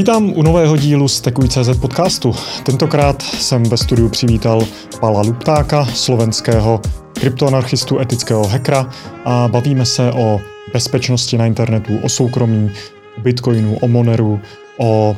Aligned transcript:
Vítám 0.00 0.32
u 0.36 0.42
nového 0.42 0.76
dílu 0.76 1.08
z 1.08 1.20
Tekuj.cz 1.20 1.78
podcastu. 1.80 2.34
Tentokrát 2.62 3.22
jsem 3.22 3.62
ve 3.62 3.76
studiu 3.76 4.08
přivítal 4.08 4.62
Pala 5.00 5.22
Luptáka, 5.22 5.84
slovenského 5.84 6.80
kryptoanarchistu, 7.14 7.98
etického 7.98 8.46
hackera 8.46 8.90
a 9.24 9.48
bavíme 9.48 9.86
se 9.86 10.12
o 10.12 10.40
bezpečnosti 10.72 11.38
na 11.38 11.46
internetu, 11.46 11.98
o 12.02 12.08
soukromí, 12.08 12.70
o 13.18 13.20
bitcoinu, 13.20 13.78
o 13.80 13.88
Moneru, 13.88 14.40
o 14.78 15.16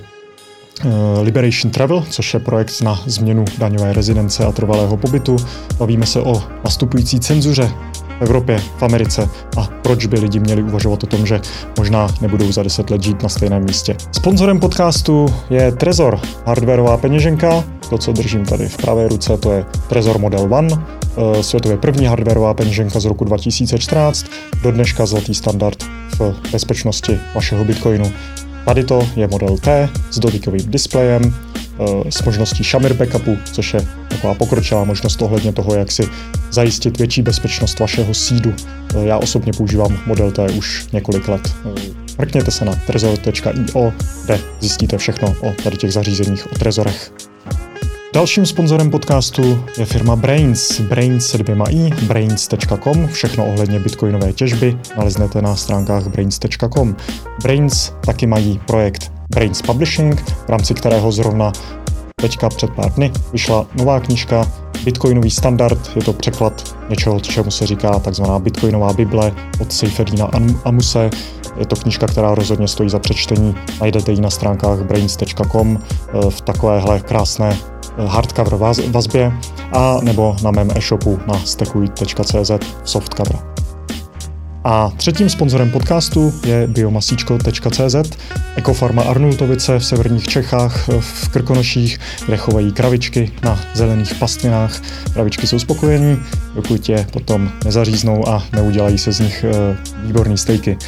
Eh, 0.85 1.21
Liberation 1.23 1.71
Travel, 1.71 2.05
což 2.11 2.35
je 2.35 2.41
projekt 2.41 2.81
na 2.81 3.03
změnu 3.07 3.45
daňové 3.59 3.93
rezidence 3.93 4.45
a 4.45 4.53
trvalého 4.53 4.97
pobytu. 4.97 5.37
Bavíme 5.79 6.07
se 6.07 6.21
o 6.21 6.43
nastupující 6.65 7.21
cenzuře 7.21 7.71
v 8.23 8.25
Evropě, 8.25 8.59
v 8.79 8.83
Americe 8.83 9.29
a 9.57 9.69
proč 9.83 10.07
by 10.07 10.21
lidi 10.21 10.41
měli 10.41 10.63
uvažovat 10.63 11.05
o 11.05 11.07
tom, 11.07 11.27
že 11.27 11.41
možná 11.79 12.09
nebudou 12.21 12.53
za 12.53 12.63
10 12.63 12.91
let 12.91 13.03
žít 13.03 13.23
na 13.23 13.29
stejném 13.29 13.65
místě. 13.65 13.97
Sponzorem 14.13 14.61
podcastu 14.61 15.27
je 15.51 15.73
Trezor, 15.73 16.21
hardwareová 16.47 16.97
peněženka. 16.97 17.65
To, 17.91 17.99
co 17.99 18.13
držím 18.13 18.45
tady 18.45 18.69
v 18.69 18.77
pravé 18.77 19.09
ruce, 19.09 19.37
to 19.37 19.53
je 19.53 19.65
Trezor 19.89 20.19
Model 20.19 20.55
One, 20.55 20.69
eh, 20.73 21.43
světově 21.43 21.79
první 21.79 22.07
hardwareová 22.07 22.55
peněženka 22.55 23.01
z 23.01 23.05
roku 23.05 23.25
2014, 23.25 24.27
do 24.63 24.73
dneška 24.73 25.07
zlatý 25.07 25.35
standard 25.35 25.83
v 26.19 26.35
bezpečnosti 26.53 27.21
vašeho 27.35 27.65
bitcoinu. 27.65 28.13
Tady 28.65 28.85
to 28.85 29.09
je 29.17 29.29
model 29.29 29.59
T 29.59 29.89
s 30.11 30.19
dotykovým 30.19 30.71
displejem, 30.71 31.35
s 32.11 32.23
možností 32.23 32.65
Shamir 32.65 32.95
backupu, 32.95 33.39
což 33.53 33.75
je 33.75 33.81
taková 34.09 34.35
pokročilá 34.35 34.85
možnost 34.85 35.23
ohledně 35.23 35.53
toho, 35.53 35.75
jak 35.75 35.93
si 35.93 36.09
zajistit 36.51 36.99
větší 36.99 37.23
bezpečnost 37.23 37.81
vašeho 37.81 38.15
sídu. 38.15 38.55
Eh, 38.95 39.05
já 39.05 39.19
osobně 39.19 39.53
používám 39.53 39.99
model 40.07 40.33
T 40.33 40.47
už 40.47 40.87
několik 40.93 41.29
let. 41.29 41.55
Eh, 41.65 41.81
mrkněte 42.19 42.51
se 42.51 42.65
na 42.65 42.75
trezor.io, 42.87 43.93
kde 44.25 44.41
zjistíte 44.61 44.99
všechno 44.99 45.35
o 45.41 45.53
tady 45.65 45.77
těch 45.77 45.93
zařízeních, 45.93 46.53
o 46.53 46.55
trezorech. 46.59 47.13
Dalším 48.15 48.47
sponzorem 48.47 48.91
podcastu 48.91 49.65
je 49.79 49.85
firma 49.85 50.17
Brains. 50.17 50.81
Brains 50.81 51.27
se 51.27 51.39
dvěma 51.39 51.65
i, 51.71 51.91
brains.com. 52.07 53.09
Všechno 53.09 53.47
ohledně 53.47 53.79
bitcoinové 53.79 54.33
těžby 54.33 54.79
naleznete 54.97 55.43
na 55.43 55.57
stránkách 55.57 56.09
brains.com. 56.09 56.97
Brains 57.43 57.93
taky 58.05 58.27
mají 58.27 58.61
projekt 58.67 59.22
Brains 59.35 59.63
Publishing, 59.63 60.21
v 60.21 60.49
rámci 60.49 60.75
kterého 60.75 61.13
zrovna 61.13 61.53
teďka 62.17 62.49
před 62.49 62.71
pár 62.71 62.93
dny 62.93 63.13
vyšla 63.33 63.67
nová 63.75 64.01
knížka 64.01 64.47
Bitcoinový 64.85 65.31
standard, 65.31 65.91
je 65.97 66.03
to 66.03 66.13
překlad 66.13 66.77
něčeho, 66.89 67.21
čemu 67.21 67.51
se 67.51 67.67
říká 67.67 67.99
takzvaná 67.99 68.39
Bitcoinová 68.39 68.93
Bible 68.93 69.33
od 69.61 69.73
Seyfedina 69.73 70.31
Amuse. 70.65 71.11
Je 71.57 71.67
to 71.67 71.77
knížka, 71.77 72.07
která 72.07 72.35
rozhodně 72.35 72.69
stojí 72.69 72.91
za 72.91 72.99
přečtení. 72.99 73.55
Najdete 73.81 74.13
ji 74.13 74.21
na 74.21 74.31
stránkách 74.31 74.79
brains.com 74.79 75.79
eh, 75.79 76.31
v 76.31 76.41
takovéhle 76.41 77.01
krásné 77.01 77.59
hardcover 78.07 78.55
vazbě 78.91 79.33
a 79.73 79.99
nebo 80.03 80.37
na 80.43 80.51
mém 80.51 80.71
e-shopu 80.75 81.19
na 81.27 81.39
stekuj.cz 81.45 82.51
softcover. 82.85 83.39
A 84.65 84.93
třetím 84.97 85.29
sponzorem 85.29 85.71
podcastu 85.71 86.35
je 86.45 86.67
biomasíčko.cz, 86.67 87.97
ekofarma 88.57 89.03
Arnultovice 89.03 89.79
v 89.79 89.85
severních 89.85 90.29
Čechách, 90.29 90.89
v 91.01 91.29
Krkonoších, 91.29 92.01
kde 92.27 92.37
chovají 92.37 92.73
kravičky 92.73 93.33
na 93.43 93.61
zelených 93.75 94.15
pastvinách. 94.15 94.83
Kravičky 95.13 95.47
jsou 95.47 95.59
spokojení, 95.59 96.19
dokud 96.55 96.89
je 96.89 97.07
potom 97.13 97.51
nezaříznou 97.65 98.29
a 98.29 98.43
neudělají 98.53 98.99
se 98.99 99.13
z 99.13 99.21
nich 99.21 99.45
e, 99.45 99.77
výborný 100.03 100.39
stejky. 100.39 100.79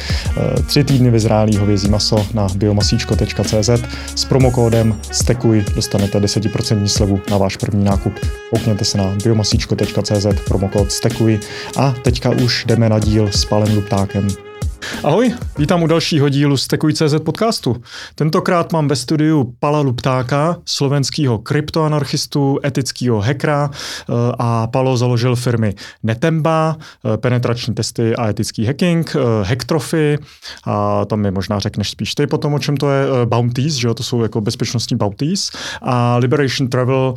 E, 0.59 0.63
tři 0.63 0.83
týdny 0.83 1.09
vyzrálý 1.09 1.57
hovězí 1.57 1.89
maso 1.89 2.27
na 2.33 2.47
biomasíčko.cz 2.55 3.69
s 4.15 4.25
promokódem 4.25 4.95
STEKUJ 5.11 5.65
dostanete 5.75 6.19
10% 6.19 6.85
slevu 6.85 7.21
na 7.31 7.37
váš 7.37 7.57
první 7.57 7.83
nákup. 7.83 8.13
Koukněte 8.49 8.85
se 8.85 8.97
na 8.97 9.15
biomasíčko.cz 9.23 10.25
promokód 10.47 10.91
STEKUJ 10.91 11.39
a 11.77 11.95
teďka 12.01 12.29
už 12.29 12.65
jdeme 12.67 12.89
na 12.89 12.99
díl 12.99 13.27
s 13.31 13.45
Palem 13.45 13.64
Luke 13.73 13.89
Darkham. 13.89 14.54
Ahoj, 15.03 15.33
vítám 15.57 15.83
u 15.83 15.87
dalšího 15.87 16.29
dílu 16.29 16.57
z 16.57 16.67
podcastu. 17.23 17.81
Tentokrát 18.15 18.71
mám 18.73 18.87
ve 18.87 18.95
studiu 18.95 19.55
Pala 19.59 19.79
Luptáka, 19.79 20.57
slovenského 20.65 21.37
kryptoanarchistu, 21.37 22.59
etického 22.65 23.21
hackera 23.21 23.69
eh, 23.71 24.13
a 24.39 24.67
Palo 24.67 24.97
založil 24.97 25.35
firmy 25.35 25.73
Netemba, 26.03 26.77
eh, 26.79 27.17
penetrační 27.17 27.73
testy 27.73 28.15
a 28.15 28.29
etický 28.29 28.65
hacking, 28.65 29.15
eh, 29.15 29.45
Hacktrophy 29.45 30.17
a 30.65 31.05
tam 31.05 31.19
mi 31.19 31.31
možná 31.31 31.59
řekneš 31.59 31.89
spíš 31.89 32.15
ty 32.15 32.27
potom, 32.27 32.53
o 32.53 32.59
čem 32.59 32.77
to 32.77 32.91
je, 32.91 33.05
Bounties, 33.25 33.73
že 33.73 33.87
jo, 33.87 33.93
to 33.93 34.03
jsou 34.03 34.21
jako 34.21 34.41
bezpečnostní 34.41 34.97
Bounties 34.97 35.51
a 35.81 36.17
Liberation 36.17 36.69
Travel, 36.69 37.13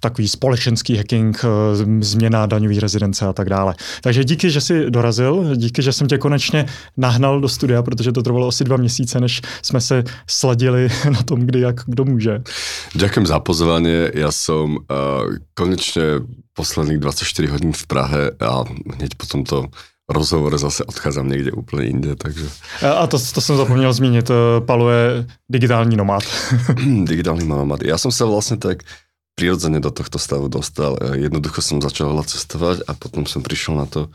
takový 0.00 0.28
společenský 0.28 0.96
hacking, 0.96 1.44
změna 2.00 2.46
daňový 2.46 2.80
rezidence 2.80 3.26
a 3.26 3.32
tak 3.32 3.48
dále. 3.48 3.74
Takže 4.02 4.24
díky, 4.24 4.50
že 4.50 4.60
jsi 4.60 4.90
dorazil, 4.90 5.56
díky, 5.56 5.82
že 5.82 5.92
jsem 5.92 6.06
tě 6.06 6.18
konečně 6.18 6.49
konečně 6.50 6.74
nahnal 6.96 7.40
do 7.40 7.48
studia, 7.48 7.82
protože 7.82 8.12
to 8.12 8.22
trvalo 8.22 8.48
asi 8.48 8.64
dva 8.64 8.76
měsíce, 8.76 9.20
než 9.20 9.40
jsme 9.62 9.80
se 9.80 10.04
sladili 10.26 10.88
na 11.10 11.22
tom, 11.22 11.40
kdy 11.40 11.60
jak 11.60 11.76
kdo 11.86 12.04
může. 12.04 12.42
Ďakujem 12.94 13.26
za 13.26 13.38
pozvanie. 13.40 14.10
Ja 14.14 14.34
som 14.34 14.82
uh, 14.82 15.38
konečne 15.54 16.26
posledných 16.58 16.98
24 16.98 17.54
hodín 17.54 17.72
v 17.72 17.84
Prahe 17.86 18.22
a 18.42 18.66
hneď 18.66 19.14
po 19.14 19.26
tomto 19.26 19.70
rozhovore 20.10 20.58
zase 20.58 20.84
odchádzam 20.84 21.28
někde 21.30 21.52
úplně 21.52 21.86
inde, 21.86 22.16
takže... 22.16 22.50
A 22.82 23.06
to, 23.06 23.18
to 23.18 23.40
jsem 23.40 23.56
zapomněl 23.56 23.92
zmínit, 23.92 24.30
eh, 24.30 24.60
Palo 24.60 24.90
je 24.90 25.26
digitální 25.48 25.96
nomad. 25.96 26.22
digitální 27.04 27.48
nomad. 27.48 27.82
Já 27.82 27.98
jsem 27.98 28.10
se 28.12 28.24
vlastně 28.24 28.56
tak 28.56 28.82
prirodzene 29.34 29.80
do 29.80 29.90
tohto 29.90 30.18
stavu 30.18 30.48
dostal. 30.48 30.98
Eh, 31.00 31.16
jednoducho 31.30 31.62
som 31.62 31.78
začal 31.78 32.10
cestovať 32.26 32.82
a 32.90 32.92
potom 32.98 33.22
som 33.24 33.40
prišiel 33.40 33.78
na 33.78 33.86
to, 33.86 34.10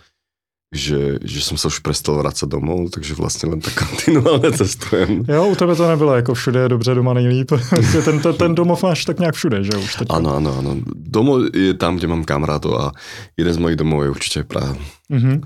že, 0.74 1.18
že 1.24 1.42
jsem 1.42 1.58
se 1.58 1.68
už 1.68 1.80
prestal 1.80 2.18
vracet 2.18 2.50
domů, 2.50 2.90
takže 2.90 3.14
vlastně 3.14 3.50
len 3.50 3.60
tak 3.62 3.74
kontinuálně 3.90 4.52
cestujem. 4.52 5.24
Jo, 5.28 5.48
u 5.48 5.56
tebe 5.56 5.76
to 5.76 5.90
nebylo 5.90 6.16
jako 6.16 6.34
všude 6.34 6.60
je 6.60 6.70
dobře, 6.70 6.94
doma 6.96 7.14
nejlíp. 7.14 7.52
ten, 8.06 8.20
ten, 8.20 8.34
ten 8.34 8.56
domov 8.56 8.84
máš 8.84 9.06
tak 9.06 9.20
nějak 9.20 9.36
všude, 9.36 9.64
že 9.64 9.78
už 9.78 9.96
teď. 9.96 10.08
Ano, 10.12 10.36
ano, 10.36 10.58
ano. 10.58 10.76
Domov 10.96 11.42
je 11.54 11.74
tam, 11.74 11.98
kde 11.98 12.08
mám 12.08 12.24
kamarátov 12.24 12.74
a 12.74 12.92
jeden 13.38 13.54
z 13.54 13.58
mojich 13.58 13.78
domů 13.78 14.04
je 14.04 14.10
určitě 14.10 14.44
Praha. 14.44 14.78
Mm-hmm. 15.12 15.42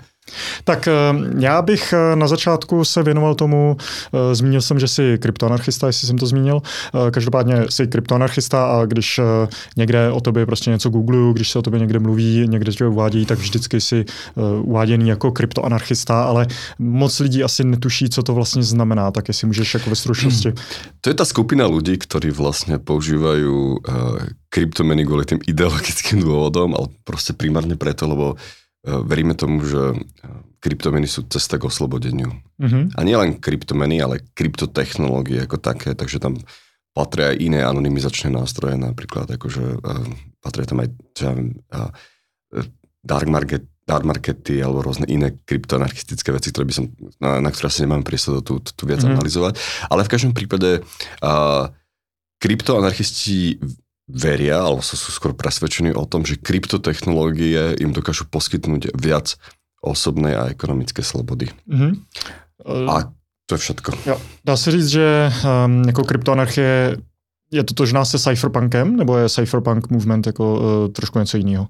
Tak 0.63 0.87
eh, 0.87 0.93
já 1.39 1.61
bych 1.61 1.93
eh, 1.93 2.15
na 2.15 2.27
začátku 2.27 2.85
se 2.85 3.03
věnoval 3.03 3.35
tomu, 3.35 3.77
eh, 4.13 4.35
zmínil 4.35 4.61
jsem, 4.61 4.79
že 4.79 4.87
jsi 4.87 5.17
kryptoanarchista, 5.21 5.87
jestli 5.87 6.07
jsem 6.07 6.17
to 6.17 6.25
zmínil. 6.25 6.61
Každopádně 7.11 7.65
jsi 7.69 7.87
kryptoanarchista 7.87 8.65
a 8.65 8.85
když 8.85 9.19
někde 9.77 10.11
o 10.11 10.21
tobě 10.21 10.45
prostě 10.45 10.69
něco 10.69 10.89
googluju, 10.89 11.33
když 11.33 11.51
se 11.51 11.59
o 11.59 11.61
tobě 11.61 11.79
někde 11.79 11.99
mluví, 11.99 12.45
někde 12.47 12.71
tě 12.71 12.87
uvádějí, 12.87 13.25
tak 13.25 13.39
vždycky 13.39 13.81
jsi 13.81 14.05
uváděný 14.61 15.09
jako 15.09 15.31
kryptoanarchista, 15.31 16.23
ale 16.23 16.47
moc 16.79 17.19
lidí 17.19 17.43
asi 17.43 17.63
netuší, 17.63 18.09
co 18.09 18.23
to 18.23 18.33
vlastně 18.33 18.63
znamená, 18.63 19.11
tak 19.11 19.27
jestli 19.27 19.47
můžeš 19.47 19.73
jako 19.73 19.89
ve 19.89 19.95
stručnosti. 19.95 20.53
To 21.01 21.09
je 21.09 21.13
ta 21.13 21.25
skupina 21.25 21.67
lidí, 21.67 21.97
kteří 21.97 22.29
vlastně 22.29 22.77
používají 22.79 23.43
kryptomeny 24.49 25.05
kvůli 25.05 25.25
tým 25.25 25.39
ideologickým 25.47 26.21
důvodom, 26.21 26.75
ale 26.77 26.87
prostě 27.03 27.33
primárně 27.33 27.75
preto, 27.75 28.07
lebo 28.07 28.35
veríme 28.83 29.35
tomu, 29.35 29.63
že 29.63 29.95
eh, 29.95 30.29
kryptomeny 30.63 31.07
sú 31.07 31.27
cesta 31.27 31.59
k 31.59 31.67
oslobodeniu. 31.67 32.31
Mm-hmm. 32.59 32.83
A 32.95 32.99
nielen 33.03 33.39
kryptomeny, 33.39 33.99
ale 33.99 34.23
kryptotechnológie 34.35 35.43
ako 35.43 35.59
také, 35.59 35.95
takže 35.95 36.19
tam 36.19 36.39
patria 36.91 37.31
aj 37.31 37.37
iné 37.39 37.59
anonymizačné 37.63 38.27
nástroje, 38.33 38.75
napríklad 38.75 39.29
akože 39.31 39.79
uh, 39.79 40.03
patria 40.43 40.67
tam 40.67 40.83
aj 40.83 40.89
ja 41.21 41.31
viem, 41.31 41.55
uh, 41.71 41.93
dark 42.99 43.29
market, 43.29 43.63
dark 43.87 44.03
markety 44.03 44.59
alebo 44.59 44.83
rôzne 44.83 45.07
iné 45.07 45.31
kryptoanarchistické 45.47 46.35
veci, 46.35 46.51
ktoré 46.51 46.67
by 46.67 46.75
som, 46.75 46.91
na, 47.23 47.39
na 47.39 47.49
ktoré 47.55 47.71
asi 47.71 47.87
nemám 47.87 48.03
priestor 48.03 48.43
tu, 48.43 48.59
tu 48.59 48.83
viac 48.83 48.99
mm-hmm. 48.99 49.15
analyzovať. 49.15 49.53
Ale 49.87 50.01
v 50.03 50.11
každom 50.11 50.33
prípade 50.35 50.83
uh, 51.23 51.71
kryptoanarchisti 52.43 53.63
veria, 54.09 54.65
alebo 54.65 54.81
sú 54.81 54.97
skôr 55.13 55.37
presvedčení 55.37 55.93
o 55.93 56.05
tom, 56.05 56.25
že 56.25 56.41
kryptotechnológie 56.41 57.77
im 57.77 57.93
dokážu 57.93 58.25
poskytnúť 58.25 58.97
viac 58.97 59.37
osobnej 59.85 60.35
a 60.35 60.49
ekonomické 60.49 61.05
slobody. 61.05 61.53
Mm-hmm. 61.69 61.91
A 62.89 63.13
to 63.45 63.55
je 63.55 63.59
všetko. 63.59 63.89
Jo. 64.05 64.17
Dá 64.45 64.57
se 64.57 64.71
říct, 64.71 64.87
že 64.87 65.31
um, 65.65 65.83
jako 65.87 66.03
kryptoanarchie 66.03 66.97
je 67.51 67.63
to 67.63 67.73
totožná 67.73 68.05
se 68.05 68.19
cypherpunkem, 68.19 68.97
nebo 68.97 69.17
je 69.17 69.29
cypherpunk 69.29 69.89
movement 69.89 70.27
jako 70.27 70.53
uh, 70.53 70.91
trošku 70.93 71.19
něco 71.19 71.37
jiného? 71.37 71.67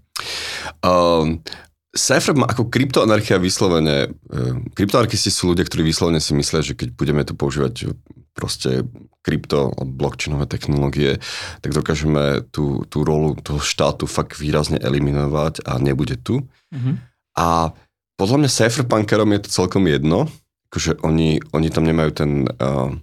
Um, 0.86 1.44
Cypher 1.90 2.38
ako 2.46 2.70
kryptoanarchia 2.70 3.42
vyslovene, 3.42 4.14
kryptoanarchisti 4.78 5.34
sú 5.34 5.54
ľudia, 5.54 5.66
ktorí 5.66 5.82
vyslovene 5.82 6.22
si 6.22 6.38
myslia, 6.38 6.62
že 6.62 6.78
keď 6.78 6.94
budeme 6.94 7.26
tu 7.26 7.34
používať 7.34 7.98
proste 8.38 8.86
krypto 9.26 9.74
a 9.74 9.84
blockchainové 9.84 10.46
technológie, 10.46 11.18
tak 11.60 11.74
dokážeme 11.74 12.46
tú, 12.54 12.86
tú 12.88 13.02
rolu 13.02 13.36
toho 13.42 13.60
štátu 13.60 14.06
fakt 14.06 14.38
výrazne 14.38 14.78
eliminovať 14.80 15.66
a 15.66 15.82
nebude 15.82 16.16
tu. 16.22 16.46
Mm-hmm. 16.72 16.96
A 17.42 17.74
podľa 18.16 18.38
mňa 18.46 18.50
cypherpunkerom 18.54 19.30
je 19.36 19.42
to 19.44 19.50
celkom 19.50 19.90
jedno, 19.90 20.30
akože 20.72 21.02
oni, 21.02 21.42
oni 21.52 21.68
tam 21.74 21.84
nemajú 21.90 22.12
ten, 22.14 22.32
uh, 22.48 22.94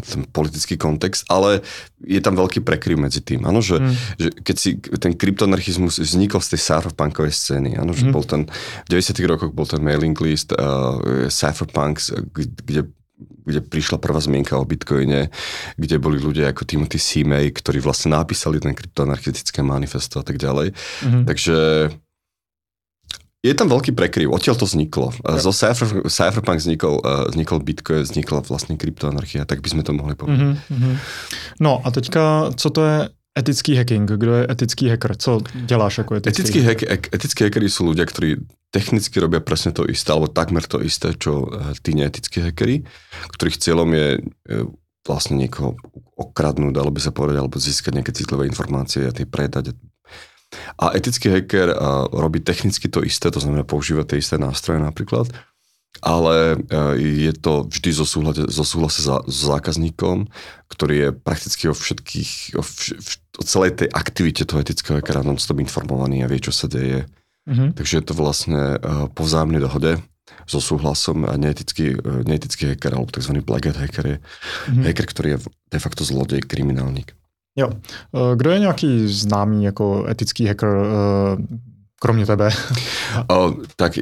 ten 0.00 0.24
politický 0.32 0.80
kontext, 0.80 1.28
ale 1.28 1.60
je 2.00 2.16
tam 2.24 2.32
veľký 2.32 2.64
prekryv 2.64 2.96
medzi 2.96 3.20
tým. 3.20 3.44
Áno, 3.44 3.60
že, 3.60 3.76
mm. 3.76 3.94
že 4.16 4.28
keď 4.40 4.56
si 4.56 4.80
ten 4.80 5.12
kryptoanarchizmus 5.12 6.00
vznikol 6.00 6.40
z 6.40 6.56
tej 6.56 6.60
cypherpunkovej 6.64 7.32
scény, 7.32 7.76
áno, 7.76 7.92
že 7.92 8.08
mm. 8.08 8.12
bol 8.12 8.24
ten, 8.24 8.48
v 8.88 8.88
90 8.88 9.20
rokoch 9.28 9.52
bol 9.52 9.68
ten 9.68 9.84
mailing 9.84 10.16
list 10.24 10.56
uh, 10.56 11.28
cypherpunks, 11.28 12.16
kde 12.64 12.88
kde 13.20 13.60
prišla 13.60 14.00
prvá 14.00 14.16
zmienka 14.16 14.56
o 14.56 14.64
Bitcoine, 14.64 15.28
kde 15.76 15.96
boli 16.00 16.16
ľudia 16.16 16.56
ako 16.56 16.64
Timothy 16.64 16.96
Seamay, 16.96 17.52
ktorí 17.52 17.82
vlastne 17.82 18.16
napísali 18.16 18.62
ten 18.62 18.72
kryptoanarchistické 18.72 19.60
manifesto 19.60 20.22
a 20.22 20.24
tak 20.24 20.40
ďalej. 20.40 20.72
Mm-hmm. 20.72 21.24
Takže 21.28 21.56
je 23.40 23.52
tam 23.56 23.72
veľký 23.72 23.96
prekryv, 23.96 24.28
odtiaľ 24.36 24.60
to 24.60 24.68
vzniklo. 24.68 25.16
Ja. 25.24 25.40
Zo 25.40 25.52
Cypher, 25.56 26.04
Cypherpunk 26.04 26.60
vznikol, 26.60 27.00
uh, 27.00 27.24
vznikol 27.32 27.64
Bitcoin, 27.64 28.04
vznikla 28.04 28.44
vlastne 28.44 28.76
kryptoanarchia, 28.76 29.48
tak 29.48 29.64
by 29.64 29.68
sme 29.72 29.82
to 29.82 29.96
mohli 29.96 30.12
povedať. 30.12 30.60
Mm-hmm. 30.60 30.94
No 31.64 31.80
a 31.80 31.88
teďka, 31.88 32.52
co 32.52 32.68
to 32.68 32.80
je 32.84 32.96
etický 33.32 33.80
hacking? 33.80 34.04
Kdo 34.04 34.44
je 34.44 34.44
etický 34.44 34.92
hacker? 34.92 35.16
Co 35.16 35.40
děláš 35.64 35.98
jako 35.98 36.14
etický, 36.14 36.42
etický 36.42 36.60
hack, 36.60 37.08
Etickí 37.14 37.40
hackeri 37.44 37.68
sú 37.72 37.88
ľudia, 37.88 38.04
ktorí 38.04 38.44
technicky 38.70 39.16
robia 39.18 39.40
presne 39.40 39.72
to 39.72 39.88
isté, 39.88 40.12
alebo 40.12 40.28
takmer 40.28 40.62
to 40.68 40.84
isté, 40.84 41.16
čo 41.16 41.48
eh, 41.48 41.72
tí 41.80 41.96
neetickí 41.96 42.44
hackeri, 42.44 42.84
ktorých 43.32 43.56
cieľom 43.56 43.88
je 43.96 44.08
vlastne 45.08 45.40
niekoho 45.40 45.80
okradnúť, 46.20 46.76
alebo 46.76 46.92
by 46.92 47.02
sa 47.02 47.10
povedať, 47.10 47.40
alebo 47.40 47.56
získať 47.56 47.92
nejaké 47.96 48.12
citlivé 48.12 48.44
informácie 48.44 49.08
a 49.08 49.14
tie 49.16 49.24
predať 49.24 49.72
a 49.72 49.76
etický 50.94 51.30
hacker 51.30 51.70
robí 52.10 52.42
technicky 52.42 52.90
to 52.90 53.06
isté, 53.06 53.30
to 53.30 53.38
znamená 53.38 53.62
používa 53.62 54.02
tie 54.02 54.18
isté 54.18 54.34
nástroje 54.34 54.82
napríklad, 54.82 55.30
ale 56.00 56.56
je 56.96 57.32
to 57.36 57.68
vždy 57.68 57.90
zo, 57.92 58.06
súhlade, 58.06 58.42
zo 58.48 58.64
súhlase 58.64 59.04
za, 59.04 59.20
s 59.26 59.46
zákazníkom, 59.46 60.30
ktorý 60.72 60.94
je 60.96 61.08
prakticky 61.12 61.68
o 61.68 61.74
všetkých, 61.74 62.56
o, 62.56 62.62
vš, 62.62 63.20
o 63.36 63.42
celej 63.44 63.84
tej 63.84 63.88
aktivite 63.92 64.46
toho 64.48 64.62
etického 64.64 64.96
hackera 64.98 65.26
non-stop 65.26 65.60
informovaný 65.60 66.24
a 66.24 66.30
vie, 66.30 66.40
čo 66.40 66.54
sa 66.54 66.70
deje. 66.70 67.04
Mm-hmm. 67.50 67.76
Takže 67.76 67.94
je 68.00 68.04
to 68.06 68.14
vlastne 68.14 68.78
po 69.12 69.22
vzájomnej 69.26 69.60
dohode 69.60 69.98
so 70.46 70.62
súhlasom 70.62 71.26
a 71.26 71.34
neetický, 71.34 71.98
neetický 72.24 72.74
hacker 72.74 72.96
alebo 72.96 73.10
tzv. 73.10 73.42
black 73.42 73.68
hat 73.68 73.78
hacker 73.78 74.06
je 74.06 74.16
mm-hmm. 74.18 74.84
hacker, 74.86 75.06
ktorý 75.10 75.28
je 75.36 75.38
de 75.74 75.78
facto 75.82 76.02
zlodej, 76.06 76.46
kriminálnik. 76.46 77.12
Jo. 77.60 77.70
Eh, 77.72 78.36
kdo 78.36 78.50
je 78.50 78.58
nějaký 78.58 79.08
známý 79.08 79.64
jako 79.64 80.06
etický 80.08 80.46
hacker, 80.46 80.68
eh, 80.68 81.56
kromě 82.00 82.26
tebe? 82.26 82.50
o, 83.28 83.54
tak 83.76 84.00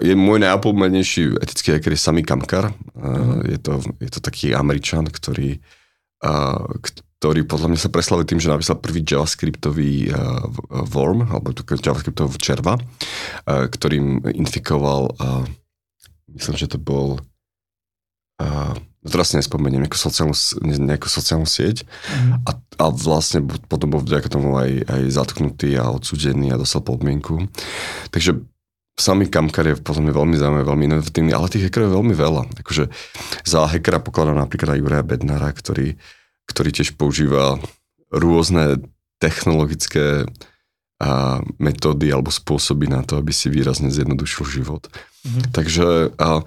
je 0.00 0.14
môj 0.14 0.38
najopomernejší 0.38 1.42
etický 1.42 1.74
hacker 1.74 1.92
je 1.92 1.98
Sami 1.98 2.22
Kamkar. 2.22 2.70
Uh-huh. 2.94 3.42
Je, 3.42 3.58
to, 3.58 3.82
je 3.98 4.10
to 4.10 4.20
taký 4.22 4.54
američan, 4.54 5.10
ktorý, 5.10 5.58
uh, 6.22 6.62
ktorý 7.18 7.42
podľa 7.42 7.74
mňa 7.74 7.80
sa 7.82 7.90
preslavil 7.90 8.22
tým, 8.22 8.38
že 8.38 8.54
napísal 8.54 8.78
prvý 8.78 9.02
javascriptový 9.02 10.14
uh, 10.14 10.46
worm, 10.94 11.26
alebo 11.26 11.50
javascriptový 11.50 12.38
červa, 12.38 12.78
uh, 12.78 13.66
ktorým 13.66 14.30
infikoval, 14.30 15.10
uh, 15.18 15.42
myslím, 16.30 16.54
že 16.54 16.70
to 16.70 16.78
bol 16.78 17.18
uh, 18.38 18.78
teraz 19.00 19.32
si 19.32 19.40
nespomeniem, 19.40 19.88
nejakú 19.88 19.96
sociálnu, 19.96 20.36
nejakú 20.60 21.08
sociálnu 21.08 21.48
sieť 21.48 21.88
mm. 21.88 22.44
a, 22.44 22.50
a 22.56 22.84
vlastne 22.92 23.40
potom 23.64 23.96
bol 23.96 24.04
vďaka 24.04 24.28
tomu 24.28 24.60
aj, 24.60 24.84
aj 24.84 25.02
zatknutý 25.08 25.72
a 25.80 25.88
odsúdený 25.88 26.52
a 26.52 26.60
dostal 26.60 26.84
podmienku. 26.84 27.48
Takže 28.12 28.44
samý 29.00 29.32
Kamkar 29.32 29.72
je 29.72 29.80
podľa 29.80 30.04
mňa 30.04 30.12
veľmi 30.12 30.36
zaujímavý, 30.36 30.64
veľmi 30.68 30.84
inovatívny, 30.92 31.32
ale 31.32 31.48
tých 31.48 31.64
hackerov 31.68 31.88
je 31.88 31.96
veľmi 31.96 32.14
veľa. 32.14 32.42
Akože 32.60 32.92
za 33.48 33.64
hackera 33.64 34.04
pokladám 34.04 34.36
napríklad 34.36 34.76
aj 34.76 34.80
Juraja 34.84 35.04
Bednara, 35.04 35.48
ktorý, 35.56 35.96
ktorý 36.44 36.68
tiež 36.68 37.00
používa 37.00 37.56
rôzne 38.12 38.84
technologické 39.16 40.28
a 41.00 41.40
metódy 41.56 42.12
alebo 42.12 42.28
spôsoby 42.28 42.84
na 42.84 43.00
to, 43.00 43.16
aby 43.16 43.32
si 43.32 43.48
výrazne 43.48 43.88
zjednodušil 43.88 44.44
život. 44.44 44.84
Mm-hmm. 45.24 45.44
Takže 45.56 45.86
a, 46.20 46.44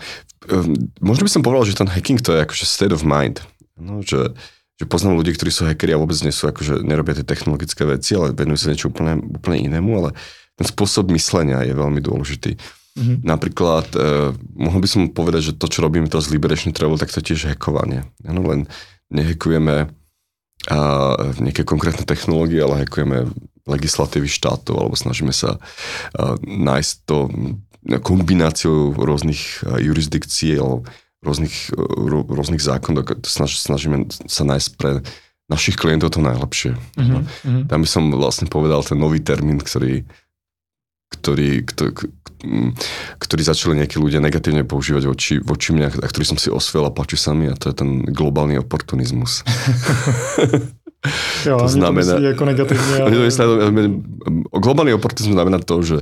um, 0.53 0.73
možno 1.01 1.25
by 1.25 1.31
som 1.33 1.41
povedal, 1.41 1.65
že 1.65 1.79
ten 1.81 1.89
hacking 1.89 2.21
to 2.21 2.37
je 2.37 2.45
akože 2.45 2.65
state 2.69 2.93
of 2.93 3.01
mind. 3.01 3.41
No, 3.73 4.05
že, 4.05 4.37
že 4.77 4.85
poznám 4.85 5.17
ľudí, 5.17 5.33
ktorí 5.33 5.49
sú 5.49 5.65
hackeri 5.65 5.97
a 5.97 6.01
vôbec 6.01 6.21
nie 6.21 6.29
sú, 6.29 6.45
akože 6.45 6.85
nerobia 6.85 7.17
tie 7.17 7.25
technologické 7.25 7.81
veci, 7.89 8.13
ale 8.13 8.37
venujú 8.37 8.61
sa 8.61 8.69
niečo 8.69 8.93
úplne, 8.93 9.17
úplne 9.17 9.57
inému, 9.57 9.91
ale 9.97 10.09
ten 10.53 10.69
spôsob 10.69 11.09
myslenia 11.17 11.65
je 11.65 11.73
veľmi 11.73 11.97
dôležitý. 11.97 12.53
Mm-hmm. 12.93 13.25
Napríklad, 13.25 13.89
eh, 13.97 14.37
mohol 14.53 14.79
by 14.85 14.89
som 14.89 15.09
povedať, 15.09 15.49
že 15.49 15.57
to, 15.57 15.65
čo 15.65 15.81
robíme 15.81 16.05
teraz 16.05 16.29
Liberation 16.29 16.69
Travel, 16.69 17.01
tak 17.01 17.09
to 17.09 17.25
je 17.25 17.33
tiež 17.33 17.49
hackovanie. 17.49 18.05
Ano, 18.21 18.45
len 18.45 18.69
nehekujeme 19.09 19.89
a, 20.69 21.15
nejaké 21.41 21.67
konkrétne 21.67 22.05
technológie, 22.07 22.63
ale 22.63 22.87
hekujeme 22.87 23.31
legislatívy 23.63 24.27
štátov, 24.27 24.75
alebo 24.75 24.95
snažíme 24.99 25.31
sa 25.31 25.55
nájsť 26.43 26.93
to 27.07 27.31
kombináciou 28.03 28.91
rôznych 28.95 29.63
jurisdikcií 29.63 30.59
alebo 30.59 30.83
rôznych, 31.23 31.71
uh, 31.71 32.27
rôznych 32.27 32.59
zákonov. 32.59 33.23
Snaž, 33.23 33.55
snažíme 33.59 34.11
sa 34.27 34.43
nájsť 34.43 34.69
pre 34.75 34.99
našich 35.47 35.75
klientov 35.79 36.15
to 36.15 36.23
najlepšie. 36.23 36.75
Mm-hmm. 36.99 37.67
Tam 37.67 37.79
by 37.83 37.87
som 37.87 38.11
vlastne 38.15 38.47
povedal 38.47 38.83
ten 38.83 38.99
nový 38.99 39.19
termín, 39.19 39.59
ktorý 39.59 40.07
ktorý, 41.23 41.63
ktorý, 43.17 43.41
začali 43.41 43.79
nejakí 43.79 43.95
ľudia 43.95 44.19
negatívne 44.19 44.67
používať 44.67 45.03
voči, 45.07 45.39
voči 45.39 45.71
mňa 45.71 46.03
a 46.03 46.07
ktorý 46.11 46.25
som 46.27 46.37
si 46.37 46.51
osvel 46.51 46.83
a 46.83 46.91
páči 46.91 47.15
sa 47.15 47.31
mi 47.31 47.47
a 47.47 47.55
to 47.55 47.71
je 47.71 47.75
ten 47.79 48.03
globálny 48.03 48.59
oportunizmus. 48.59 49.47
Jo, 51.47 51.55
to 51.63 51.67
znamená... 51.71 52.15
To 52.19 52.35
ako 52.35 52.45
negatívne, 52.45 52.95
ale... 52.99 53.11
Globálny 54.51 54.91
oportunizmus 54.91 55.39
znamená 55.39 55.63
to, 55.63 55.79
že 55.79 55.97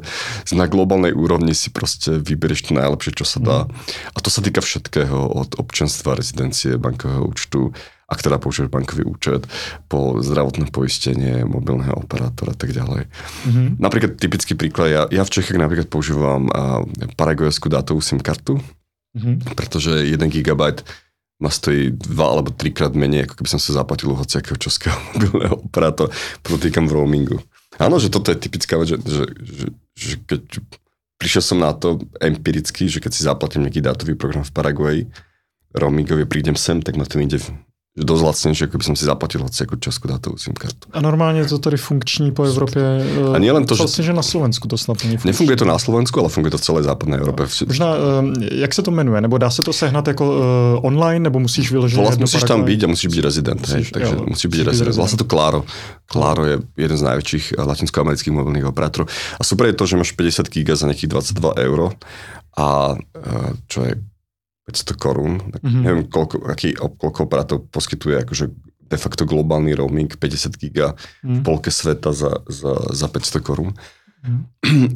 na 0.53 0.65
globálnej 0.65 1.13
úrovni 1.13 1.53
si 1.53 1.69
proste 1.69 2.17
vyberieš 2.17 2.69
to 2.69 2.71
najlepšie, 2.73 3.21
čo 3.21 3.25
sa 3.25 3.37
dá. 3.37 3.59
Mm. 3.65 3.71
A 4.13 4.17
to 4.21 4.29
sa 4.33 4.41
týka 4.41 4.65
všetkého, 4.65 5.17
od 5.37 5.57
občanstva, 5.61 6.17
rezidencie, 6.17 6.81
bankového 6.81 7.25
účtu, 7.29 7.73
ak 8.11 8.19
teda 8.19 8.43
použiješ 8.43 8.67
bankový 8.67 9.07
účet, 9.07 9.47
po 9.87 10.19
zdravotné 10.19 10.67
poistenie, 10.67 11.47
mobilného 11.47 11.95
operátora 11.95 12.51
a 12.51 12.57
tak 12.59 12.75
ďalej. 12.75 13.07
Mm-hmm. 13.07 13.67
Napríklad 13.79 14.11
typický 14.19 14.59
príklad, 14.59 14.87
ja, 14.91 15.01
ja 15.07 15.23
v 15.23 15.31
Čechách 15.31 15.55
napríklad 15.55 15.87
používam 15.87 16.51
paragojskú 17.15 17.71
dátovú 17.71 18.03
SIM 18.03 18.19
kartu, 18.19 18.59
mm-hmm. 19.15 19.55
pretože 19.55 20.11
1 20.11 20.19
GB 20.27 20.83
ma 21.41 21.49
stojí 21.49 21.95
dva 21.95 22.37
alebo 22.37 22.53
trikrát 22.53 22.93
menej, 22.93 23.25
ako 23.25 23.41
keby 23.41 23.49
som 23.49 23.57
sa 23.63 23.81
zaplatil 23.81 24.13
u 24.13 24.19
hociakého 24.19 24.59
českého 24.59 24.93
mobilného 25.15 25.55
operátora, 25.63 26.11
podotýkam 26.43 26.91
v 26.91 26.95
roamingu. 26.99 27.37
Áno, 27.79 27.97
že 27.97 28.11
toto 28.11 28.29
je 28.29 28.37
typická 28.37 28.75
vec, 28.75 28.91
že, 28.91 28.99
že, 28.99 29.25
že, 29.41 29.65
že 29.95 30.13
keď 30.27 30.41
prišiel 31.15 31.43
som 31.55 31.57
na 31.63 31.71
to 31.71 32.03
empiricky, 32.19 32.91
že 32.91 32.99
keď 32.99 33.11
si 33.15 33.23
zaplatím 33.23 33.63
nejaký 33.65 33.81
dátový 33.81 34.13
program 34.19 34.43
v 34.43 34.53
Paraguaji, 34.53 35.01
roamingový, 35.71 36.27
prídem 36.27 36.59
sem, 36.59 36.83
tak 36.83 36.99
ma 36.99 37.07
to 37.07 37.17
ide 37.17 37.39
dosť 37.91 38.23
lacnejšie, 38.23 38.63
ako 38.71 38.77
by 38.79 38.85
som 38.87 38.95
si 38.95 39.03
zaplatil 39.03 39.43
ako 39.43 39.75
českú 39.75 40.07
datovú 40.07 40.39
SIM 40.39 40.55
kartu. 40.55 40.87
A 40.95 41.01
normálně 41.01 41.45
to 41.45 41.57
tady 41.57 41.77
funkční 41.77 42.31
po 42.31 42.43
Evropě. 42.43 42.83
A 43.33 43.37
nie 43.37 43.51
len 43.51 43.65
to, 43.65 43.75
vlastně, 43.75 44.03
že... 44.03 44.07
že 44.07 44.13
na 44.13 44.23
Slovensku 44.23 44.67
to 44.67 44.77
snad 44.77 45.03
není 45.03 45.17
Nefunguje 45.25 45.57
to 45.57 45.65
na 45.65 45.79
Slovensku, 45.79 46.19
ale 46.19 46.29
funguje 46.29 46.51
to 46.51 46.57
v 46.57 46.61
celé 46.61 46.83
západné 46.83 47.17
Evropě. 47.17 47.45
No. 47.45 47.67
Možná, 47.67 47.95
jak 48.51 48.73
se 48.73 48.81
to 48.81 48.91
jmenuje? 48.91 49.21
Nebo 49.21 49.37
dá 49.37 49.49
se 49.49 49.63
to 49.63 49.73
sehnat 49.73 50.07
jako 50.07 50.29
uh, 50.29 50.85
online, 50.85 51.19
nebo 51.19 51.39
musíš 51.39 51.71
vyloženě 51.71 52.03
Volá, 52.03 52.15
Musíš 52.15 52.43
tam 52.43 52.63
být 52.63 52.83
a 52.83 52.87
musíš 52.87 53.07
být 53.07 53.21
rezident. 53.21 53.61
Musíš, 53.61 53.73
hej, 53.73 53.85
takže 53.91 54.15
jo, 54.15 54.25
musíš 54.27 54.45
být 54.45 54.63
rezident. 54.63 54.95
Volá 54.95 55.07
sa 55.07 55.17
to 55.17 55.27
Claro. 55.27 55.63
Claro 56.11 56.45
je 56.45 56.59
jeden 56.77 56.97
z 56.97 57.03
najväčších 57.03 57.45
eh, 57.55 57.63
latinskoamerických 57.63 58.33
mobilných 58.33 58.67
operátorov. 58.67 59.07
A 59.39 59.43
super 59.43 59.67
je 59.67 59.75
to, 59.75 59.85
že 59.87 59.99
máš 59.99 60.11
50 60.15 60.47
giga 60.47 60.75
za 60.75 60.87
nejakých 60.87 61.09
22 61.11 61.55
eur 61.59 61.79
a 62.57 62.95
eh, 62.95 63.51
čo 63.67 63.83
je 63.83 63.95
500 64.71 64.95
korún. 64.95 65.43
Mm-hmm. 65.43 65.81
Neviem, 65.83 66.05
koľko, 66.07 66.47
aký, 66.47 66.71
koľko 66.79 67.19
operátor 67.27 67.59
poskytuje 67.67 68.23
akože 68.23 68.47
de 68.91 68.97
facto 68.99 69.23
globálny 69.23 69.71
roaming 69.71 70.11
50 70.11 70.59
giga 70.59 70.99
mm. 71.23 71.39
v 71.39 71.39
polke 71.47 71.71
sveta 71.71 72.11
za, 72.11 72.43
za, 72.47 72.75
za 72.91 73.07
500 73.07 73.39
korún. 73.39 73.71
Mm. 74.21 74.43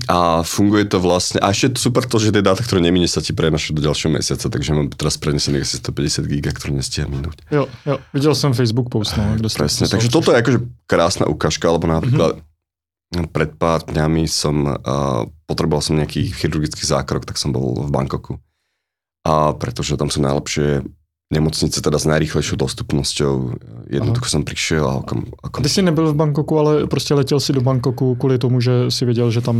A 0.06 0.46
funguje 0.46 0.86
to 0.86 1.02
vlastne, 1.02 1.42
a 1.42 1.50
ešte 1.50 1.82
super 1.82 2.06
to, 2.06 2.22
že 2.22 2.30
tie 2.30 2.46
dáta, 2.46 2.62
ktoré 2.62 2.78
nemine, 2.84 3.10
sa 3.10 3.26
ti 3.26 3.34
prenašajú 3.34 3.74
do 3.74 3.82
ďalšieho 3.82 4.14
mesiaca, 4.14 4.46
takže 4.52 4.70
mám 4.76 4.94
teraz 4.94 5.18
prenesených 5.18 5.66
asi 5.66 5.82
150 5.82 6.30
giga, 6.30 6.54
ktoré 6.54 6.78
nestia 6.78 7.10
minúť. 7.10 7.42
Jo, 7.50 7.66
jo, 7.88 7.96
videl 8.14 8.38
som 8.38 8.54
Facebook 8.54 8.94
post. 8.94 9.18
No, 9.18 9.34
Presne, 9.42 9.90
takže 9.90 10.14
toto 10.14 10.30
je 10.30 10.38
akože 10.38 10.60
krásna 10.86 11.26
ukážka, 11.26 11.66
alebo 11.66 11.90
napríklad 11.90 12.38
mm-hmm. 12.38 13.34
pred 13.34 13.58
pár 13.58 13.82
dňami 13.90 14.30
som, 14.30 14.78
uh, 14.78 15.26
potreboval 15.50 15.82
som 15.82 15.98
nejaký 15.98 16.30
chirurgický 16.30 16.86
zákrok, 16.86 17.26
tak 17.26 17.42
som 17.42 17.50
bol 17.50 17.82
v 17.82 17.90
Bankoku 17.90 18.38
a 19.26 19.58
pretože 19.58 19.98
tam 19.98 20.14
sú 20.14 20.22
najlepšie 20.22 20.86
nemocnice 21.26 21.82
teda 21.82 21.98
s 21.98 22.06
najrychlejšou 22.06 22.54
dostupnosťou. 22.54 23.34
Jednoducho 23.90 24.30
Aha. 24.30 24.34
som 24.38 24.46
prišiel 24.46 24.86
a 24.86 25.02
okom, 25.02 25.26
okom... 25.42 25.66
Ty 25.66 25.70
jsi 25.70 25.82
nebyl 25.82 26.14
v 26.14 26.16
Bangkoku, 26.16 26.60
ale 26.60 26.88
prostě 26.88 27.14
letěl 27.14 27.40
si 27.40 27.54
do 27.54 27.62
Bangkoku 27.62 28.16
kvůli 28.16 28.38
tomu, 28.38 28.62
že 28.62 28.92
si 28.92 29.06
věděl, 29.06 29.32
že 29.32 29.42
tam 29.42 29.58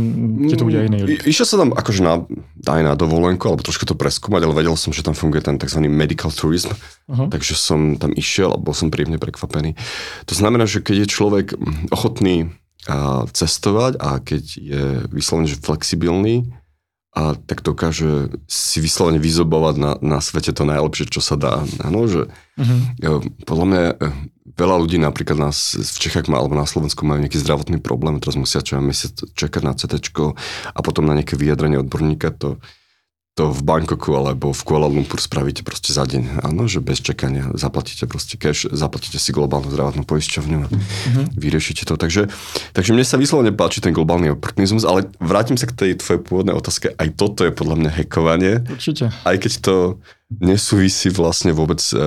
ti 0.48 0.56
to 0.56 0.68
jiný 0.68 1.02
lid. 1.02 1.26
Išiel 1.26 1.46
som 1.46 1.58
tam 1.58 1.70
akože 1.74 2.06
na, 2.06 2.22
aj 2.70 2.80
na 2.86 2.94
dovolenku, 2.94 3.50
alebo 3.50 3.66
trošku 3.66 3.82
to 3.82 3.98
preskúmať, 3.98 4.46
ale 4.46 4.54
vedel 4.54 4.78
som, 4.78 4.94
že 4.94 5.02
tam 5.02 5.18
funguje 5.18 5.42
ten 5.42 5.58
tzv. 5.58 5.82
medical 5.90 6.30
tourism, 6.30 6.70
Aha. 7.10 7.26
takže 7.34 7.58
som 7.58 7.98
tam 7.98 8.14
išiel 8.14 8.54
a 8.54 8.62
bol 8.62 8.74
som 8.74 8.86
príjemne 8.86 9.18
prekvapený. 9.18 9.74
To 10.30 10.34
znamená, 10.38 10.70
že 10.70 10.86
keď 10.86 10.96
je 11.02 11.06
človek 11.10 11.46
ochotný 11.90 12.54
cestovať 13.34 13.98
a 13.98 14.22
keď 14.22 14.42
je 14.54 14.82
vyslovene, 15.10 15.50
že 15.50 15.58
flexibilný, 15.58 16.46
a 17.16 17.32
tak 17.32 17.64
dokáže 17.64 18.28
si 18.44 18.76
vyslovene 18.84 19.16
vyzobovať 19.16 19.74
na, 19.80 19.90
na 20.04 20.18
svete 20.20 20.52
to 20.52 20.68
najlepšie, 20.68 21.08
čo 21.08 21.24
sa 21.24 21.40
dá. 21.40 21.64
Ano, 21.80 22.04
že, 22.04 22.28
uh-huh. 22.60 23.24
Podľa 23.48 23.66
mňa 23.72 23.82
e, 23.88 23.94
veľa 24.52 24.76
ľudí 24.84 25.00
napríklad 25.00 25.40
nás 25.40 25.80
v 25.80 25.96
Čechách 25.96 26.28
má, 26.28 26.36
alebo 26.36 26.52
na 26.52 26.68
Slovensku 26.68 27.08
majú 27.08 27.24
nejaký 27.24 27.40
zdravotný 27.40 27.80
problém, 27.80 28.20
teraz 28.20 28.36
musia 28.36 28.60
čo 28.60 28.76
mesiac 28.84 29.16
čakať 29.32 29.62
na 29.64 29.72
CT 29.72 29.96
a 30.76 30.78
potom 30.84 31.08
na 31.08 31.16
nejaké 31.16 31.40
vyjadrenie 31.40 31.80
odborníka, 31.80 32.36
to, 32.36 32.60
to 33.36 33.52
v 33.52 33.60
Bangkoku 33.68 34.16
alebo 34.16 34.48
v 34.48 34.62
Kuala 34.64 34.88
Lumpur 34.88 35.20
spravíte 35.20 35.60
proste 35.60 35.92
za 35.92 36.08
deň. 36.08 36.40
Áno, 36.40 36.64
že 36.64 36.80
bez 36.80 37.04
čakania 37.04 37.52
zaplatíte 37.52 38.08
proste 38.08 38.40
cash, 38.40 38.64
zaplatíte 38.72 39.20
si 39.20 39.28
globálnu 39.36 39.68
zdravotnú 39.68 40.08
poisťovňu 40.08 40.58
a 40.64 40.68
mm-hmm. 40.72 41.26
vyriešite 41.36 41.84
to. 41.84 42.00
Takže, 42.00 42.32
takže 42.72 42.96
mne 42.96 43.04
sa 43.04 43.20
vyslovene 43.20 43.52
páči 43.52 43.84
ten 43.84 43.92
globálny 43.92 44.32
oportunizmus, 44.32 44.88
ale 44.88 45.12
vrátim 45.20 45.60
sa 45.60 45.68
k 45.68 45.76
tej 45.76 45.90
tvojej 46.00 46.24
pôvodnej 46.24 46.56
otázke. 46.56 46.96
Aj 46.96 47.08
toto 47.12 47.44
je 47.44 47.52
podľa 47.52 47.76
mňa 47.76 47.90
hekovanie. 48.00 48.64
Určite. 48.72 49.12
Aj 49.12 49.36
keď 49.36 49.52
to 49.60 49.74
nesúvisí 50.40 51.08
vlastně 51.08 51.52
vůbec 51.52 51.92
uh, 51.92 52.00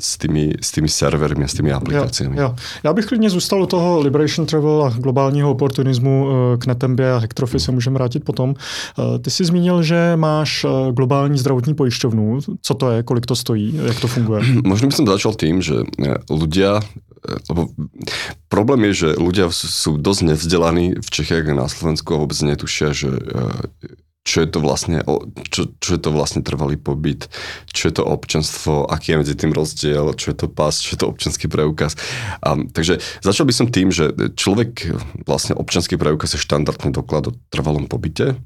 s 0.00 0.18
tými, 0.18 0.52
s 0.60 0.70
tými 0.70 0.88
servermi 0.88 1.44
a 1.44 1.48
s 1.48 1.54
tými 1.54 1.72
aplikáciami. 1.72 2.36
Jo, 2.36 2.42
jo. 2.42 2.56
Já 2.84 2.92
bych 2.92 3.06
klidně 3.06 3.30
zůstal 3.30 3.62
u 3.62 3.66
toho 3.66 4.00
Liberation 4.00 4.46
Travel 4.46 4.84
a 4.84 4.90
globálního 4.90 5.50
oportunismu 5.50 6.24
uh, 6.24 6.58
k 6.58 6.66
Netembě 6.66 7.12
a 7.12 7.18
Hektrofy 7.18 7.60
se 7.60 7.72
můžeme 7.72 7.94
vrátit 7.94 8.24
potom. 8.24 8.54
Uh, 8.98 9.18
ty 9.18 9.30
jsi 9.30 9.44
zmínil, 9.44 9.82
že 9.82 10.12
máš 10.16 10.66
globální 10.92 11.38
zdravotní 11.38 11.74
pojišťovnu. 11.74 12.38
Co 12.62 12.74
to 12.74 12.90
je, 12.90 13.02
kolik 13.02 13.26
to 13.26 13.36
stojí, 13.36 13.80
jak 13.84 14.00
to 14.00 14.08
funguje? 14.08 14.42
Možno 14.64 14.88
by 14.88 14.94
som 14.94 15.06
začal 15.06 15.34
tým, 15.34 15.62
že 15.62 15.84
ľudia 16.30 16.80
lebo 17.22 17.70
problém 18.50 18.90
je, 18.90 19.06
že 19.06 19.08
ľudia 19.14 19.46
sú 19.54 19.94
dosť 19.94 20.34
nevzdelaní 20.34 20.98
v 20.98 21.08
Čechách 21.10 21.46
a 21.46 21.54
na 21.54 21.70
Slovensku 21.70 22.14
a 22.14 22.20
vôbec 22.20 22.34
netušia, 22.42 22.90
že 22.90 23.14
čo 24.22 24.46
je 24.46 24.48
to 24.48 24.62
vlastne, 24.62 25.02
čo, 25.50 25.74
čo 25.82 25.90
je 25.98 26.00
to 26.00 26.14
vlastne 26.14 26.46
trvalý 26.46 26.78
pobyt, 26.78 27.26
čo 27.74 27.90
je 27.90 27.94
to 27.98 28.06
občanstvo, 28.06 28.86
aký 28.86 29.14
je 29.14 29.20
medzi 29.20 29.34
tým 29.34 29.50
rozdiel, 29.50 30.14
čo 30.14 30.30
je 30.30 30.36
to 30.38 30.46
pas, 30.46 30.70
čo 30.70 30.94
je 30.94 30.98
to 31.02 31.10
občanský 31.10 31.50
preukaz. 31.50 31.98
A, 32.38 32.54
takže 32.54 33.02
začal 33.18 33.50
by 33.50 33.54
som 33.54 33.66
tým, 33.66 33.90
že 33.90 34.14
človek, 34.38 34.94
vlastne 35.26 35.58
občanský 35.58 35.98
preukaz 35.98 36.38
je 36.38 36.40
štandardný 36.40 36.94
doklad 36.94 37.34
o 37.34 37.36
trvalom 37.50 37.90
pobyte. 37.90 38.38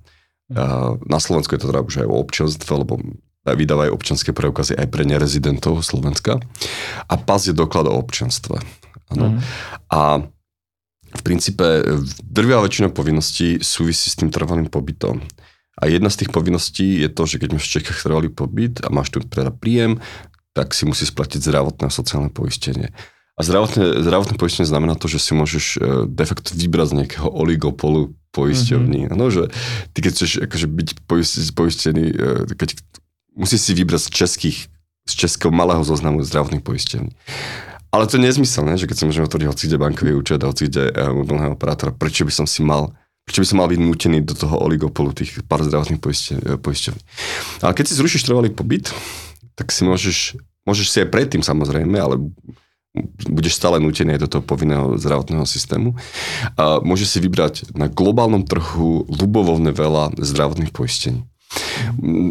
A 0.57 0.97
na 1.05 1.19
Slovensku 1.21 1.53
je 1.53 1.61
to 1.61 1.69
teda 1.69 1.85
už 1.85 2.07
aj 2.07 2.09
o 2.09 2.21
občanstve, 2.25 2.73
lebo 2.73 2.97
vydávajú 3.45 3.93
občanské 3.93 4.33
preukazy 4.33 4.75
aj 4.75 4.89
pre 4.91 5.05
nerezidentov 5.05 5.85
Slovenska. 5.85 6.41
A 7.07 7.15
pas 7.21 7.45
je 7.45 7.53
doklad 7.53 7.87
o 7.87 7.95
občanstve. 7.95 8.59
Ano. 9.13 9.37
Mm. 9.37 9.39
A 9.93 10.01
v 11.17 11.23
princípe 11.23 11.65
drvia 12.27 12.59
väčšina 12.61 12.91
povinností 12.91 13.63
súvisí 13.63 14.11
s 14.11 14.19
tým 14.19 14.29
trvalým 14.29 14.67
pobytom. 14.67 15.23
A 15.77 15.93
jedna 15.93 16.09
z 16.09 16.25
tých 16.25 16.31
povinností 16.33 17.05
je 17.05 17.11
to, 17.13 17.29
že 17.29 17.37
keď 17.37 17.57
máš 17.57 17.69
v 17.69 17.73
Čechách 17.81 18.01
trvalý 18.01 18.33
pobyt 18.33 18.81
a 18.81 18.89
máš 18.89 19.13
tu 19.13 19.21
teda 19.21 19.53
príjem, 19.53 20.01
tak 20.57 20.73
si 20.73 20.89
musí 20.89 21.05
splatiť 21.05 21.45
zdravotné 21.45 21.93
a 21.93 21.93
sociálne 21.93 22.33
poistenie. 22.33 22.97
A 23.37 23.45
zdravotné, 23.45 24.01
zdravotné 24.01 24.41
poistenie 24.41 24.65
znamená 24.65 24.97
to, 24.97 25.13
že 25.13 25.21
si 25.21 25.37
môžeš 25.37 25.65
e, 25.77 25.79
de 26.09 26.25
facto 26.25 26.57
vybrať 26.57 26.89
z 26.89 26.97
nejakého 27.05 27.29
oligopolu 27.29 28.17
poisťovní. 28.33 29.05
Mm-hmm. 29.05 29.15
Ano, 29.21 29.29
že 29.29 29.53
ty 29.93 30.01
keď 30.01 30.13
chceš 30.17 30.31
akože 30.49 30.67
byť 30.73 30.89
poistený, 31.53 32.05
e, 32.17 32.57
keď 32.57 32.81
musíš 33.37 33.69
si 33.69 33.73
vybrať 33.77 34.09
z 34.09 34.11
českých, 34.17 34.59
z 35.05 35.13
českého 35.13 35.53
malého 35.53 35.85
zoznamu 35.85 36.25
zdravotných 36.25 36.65
poistení. 36.65 37.13
Ale 37.93 38.09
to 38.09 38.17
je 38.17 38.25
nezmysel, 38.25 38.65
ne? 38.65 38.81
že 38.81 38.89
keď 38.89 38.97
si 38.97 39.05
môžeme 39.05 39.29
otvoriť 39.29 39.47
hoci 39.53 39.65
kde 39.69 39.77
bankový 39.85 40.13
účet 40.17 40.41
a 40.41 40.49
hoci 40.49 40.73
kde 40.73 40.89
e, 40.89 41.05
mobilného 41.13 41.53
operátora, 41.53 41.93
prečo 41.93 42.25
by 42.25 42.33
som 42.33 42.49
si 42.49 42.65
mal 42.65 42.97
Prečo 43.27 43.43
by 43.43 43.49
som 43.51 43.59
mal 43.59 43.67
byť 43.67 43.81
nútený 43.83 44.23
do 44.23 44.39
toho 44.39 44.55
oligopolu 44.63 45.11
tých 45.11 45.43
pár 45.51 45.67
zdravotných 45.67 45.99
poisťovní. 46.63 47.03
Ale 47.67 47.75
keď 47.75 47.85
si 47.91 47.99
zrušíš 47.99 48.23
trvalý 48.23 48.55
pobyt, 48.55 48.95
tak 49.59 49.75
si 49.75 49.83
môžeš, 49.83 50.39
môžeš 50.63 50.87
si 50.87 50.97
aj 51.03 51.11
predtým 51.11 51.43
samozrejme, 51.43 51.99
ale 51.99 52.23
budeš 53.29 53.59
stále 53.59 53.83
nútený 53.83 54.17
do 54.17 54.31
toho 54.31 54.47
povinného 54.47 54.97
zdravotného 54.97 55.45
systému. 55.45 55.99
A 56.57 56.81
môžeš 56.81 57.17
si 57.17 57.19
vybrať 57.19 57.55
na 57.77 57.91
globálnom 57.91 58.47
trhu 58.47 59.05
ľubovovne 59.11 59.75
veľa 59.75 60.17
zdravotných 60.17 60.73
poistení. 60.73 61.27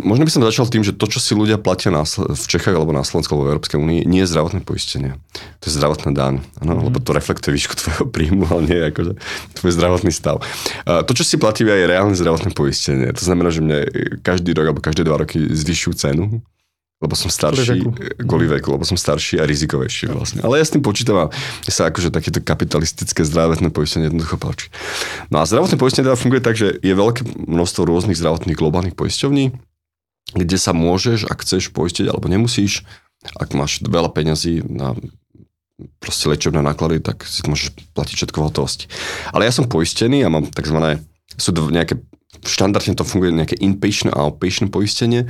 Možno 0.05 0.27
by 0.27 0.31
som 0.31 0.43
začal 0.43 0.67
tým, 0.67 0.83
že 0.83 0.93
to, 0.93 1.07
čo 1.07 1.23
si 1.23 1.33
ľudia 1.33 1.57
platia 1.57 1.89
na, 1.89 2.03
v 2.05 2.45
Čechách 2.45 2.75
alebo 2.75 2.91
na 2.91 3.01
Slovensku 3.01 3.33
alebo 3.33 3.49
v 3.49 3.51
Európskej 3.55 3.77
únii, 3.79 4.01
nie 4.05 4.21
je 4.23 4.31
zdravotné 4.31 4.61
poistenie. 4.61 5.17
To 5.61 5.65
je 5.67 5.73
zdravotná 5.73 6.11
daň, 6.11 6.43
ano, 6.61 6.75
mm-hmm. 6.75 6.85
lebo 6.91 6.97
to 6.99 7.15
reflektuje 7.15 7.55
výšku 7.55 7.73
tvojho 7.81 8.05
príjmu, 8.09 8.45
ale 8.51 8.61
nie 8.67 8.79
akože 8.91 9.13
tvoj 9.57 9.71
zdravotný 9.71 10.11
stav. 10.11 10.43
To, 10.85 11.11
čo 11.11 11.23
si 11.23 11.39
platí, 11.39 11.65
je 11.65 11.87
reálne 11.89 12.13
zdravotné 12.13 12.53
poistenie. 12.53 13.09
To 13.15 13.23
znamená, 13.23 13.49
že 13.49 13.63
mne 13.65 13.79
každý 14.21 14.53
rok 14.53 14.75
alebo 14.75 14.81
každé 14.83 15.01
dva 15.07 15.23
roky 15.23 15.41
zvyšujú 15.41 15.93
cenu 15.97 16.45
lebo 17.03 17.11
som 17.11 17.27
starší, 17.27 17.83
kvôli 18.23 18.47
veku, 18.47 18.71
lebo 18.71 18.87
som 18.87 18.95
starší 18.95 19.43
a 19.43 19.45
rizikovejší 19.45 20.07
vlastne. 20.15 20.39
Ale 20.47 20.63
ja 20.63 20.65
s 20.65 20.71
tým 20.71 20.79
počítam 20.79 21.27
a 21.27 21.31
sa 21.67 21.91
akože 21.91 22.07
takéto 22.07 22.39
kapitalistické 22.39 23.27
zdravotné 23.27 23.67
poistenie 23.75 24.07
jednoducho 24.07 24.39
páči. 24.39 24.71
No 25.27 25.43
a 25.43 25.47
zdravotné 25.47 25.75
poistenie 25.75 26.07
teda 26.07 26.15
funguje 26.15 26.39
tak, 26.39 26.55
že 26.55 26.79
je 26.79 26.93
veľké 26.95 27.27
množstvo 27.35 27.83
rôznych 27.83 28.15
zdravotných 28.15 28.55
globálnych 28.55 28.95
poisťovní, 28.95 29.51
kde 30.39 30.57
sa 30.57 30.71
môžeš, 30.71 31.27
ak 31.27 31.43
chceš 31.43 31.75
poistiť 31.75 32.07
alebo 32.07 32.31
nemusíš, 32.31 32.87
ak 33.35 33.51
máš 33.51 33.83
veľa 33.83 34.15
peňazí 34.15 34.63
na 34.63 34.95
proste 35.99 36.31
liečebné 36.31 36.63
náklady, 36.63 37.03
tak 37.03 37.27
si 37.27 37.43
to 37.43 37.51
môžeš 37.51 37.75
platiť 37.91 38.15
všetko 38.15 38.37
v 38.39 38.47
hotovosti. 38.47 38.85
Ale 39.35 39.43
ja 39.43 39.51
som 39.51 39.67
poistený 39.67 40.23
a 40.23 40.31
mám 40.31 40.47
tzv. 40.47 41.03
sú 41.35 41.51
nejaké 41.51 41.99
štandardne 42.45 42.93
to 42.93 43.03
funguje 43.03 43.33
nejaké 43.33 43.57
inpatient 43.59 44.13
a 44.13 44.29
outpatient 44.29 44.69
poistenie. 44.69 45.25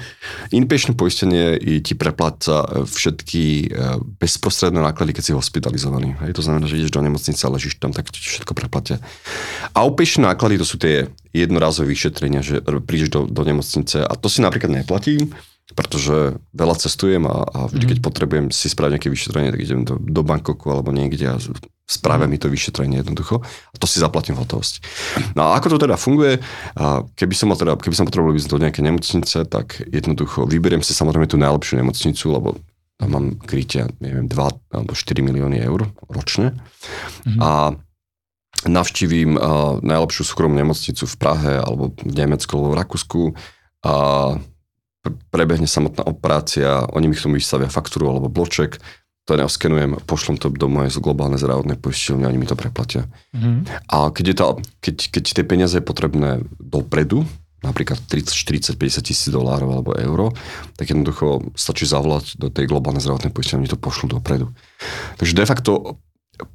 Inpatient 0.51 0.99
poistenie 0.99 1.57
ti 1.79 1.95
prepláca 1.95 2.67
e, 2.67 2.67
všetky 2.83 3.43
e, 3.65 3.67
bezprostredné 4.19 4.83
náklady, 4.83 5.15
keď 5.15 5.23
si 5.23 5.31
hospitalizovaný. 5.33 6.19
Hej, 6.27 6.35
to 6.35 6.43
znamená, 6.43 6.67
že 6.67 6.77
ideš 6.77 6.93
do 6.93 7.01
nemocnice 7.01 7.41
a 7.47 7.53
ležíš 7.55 7.79
tam, 7.79 7.95
tak 7.95 8.11
ti 8.11 8.19
všetko 8.19 8.51
preplatia. 8.51 8.99
Outpatient 9.71 10.27
náklady 10.27 10.59
to 10.59 10.65
sú 10.67 10.75
tie 10.75 11.07
jednorazové 11.31 11.95
vyšetrenia, 11.95 12.43
že 12.43 12.59
prídeš 12.83 13.09
do, 13.11 13.21
do 13.27 13.41
nemocnice 13.43 14.03
a 14.03 14.13
to 14.15 14.27
si 14.27 14.43
napríklad 14.43 14.71
neplatím, 14.71 15.31
pretože 15.75 16.39
veľa 16.55 16.75
cestujem 16.79 17.27
a, 17.27 17.43
a 17.43 17.59
vždy, 17.67 17.85
keď 17.95 17.97
potrebujem 17.99 18.45
si 18.49 18.71
spraviť 18.71 18.93
nejaké 18.95 19.09
vyšetrenie, 19.11 19.51
tak 19.51 19.61
idem 19.61 19.83
do, 19.83 19.99
do 19.99 20.21
Bangkoku 20.23 20.71
alebo 20.71 20.95
niekde 20.95 21.27
a 21.27 21.37
spravia 21.85 22.25
mi 22.25 22.39
to 22.39 22.49
vyšetrenie 22.49 23.03
jednoducho 23.03 23.43
a 23.45 23.75
to 23.75 23.85
si 23.85 23.99
zaplatím 23.99 24.39
v 24.39 24.47
hotovosti. 24.47 24.79
No 25.37 25.51
a 25.51 25.59
ako 25.59 25.75
to 25.75 25.85
teda 25.85 25.99
funguje, 25.99 26.41
keby 27.13 27.35
som, 27.35 27.51
mal 27.51 27.59
teda, 27.59 27.77
keby 27.77 27.93
som 27.93 28.07
potreboval 28.07 28.39
ísť 28.39 28.49
do 28.49 28.61
nejakej 28.63 28.83
nemocnice, 28.87 29.37
tak 29.45 29.83
jednoducho 29.91 30.47
vyberiem 30.47 30.81
si 30.81 30.95
samozrejme 30.95 31.27
tú 31.29 31.37
najlepšiu 31.37 31.83
nemocnicu, 31.83 32.25
lebo 32.31 32.47
tam 32.95 33.09
mám 33.11 33.25
krytia, 33.43 33.91
neviem, 33.99 34.31
2 34.31 34.71
alebo 34.71 34.95
4 34.95 35.19
milióny 35.19 35.59
eur 35.59 35.91
ročne. 36.07 36.55
Mm. 37.27 37.39
A 37.43 37.49
navštívim 38.65 39.35
uh, 39.35 39.77
najlepšiu 39.83 40.23
súkromnú 40.23 40.57
nemocnicu 40.63 41.03
v 41.03 41.15
Prahe 41.19 41.53
alebo 41.59 41.91
v 41.91 42.13
Nemecku 42.15 42.55
alebo 42.55 42.71
v 42.71 42.79
Rakúsku 42.79 43.21
a 43.85 43.93
prebehne 45.29 45.67
samotná 45.69 46.05
operácia, 46.07 46.85
oni 46.93 47.11
mi 47.11 47.15
k 47.15 47.23
tomu 47.25 47.37
vystavia 47.37 47.71
faktúru 47.71 48.09
alebo 48.09 48.31
bloček, 48.31 48.77
to 49.25 49.33
neoskenujem, 49.33 49.97
pošlom 50.05 50.37
to 50.37 50.53
do 50.53 50.69
mojej 50.69 51.01
globálnej 51.01 51.41
zdravotnej 51.41 51.81
poisťovne, 51.81 52.29
oni 52.29 52.37
mi 52.37 52.45
to 52.45 52.53
preplatia. 52.53 53.09
Mm-hmm. 53.33 53.89
A 53.89 54.13
keď, 54.13 54.25
je 54.29 54.35
to, 54.37 54.45
keď, 54.85 54.95
keď 55.09 55.23
tie 55.33 55.45
peniaze 55.45 55.73
je 55.73 55.81
potrebné 55.81 56.45
dopredu, 56.61 57.25
napríklad 57.65 57.97
30, 58.05 58.29
40, 58.29 58.77
50 58.77 59.01
tisíc 59.01 59.29
dolárov 59.33 59.73
alebo 59.73 59.97
euro, 59.97 60.29
tak 60.77 60.93
jednoducho 60.93 61.41
stačí 61.57 61.89
zavolať 61.89 62.37
do 62.37 62.53
tej 62.53 62.69
globálnej 62.69 63.01
zdravotnej 63.01 63.33
poisťovne, 63.33 63.65
to 63.65 63.81
pošlú 63.81 64.21
dopredu. 64.21 64.53
Takže 65.17 65.33
de 65.33 65.45
facto 65.49 65.97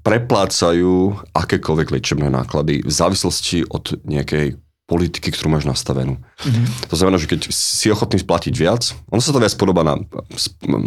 preplácajú 0.07 1.19
akékoľvek 1.35 1.88
liečebné 1.90 2.30
náklady 2.30 2.87
v 2.87 2.92
závislosti 2.92 3.66
od 3.66 3.99
nejakej 4.07 4.61
politiky, 4.90 5.30
ktorú 5.30 5.54
máš 5.54 5.70
nastavenú. 5.70 6.18
Mm-hmm. 6.18 6.90
To 6.90 6.94
znamená, 6.99 7.23
že 7.23 7.30
keď 7.30 7.47
si 7.54 7.87
ochotný 7.94 8.18
splatiť 8.18 8.50
viac, 8.59 8.90
ono 9.06 9.23
sa 9.23 9.30
to 9.30 9.38
viac 9.38 9.54
podobá 9.54 9.87
na 9.87 10.02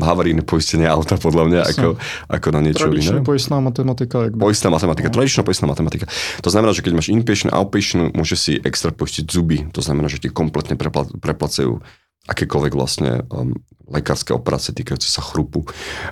havarijné 0.03 0.43
poistenie 0.43 0.83
auta, 0.83 1.15
podľa 1.15 1.43
mňa, 1.47 1.61
ako, 1.71 1.87
ako 2.27 2.47
na 2.51 2.59
niečo 2.59 2.91
iné. 2.91 3.23
poistná 3.23 3.63
matematika. 3.63 4.27
Jakby. 4.27 4.43
Poistná 4.43 4.67
matematika, 4.75 5.07
no. 5.07 5.15
tradičná 5.15 5.47
poistná 5.47 5.71
matematika. 5.71 6.05
To 6.43 6.49
znamená, 6.51 6.75
že 6.75 6.83
keď 6.83 6.99
máš 6.99 7.07
inpatient, 7.07 7.55
outpatient, 7.55 8.11
môže 8.11 8.35
si 8.35 8.59
extra 8.59 8.91
poistiť 8.91 9.23
zuby. 9.31 9.63
To 9.71 9.79
znamená, 9.79 10.11
že 10.11 10.19
ti 10.19 10.27
kompletne 10.27 10.75
prepla- 10.75 11.07
preplacajú 11.23 11.79
akékoľvek 12.27 12.73
vlastne 12.75 13.23
um, 13.31 13.55
lekárske 13.87 14.35
operácie 14.35 14.75
týkajúce 14.75 15.07
sa 15.07 15.23
chrupu. 15.23 15.63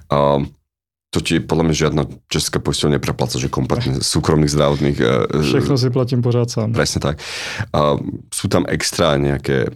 Um, 0.07 0.51
to 1.11 1.19
ti 1.19 1.43
podľa 1.43 1.63
mňa 1.67 1.75
žiadna 1.75 2.03
česká 2.31 2.63
poisťovňa 2.63 2.95
neprepláca, 2.95 3.35
že 3.35 3.51
kompletne 3.51 3.99
súkromných 3.99 4.47
zdravotných... 4.55 4.97
E, 5.03 5.43
Všechno 5.43 5.75
si 5.75 5.91
platím 5.91 6.23
pořád 6.23 6.47
sám. 6.47 6.71
Presne 6.71 7.03
tak. 7.03 7.19
A 7.75 7.99
sú 8.31 8.47
tam 8.47 8.63
extra 8.71 9.19
nejaké 9.19 9.67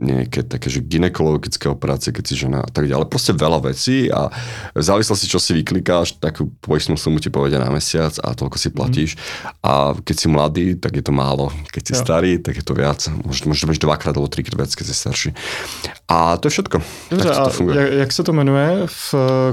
nejaké 0.00 0.42
také, 0.42 0.68
že 0.68 0.82
ginekologické 0.82 1.70
operácie, 1.70 2.10
keď 2.10 2.24
si 2.26 2.34
žena 2.34 2.66
a 2.66 2.70
tak 2.72 2.90
ďalej. 2.90 3.06
Proste 3.06 3.32
veľa 3.32 3.70
vecí 3.70 4.10
a 4.10 4.28
v 4.74 4.82
závislosti, 4.82 5.30
čo 5.30 5.38
si 5.38 5.54
vyklikáš, 5.54 6.18
takú 6.18 6.50
poistnú 6.60 6.98
sumu 6.98 7.22
ti 7.22 7.30
povedia 7.30 7.62
na 7.62 7.70
mesiac 7.70 8.16
a 8.24 8.34
toľko 8.34 8.56
si 8.58 8.68
platíš. 8.74 9.10
Mm. 9.14 9.20
A 9.62 9.72
keď 10.02 10.16
si 10.18 10.26
mladý, 10.26 10.66
tak 10.74 10.98
je 10.98 11.04
to 11.06 11.12
málo. 11.14 11.54
Keď 11.70 11.82
si 11.86 11.94
ja. 11.94 12.00
starý, 12.02 12.42
tak 12.42 12.58
je 12.58 12.64
to 12.66 12.74
viac. 12.74 12.98
Môžeš, 13.06 13.46
môžeš 13.46 13.64
mať 13.70 13.78
dvakrát 13.80 14.14
alebo 14.18 14.26
trikrát 14.26 14.58
viac, 14.58 14.72
keď 14.74 14.84
si 14.90 14.94
starší. 14.96 15.30
A 16.10 16.34
to 16.42 16.50
je 16.50 16.52
všetko. 16.58 16.76
Dobře, 17.14 17.28
tak 17.28 17.44
to 17.46 17.52
funguje. 17.54 17.74
Jak, 17.76 17.92
jak 17.92 18.10
sa 18.12 18.22
to 18.26 18.32
menuje? 18.34 18.68
V 18.90 19.04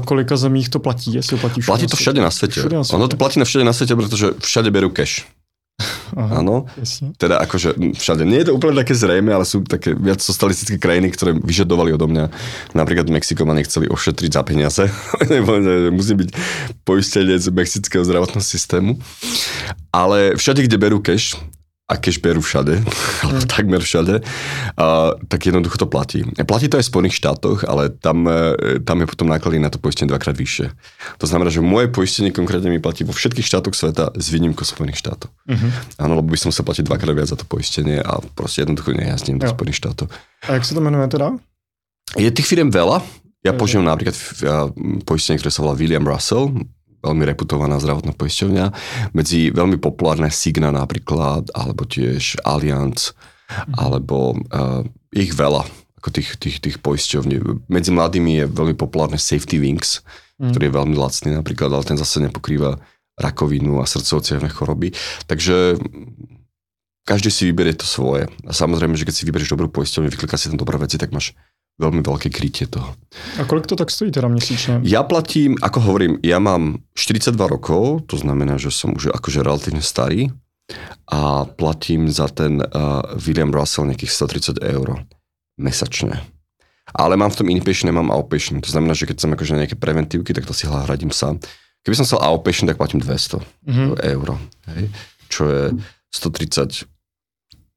kolika 0.07 0.35
zemích 0.37 0.73
to 0.73 0.79
platí? 0.79 1.13
Jestli 1.13 1.37
to 1.37 1.41
platí 1.43 1.59
platí 1.67 1.87
to 1.87 1.97
všade 1.99 2.21
na 2.21 2.31
svete. 2.31 2.59
Všade 2.59 2.75
na 2.75 2.83
svete. 2.83 2.95
Ono 2.95 3.07
to 3.07 3.17
platí 3.17 3.37
na 3.39 3.45
všade 3.45 3.65
na 3.65 3.73
svete, 3.73 3.93
pretože 3.95 4.25
všade 4.39 4.69
berú 4.71 4.89
cash. 4.89 5.27
Áno, 6.17 6.65
teda 7.22 7.38
akože 7.43 7.77
všade. 8.00 8.25
Nie 8.25 8.41
je 8.41 8.50
to 8.50 8.57
úplne 8.57 8.74
také 8.74 8.98
zrejme, 8.98 9.29
ale 9.29 9.46
sú 9.46 9.62
také 9.62 9.93
viac 9.93 10.17
socialistické 10.17 10.81
krajiny, 10.81 11.13
ktoré 11.13 11.38
vyžadovali 11.38 11.93
odo 11.93 12.10
mňa. 12.10 12.34
Napríklad 12.74 13.12
Mexiko 13.12 13.46
ma 13.46 13.53
nechceli 13.53 13.86
ošetriť 13.86 14.31
za 14.34 14.41
peniaze. 14.41 14.84
Musí 15.98 16.13
byť 16.17 16.29
poistenec 16.88 17.43
mexického 17.53 18.01
zdravotného 18.01 18.41
systému. 18.41 18.98
Ale 19.93 20.34
všade, 20.39 20.65
kde 20.65 20.77
berú 20.81 21.03
cash, 21.03 21.38
a 21.88 21.96
berú 21.96 22.44
všade, 22.44 22.84
alebo 23.24 23.39
mm. 23.39 23.48
takmer 23.48 23.79
všade, 23.79 24.20
a, 24.75 25.15
tak 25.32 25.39
jednoducho 25.48 25.79
to 25.79 25.88
platí. 25.88 26.27
Platí 26.44 26.67
to 26.67 26.75
aj 26.75 26.84
v 26.84 26.91
Spojených 26.91 27.15
štátoch, 27.15 27.63
ale 27.63 27.96
tam, 27.96 28.27
e, 28.27 28.84
tam 28.84 29.00
je 29.00 29.08
potom 29.08 29.32
náklady 29.32 29.63
na 29.63 29.72
to 29.72 29.79
poistenie 29.79 30.12
dvakrát 30.12 30.36
vyššie. 30.36 30.67
To 31.24 31.25
znamená, 31.25 31.48
že 31.48 31.63
moje 31.63 31.88
poistenie 31.88 32.36
konkrétne 32.36 32.67
mi 32.67 32.84
platí 32.84 33.08
vo 33.08 33.15
všetkých 33.15 33.48
štátoch 33.48 33.72
sveta 33.72 34.12
s 34.20 34.27
výnimkou 34.27 34.67
Spojených 34.67 35.00
štátov. 35.00 35.32
Mm-hmm. 35.48 35.72
Áno, 36.03 36.20
lebo 36.20 36.27
by 36.27 36.39
som 36.39 36.51
sa 36.51 36.67
platiť 36.67 36.84
dvakrát 36.84 37.15
viac 37.15 37.32
za 37.32 37.39
to 37.39 37.48
poistenie 37.48 38.03
a 38.03 38.20
proste 38.36 38.67
jednoducho 38.67 38.91
nejazdím 38.91 39.39
do 39.39 39.48
Spojených 39.48 39.79
štátov. 39.79 40.12
A 40.44 40.60
jak 40.60 40.67
sa 40.67 40.75
to 40.75 40.84
menuje 40.84 41.08
teda? 41.08 41.39
Je 42.20 42.27
tých 42.36 42.51
firiem 42.51 42.67
veľa. 42.67 43.00
Ja 43.48 43.56
používam 43.56 43.88
napríklad 43.88 44.15
poistenie, 45.08 45.39
ktoré 45.39 45.51
sa 45.56 45.63
volá 45.63 45.79
William 45.79 46.03
Russell, 46.03 46.51
veľmi 47.07 47.23
reputovaná 47.23 47.79
zdravotná 47.79 48.11
poisťovňa. 48.13 48.65
Medzi 49.15 49.55
veľmi 49.55 49.79
populárne 49.79 50.27
Signa 50.27 50.75
napríklad, 50.75 51.49
alebo 51.55 51.87
tiež 51.87 52.43
Allianz, 52.43 53.15
mm. 53.47 53.73
alebo 53.79 54.35
uh, 54.35 54.83
ich 55.15 55.31
veľa, 55.31 55.63
ako 56.03 56.09
tých, 56.11 56.35
tých, 56.37 56.57
tých 56.59 56.77
poisťovní. 56.83 57.67
Medzi 57.71 57.89
mladými 57.95 58.43
je 58.43 58.45
veľmi 58.51 58.75
populárne 58.75 59.17
Safety 59.17 59.57
Wings, 59.57 60.03
mm. 60.37 60.51
ktorý 60.51 60.63
je 60.67 60.77
veľmi 60.77 60.95
lacný 60.99 61.29
napríklad, 61.33 61.71
ale 61.71 61.87
ten 61.87 61.97
zase 61.97 62.19
nepokrýva 62.19 62.77
rakovinu 63.17 63.81
a 63.81 63.89
srdcovo 63.89 64.21
choroby. 64.45 64.93
Takže 65.25 65.81
každý 67.07 67.31
si 67.31 67.47
vyberie 67.49 67.73
to 67.73 67.87
svoje. 67.87 68.27
A 68.45 68.51
samozrejme, 68.51 68.93
že 68.99 69.07
keď 69.07 69.15
si 69.15 69.25
vyberieš 69.25 69.55
dobrú 69.55 69.71
poisťovňu, 69.71 70.11
vykliká 70.11 70.35
si 70.35 70.51
tam 70.51 70.59
dobré 70.59 70.75
veci, 70.77 70.99
tak 70.99 71.15
máš 71.15 71.33
veľmi 71.77 72.01
veľké 72.01 72.34
krytie 72.34 72.65
toho. 72.65 72.98
A 73.38 73.46
koľko 73.46 73.74
to 73.74 73.77
tak 73.77 73.93
stojí 73.93 74.10
teda 74.10 74.25
měsíčne? 74.25 74.81
Ja 74.81 75.05
platím, 75.05 75.57
ako 75.62 75.77
hovorím, 75.81 76.13
ja 76.25 76.41
mám 76.41 76.81
42 76.98 77.38
rokov, 77.38 78.10
to 78.10 78.17
znamená, 78.17 78.57
že 78.57 78.74
som 78.74 78.98
už 78.98 79.13
akože 79.13 79.46
relatívne 79.46 79.86
starý 79.86 80.34
a 81.07 81.46
platím 81.48 82.10
za 82.10 82.27
ten 82.27 82.60
uh, 82.60 83.05
William 83.15 83.53
Russell 83.53 83.88
nejakých 83.88 84.12
130 84.57 84.60
eur 84.60 85.05
mesačne. 85.62 86.19
Ale 86.98 87.19
mám 87.19 87.29
v 87.29 87.39
tom 87.43 87.48
inpatient, 87.51 87.93
nemám 87.93 88.10
outpatient. 88.10 88.63
To 88.63 88.72
znamená, 88.72 88.96
že 88.96 89.05
keď 89.05 89.17
som 89.19 89.30
akože 89.36 89.60
nejaké 89.60 89.75
preventívky, 89.75 90.32
tak 90.32 90.47
to 90.47 90.56
si 90.56 90.65
hradím 90.65 91.12
sám. 91.12 91.38
Keby 91.84 91.95
som 91.99 92.08
chcel 92.08 92.23
outpatient, 92.23 92.71
tak 92.71 92.80
platím 92.80 93.04
200 93.04 93.43
mm-hmm. 93.43 93.89
eur. 94.17 94.28
Hej? 94.71 94.84
Čo 95.28 95.43
je 95.51 95.63
130 96.15 96.96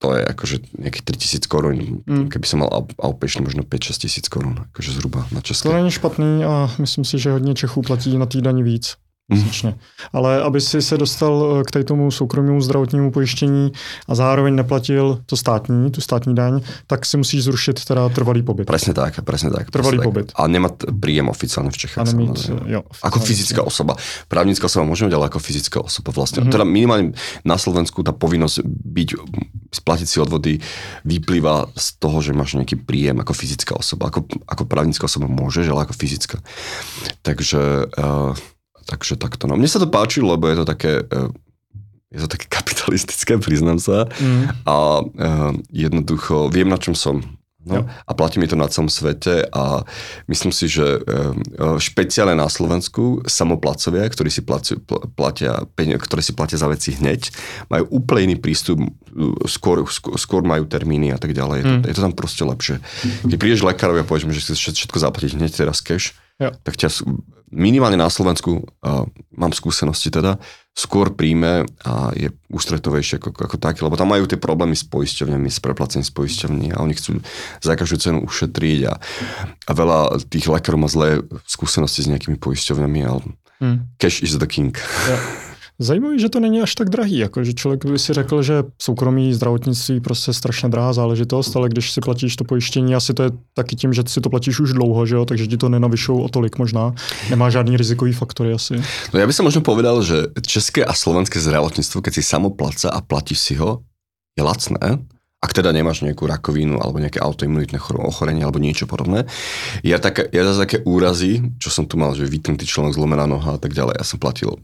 to 0.00 0.16
je 0.16 0.24
akože 0.24 0.56
nejakých 0.80 1.04
3000 1.44 1.44
korún, 1.44 2.00
mm. 2.08 2.32
keby 2.32 2.46
som 2.48 2.64
mal 2.64 2.72
outpatient 2.96 3.44
možno 3.44 3.68
5-6 3.68 4.00
tisíc 4.00 4.26
korún, 4.32 4.56
akože 4.72 4.96
zhruba 4.96 5.28
na 5.28 5.44
české. 5.44 5.68
To 5.68 5.76
není 5.76 5.92
špatný 5.92 6.44
a 6.44 6.72
myslím 6.80 7.04
si, 7.04 7.18
že 7.18 7.30
hodně 7.30 7.54
Čechů 7.54 7.82
platí 7.82 8.18
na 8.18 8.26
týdani 8.26 8.62
víc. 8.62 8.96
Měsíčně. 9.30 9.74
Ale 10.12 10.42
aby 10.42 10.60
si 10.60 10.82
se 10.82 10.98
dostal 10.98 11.56
eh, 11.60 11.64
k 11.64 11.70
tady 11.70 11.84
tomu 11.84 12.10
soukromému 12.10 12.60
zdravotnímu 12.60 13.10
pojištění 13.10 13.72
a 14.08 14.14
zároveň 14.14 14.54
neplatil 14.54 15.20
to 15.26 15.36
státní, 15.36 15.90
tu 15.90 16.00
státní 16.00 16.34
daň, 16.34 16.60
tak 16.86 17.06
si 17.06 17.16
musíš 17.16 17.44
zrušit 17.44 17.84
teda 17.84 18.08
trvalý 18.08 18.42
pobyt. 18.42 18.66
Presne 18.66 18.94
tak, 18.94 19.22
presne 19.22 19.50
tak. 19.50 19.70
Trvalý 19.70 19.98
presne 19.98 20.10
pobyt. 20.10 20.26
Tak. 20.32 20.36
A 20.40 20.46
nemať 20.46 20.72
príjem 21.00 21.28
oficiálne 21.30 21.70
v 21.70 21.78
Čechách. 21.78 22.02
A 22.02 22.10
nemít, 22.10 22.50
jo, 22.66 22.82
ako 23.02 23.18
fyzická 23.22 23.62
osoba. 23.62 23.94
Právnická 24.26 24.66
osoba 24.66 24.84
môžeme 24.86 25.10
ďalej 25.14 25.26
ako 25.30 25.40
fyzická 25.40 25.78
osoba 25.78 26.10
vlastne. 26.10 26.42
Mm-hmm. 26.42 26.54
Teda 26.54 26.64
minimálne 26.66 27.14
na 27.46 27.56
Slovensku 27.56 28.02
tá 28.02 28.10
povinnosť 28.10 28.66
byť, 28.66 29.08
splatiť 29.70 30.06
si 30.10 30.18
odvody 30.18 30.58
vyplýva 31.06 31.70
z 31.78 31.86
toho, 32.02 32.18
že 32.18 32.34
máš 32.34 32.58
nejaký 32.58 32.82
príjem 32.82 33.22
ako 33.22 33.32
fyzická 33.32 33.78
osoba. 33.78 34.10
Ako, 34.10 34.26
ako 34.50 34.62
právnická 34.66 35.06
osoba 35.06 35.30
môžeš, 35.30 35.70
ale 35.70 35.86
ako 35.86 35.94
fyzická. 35.94 36.42
Takže 37.22 37.90
uh, 37.94 38.34
Takže 38.90 39.14
takto. 39.14 39.46
No. 39.46 39.54
Mne 39.54 39.70
sa 39.70 39.78
to 39.78 39.86
páči, 39.86 40.18
lebo 40.18 40.50
je 40.50 40.58
to 40.58 40.66
také, 40.66 41.06
eh, 41.06 41.30
je 42.10 42.18
to 42.26 42.28
také 42.28 42.50
kapitalistické, 42.58 43.38
priznám 43.38 43.78
sa. 43.78 44.10
Mm. 44.18 44.44
A 44.66 44.76
uh, 45.06 45.54
jednoducho 45.70 46.50
viem, 46.50 46.66
na 46.66 46.76
čom 46.76 46.98
som. 46.98 47.22
No, 47.60 47.84
a 47.84 48.16
platí 48.16 48.40
mi 48.40 48.48
to 48.48 48.56
na 48.56 48.72
celom 48.72 48.88
svete 48.88 49.44
a 49.52 49.84
myslím 50.32 50.48
si, 50.48 50.64
že 50.64 50.96
uh, 50.96 51.76
špeciálne 51.76 52.32
na 52.32 52.48
Slovensku 52.48 53.20
samoplacovia, 53.28 54.08
ktorí 54.08 54.32
si 54.32 54.40
platia, 54.40 54.80
platia, 55.12 55.60
ktoré 55.76 56.24
si 56.24 56.32
platia 56.32 56.56
za 56.56 56.72
veci 56.72 56.96
hneď, 56.96 57.28
majú 57.68 58.00
úplne 58.00 58.32
iný 58.32 58.36
prístup, 58.40 58.80
skôr, 59.44 59.84
skôr, 59.92 60.16
skôr 60.16 60.40
majú 60.40 60.64
termíny 60.64 61.12
a 61.12 61.20
tak 61.20 61.36
ďalej. 61.36 61.56
Je 61.60 61.64
to, 61.68 61.74
mm. 61.76 61.84
je 61.84 61.94
to 62.00 62.04
tam 62.08 62.14
proste 62.16 62.42
lepšie. 62.48 62.80
Keď 63.28 63.36
prídeš 63.36 63.60
lekárovi 63.60 64.00
a 64.00 64.08
povieš 64.08 64.32
že 64.32 64.56
si 64.56 64.72
všetko 64.72 64.96
zaplatiť 64.96 65.36
hneď 65.36 65.52
teraz 65.52 65.84
cash, 65.84 66.16
ja. 66.40 66.56
tak 66.64 66.80
ťa 66.80 66.88
minimálne 67.50 67.98
na 67.98 68.10
Slovensku, 68.10 68.62
uh, 68.62 69.04
mám 69.34 69.52
skúsenosti 69.54 70.10
teda, 70.10 70.38
skôr 70.70 71.12
príjme 71.12 71.66
a 71.82 72.14
je 72.14 72.30
ústretovejšie 72.48 73.18
ako, 73.18 73.34
ako 73.34 73.56
také, 73.58 73.82
lebo 73.82 73.98
tam 73.98 74.14
majú 74.14 74.24
tie 74.30 74.38
problémy 74.38 74.78
s 74.78 74.86
poisťovňami, 74.86 75.50
s 75.50 75.58
preplacením 75.58 76.06
s 76.06 76.14
poisťovní 76.14 76.72
a 76.72 76.80
oni 76.80 76.94
chcú 76.94 77.18
za 77.58 77.74
každú 77.74 77.96
cenu 77.98 78.18
ušetriť 78.22 78.80
a, 78.86 78.94
a 79.66 79.72
veľa 79.74 80.22
tých 80.30 80.46
lekárov 80.46 80.80
má 80.80 80.88
zlé 80.88 81.26
skúsenosti 81.44 82.06
s 82.06 82.10
nejakými 82.10 82.38
poisťovňami, 82.38 83.00
ale 83.02 83.20
hmm. 83.60 83.98
cash 83.98 84.22
is 84.22 84.38
the 84.38 84.46
king. 84.46 84.72
Ja. 85.10 85.18
Zajímavé, 85.80 86.20
že 86.20 86.28
to 86.28 86.44
není 86.44 86.60
až 86.60 86.76
tak 86.76 86.92
drahý, 86.92 87.18
jako 87.24 87.44
že 87.44 87.52
člověk 87.56 87.86
by 87.86 87.98
si 87.98 88.12
řekl, 88.12 88.42
že 88.42 88.64
soukromí 88.78 89.34
zdravotnictví 89.34 90.00
prostě 90.00 90.32
strašně 90.32 90.68
drahá 90.68 90.92
záležitost, 90.92 91.56
ale 91.56 91.68
když 91.68 91.92
si 91.92 92.00
platíš 92.00 92.36
to 92.36 92.44
pojištění, 92.44 92.94
asi 92.94 93.14
to 93.14 93.22
je 93.22 93.30
taky 93.54 93.76
tím, 93.76 93.92
že 93.92 94.02
si 94.06 94.20
to 94.20 94.30
platíš 94.30 94.60
už 94.60 94.72
dlouho, 94.72 95.06
že 95.06 95.14
jo, 95.14 95.24
takže 95.24 95.46
ti 95.46 95.56
to 95.56 95.68
nenavyšou 95.68 96.20
o 96.20 96.28
tolik 96.28 96.58
možná. 96.58 96.92
Nemá 97.30 97.50
žádný 97.50 97.76
rizikový 97.76 98.12
faktory 98.12 98.52
asi. 98.52 98.76
No 99.16 99.20
ja 99.20 99.24
by 99.24 99.32
som 99.32 99.48
možno 99.48 99.64
povedal, 99.64 100.04
že 100.04 100.28
české 100.44 100.84
a 100.84 100.92
slovenské 100.92 101.40
zdravotníctvo, 101.40 102.04
keď 102.04 102.12
si 102.12 102.22
samo 102.28 102.52
placa 102.52 102.92
a 102.92 103.00
platíš 103.00 103.40
si 103.40 103.54
ho, 103.56 103.80
je 104.36 104.44
lacné, 104.44 105.00
ak 105.40 105.56
teda 105.56 105.72
nemáš 105.72 106.04
nejakú 106.04 106.28
rakovinu 106.28 106.76
alebo 106.76 107.00
nejaké 107.00 107.24
autoimunitné 107.24 107.80
ochorenie 108.04 108.44
alebo 108.44 108.60
niečo 108.60 108.84
podobné. 108.84 109.24
Ja, 109.80 109.96
tak, 109.96 110.28
ja 110.28 110.44
zase 110.44 110.60
také 110.60 110.78
úrazy, 110.84 111.40
čo 111.56 111.72
som 111.72 111.88
tu 111.88 111.96
mal, 111.96 112.12
že 112.12 112.28
vytnutý 112.28 112.68
článok, 112.68 112.92
zlomená 112.92 113.24
noha 113.24 113.56
a 113.56 113.60
tak 113.60 113.72
ďalej, 113.72 113.96
ja 113.96 114.04
som 114.04 114.20
platil 114.20 114.60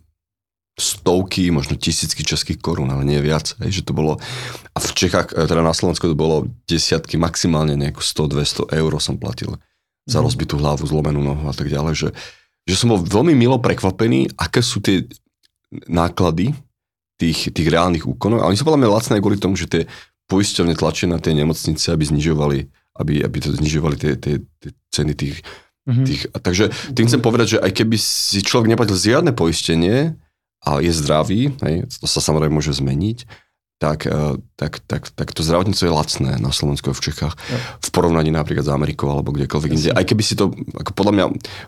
stovky, 0.76 1.48
možno 1.48 1.80
tisícky 1.80 2.20
českých 2.20 2.60
korún, 2.60 2.92
ale 2.92 3.08
nie 3.08 3.16
viac. 3.24 3.56
Hej, 3.64 3.80
že 3.80 3.82
to 3.88 3.96
bolo, 3.96 4.20
a 4.76 4.78
v 4.78 4.90
Čechách, 4.92 5.32
e, 5.32 5.48
teda 5.48 5.64
na 5.64 5.72
Slovensku 5.72 6.04
to 6.04 6.12
bolo 6.12 6.52
desiatky, 6.68 7.16
maximálne 7.16 7.80
nejako 7.80 8.04
100-200 8.04 8.76
eur 8.76 8.92
som 9.00 9.16
platil 9.16 9.56
za 10.04 10.20
mhm. 10.20 10.24
rozbitú 10.28 10.54
hlavu, 10.60 10.84
zlomenú 10.84 11.24
nohu 11.24 11.48
a 11.48 11.54
tak 11.56 11.72
ďalej, 11.72 11.94
že, 11.96 12.08
že 12.68 12.74
som 12.76 12.92
bol 12.92 13.00
veľmi 13.00 13.32
milo 13.32 13.56
prekvapený, 13.56 14.36
aké 14.36 14.60
sú 14.60 14.84
tie 14.84 15.08
náklady 15.88 16.52
tých, 17.16 17.50
tých 17.50 17.68
reálnych 17.72 18.04
úkonov. 18.04 18.44
A 18.44 18.48
oni 18.52 18.60
sú 18.60 18.68
podľa 18.68 18.84
mňa 18.84 18.94
lacné 19.00 19.16
kvôli 19.24 19.40
tomu, 19.40 19.56
že 19.56 19.66
tie 19.66 19.82
poisťovne 20.28 20.76
tlačia 20.76 21.08
na 21.08 21.16
tie 21.16 21.32
nemocnice, 21.32 21.88
aby 21.88 22.04
znižovali, 22.04 22.58
aby, 23.00 23.24
aby 23.24 23.36
to 23.40 23.56
znižovali 23.56 23.96
tie, 23.96 24.12
tie, 24.20 24.44
tie 24.60 24.70
ceny 24.92 25.12
tých, 25.16 25.40
mm-hmm. 25.88 26.04
tých. 26.06 26.20
Takže 26.36 26.64
tým 26.92 27.06
chcem 27.08 27.22
povedať, 27.24 27.46
že 27.56 27.58
aj 27.64 27.72
keby 27.72 27.96
si 27.96 28.44
človek 28.44 28.68
neplatil 28.68 28.98
žiadne 28.98 29.32
poistenie, 29.32 30.18
a 30.66 30.82
je 30.82 30.90
zdravý, 30.90 31.54
hej, 31.62 31.86
to 31.86 32.10
sa 32.10 32.18
samozrejme 32.18 32.58
môže 32.58 32.74
zmeniť, 32.74 33.46
tak, 33.76 34.08
e, 34.08 34.40
tak, 34.56 34.80
tak, 34.88 35.12
tak 35.12 35.28
to 35.36 35.44
zdravotníctvo 35.44 35.84
je 35.84 35.92
lacné 35.92 36.30
na 36.40 36.48
Slovensku 36.48 36.88
a 36.88 36.96
v 36.96 37.04
Čechách 37.04 37.36
ja. 37.36 37.58
v 37.76 37.88
porovnaní 37.92 38.32
napríklad 38.32 38.64
s 38.64 38.72
Amerikou 38.72 39.12
alebo 39.12 39.36
kdekoľvek 39.36 39.70
inde. 39.76 39.92
Aj 39.92 40.00
keby 40.00 40.22
si 40.24 40.32
to, 40.32 40.48
ako 40.80 40.96
podľa 40.96 41.12
mňa, 41.12 41.24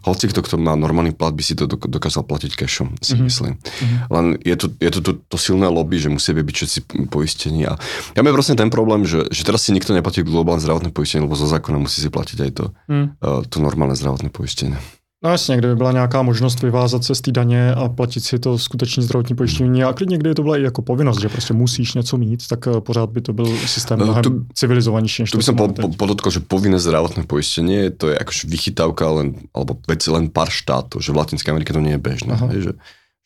hoci 0.08 0.24
kto, 0.32 0.40
kto 0.40 0.56
má 0.56 0.72
normálny 0.72 1.12
plat, 1.12 1.36
by 1.36 1.44
si 1.44 1.52
to 1.52 1.68
dokázal 1.68 2.24
platiť 2.24 2.56
cashom, 2.56 2.96
si 3.04 3.12
mm-hmm. 3.12 3.28
myslím. 3.28 3.52
Mm-hmm. 3.60 3.98
Len 4.08 4.26
je 4.40 4.56
to, 4.56 4.66
je 4.80 4.90
to, 4.96 5.00
to, 5.04 5.12
to 5.20 5.36
silné 5.36 5.68
lobby, 5.68 6.00
že 6.00 6.08
musí 6.08 6.32
byť 6.32 6.56
všetci 6.56 6.78
poistení. 7.12 7.68
A 7.68 7.76
ja 8.16 8.20
mám 8.24 8.32
vlastne 8.32 8.56
ten 8.56 8.72
problém, 8.72 9.04
že, 9.04 9.28
že 9.28 9.44
teraz 9.44 9.68
si 9.68 9.76
nikto 9.76 9.92
neplatí 9.92 10.24
globálne 10.24 10.64
zdravotné 10.64 10.96
poistenie, 10.96 11.28
lebo 11.28 11.36
zo 11.36 11.44
zákona 11.44 11.76
musí 11.76 12.00
si 12.00 12.08
platiť 12.08 12.38
aj 12.40 12.50
to, 12.56 12.64
mm. 12.88 13.06
uh, 13.20 13.44
to 13.44 13.60
normálne 13.60 13.92
zdravotné 13.92 14.32
poistenie. 14.32 14.80
No 15.24 15.30
jasně, 15.30 15.56
kdyby 15.56 15.76
byla 15.76 15.92
nějaká 15.92 16.22
možnost 16.22 16.62
vyvázat 16.62 17.04
se 17.04 17.14
z 17.14 17.20
té 17.20 17.32
daně 17.32 17.74
a 17.74 17.88
platit 17.88 18.20
si 18.20 18.38
to 18.38 18.58
skutečně 18.58 19.02
zdravotní 19.02 19.36
pojištění 19.36 19.84
a 19.84 19.92
klidně 19.92 20.18
kdyby 20.18 20.34
to 20.34 20.42
byla 20.42 20.56
i 20.56 20.62
jako 20.62 20.82
povinnost, 20.82 21.20
že 21.20 21.28
prostě 21.28 21.54
musíš 21.54 21.94
něco 21.94 22.16
mít, 22.16 22.46
tak 22.46 22.66
eh, 22.66 22.80
pořád 22.80 23.10
by 23.10 23.20
to 23.20 23.32
byl 23.32 23.46
systém 23.66 23.98
no, 23.98 24.04
mnohem 24.04 24.22
tu, 24.22 24.46
civilizovanější. 24.54 25.22
Než 25.22 25.30
to 25.30 25.38
by 25.38 25.42
som 25.42 25.56
po, 25.56 25.68
po, 25.68 25.88
podotkol, 25.88 26.30
že 26.30 26.40
povinné 26.40 26.78
zdravotné 26.78 27.26
poistenie 27.26 27.90
to 27.90 28.14
je 28.14 28.18
akože 28.18 28.46
vychytávka 28.46 29.10
len, 29.10 29.34
alebo 29.50 29.74
veci 29.90 30.06
len 30.10 30.30
pár 30.30 30.54
štátov, 30.54 31.02
že 31.02 31.10
v 31.10 31.18
Latinskej 31.18 31.50
Amerike 31.50 31.74
to 31.74 31.82
nie 31.82 31.98
je 31.98 32.02
bežné, 32.02 32.34
že, 32.54 32.72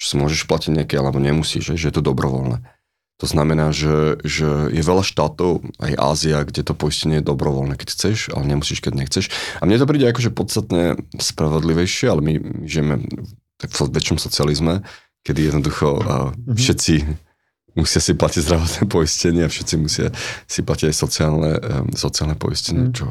že 0.00 0.07
si 0.09 0.16
môžeš 0.16 0.48
platiť 0.48 0.72
nejaké, 0.72 0.96
alebo 0.96 1.20
nemusíš, 1.20 1.76
že, 1.76 1.76
že 1.76 1.87
je 1.92 1.94
to 2.00 2.02
dobrovoľné. 2.09 2.64
To 3.20 3.27
znamená, 3.31 3.70
že, 3.70 4.18
že 4.27 4.72
je 4.75 4.83
veľa 4.83 5.07
štátov, 5.07 5.62
aj 5.79 5.92
Ázia, 5.94 6.42
kde 6.42 6.66
to 6.66 6.75
poistenie 6.75 7.22
je 7.22 7.29
dobrovoľné, 7.31 7.79
keď 7.79 7.88
chceš, 7.94 8.35
ale 8.35 8.51
nemusíš, 8.51 8.83
keď 8.83 8.98
nechceš. 8.98 9.31
A 9.62 9.68
mne 9.68 9.79
to 9.79 9.87
príde 9.87 10.11
akože 10.11 10.35
podstatne 10.35 10.98
spravodlivejšie, 11.14 12.11
ale 12.11 12.20
my 12.25 12.33
žijeme 12.66 13.07
v 13.62 13.94
väčšom 13.94 14.18
socializme, 14.18 14.83
kedy 15.22 15.55
jednoducho 15.55 16.03
mm-hmm. 16.03 16.59
všetci 16.59 16.94
musia 17.79 18.01
si 18.03 18.12
platiť 18.18 18.42
zdravotné 18.42 18.83
poistenie 18.94 19.46
a 19.46 19.53
všetci 19.53 19.75
musia 19.79 20.11
si 20.51 20.61
platiť 20.66 20.90
aj 20.90 20.96
sociálne, 20.96 21.53
sociálne 21.94 22.35
poistenie. 22.35 22.90
Mm. 22.90 22.94
Čo, 22.96 23.07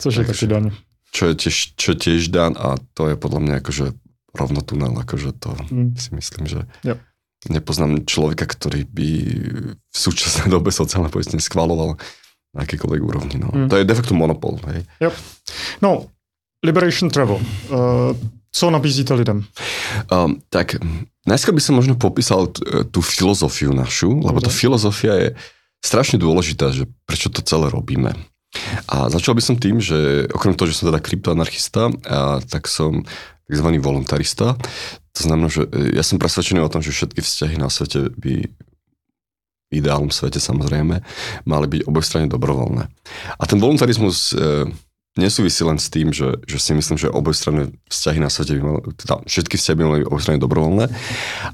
Což 0.00 0.12
je 0.20 0.24
taký 0.26 0.46
daň. 0.50 0.64
Čo 1.14 1.30
je 1.30 1.34
tiež, 1.38 1.56
čo 1.78 1.90
tiež 1.94 2.34
daň 2.34 2.58
a 2.58 2.74
to 2.98 3.14
je 3.14 3.14
podľa 3.14 3.40
mňa 3.46 3.54
akože 3.62 3.94
rovno 4.34 4.60
tunel, 4.66 4.90
akože 4.98 5.30
to 5.38 5.54
mm. 5.70 5.94
si 5.94 6.10
myslím, 6.18 6.50
že... 6.50 6.66
Yep 6.82 6.98
nepoznám 7.50 8.08
človeka, 8.08 8.48
ktorý 8.48 8.88
by 8.88 9.10
v 9.74 9.96
súčasnej 9.96 10.48
dobe 10.54 10.70
sociálne 10.72 11.10
poistenie 11.12 11.42
schvaloval 11.42 11.96
na 12.54 12.60
akýkoľvek 12.62 13.00
úrovni. 13.02 13.36
No. 13.42 13.50
Mm. 13.50 13.68
To 13.68 13.74
je 13.76 13.88
de 13.88 13.94
facto 13.94 14.14
monopol. 14.14 14.62
Hej. 14.70 14.86
Yep. 15.02 15.14
No, 15.82 16.06
Liberation 16.62 17.10
Travel. 17.10 17.42
Uh, 17.68 18.14
co 18.54 18.70
nabízíte 18.70 19.14
lidem? 19.14 19.44
Um, 20.14 20.38
tak 20.48 20.78
najskôr 21.26 21.58
by 21.58 21.62
som 21.62 21.74
možno 21.74 21.98
popísal 21.98 22.54
t- 22.54 22.62
tú 22.94 23.02
filozofiu 23.02 23.74
našu, 23.74 24.22
lebo 24.22 24.38
tá 24.38 24.46
filozofia 24.46 25.14
je 25.18 25.28
strašne 25.82 26.22
dôležitá, 26.22 26.70
že 26.70 26.86
prečo 27.02 27.34
to 27.34 27.42
celé 27.42 27.66
robíme. 27.68 28.14
A 28.86 29.10
začal 29.10 29.34
by 29.34 29.42
som 29.42 29.58
tým, 29.58 29.82
že 29.82 30.30
okrem 30.30 30.54
toho, 30.54 30.70
že 30.70 30.78
som 30.78 30.94
teda 30.94 31.02
kryptoanarchista, 31.02 31.90
a, 32.06 32.38
tak 32.46 32.70
som 32.70 33.02
tzv. 33.48 33.68
voluntarista. 33.80 34.56
To 35.14 35.20
znamená, 35.20 35.48
že 35.52 35.68
e, 35.68 35.96
ja 35.96 36.02
som 36.02 36.18
presvedčený 36.18 36.64
o 36.64 36.72
tom, 36.72 36.80
že 36.80 36.94
všetky 36.94 37.20
vzťahy 37.20 37.56
na 37.60 37.68
svete 37.68 38.10
by 38.14 38.34
v 38.44 39.72
ideálnom 39.72 40.12
svete 40.12 40.38
samozrejme 40.38 41.02
mali 41.48 41.66
byť 41.66 41.80
obojstranne 41.88 42.28
dobrovoľné. 42.30 42.84
A 43.38 43.42
ten 43.44 43.58
voluntarizmus 43.58 44.32
e, 44.32 44.68
nesúvisí 45.14 45.62
len 45.62 45.78
s 45.78 45.86
tým, 45.86 46.10
že, 46.10 46.42
že 46.42 46.58
si 46.58 46.74
myslím, 46.74 46.98
že 46.98 47.06
obojstranné 47.06 47.70
vzťahy 47.86 48.18
na 48.18 48.26
svete 48.26 48.58
by 48.58 48.62
mali, 48.66 48.80
teda 48.98 49.14
všetky 49.22 49.54
vzťahy 49.54 49.76
by 49.78 49.84
mali 49.86 49.98
byť 50.02 50.08
obojstranne 50.10 50.42
dobrovoľné, 50.42 50.84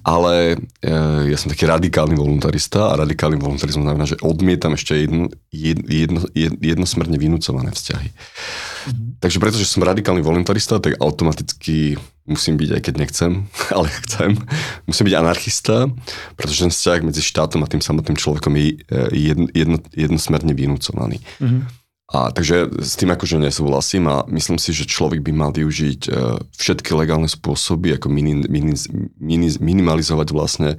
ale 0.00 0.56
e, 0.80 0.96
ja 1.28 1.36
som 1.36 1.52
taký 1.52 1.68
radikálny 1.68 2.16
voluntarista 2.16 2.88
a 2.88 2.98
radikálny 3.04 3.36
voluntarizmus 3.36 3.84
znamená, 3.84 4.08
že 4.08 4.16
odmietam 4.24 4.72
ešte 4.72 4.96
jedno, 5.04 5.28
jedno, 5.52 6.24
jedno, 6.32 6.56
jednosmerne 6.56 7.16
vynúcované 7.20 7.76
vzťahy. 7.76 8.08
Mm-hmm. 8.08 9.08
Takže 9.20 9.36
pretože 9.36 9.68
som 9.68 9.84
radikálny 9.84 10.24
voluntarista, 10.24 10.80
tak 10.80 10.96
automaticky 10.96 12.00
musím 12.24 12.56
byť, 12.56 12.70
aj 12.72 12.80
keď 12.80 12.94
nechcem, 12.96 13.30
ale 13.76 13.92
chcem, 14.08 14.40
musím 14.88 15.04
byť 15.12 15.16
anarchista, 15.20 15.84
pretože 16.32 16.64
ten 16.64 16.72
vzťah 16.72 17.04
medzi 17.04 17.20
štátom 17.20 17.60
a 17.60 17.68
tým 17.68 17.84
samotným 17.84 18.16
človekom 18.16 18.56
je 18.56 18.80
jedno, 19.12 19.52
jedno, 19.52 19.76
jednosmerne 19.92 20.56
vynúcovaný. 20.56 21.20
Mm-hmm. 21.44 21.79
A 22.10 22.34
takže 22.34 22.66
s 22.82 22.98
tým 22.98 23.14
akože 23.14 23.38
nesúhlasím 23.38 24.10
a 24.10 24.26
myslím 24.26 24.58
si, 24.58 24.74
že 24.74 24.90
človek 24.90 25.22
by 25.22 25.30
mal 25.30 25.50
využiť 25.54 26.00
e, 26.06 26.42
všetky 26.58 26.90
legálne 26.98 27.30
spôsoby, 27.30 27.94
ako 27.94 28.10
mini, 28.10 28.42
mini, 28.50 28.74
mini, 29.22 29.48
minimalizovať 29.62 30.28
vlastne 30.34 30.70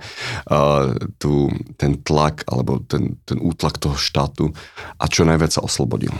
uh, 0.51 0.91
tu, 1.15 1.47
ten 1.79 1.95
tlak 2.03 2.43
alebo 2.51 2.83
ten, 2.83 3.15
ten 3.23 3.39
útlak 3.39 3.79
toho 3.79 3.95
štátu 3.95 4.51
a 4.99 5.05
čo 5.07 5.23
najviac 5.23 5.55
sa 5.55 5.63
oslobodil. 5.63 6.11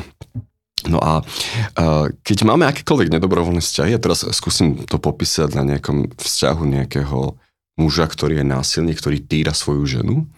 No 0.87 0.97
a 0.97 1.21
uh, 1.21 2.07
keď 2.23 2.47
máme 2.47 2.65
akékoľvek 2.71 3.11
nedobrovoľné 3.11 3.61
vzťahy, 3.61 3.91
ja 3.93 4.01
teraz 4.01 4.23
skúsim 4.31 4.87
to 4.87 4.95
popísať 4.97 5.53
na 5.59 5.75
nejakom 5.75 6.09
vzťahu 6.17 6.61
nejakého 6.65 7.35
muža, 7.81 8.05
ktorý 8.05 8.41
je 8.41 8.45
násilný, 8.45 8.93
ktorý 8.93 9.17
týra 9.25 9.57
svoju 9.57 9.83
ženu, 9.89 10.29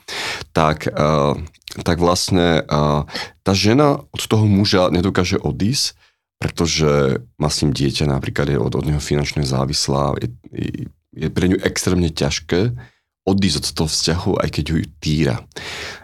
tak, 0.55 0.87
uh, 0.87 1.35
tak 1.83 1.99
vlastne 1.99 2.63
uh, 2.63 3.03
tá 3.43 3.51
žena 3.51 3.99
od 3.99 4.21
toho 4.23 4.47
muža 4.47 4.87
nedokáže 4.87 5.35
odísť, 5.35 5.99
pretože 6.39 7.23
má 7.39 7.51
s 7.51 7.63
ním 7.63 7.75
dieťa, 7.75 8.07
napríklad 8.07 8.47
je 8.51 8.59
od, 8.59 8.73
od 8.75 8.85
neho 8.87 8.99
finančne 9.03 9.43
závislá, 9.43 10.15
je, 10.19 10.87
je 11.15 11.27
pre 11.27 11.51
ňu 11.51 11.59
extrémne 11.63 12.07
ťažké 12.07 12.75
odísť 13.23 13.57
od 13.63 13.67
toho 13.71 13.89
vzťahu, 13.91 14.31
aj 14.43 14.49
keď 14.51 14.65
ju 14.67 14.77
týra. 14.99 15.35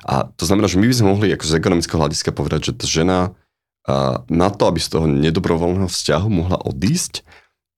A 0.07 0.31
to 0.39 0.47
znamená, 0.47 0.71
že 0.71 0.79
my 0.79 0.87
by 0.87 0.95
sme 0.95 1.11
mohli 1.11 1.27
ako 1.35 1.43
z 1.43 1.57
ekonomického 1.59 1.99
hľadiska 1.99 2.31
povedať, 2.31 2.71
že 2.71 2.73
tá 2.79 2.85
žena 2.87 3.17
uh, 3.87 4.23
na 4.31 4.47
to, 4.47 4.71
aby 4.71 4.79
z 4.79 4.89
toho 4.95 5.05
nedobrovoľného 5.07 5.91
vzťahu 5.91 6.27
mohla 6.31 6.55
odísť, 6.63 7.27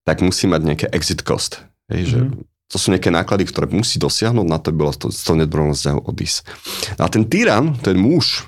tak 0.06 0.22
musí 0.22 0.46
mať 0.46 0.62
nejaké 0.62 0.86
exit 0.94 1.26
cost. 1.26 1.66
Hej, 1.90 2.06
mm-hmm. 2.06 2.14
že 2.14 2.20
mhm 2.22 2.51
to 2.72 2.80
sú 2.80 2.96
nejaké 2.96 3.12
náklady, 3.12 3.44
ktoré 3.52 3.68
musí 3.68 4.00
dosiahnuť 4.00 4.48
na 4.48 4.58
to, 4.58 4.72
aby 4.72 4.78
bola 4.88 4.96
z 4.96 5.22
toho 5.22 5.36
nedobrovoľného 5.36 6.08
odísť. 6.08 6.48
A 6.96 7.12
ten 7.12 7.28
tyran, 7.28 7.76
ten 7.84 8.00
muž, 8.00 8.48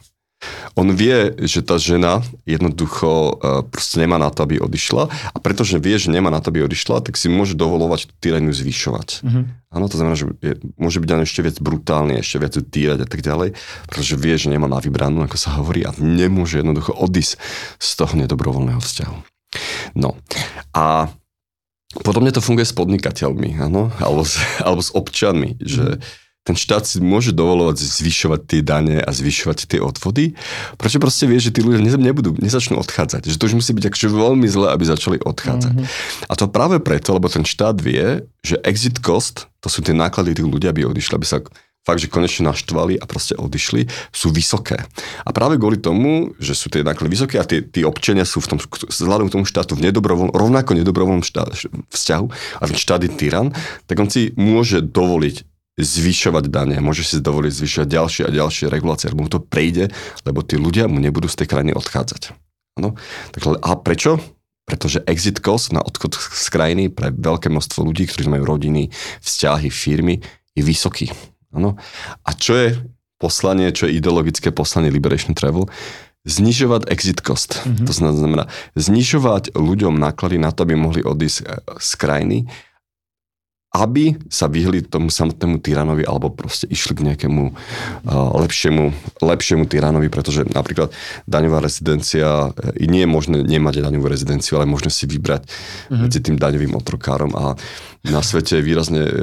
on 0.75 0.91
vie, 0.91 1.31
že 1.45 1.63
tá 1.63 1.79
žena 1.79 2.19
jednoducho 2.43 3.07
uh, 3.07 3.63
proste 3.63 4.01
nemá 4.01 4.19
na 4.19 4.27
to, 4.27 4.43
aby 4.43 4.59
odišla 4.59 5.07
a 5.07 5.37
pretože 5.39 5.79
vie, 5.79 5.95
že 5.95 6.11
nemá 6.11 6.27
na 6.27 6.43
to, 6.43 6.51
aby 6.51 6.65
odišla, 6.65 6.99
tak 6.99 7.15
si 7.15 7.31
môže 7.31 7.55
dovolovať 7.55 8.09
tú 8.09 8.13
tyraniu 8.19 8.51
zvyšovať. 8.51 9.23
Mm-hmm. 9.23 9.43
Áno, 9.71 9.85
to 9.87 9.95
znamená, 9.95 10.15
že 10.19 10.25
je, 10.43 10.59
môže 10.75 10.99
byť 10.99 11.09
ešte 11.23 11.41
viac 11.45 11.57
brutálny, 11.63 12.19
ešte 12.19 12.37
viac 12.43 12.53
týrať 12.59 12.99
a 13.05 13.07
tak 13.07 13.21
ďalej, 13.23 13.55
pretože 13.87 14.19
vie, 14.19 14.35
že 14.35 14.51
nemá 14.51 14.67
na 14.67 14.83
vybranú, 14.83 15.23
ako 15.23 15.37
sa 15.39 15.55
hovorí, 15.61 15.87
a 15.87 15.95
nemôže 15.97 16.59
jednoducho 16.59 16.91
odísť 16.91 17.39
z 17.79 17.89
toho 17.95 18.13
nedobrovoľného 18.19 18.81
vzťahu. 18.81 19.15
No 19.95 20.17
a 20.73 21.07
Podobne 22.01 22.33
to 22.33 22.41
funguje 22.41 22.65
s 22.65 22.73
podnikateľmi, 22.73 23.61
áno? 23.61 23.93
Alebo, 24.01 24.25
s, 24.25 24.41
alebo 24.65 24.81
s 24.81 24.89
občanmi, 24.89 25.61
že 25.61 26.01
ten 26.43 26.59
štát 26.59 26.83
si 26.83 26.99
môže 26.99 27.31
dovolovať 27.31 27.79
zvyšovať 27.79 28.41
tie 28.43 28.59
dane 28.59 28.99
a 28.99 29.09
zvyšovať 29.15 29.63
tie 29.63 29.79
odvody, 29.79 30.35
prečo 30.75 30.99
proste 30.99 31.23
vie, 31.23 31.39
že 31.39 31.55
tí 31.55 31.63
ľudia 31.63 31.79
nebudú, 31.79 32.35
nezačnú 32.35 32.75
odchádzať. 32.83 33.31
Že 33.31 33.39
to 33.39 33.47
už 33.47 33.55
musí 33.63 33.71
byť 33.71 33.85
akože 33.87 34.07
veľmi 34.11 34.47
zle, 34.51 34.67
aby 34.75 34.83
začali 34.83 35.17
odchádzať. 35.23 35.71
Mm-hmm. 35.71 36.27
A 36.27 36.33
to 36.35 36.51
práve 36.51 36.83
preto, 36.83 37.15
lebo 37.15 37.31
ten 37.31 37.47
štát 37.47 37.79
vie, 37.79 38.27
že 38.43 38.59
exit 38.67 38.99
cost, 38.99 39.47
to 39.63 39.71
sú 39.71 39.79
tie 39.79 39.95
náklady 39.95 40.35
tých 40.35 40.49
ľudí, 40.51 40.67
aby 40.67 40.83
odišli, 40.83 41.15
aby 41.15 41.27
sa 41.27 41.39
fakt, 41.83 41.99
že 41.99 42.07
konečne 42.07 42.47
naštvali 42.47 42.97
a 42.97 43.05
proste 43.05 43.35
odišli, 43.35 43.91
sú 44.15 44.31
vysoké. 44.31 44.79
A 45.27 45.29
práve 45.35 45.59
kvôli 45.59 45.77
tomu, 45.77 46.31
že 46.39 46.55
sú 46.55 46.71
tie 46.71 46.81
náklady 46.81 47.11
vysoké 47.11 47.35
a 47.37 47.45
tie, 47.45 47.59
tí 47.59 47.83
občania 47.83 48.23
sú 48.23 48.39
v 48.39 48.55
tom, 48.55 48.57
vzhľadom 48.63 49.27
k 49.27 49.33
tomu 49.35 49.43
štátu 49.43 49.75
v 49.75 49.91
nedobrovoľ, 49.91 50.31
rovnako 50.31 50.79
nedobrovoľnom 50.79 51.27
štá, 51.27 51.51
vzťahu 51.91 52.25
a 52.59 52.63
ten 52.63 52.77
štát 52.79 53.03
je 53.03 53.11
tyran, 53.11 53.51
tak 53.85 53.99
on 53.99 54.07
si 54.07 54.31
môže 54.39 54.79
dovoliť 54.79 55.43
zvyšovať 55.73 56.53
dane, 56.53 56.77
môže 56.79 57.01
si 57.01 57.17
dovoliť 57.17 57.51
zvyšovať 57.51 57.87
ďalšie 57.89 58.23
a 58.29 58.31
ďalšie 58.31 58.65
regulácie, 58.69 59.09
lebo 59.09 59.25
mu 59.25 59.29
to 59.29 59.41
prejde, 59.41 59.89
lebo 60.21 60.45
tí 60.45 60.55
ľudia 60.55 60.85
mu 60.85 61.01
nebudú 61.01 61.25
z 61.25 61.43
tej 61.43 61.47
krajiny 61.49 61.73
odchádzať. 61.73 62.37
Ano? 62.77 62.93
Tak, 63.33 63.41
a 63.57 63.71
prečo? 63.81 64.21
Pretože 64.63 65.03
exit 65.09 65.43
cost 65.43 65.75
na 65.75 65.83
odchod 65.83 66.15
z 66.15 66.47
krajiny 66.53 66.87
pre 66.93 67.11
veľké 67.11 67.51
množstvo 67.51 67.83
ľudí, 67.83 68.07
ktorí 68.07 68.31
majú 68.31 68.47
rodiny, 68.47 68.93
vzťahy, 69.19 69.67
firmy, 69.73 70.21
je 70.53 70.61
vysoký. 70.61 71.09
Ano. 71.53 71.77
A 72.25 72.33
čo 72.33 72.57
je 72.57 72.67
poslanie, 73.21 73.71
čo 73.71 73.87
je 73.87 73.95
ideologické 73.95 74.51
poslanie 74.51 74.91
Liberation 74.91 75.37
Travel? 75.37 75.69
Znižovať 76.27 76.87
exit 76.91 77.19
cost. 77.23 77.63
Mm-hmm. 77.63 77.85
To 77.87 77.93
znamená 77.93 78.43
znižovať 78.75 79.55
ľuďom 79.55 79.95
náklady 79.95 80.39
na 80.39 80.51
to, 80.51 80.63
aby 80.67 80.75
mohli 80.75 81.03
odísť 81.03 81.39
e, 81.39 81.45
z 81.79 81.91
krajiny, 81.99 82.37
aby 83.73 84.13
sa 84.29 84.45
vyhli 84.45 84.85
tomu 84.85 85.09
samotnému 85.09 85.57
tyranovi 85.57 86.05
alebo 86.05 86.29
proste 86.29 86.69
išli 86.69 86.93
k 86.93 87.05
nejakému 87.09 87.43
uh, 87.49 88.29
lepšiemu, 88.45 88.93
lepšiemu 89.17 89.65
tyranovi, 89.65 90.13
pretože 90.13 90.45
napríklad 90.45 90.93
daňová 91.25 91.57
rezidencia, 91.57 92.53
i 92.77 92.85
nie 92.85 93.01
je 93.01 93.09
možné 93.09 93.37
nemať 93.41 93.81
daňovú 93.81 94.05
rezidenciu, 94.05 94.61
ale 94.61 94.69
možné 94.69 94.93
si 94.93 95.09
vybrať 95.09 95.49
mm-hmm. 95.49 96.01
medzi 96.05 96.21
tým 96.21 96.37
daňovým 96.37 96.77
otrokárom 96.77 97.33
a 97.33 97.57
na 98.05 98.21
svete 98.21 98.61
je 98.61 98.67
výrazne 98.69 99.01
uh, 99.09 99.17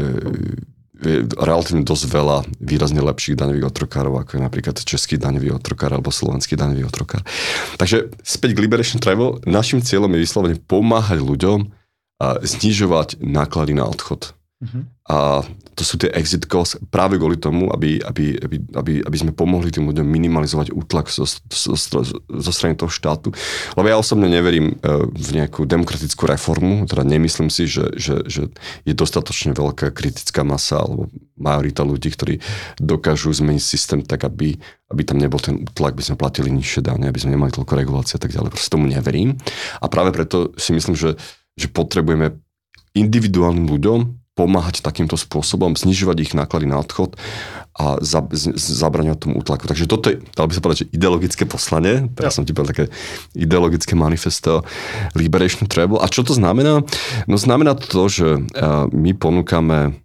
je 1.00 1.24
relatívne 1.36 1.84
dosť 1.84 2.04
veľa 2.08 2.36
výrazne 2.60 3.00
lepších 3.00 3.36
daňových 3.36 3.72
otrokárov, 3.72 4.20
ako 4.20 4.36
je 4.36 4.42
napríklad 4.44 4.76
český 4.80 5.16
daňový 5.16 5.56
otrokár 5.56 5.96
alebo 5.96 6.12
slovenský 6.12 6.56
daňový 6.56 6.84
otrokár. 6.84 7.24
Takže 7.80 8.12
späť 8.20 8.56
k 8.56 8.62
Liberation 8.62 9.00
Travel, 9.00 9.40
našim 9.48 9.80
cieľom 9.80 10.12
je 10.16 10.24
vyslovene 10.24 10.56
pomáhať 10.60 11.24
ľuďom 11.24 11.72
a 12.20 12.26
znižovať 12.44 13.24
náklady 13.24 13.72
na 13.72 13.88
odchod. 13.88 14.36
Uh-huh. 14.60 14.84
A 15.08 15.40
to 15.72 15.82
sú 15.88 15.96
tie 15.96 16.12
exit 16.12 16.44
costs 16.44 16.76
práve 16.92 17.16
kvôli 17.16 17.40
tomu, 17.40 17.72
aby, 17.72 17.96
aby, 18.04 18.36
aby, 18.36 18.56
aby, 18.76 18.92
aby 19.00 19.16
sme 19.16 19.32
pomohli 19.32 19.72
tým 19.72 19.88
ľuďom 19.88 20.04
minimalizovať 20.04 20.76
útlak 20.76 21.08
zo, 21.08 21.24
zo, 21.24 21.72
zo, 22.20 22.52
strany 22.52 22.76
toho 22.76 22.92
štátu. 22.92 23.32
Lebo 23.72 23.88
ja 23.88 23.96
osobne 23.96 24.28
neverím 24.28 24.76
e, 24.76 25.00
v 25.16 25.28
nejakú 25.40 25.64
demokratickú 25.64 26.28
reformu, 26.28 26.84
teda 26.84 27.08
nemyslím 27.08 27.48
si, 27.48 27.64
že, 27.64 27.88
že, 27.96 28.20
že 28.28 28.52
je 28.84 28.92
dostatočne 28.92 29.56
veľká 29.56 29.96
kritická 29.96 30.44
masa 30.44 30.84
alebo 30.84 31.08
majorita 31.40 31.80
ľudí, 31.80 32.12
ktorí 32.12 32.44
dokážu 32.76 33.32
zmeniť 33.32 33.64
systém 33.64 34.04
tak, 34.04 34.28
aby, 34.28 34.60
aby 34.92 35.02
tam 35.08 35.16
nebol 35.16 35.40
ten 35.40 35.56
útlak, 35.64 35.96
aby 35.96 36.04
sme 36.04 36.20
platili 36.20 36.52
nižšie 36.52 36.84
dane, 36.84 37.08
aby 37.08 37.16
sme 37.16 37.32
nemali 37.32 37.48
toľko 37.48 37.80
regulácie 37.80 38.20
a 38.20 38.22
tak 38.22 38.36
ďalej. 38.36 38.52
Proste 38.52 38.68
tomu 38.68 38.92
neverím. 38.92 39.40
A 39.80 39.88
práve 39.88 40.12
preto 40.12 40.52
si 40.60 40.76
myslím, 40.76 40.92
že, 40.92 41.16
že 41.56 41.72
potrebujeme 41.72 42.36
individuálnym 42.92 43.64
ľuďom 43.64 44.19
pomáhať 44.40 44.80
takýmto 44.80 45.20
spôsobom, 45.20 45.76
znižovať 45.76 46.16
ich 46.24 46.32
náklady 46.32 46.64
na 46.64 46.80
odchod 46.80 47.20
a 47.76 48.00
za, 48.00 48.24
zabraňovať 48.56 49.18
tomu 49.20 49.36
útlaku. 49.36 49.68
Takže 49.68 49.84
toto 49.84 50.08
je, 50.08 50.24
dalo 50.32 50.48
by 50.48 50.54
sa 50.56 50.64
povedať, 50.64 50.78
že 50.80 50.90
ideologické 50.96 51.44
poslanie, 51.44 52.08
teraz 52.16 52.32
ja. 52.32 52.36
som 52.40 52.48
ti 52.48 52.56
povedal 52.56 52.72
také 52.72 52.86
ideologické 53.36 53.92
manifesto 53.92 54.64
Liberation 55.12 55.68
Travel. 55.68 56.00
A 56.00 56.08
čo 56.08 56.24
to 56.24 56.32
znamená? 56.32 56.80
No 57.28 57.36
znamená 57.36 57.76
to, 57.76 58.08
že 58.08 58.40
my 58.96 59.12
ponúkame 59.12 60.00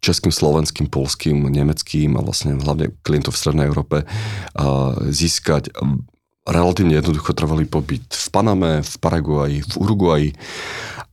českým, 0.00 0.32
slovenským, 0.32 0.88
polským, 0.88 1.36
nemeckým 1.52 2.16
a 2.16 2.24
vlastne 2.24 2.56
hlavne 2.56 2.96
klientov 3.04 3.36
v 3.36 3.40
Strednej 3.44 3.68
Európe 3.68 4.08
získať 5.12 5.68
relatívne 6.48 6.96
jednoducho 6.96 7.36
trvalý 7.36 7.68
pobyt 7.68 8.04
v 8.04 8.28
Paname, 8.32 8.80
v 8.80 8.94
Paraguaji, 9.00 9.58
v 9.64 9.74
Uruguaji 9.80 10.30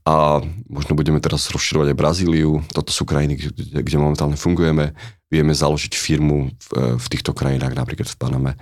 a 0.02 0.42
možno 0.66 0.98
budeme 0.98 1.22
teraz 1.22 1.46
rozširovať 1.54 1.94
aj 1.94 2.00
Brazíliu. 2.00 2.58
Toto 2.74 2.90
sú 2.90 3.06
krajiny, 3.06 3.38
kde, 3.38 3.86
kde 3.86 3.96
momentálne 4.02 4.34
fungujeme. 4.34 4.98
Vieme 5.30 5.54
založiť 5.54 5.94
firmu 5.94 6.50
v, 6.50 6.68
v 6.98 7.06
týchto 7.06 7.30
krajinách, 7.30 7.78
napríklad 7.78 8.10
v 8.10 8.18
Paname. 8.18 8.52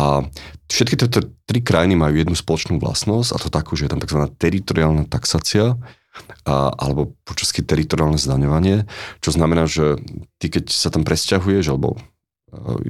A 0.00 0.24
všetky 0.72 0.96
tieto 0.96 1.20
tri 1.44 1.60
krajiny 1.60 2.00
majú 2.00 2.16
jednu 2.16 2.32
spoločnú 2.32 2.80
vlastnosť 2.80 3.36
a 3.36 3.42
to 3.42 3.48
takú, 3.52 3.76
že 3.76 3.86
je 3.86 3.92
tam 3.92 4.00
tzv. 4.00 4.24
teritoriálna 4.40 5.04
taxácia, 5.04 5.76
a, 6.48 6.72
alebo 6.74 7.12
po 7.28 7.36
česky 7.36 7.60
teritoriálne 7.60 8.16
zdaňovanie, 8.16 8.88
čo 9.20 9.30
znamená, 9.36 9.68
že 9.68 10.00
ty 10.40 10.48
keď 10.48 10.72
sa 10.72 10.88
tam 10.88 11.04
presťahuješ, 11.04 11.70
alebo 11.70 12.00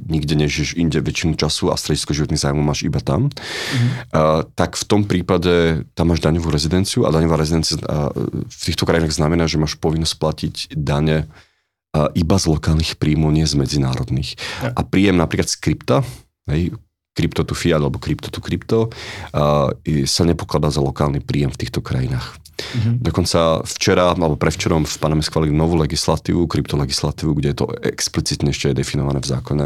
nikde 0.09 0.33
nežiješ 0.35 0.75
inde 0.75 0.99
väčšinu 0.99 1.37
času 1.37 1.69
a 1.69 1.77
stredisko 1.77 2.17
životných 2.17 2.41
zájmov 2.41 2.65
máš 2.65 2.81
iba 2.81 2.97
tam, 2.97 3.29
mm-hmm. 3.29 3.89
uh, 4.11 4.41
tak 4.57 4.75
v 4.75 4.85
tom 4.89 5.05
prípade 5.05 5.85
tam 5.93 6.09
máš 6.09 6.25
daňovú 6.25 6.49
rezidenciu 6.49 7.05
a 7.05 7.13
daňová 7.13 7.37
rezidencia 7.37 7.77
uh, 7.77 8.09
v 8.49 8.61
týchto 8.65 8.89
krajinách 8.89 9.13
znamená, 9.13 9.45
že 9.45 9.61
máš 9.61 9.77
povinnosť 9.77 10.15
platiť 10.17 10.55
dane 10.73 11.29
uh, 11.29 12.09
iba 12.17 12.35
z 12.41 12.45
lokálnych 12.49 12.97
príjmov, 12.97 13.29
nie 13.37 13.45
z 13.45 13.53
medzinárodných. 13.53 14.35
Ja. 14.65 14.73
A 14.73 14.81
príjem 14.81 15.21
napríklad 15.21 15.47
z 15.47 15.61
krypta, 15.61 16.01
hej, 16.49 16.73
krypto 17.13 17.45
tu 17.45 17.53
fiat 17.53 17.77
alebo 17.77 18.01
krypto 18.01 18.33
tu 18.33 18.41
krypto, 18.41 18.89
uh, 18.89 19.69
sa 20.09 20.23
nepokladá 20.25 20.73
za 20.73 20.81
lokálny 20.81 21.21
príjem 21.21 21.53
v 21.53 21.59
týchto 21.61 21.85
krajinách. 21.85 22.40
Mm-hmm. 22.57 22.95
Dokonca 23.01 23.65
včera, 23.65 24.13
alebo 24.13 24.37
prevčerom 24.37 24.83
v 24.85 24.95
Paname 25.01 25.23
schválili 25.25 25.55
novú 25.55 25.79
legislatívu, 25.79 26.45
kryptolegislatívu, 26.45 27.31
kde 27.37 27.47
je 27.51 27.57
to 27.57 27.67
explicitne 27.81 28.51
ešte 28.51 28.71
je 28.71 28.79
definované 28.83 29.19
v 29.23 29.31
zákone, 29.31 29.65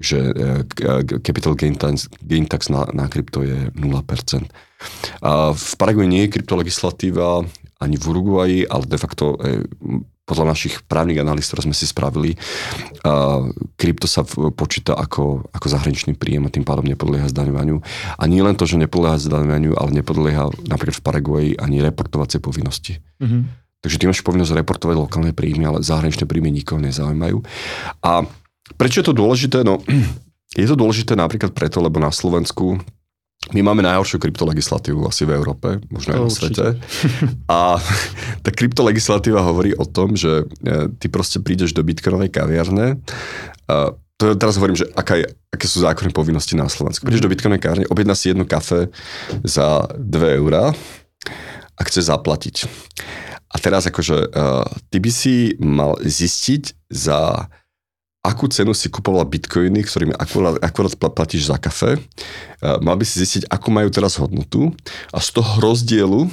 že 0.00 0.18
e, 0.18 0.42
capital 1.22 1.54
gain 1.54 1.78
tax, 1.78 2.10
gain 2.20 2.44
tax 2.50 2.68
na, 2.68 2.88
na 2.90 3.06
krypto 3.06 3.46
je 3.46 3.70
0%. 3.70 4.50
A 5.22 5.54
v 5.54 5.72
Paraguay 5.78 6.10
nie 6.10 6.26
je 6.26 6.34
kryptolegislatíva, 6.34 7.46
ani 7.78 7.96
v 8.00 8.04
Uruguayi, 8.08 8.60
ale 8.66 8.84
de 8.86 8.98
facto 8.98 9.38
e, 9.38 9.60
podľa 10.24 10.56
našich 10.56 10.80
právnych 10.88 11.20
analýz, 11.20 11.52
ktoré 11.52 11.68
sme 11.68 11.76
si 11.76 11.84
spravili, 11.84 12.32
uh, 13.04 13.44
krypto 13.76 14.08
sa 14.08 14.24
počíta 14.56 14.96
ako, 14.96 15.44
ako 15.52 15.66
zahraničný 15.68 16.16
príjem 16.16 16.48
a 16.48 16.52
tým 16.52 16.64
pádom 16.64 16.88
nepodlieha 16.88 17.28
zdaňovaniu. 17.28 17.84
A 18.16 18.22
nie 18.24 18.40
len 18.40 18.56
to, 18.56 18.64
že 18.64 18.80
nepodlieha 18.80 19.20
zdaňovaniu, 19.20 19.76
ale 19.76 20.00
nepodlieha 20.00 20.48
napríklad 20.64 20.96
v 20.96 21.04
Paraguaji 21.04 21.50
ani 21.60 21.84
reportovacie 21.84 22.40
povinnosti. 22.40 23.04
Mm-hmm. 23.20 23.64
Takže 23.84 24.00
ty 24.00 24.04
máš 24.08 24.24
povinnosť 24.24 24.64
reportovať 24.64 24.96
lokálne 24.96 25.36
príjmy, 25.36 25.68
ale 25.68 25.84
zahraničné 25.84 26.24
príjmy 26.24 26.48
nikoho 26.48 26.80
nezaujímajú. 26.80 27.44
A 28.00 28.24
prečo 28.80 29.04
je 29.04 29.12
to 29.12 29.12
dôležité? 29.12 29.60
No, 29.60 29.84
je 30.60 30.64
to 30.64 30.72
dôležité 30.72 31.12
napríklad 31.20 31.52
preto, 31.52 31.84
lebo 31.84 32.00
na 32.00 32.08
Slovensku 32.08 32.80
my 33.52 33.60
máme 33.60 33.84
najhoršiu 33.84 34.16
kryptolegislatívu 34.16 35.04
asi 35.04 35.28
v 35.28 35.36
Európe, 35.36 35.76
možno 35.92 36.16
aj 36.16 36.20
na 36.24 36.30
svete. 36.32 36.66
A 37.44 37.76
tá 38.44 38.50
kryptolegislatíva 38.54 39.44
hovorí 39.44 39.76
o 39.76 39.84
tom, 39.84 40.16
že 40.16 40.48
e, 40.64 40.88
ty 40.96 41.12
proste 41.12 41.44
prídeš 41.44 41.76
do 41.76 41.84
bitcoinovej 41.84 42.32
kaviarne 42.32 42.96
a 43.68 43.92
to 44.14 44.32
teraz 44.38 44.56
hovorím, 44.56 44.78
že 44.78 44.86
aká 44.94 45.18
je, 45.20 45.26
aké 45.50 45.66
sú 45.66 45.82
zákonné 45.82 46.14
povinnosti 46.14 46.54
na 46.54 46.70
Slovensku. 46.70 47.04
Prídeš 47.04 47.26
do 47.26 47.28
bitcoinovej 47.28 47.60
kaviarne, 47.60 47.90
objedná 47.92 48.14
si 48.16 48.32
jednu 48.32 48.48
kafe 48.48 48.88
za 49.42 49.90
2 49.98 50.40
eurá 50.40 50.72
a 51.74 51.80
chce 51.84 52.06
zaplatiť. 52.06 52.64
A 53.54 53.56
teraz 53.58 53.86
akože 53.86 54.34
uh, 54.34 54.66
ty 54.90 54.98
by 55.02 55.10
si 55.10 55.58
mal 55.58 55.98
zistiť 55.98 56.90
za 56.90 57.50
akú 58.24 58.48
cenu 58.48 58.72
si 58.72 58.88
kupovala 58.88 59.28
bitcoiny, 59.28 59.84
ktorými 59.84 60.16
akurát, 60.16 60.56
akurát 60.64 60.96
platíš 60.96 61.52
za 61.52 61.60
kafe. 61.60 62.00
Mal 62.64 62.96
by 62.96 63.04
si 63.04 63.20
zistiť, 63.20 63.52
akú 63.52 63.68
majú 63.68 63.92
teraz 63.92 64.16
hodnotu 64.16 64.72
a 65.12 65.20
z 65.20 65.28
toho 65.36 65.60
rozdielu 65.60 66.32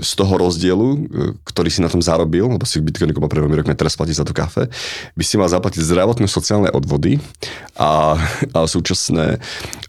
z 0.00 0.12
toho 0.16 0.40
rozdielu, 0.40 0.88
e, 0.96 0.98
ktorý 1.44 1.68
si 1.68 1.84
na 1.84 1.92
tom 1.92 2.00
zarobil, 2.00 2.48
lebo 2.48 2.64
si 2.64 2.80
Bitcoin 2.80 3.12
kúpil 3.12 3.28
pred 3.28 3.44
dvomi 3.44 3.60
rokmi, 3.60 3.76
teraz 3.76 4.00
platíš 4.00 4.24
za 4.24 4.26
tú 4.26 4.32
kafe, 4.32 4.72
by 5.12 5.24
si 5.24 5.36
mal 5.36 5.48
zaplatiť 5.52 5.84
zdravotné 5.84 6.24
sociálne 6.24 6.72
odvody 6.72 7.20
a, 7.76 8.16
a, 8.56 8.64
súčasné, 8.64 9.36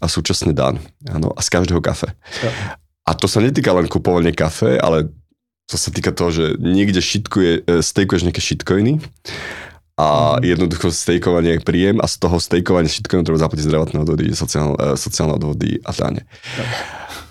a 0.04 0.06
súčasné 0.06 0.52
dan. 0.52 0.76
Ano, 1.08 1.32
a 1.32 1.40
z 1.40 1.48
každého 1.48 1.80
kafe. 1.80 2.12
Ja. 2.44 2.76
A 3.08 3.16
to 3.16 3.24
sa 3.24 3.40
netýka 3.40 3.72
len 3.72 3.88
kupovania 3.88 4.36
kafe, 4.36 4.76
ale 4.76 5.08
to 5.64 5.80
sa 5.80 5.88
týka 5.88 6.12
toho, 6.12 6.28
že 6.28 6.44
niekde 6.60 7.00
šitkuje, 7.00 7.64
e, 7.64 7.80
stejkuješ 7.80 8.28
nejaké 8.28 8.44
shitcoiny 8.44 9.00
a 9.94 10.38
mhm. 10.38 10.42
jednoducho 10.42 10.90
stejkovanie 10.90 11.62
príjem 11.62 12.02
a 12.02 12.06
z 12.10 12.18
toho 12.18 12.42
stejkovania 12.42 12.90
všetko 12.90 13.22
treba 13.22 13.38
zaplatiť 13.38 13.66
zdravotné 13.66 13.98
odvody, 14.02 14.24
sociálne, 14.34 14.98
sociálne 14.98 15.38
odvody 15.38 15.78
a 15.86 15.90
dáne. 15.94 16.22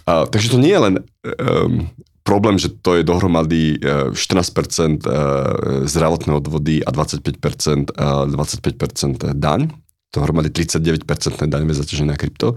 A, 0.08 0.28
takže 0.28 0.56
to 0.56 0.58
nie 0.60 0.72
je 0.72 0.82
len 0.84 0.96
um, 1.00 1.92
problém, 2.24 2.56
že 2.56 2.72
to 2.72 2.96
je 2.98 3.04
dohromady 3.04 3.78
14% 3.84 4.16
e, 4.16 4.32
e, 4.32 5.88
zdravotné 5.88 6.32
odvody 6.34 6.80
a 6.82 6.90
25%, 6.90 7.92
25% 7.92 9.36
daň, 9.36 9.68
dohromady 10.16 10.50
39% 10.50 11.04
daňové 11.44 11.76
zaťažené 11.76 12.16
na 12.16 12.18
krypto. 12.18 12.56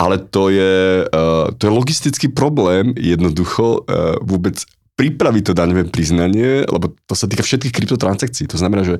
Ale 0.00 0.18
to 0.18 0.48
je, 0.48 1.04
e, 1.04 1.24
to 1.60 1.62
je 1.68 1.72
logistický 1.72 2.32
problém 2.32 2.96
jednoducho 2.96 3.84
vôbec 4.24 4.64
pripraviť 4.96 5.42
to 5.44 5.52
daňové 5.52 5.92
priznanie, 5.92 6.64
lebo 6.64 6.96
to 7.04 7.12
sa 7.12 7.28
týka 7.28 7.44
všetkých 7.44 7.68
kryptotransakcií. 7.68 8.48
To 8.48 8.56
znamená, 8.56 8.80
že 8.80 8.96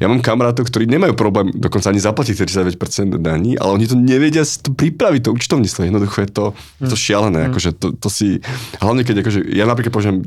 ja 0.00 0.08
mám 0.08 0.24
kamarátov, 0.24 0.72
ktorí 0.72 0.88
nemajú 0.88 1.12
problém 1.12 1.52
dokonca 1.52 1.92
ani 1.92 2.00
zaplatiť 2.00 2.48
39% 2.48 3.20
daní, 3.20 3.60
ale 3.60 3.76
oni 3.76 3.84
to 3.84 3.92
nevedia 3.92 4.40
si 4.48 4.64
to 4.64 4.72
pripraviť, 4.72 5.28
to 5.28 5.36
účtovníctvo. 5.36 5.84
Jednoducho 5.84 6.18
je 6.24 6.30
to, 6.32 6.44
to 6.80 6.96
šialené. 6.96 7.44
Mm. 7.44 7.48
Akože 7.52 7.70
to, 7.76 7.92
to 7.92 8.08
si, 8.08 8.40
hlavne 8.80 9.04
keď 9.04 9.20
akože, 9.20 9.40
ja 9.52 9.68
napríklad 9.68 9.92
použijem 9.92 10.24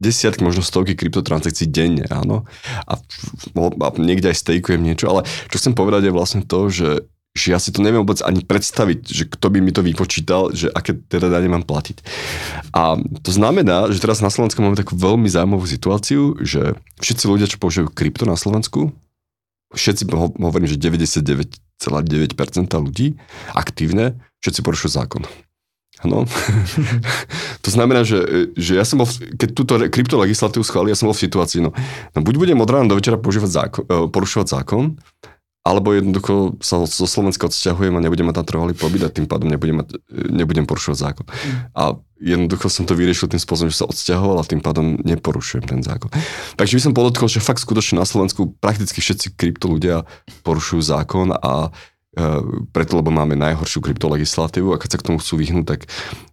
desiatky, 0.00 0.40
možno 0.40 0.64
stovky 0.64 0.96
kryptotransakcií 0.96 1.68
denne, 1.68 2.08
áno. 2.08 2.48
A, 2.88 2.96
a 2.96 3.88
niekde 4.00 4.32
aj 4.32 4.40
stejkujem 4.40 4.80
niečo, 4.80 5.12
ale 5.12 5.28
čo 5.52 5.60
chcem 5.60 5.76
povedať 5.76 6.08
je 6.08 6.16
vlastne 6.16 6.40
to, 6.40 6.72
že 6.72 7.04
že 7.30 7.54
ja 7.54 7.58
si 7.62 7.70
to 7.70 7.78
neviem 7.78 8.02
vôbec 8.02 8.18
ani 8.26 8.42
predstaviť, 8.42 9.00
že 9.06 9.24
kto 9.30 9.46
by 9.54 9.58
mi 9.62 9.70
to 9.70 9.86
vypočítal, 9.86 10.50
že 10.50 10.66
aké 10.66 10.98
teda 10.98 11.30
dane 11.30 11.46
mám 11.46 11.62
platiť. 11.62 12.02
A 12.74 12.98
to 13.22 13.30
znamená, 13.30 13.86
že 13.94 14.02
teraz 14.02 14.18
na 14.18 14.34
Slovensku 14.34 14.58
máme 14.58 14.74
takú 14.74 14.98
veľmi 14.98 15.30
zaujímavú 15.30 15.62
situáciu, 15.62 16.34
že 16.42 16.74
všetci 16.98 17.24
ľudia, 17.30 17.46
čo 17.46 17.62
používajú 17.62 17.94
krypto 17.94 18.26
na 18.26 18.34
Slovensku, 18.34 18.90
všetci, 19.70 20.10
hovorím, 20.42 20.66
že 20.66 20.82
99,9% 20.82 21.54
ľudí 22.74 23.14
aktívne, 23.54 24.18
všetci 24.42 24.60
porušujú 24.66 24.90
zákon. 24.90 25.22
No. 26.00 26.24
to 27.64 27.68
znamená, 27.68 28.08
že, 28.08 28.50
že 28.56 28.72
ja 28.80 28.88
som 28.88 29.04
bol, 29.04 29.08
v, 29.08 29.36
keď 29.36 29.48
túto 29.52 29.76
krypto 29.92 30.16
legislatívu 30.16 30.64
schválili, 30.64 30.96
ja 30.96 30.98
som 30.98 31.12
bol 31.12 31.16
v 31.16 31.24
situácii, 31.28 31.60
no, 31.60 31.76
no 32.16 32.18
buď 32.24 32.34
budem 32.40 32.58
od 32.58 32.70
rána 32.72 32.88
do 32.88 32.96
večera 32.96 33.20
zákon, 33.20 33.84
e, 33.84 34.08
porušovať 34.08 34.46
zákon, 34.48 34.96
alebo 35.60 35.92
jednoducho 35.92 36.56
sa 36.64 36.80
zo 36.88 37.04
Slovenska 37.04 37.44
odsťahujem 37.44 37.92
a 37.92 38.00
nebudem 38.00 38.24
mať 38.24 38.40
tam 38.40 38.46
trvalý 38.48 38.72
pobyt 38.72 39.04
a 39.04 39.12
tým 39.12 39.28
pádom 39.28 39.52
nebudem, 39.52 39.84
mať, 39.84 40.00
nebudem 40.08 40.64
porušovať 40.64 40.98
zákon. 40.98 41.26
Mm. 41.28 41.56
A 41.76 41.82
jednoducho 42.16 42.72
som 42.72 42.88
to 42.88 42.96
vyriešil 42.96 43.28
tým 43.28 43.40
spôsobom, 43.40 43.68
že 43.68 43.84
sa 43.84 43.88
odsťahoval 43.88 44.40
a 44.40 44.48
tým 44.48 44.64
pádom 44.64 44.96
neporušujem 45.04 45.68
ten 45.68 45.80
zákon. 45.84 46.08
Takže 46.56 46.80
by 46.80 46.82
som 46.88 46.96
podotkol, 46.96 47.28
že 47.28 47.44
fakt 47.44 47.60
skutočne 47.60 48.00
na 48.00 48.08
Slovensku 48.08 48.56
prakticky 48.56 49.04
všetci 49.04 49.36
krypto 49.36 49.68
ľudia 49.68 50.08
porušujú 50.48 50.80
zákon 50.80 51.36
a 51.36 51.68
e, 51.68 51.70
preto, 52.72 52.96
lebo 52.96 53.12
máme 53.12 53.36
najhoršiu 53.36 53.84
kryptolegislatívu 53.84 54.72
a 54.72 54.80
keď 54.80 54.96
sa 54.96 55.00
k 55.00 55.06
tomu 55.12 55.20
chcú 55.20 55.44
vyhnúť, 55.44 55.66
tak 55.68 55.80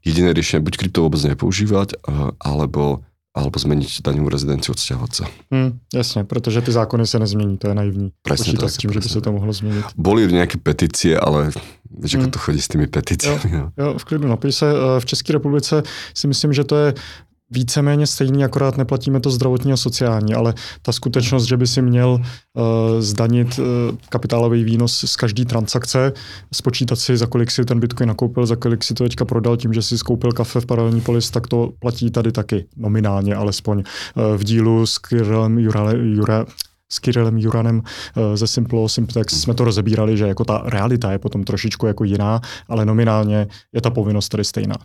jediné 0.07 0.31
riešenie 0.31 0.63
buď 0.63 0.87
krypto 0.87 1.03
vôbec 1.03 1.19
nepoužívať, 1.19 1.99
e, 1.99 2.31
alebo 2.39 3.03
alebo 3.37 3.61
zmeniť 3.61 4.01
daňovú 4.01 4.33
rezidenciu, 4.33 4.73
odsťahovať 4.73 5.11
sa. 5.13 5.25
Hmm, 5.53 5.77
jasne, 5.93 6.25
protože 6.25 6.65
ty 6.65 6.73
zákony 6.73 7.05
sa 7.05 7.21
nezmení, 7.21 7.61
to 7.61 7.69
je 7.69 7.75
naivní. 7.77 8.07
Presne 8.25 8.57
Počítať 8.57 8.65
tak, 8.65 8.73
s 8.73 8.77
tím, 8.81 8.91
že 8.93 8.99
by 9.05 9.09
sa 9.13 9.19
to 9.21 9.29
mohlo 9.29 9.53
zmeniť. 9.53 9.85
Boli 9.93 10.25
nejaké 10.25 10.57
petície, 10.57 11.13
ale 11.13 11.53
vieš, 11.85 12.17
ako 12.17 12.27
hmm. 12.27 12.33
to 12.33 12.39
chodí 12.41 12.59
s 12.59 12.69
tými 12.73 12.87
petíciami. 12.89 13.47
Jo, 13.53 13.65
jo, 13.77 13.87
v 13.97 14.03
klidu 14.03 14.27
napiš 14.27 14.55
se. 14.55 14.67
V 14.99 15.05
České 15.05 15.33
republice 15.33 15.83
si 16.13 16.25
myslím, 16.27 16.53
že 16.53 16.63
to 16.63 16.75
je 16.75 16.87
víceméně 17.49 18.07
stejný, 18.07 18.43
akorát 18.43 18.77
neplatíme 18.77 19.19
to 19.19 19.31
zdravotní 19.31 19.73
a 19.73 19.77
sociální, 19.77 20.33
ale 20.33 20.53
ta 20.81 20.91
skutečnost, 20.91 21.43
že 21.43 21.57
by 21.57 21.67
si 21.67 21.81
měl 21.81 22.09
uh, 22.09 22.63
zdanit 22.99 23.59
uh, 23.59 23.65
kapitálový 24.09 24.63
výnos 24.63 25.05
z 25.05 25.15
každé 25.15 25.45
transakce, 25.45 26.13
spočítat 26.53 26.95
si, 26.95 27.17
za 27.17 27.25
kolik 27.25 27.51
si 27.51 27.65
ten 27.65 27.79
Bitcoin 27.79 28.07
nakoupil, 28.07 28.45
za 28.45 28.55
kolik 28.55 28.83
si 28.83 28.93
to 28.93 29.03
teďka 29.03 29.25
prodal 29.25 29.57
tím, 29.57 29.73
že 29.73 29.81
si 29.81 29.97
skoupil 29.97 30.31
kafe 30.31 30.61
v 30.61 30.65
paralelní 30.65 31.01
polis, 31.01 31.31
tak 31.31 31.47
to 31.47 31.71
platí 31.79 32.11
tady 32.11 32.31
taky, 32.31 32.65
nominálně 32.77 33.35
alespoň. 33.35 33.77
Uh, 33.77 34.37
v 34.37 34.43
dílu 34.43 34.85
s 34.85 34.97
Kirillem 34.97 35.59
Jura, 35.59 35.91
Jura, 35.91 36.45
s 36.91 36.99
Kirillem 36.99 37.37
Juranem 37.37 37.81
ze 38.35 38.47
Simple 38.47 38.89
Simplex 38.89 39.41
jsme 39.41 39.53
to 39.53 39.63
rozebírali, 39.63 40.17
že 40.17 40.27
jako 40.27 40.45
ta 40.45 40.63
realita 40.65 41.11
je 41.11 41.19
potom 41.19 41.43
trošičku 41.43 41.87
jako 41.87 42.03
jiná, 42.03 42.41
ale 42.67 42.85
nominálně 42.85 43.47
je 43.73 43.81
ta 43.81 43.89
povinnost 43.89 44.29
tady 44.29 44.43
stejná. 44.43 44.75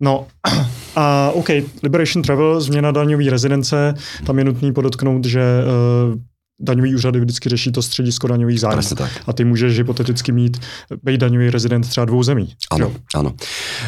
No 0.00 0.26
a 0.96 1.30
OK, 1.30 1.48
Liberation 1.82 2.22
Travel, 2.22 2.60
změna 2.60 2.90
daňové 2.90 3.30
rezidence, 3.30 3.94
tam 4.26 4.38
je 4.38 4.44
nutný 4.44 4.72
podotknout, 4.72 5.24
že 5.24 5.40
uh, 5.40 6.20
daňový 6.60 6.94
úřady 6.94 7.20
vždycky 7.20 7.48
řeší 7.48 7.72
to 7.72 7.82
středisko 7.82 8.26
daňových 8.26 8.60
zájmů. 8.60 8.82
A 9.26 9.32
ty 9.32 9.44
můžeš 9.44 9.78
hypoteticky 9.78 10.32
mít, 10.32 10.60
být 11.02 11.20
daňový 11.20 11.50
rezident 11.50 11.88
třeba 11.88 12.04
dvou 12.04 12.22
zemí. 12.22 12.54
Áno, 12.72 12.92
áno. 13.14 13.36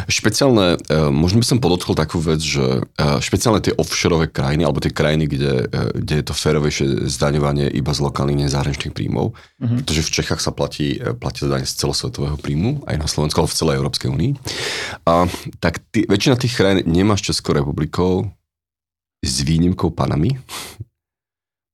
Špeciálne, 0.09 0.77
e, 0.77 0.97
možno 1.09 1.41
by 1.41 1.47
som 1.49 1.59
podotkol 1.65 1.97
takú 1.97 2.21
vec, 2.21 2.45
že 2.45 2.85
e, 2.85 3.05
špeciálne 3.25 3.65
tie 3.65 3.73
offshore 3.73 4.29
krajiny, 4.29 4.69
alebo 4.69 4.85
tie 4.85 4.93
krajiny, 4.93 5.25
kde, 5.27 5.65
e, 5.65 5.81
kde 5.97 6.15
je 6.21 6.25
to 6.29 6.35
férovejšie 6.37 7.09
zdaňovanie 7.09 7.73
iba 7.73 7.93
z 7.97 8.01
lokálnych 8.05 8.49
nezahraničných 8.49 8.93
príjmov, 8.93 9.33
uh-huh. 9.33 9.81
pretože 9.83 10.05
v 10.05 10.13
Čechách 10.21 10.41
sa 10.45 10.53
platí, 10.53 11.01
platí 11.19 11.49
daň 11.49 11.65
z 11.65 11.73
celosvetového 11.73 12.37
príjmu, 12.37 12.85
aj 12.85 12.97
na 13.01 13.09
Slovensku, 13.09 13.41
ale 13.41 13.49
v 13.49 13.59
celej 13.59 13.79
Európskej 13.81 14.09
únii. 14.13 14.33
A 15.09 15.25
tak 15.59 15.81
tí, 15.89 16.05
väčšina 16.05 16.37
tých 16.37 16.55
krajín 16.55 16.85
nemá 16.85 17.17
s 17.17 17.25
Českou 17.25 17.57
republikou 17.57 18.29
s 19.25 19.43
výnimkou 19.43 19.91
Panamy, 19.91 20.39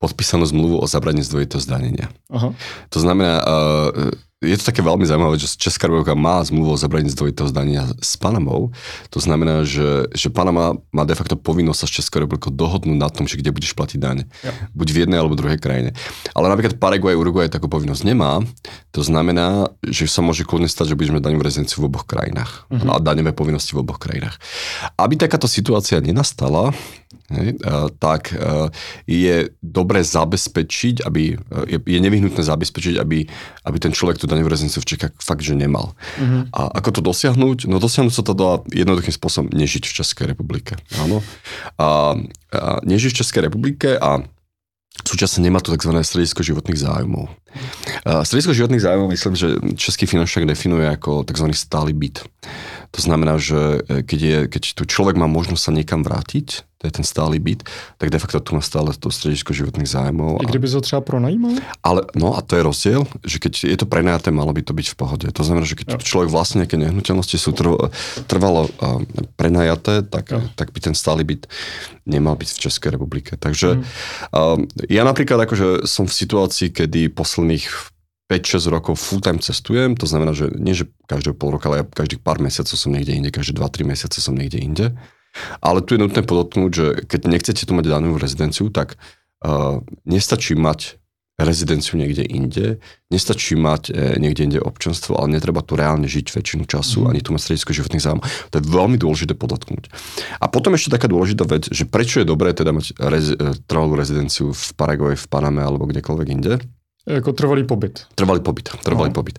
podpísanú 0.04 0.44
zmluvu 0.44 0.84
o 0.84 0.86
zabraní 0.86 1.24
zdvojitého 1.24 1.64
zdanenia. 1.64 2.12
Aha. 2.28 2.52
To 2.92 2.98
znamená, 3.00 3.40
uh, 3.40 4.12
je 4.44 4.56
to 4.60 4.68
také 4.68 4.84
veľmi 4.84 5.08
zaujímavé, 5.08 5.40
že 5.40 5.56
Česká 5.56 5.88
republika 5.88 6.12
má 6.12 6.44
zmluvu 6.44 6.76
o 6.76 6.80
zabraní 6.80 7.08
zdvojitého 7.08 7.48
zdania 7.48 7.88
s 7.98 8.20
Panamou. 8.20 8.76
To 9.10 9.18
znamená, 9.18 9.64
že, 9.64 10.12
že 10.12 10.28
Panama 10.28 10.76
má 10.92 11.08
de 11.08 11.16
facto 11.16 11.34
povinnosť 11.34 11.80
sa 11.80 11.86
s 11.88 11.96
Českou 11.96 12.22
republikou 12.22 12.52
dohodnúť 12.52 12.98
na 13.00 13.08
tom, 13.08 13.24
že 13.24 13.40
kde 13.40 13.56
budeš 13.56 13.72
platiť 13.72 13.98
daň. 13.98 14.28
Ja. 14.44 14.52
Buď 14.76 14.88
v 14.92 15.00
jednej 15.08 15.18
alebo 15.18 15.34
druhej 15.34 15.56
krajine. 15.56 15.96
Ale 16.36 16.52
napríklad 16.52 16.76
Paraguay, 16.76 17.16
Uruguay 17.16 17.48
takú 17.48 17.66
povinnosť 17.72 18.04
nemá. 18.04 18.44
To 18.92 19.00
znamená, 19.00 19.72
že 19.80 20.06
sa 20.06 20.20
môže 20.20 20.44
kľudne 20.44 20.68
stať, 20.68 20.92
že 20.92 20.98
budeš 21.00 21.16
mať 21.16 21.24
daňovú 21.24 21.42
rezidenciu 21.42 21.80
v 21.82 21.88
oboch 21.88 22.04
krajinách. 22.04 22.68
Uh-huh. 22.68 22.92
A 22.92 23.00
daňové 23.00 23.32
povinnosti 23.32 23.72
v 23.72 23.82
oboch 23.82 23.98
krajinách. 23.98 24.36
Aby 25.00 25.16
takáto 25.16 25.48
situácia 25.48 25.98
nenastala, 26.04 26.76
Hej, 27.32 27.58
tak 27.98 28.34
je 29.08 29.48
dobre 29.60 30.00
zabezpečiť, 30.04 31.02
aby, 31.02 31.38
je, 31.66 31.78
je 31.80 31.98
nevyhnutné 32.00 32.42
zabezpečiť, 32.44 33.00
aby, 33.00 33.24
aby 33.64 33.76
ten 33.80 33.92
človek 33.94 34.20
tú 34.20 34.28
daňovú 34.28 34.52
rezidenciu 34.52 34.84
v 34.84 34.90
Čechách 34.94 35.12
fakt, 35.18 35.42
že 35.42 35.56
nemal. 35.56 35.96
Uh-huh. 36.20 36.44
A 36.52 36.78
ako 36.78 36.98
to 36.98 37.00
dosiahnuť? 37.00 37.66
No 37.66 37.80
dosiahnuť 37.80 38.14
sa 38.14 38.22
to 38.22 38.32
dá 38.36 38.50
jednoduchým 38.70 39.14
spôsobom 39.14 39.48
nežiť 39.50 39.84
v 39.88 39.96
Českej 40.02 40.26
republike. 40.30 40.76
Áno. 41.00 41.24
A, 41.80 42.14
a 42.54 42.78
nežiť 42.84 43.10
v 43.14 43.18
Českej 43.24 43.42
republike 43.48 43.96
a 43.96 44.22
Súčasne 44.94 45.42
nemá 45.42 45.58
to 45.58 45.74
tzv. 45.74 45.90
stredisko 46.06 46.46
životných 46.46 46.78
zájmov. 46.78 47.26
Stredisko 48.22 48.54
životných 48.54 48.78
zájmov 48.78 49.10
myslím, 49.10 49.34
že 49.34 49.58
Český 49.74 50.06
finančák 50.06 50.46
definuje 50.46 50.86
ako 50.86 51.26
tzv. 51.26 51.50
stály 51.50 51.90
byt. 51.90 52.22
To 52.94 53.00
znamená, 53.02 53.42
že 53.42 53.82
e, 53.90 54.06
keď, 54.06 54.20
je, 54.22 54.38
keď 54.46 54.62
tu 54.78 54.82
človek 54.86 55.18
má 55.18 55.26
možnosť 55.26 55.62
sa 55.66 55.72
niekam 55.74 56.06
vrátiť, 56.06 56.62
to 56.78 56.92
je 56.92 57.00
ten 57.00 57.06
stály 57.06 57.40
byt, 57.40 57.64
tak 57.96 58.12
de 58.12 58.20
facto 58.20 58.44
tu 58.44 58.52
má 58.52 58.60
stále 58.60 58.92
to 58.92 59.08
stredisko 59.08 59.56
životných 59.56 59.88
zájmov. 59.88 60.44
I 60.44 60.46
kdyby 60.46 60.68
to 60.68 60.84
třeba 60.84 61.00
pronajímal? 61.00 61.56
Ale, 61.80 62.04
no 62.12 62.36
a 62.36 62.44
to 62.44 62.60
je 62.60 62.62
rozdiel, 62.62 63.08
že 63.24 63.40
keď 63.40 63.72
je 63.72 63.76
to 63.80 63.88
prenajaté, 63.88 64.28
malo 64.28 64.52
by 64.52 64.60
to 64.60 64.76
byť 64.76 64.92
v 64.92 64.96
pohode. 65.00 65.26
To 65.32 65.42
znamená, 65.42 65.64
že 65.64 65.80
keď 65.80 65.96
jo. 65.96 66.04
človek 66.04 66.28
vlastne 66.28 66.60
nejaké 66.60 66.76
nehnuteľnosti 66.76 67.40
sú 67.40 67.56
trvalo, 67.56 67.88
trvalo 68.28 68.68
uh, 68.68 69.00
prenajaté, 69.40 70.04
tak, 70.04 70.28
tak 70.60 70.76
by 70.76 70.78
ten 70.84 70.92
stály 70.92 71.24
byt 71.24 71.48
nemal 72.04 72.36
byť 72.36 72.52
v 72.52 72.62
Českej 72.68 73.00
republike. 73.00 73.40
Takže 73.40 73.80
mm. 73.80 73.82
uh, 74.36 74.60
ja 74.92 75.08
napríklad 75.08 75.40
akože 75.40 75.88
som 75.88 76.04
v 76.04 76.12
situácii, 76.12 76.68
kedy 76.68 77.08
posledných 77.16 77.93
5-6 78.30 78.72
rokov 78.72 78.94
full 78.96 79.20
time 79.20 79.36
cestujem, 79.38 79.94
to 80.00 80.08
znamená, 80.08 80.32
že 80.32 80.48
nie, 80.56 80.72
že 80.72 80.88
každého 81.04 81.36
pol 81.36 81.52
roka, 81.52 81.68
ale 81.68 81.82
ja 81.82 81.84
každých 81.84 82.24
pár 82.24 82.40
mesiacov 82.40 82.76
som 82.76 82.90
niekde 82.90 83.12
inde, 83.12 83.28
každé 83.28 83.60
2-3 83.60 83.84
mesiace 83.84 84.18
som 84.24 84.32
niekde 84.32 84.58
inde. 84.58 84.86
Ale 85.60 85.82
tu 85.82 85.98
je 85.98 86.00
nutné 86.00 86.24
podotknúť, 86.24 86.70
že 86.72 86.86
keď 87.04 87.20
nechcete 87.28 87.66
tu 87.66 87.72
mať 87.74 87.90
danú 87.90 88.16
rezidenciu, 88.16 88.70
tak 88.70 88.96
uh, 89.42 89.82
nestačí 90.06 90.54
mať 90.54 90.96
rezidenciu 91.34 91.98
niekde 91.98 92.22
inde, 92.22 92.78
nestačí 93.10 93.58
mať 93.58 93.90
e, 93.90 94.22
niekde 94.22 94.46
inde 94.46 94.58
občanstvo, 94.62 95.18
ale 95.18 95.34
netreba 95.34 95.66
tu 95.66 95.74
reálne 95.74 96.06
žiť 96.06 96.30
väčšinu 96.30 96.62
času, 96.62 97.02
mm. 97.02 97.06
ani 97.10 97.20
tu 97.26 97.34
mať 97.34 97.42
stredisko 97.42 97.74
životných 97.74 98.04
zájmov. 98.06 98.22
To 98.22 98.58
je 98.62 98.64
veľmi 98.70 98.94
dôležité 99.02 99.34
podotknúť. 99.34 99.90
A 100.38 100.46
potom 100.46 100.78
ešte 100.78 100.94
taká 100.94 101.10
dôležitá 101.10 101.42
vec, 101.42 101.66
že 101.74 101.90
prečo 101.90 102.22
je 102.22 102.30
dobré 102.30 102.54
teda 102.54 102.70
mať 102.70 102.94
rez, 103.10 103.34
e, 103.34 103.50
trvalú 103.66 103.98
rezidenciu 103.98 104.54
v 104.54 104.66
Paragoji, 104.78 105.18
v 105.18 105.26
Paname 105.26 105.66
alebo 105.66 105.90
kdekoľvek 105.90 106.28
inde, 106.30 106.62
Jako 107.06 107.32
trvalý 107.32 107.64
pobyt. 107.64 108.06
Trvalý 108.14 108.40
pobyt, 108.40 108.68
trvalý 108.82 109.10
no. 109.10 109.14
pobyt. 109.14 109.38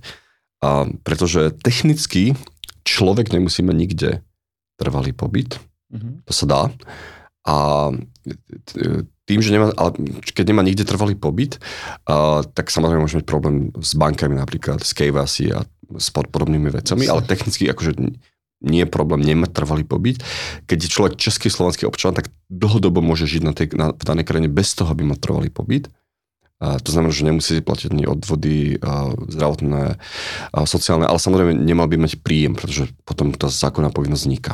A 0.63 0.85
pretože 1.03 1.51
technicky 1.51 2.37
človek 2.85 3.33
nemusí 3.33 3.65
mať 3.65 3.75
nikde 3.75 4.09
trvalý 4.77 5.11
pobyt, 5.13 5.57
mm-hmm. 5.89 6.25
to 6.25 6.33
sa 6.33 6.45
dá. 6.45 6.61
A 7.45 7.55
tým, 9.25 9.41
že 9.41 9.53
nemá, 9.53 9.73
ale 9.77 9.97
keď 10.33 10.45
nemá 10.53 10.61
nikde 10.61 10.85
trvalý 10.85 11.17
pobyt, 11.17 11.57
a, 12.05 12.45
tak 12.45 12.69
samozrejme 12.69 13.01
môže 13.01 13.17
mať 13.21 13.25
problém 13.25 13.73
s 13.81 13.97
bankami 13.97 14.37
napríklad, 14.37 14.81
s 14.81 14.93
KVC 14.93 15.53
a 15.53 15.65
s 15.97 16.09
podobnými 16.13 16.69
vecami, 16.69 17.05
ale 17.09 17.25
technicky 17.25 17.69
akože 17.69 17.97
nie 18.65 18.81
je 18.81 18.89
problém 18.89 19.21
nemať 19.21 19.51
trvalý 19.53 19.85
pobyt. 19.85 20.25
Keď 20.65 20.77
je 20.77 20.89
človek 20.89 21.13
český, 21.21 21.53
slovenský 21.53 21.85
občan, 21.85 22.17
tak 22.17 22.33
dlhodobo 22.49 23.01
môže 23.01 23.29
žiť 23.29 23.41
na, 23.45 23.53
tej, 23.53 23.67
na 23.77 23.93
v 23.93 24.03
danej 24.05 24.25
krajine 24.25 24.49
bez 24.49 24.73
toho, 24.73 24.89
aby 24.89 25.05
mal 25.05 25.21
trvalý 25.21 25.53
pobyt. 25.53 25.89
To 26.81 26.89
znamená, 26.89 27.11
že 27.13 27.27
nemusíte 27.27 27.61
platiť 27.61 27.93
ani 27.93 28.05
odvody 28.09 28.79
zdravotné 29.29 29.99
a 30.55 30.59
sociálne, 30.65 31.05
ale 31.05 31.19
samozrejme 31.21 31.53
nemal 31.53 31.85
by 31.85 32.01
mať 32.01 32.23
príjem, 32.23 32.57
pretože 32.57 32.89
potom 33.05 33.35
tá 33.35 33.51
zákonná 33.51 33.91
povinnosť 33.93 34.23
vzniká. 34.23 34.53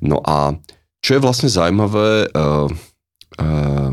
No 0.00 0.22
a 0.24 0.56
čo 1.00 1.16
je 1.16 1.24
vlastne 1.24 1.48
zaujímavé, 1.48 2.28
uh, 2.32 2.68
uh, 3.40 3.90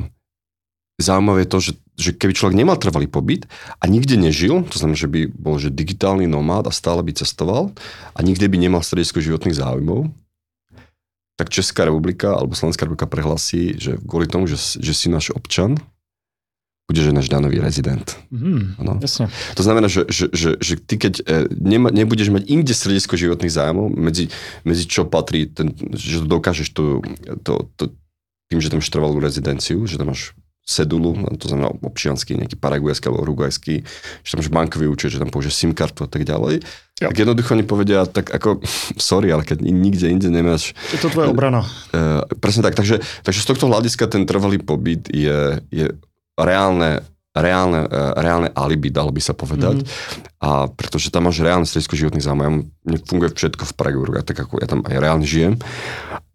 zaujímavé 0.99 1.47
je 1.47 1.51
to, 1.51 1.59
že, 1.63 1.71
že 1.95 2.09
keby 2.15 2.33
človek 2.35 2.55
nemal 2.55 2.75
trvalý 2.75 3.07
pobyt 3.07 3.47
a 3.79 3.87
nikde 3.87 4.19
nežil, 4.19 4.67
to 4.67 4.75
znamená, 4.75 4.97
že 4.99 5.07
by 5.07 5.31
bol 5.31 5.55
že 5.55 5.71
digitálny 5.71 6.27
nomád 6.27 6.67
a 6.67 6.75
stále 6.75 6.99
by 7.03 7.15
cestoval 7.15 7.71
a 8.11 8.19
nikde 8.19 8.47
by 8.51 8.57
nemal 8.59 8.83
stredisko 8.83 9.23
životných 9.23 9.55
záujmov, 9.55 10.11
tak 11.39 11.53
Česká 11.53 11.85
republika 11.85 12.33
alebo 12.33 12.57
Slovenská 12.57 12.83
republika 12.83 13.07
prehlasí, 13.07 13.77
že 13.77 14.01
kvôli 14.03 14.27
tomu, 14.27 14.49
že, 14.49 14.57
že 14.57 14.91
si 14.91 15.07
náš 15.07 15.31
občan, 15.31 15.79
budeš 16.87 17.11
náš 17.11 17.27
danový 17.27 17.59
rezident. 17.59 18.15
Mm, 18.31 18.79
no. 18.79 18.95
jasne. 19.03 19.27
To 19.59 19.63
znamená, 19.63 19.91
že, 19.91 20.07
že, 20.07 20.31
že, 20.31 20.55
že 20.55 20.73
ty 20.79 20.95
keď 20.95 21.13
e, 21.19 21.33
nema, 21.51 21.91
nebudeš 21.91 22.31
mať 22.31 22.47
inde 22.47 22.71
stredisko 22.71 23.19
životných 23.19 23.51
zájmov, 23.51 23.91
medzi, 23.91 24.31
medzi 24.63 24.87
čo 24.87 25.03
patrí, 25.03 25.51
ten, 25.51 25.75
že 25.91 26.23
dokážeš 26.23 26.71
to, 26.71 27.03
to, 27.43 27.67
to, 27.75 27.91
tým, 28.47 28.63
že 28.63 28.71
tam 28.71 28.79
trvalú 28.79 29.19
rezidenciu, 29.19 29.83
že 29.83 29.99
tam 29.99 30.15
máš 30.15 30.31
sedulu, 30.67 31.15
to 31.39 31.47
znamená 31.47 31.71
občiansky, 31.79 32.35
nejaký 32.35 32.59
paraguajský 32.59 33.07
alebo 33.07 33.23
urugajský, 33.23 33.87
že 34.23 34.29
tam 34.31 34.39
máš 34.43 34.51
bankový 34.51 34.91
účet, 34.91 35.15
že 35.15 35.19
tam 35.19 35.31
použiješ 35.31 35.55
SIM 35.55 35.71
kartu 35.71 36.03
a 36.03 36.11
tak 36.11 36.27
ďalej. 36.27 36.59
Jo. 36.99 37.07
Tak 37.07 37.19
jednoducho 37.23 37.55
oni 37.55 37.63
povedia, 37.63 38.03
tak 38.03 38.27
ako, 38.31 38.59
sorry, 38.99 39.31
ale 39.31 39.47
keď 39.47 39.63
nikde 39.63 40.11
inde 40.11 40.27
nemáš... 40.27 40.75
Je 40.91 40.99
to 40.99 41.07
tvoja 41.07 41.31
obrana. 41.31 41.63
Uh, 41.95 42.19
presne 42.43 42.67
tak, 42.67 42.75
takže, 42.75 42.99
takže 43.23 43.39
z 43.43 43.47
tohto 43.47 43.71
hľadiska 43.71 44.11
ten 44.11 44.27
trvalý 44.27 44.59
pobyt 44.59 45.07
je, 45.07 45.63
je 45.71 45.87
reálne, 46.37 47.01
reálne, 47.33 47.89
e, 47.89 48.01
reálne 48.21 48.49
alibi, 48.53 48.93
dalo 48.93 49.09
by 49.11 49.21
sa 49.21 49.33
povedať. 49.33 49.81
Mm-hmm. 49.83 50.45
A 50.45 50.69
pretože 50.71 51.09
tam 51.09 51.27
máš 51.27 51.41
reálne 51.41 51.65
stredisko 51.65 51.97
životných 51.97 52.23
záujmov. 52.23 52.45
Ja, 52.87 52.97
funguje 53.03 53.29
všetko 53.33 53.63
v 53.65 53.73
Prague, 53.73 54.07
ja, 54.15 54.23
tak 54.23 54.37
ako 54.45 54.61
ja 54.61 54.67
tam 54.69 54.81
aj 54.85 54.95
reálne 54.97 55.25
žijem. 55.25 55.57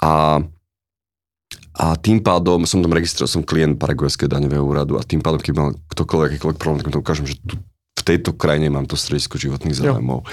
A 0.02 0.42
a 1.72 1.96
tým 1.96 2.20
pádom 2.20 2.68
som 2.68 2.84
tam 2.84 2.92
registroval, 2.92 3.32
som 3.32 3.40
klient 3.40 3.80
Paraguajského 3.80 4.28
daňového 4.28 4.60
úradu 4.60 5.00
a 5.00 5.06
tým 5.08 5.24
pádom, 5.24 5.40
keď 5.40 5.52
mal 5.56 5.72
ktokoľvek, 5.88 6.36
akýkoľvek 6.36 6.58
problém, 6.60 6.84
tak 6.84 6.92
to 6.92 7.00
ukážem, 7.00 7.24
že 7.24 7.40
tu 7.40 7.56
v 7.92 8.02
tejto 8.04 8.34
krajine 8.34 8.66
mám 8.66 8.88
to 8.90 8.98
stredisko 8.98 9.38
životných 9.38 9.78
záujmov. 9.78 10.26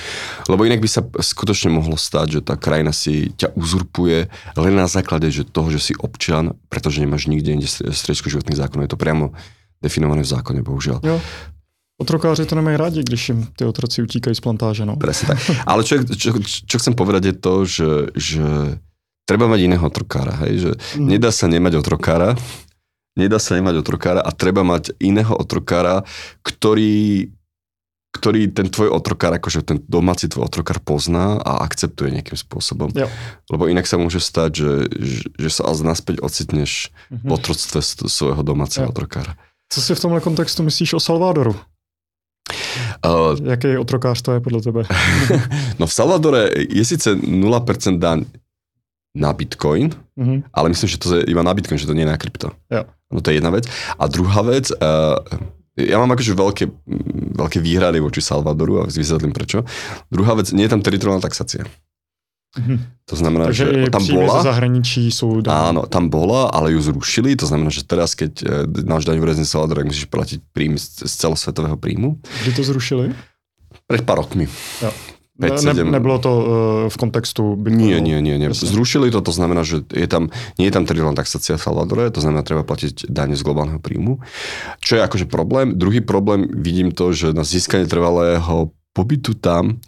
Lebo 0.49 0.61
inak 0.65 0.81
by 0.81 0.89
sa 0.89 1.05
skutočne 1.05 1.69
mohlo 1.69 1.99
stať, 1.99 2.39
že 2.39 2.41
tá 2.41 2.57
krajina 2.57 2.89
si 2.89 3.29
ťa 3.35 3.53
uzurpuje 3.53 4.25
len 4.57 4.73
na 4.73 4.89
základe 4.89 5.29
že 5.29 5.45
toho, 5.45 5.69
že 5.69 5.91
si 5.91 5.93
občan, 5.99 6.57
pretože 6.71 7.03
nemáš 7.03 7.29
nikde 7.29 7.53
inde 7.53 7.69
stredisko 7.69 8.33
životných 8.33 8.57
zákonov. 8.57 8.89
Je 8.89 8.93
to 8.95 8.99
priamo 8.99 9.37
definované 9.83 10.21
v 10.23 10.31
zákone, 10.31 10.61
bohužiaľ. 10.61 10.99
Jo. 11.03 11.17
Otrokáři 11.99 12.45
to 12.45 12.55
nemají 12.55 12.77
rádi, 12.77 13.03
když 13.03 13.29
jim 13.29 13.47
ty 13.55 13.65
otroci 13.65 14.01
utíkají 14.01 14.35
z 14.35 14.39
plantáže. 14.39 14.85
No. 14.85 14.95
Presne 14.95 15.35
tak. 15.35 15.39
Ale 15.67 15.83
čo, 15.83 15.99
čo, 16.15 16.31
čo 16.43 16.75
chcem 16.79 16.95
povedať 16.95 17.23
je 17.25 17.35
to, 17.35 17.53
že, 17.67 17.91
že 18.15 18.47
treba 19.27 19.51
mať 19.51 19.59
iného 19.67 19.83
otrokára. 19.83 20.31
Hej? 20.47 20.53
Že 20.63 20.71
mm. 20.95 21.07
Nedá 21.11 21.29
sa 21.35 21.51
nemať 21.51 21.75
otrokára, 21.75 22.39
nedá 23.19 23.35
sa 23.35 23.59
nemať 23.59 23.83
otrokára 23.83 24.23
a 24.23 24.31
treba 24.31 24.63
mať 24.63 24.95
iného 25.03 25.35
otrokára, 25.35 26.07
ktorý 26.39 27.29
ktorý 28.09 28.49
ten 28.49 28.65
tvoj 28.73 28.89
otrokár, 28.89 29.37
akože 29.37 29.61
ten 29.61 29.77
domáci 29.85 30.25
tvoj 30.25 30.49
otrokár 30.49 30.81
pozná 30.81 31.37
a 31.45 31.61
akceptuje 31.61 32.09
nejakým 32.09 32.41
spôsobom. 32.41 32.89
Jo. 32.97 33.05
Lebo 33.53 33.69
inak 33.69 33.85
sa 33.85 34.01
môže 34.01 34.17
stať, 34.17 34.51
že, 34.57 34.71
že, 34.97 35.19
že 35.37 35.49
sa 35.53 35.69
az 35.69 35.85
naspäť 35.85 36.17
ocitneš 36.25 36.89
mm-hmm. 36.89 37.29
v 37.29 37.31
otroctve 37.37 37.79
svojho 38.09 38.41
domáceho 38.41 38.89
jo. 38.89 38.91
otrokára. 38.91 39.37
Co 39.69 39.81
si 39.81 39.95
v 39.95 39.99
tomhle 39.99 40.21
kontextu 40.21 40.63
myslíš 40.63 40.93
o 40.93 40.99
Salvadoru? 40.99 41.55
Uh, 43.05 43.47
Jaký 43.47 43.77
otrokář 43.77 44.21
to 44.21 44.31
je 44.31 44.39
podle 44.39 44.61
tebe? 44.61 44.83
no 45.79 45.87
v 45.87 45.93
Salvadore 45.93 46.49
je 46.69 46.85
sice 46.85 47.15
0% 47.15 47.99
daň 47.99 48.25
na 49.15 49.33
Bitcoin, 49.33 49.89
mm-hmm. 50.17 50.43
ale 50.53 50.69
myslím, 50.69 50.89
že 50.89 50.97
to 50.97 51.15
je 51.15 51.23
iba 51.23 51.43
na 51.43 51.53
Bitcoin, 51.53 51.77
že 51.77 51.87
to 51.87 51.93
nie 51.93 52.01
je 52.01 52.11
na 52.13 52.17
krypto. 52.17 52.51
Jo. 52.71 52.85
No 53.13 53.21
to 53.21 53.29
je 53.29 53.37
jedna 53.37 53.49
vec. 53.49 53.65
A 53.99 54.07
druhá 54.07 54.41
vec, 54.41 54.69
uh, 54.71 55.17
ja 55.77 55.97
mám 55.97 56.13
akože 56.13 56.33
veľké, 56.33 56.65
veľké 57.37 57.57
výhrady 57.61 58.01
voči 58.01 58.21
Salvadoru 58.21 58.81
a 58.81 58.89
vysvetlím 58.89 59.33
prečo. 59.33 59.65
Druhá 60.09 60.33
vec, 60.33 60.53
nie 60.53 60.65
je 60.65 60.73
tam 60.73 60.81
teritoriálna 60.81 61.21
taxácia. 61.21 61.65
Mm-hmm. 62.49 62.77
To 63.09 63.15
znamená, 63.17 63.43
Takže 63.49 63.65
že 63.65 63.93
tam 63.93 64.05
bola... 64.09 64.33
za 64.41 64.53
zahraničí 64.53 65.09
sú... 65.13 65.41
Daň. 65.45 65.73
Áno, 65.73 65.81
tam 65.85 66.09
bola, 66.09 66.49
ale 66.49 66.73
ju 66.73 66.81
zrušili. 66.81 67.37
To 67.37 67.45
znamená, 67.45 67.69
že 67.69 67.85
teraz, 67.85 68.17
keď 68.17 68.31
e, 68.41 68.45
náš 68.85 69.05
daň 69.05 69.21
v 69.21 69.25
rezidence 69.29 69.53
Salvador, 69.53 69.85
musíš 69.85 70.09
platiť 70.09 70.41
príjmy 70.53 70.77
z 70.81 71.09
celosvetového 71.09 71.77
príjmu. 71.77 72.17
Kdy 72.45 72.51
to 72.57 72.61
zrušili? 72.65 73.13
Pred 73.85 74.01
pár 74.01 74.25
rokmi. 74.25 74.49
Jo. 74.81 74.89
5, 75.39 75.71
ne, 75.71 75.87
nebylo 75.87 76.19
to 76.19 76.31
uh, 76.35 76.43
v 76.91 76.95
kontextu 76.99 77.55
Bitcoinu? 77.55 77.79
Nie, 77.79 77.97
nie, 78.03 78.19
nie. 78.19 78.35
nie. 78.35 78.51
Zrušili 78.51 79.07
to, 79.07 79.23
to 79.23 79.31
znamená, 79.31 79.63
že 79.63 79.87
je 79.87 80.03
tam, 80.03 80.27
nie 80.59 80.67
je 80.67 80.75
tam 80.75 80.83
teritoriálna 80.83 81.15
taxácia 81.15 81.55
v 81.55 81.63
Salvadore, 81.63 82.11
to 82.11 82.19
znamená, 82.19 82.43
treba 82.43 82.67
platiť 82.67 83.07
dane 83.07 83.39
z 83.39 83.43
globálneho 83.47 83.79
príjmu. 83.79 84.19
Čo 84.83 84.99
je 84.99 85.01
akože 85.07 85.31
problém. 85.31 85.79
Druhý 85.79 86.03
problém, 86.03 86.43
vidím 86.43 86.91
to, 86.91 87.15
že 87.15 87.31
na 87.31 87.47
získanie 87.47 87.87
trvalého 87.87 88.75
pobytu 88.91 89.31
tam 89.31 89.79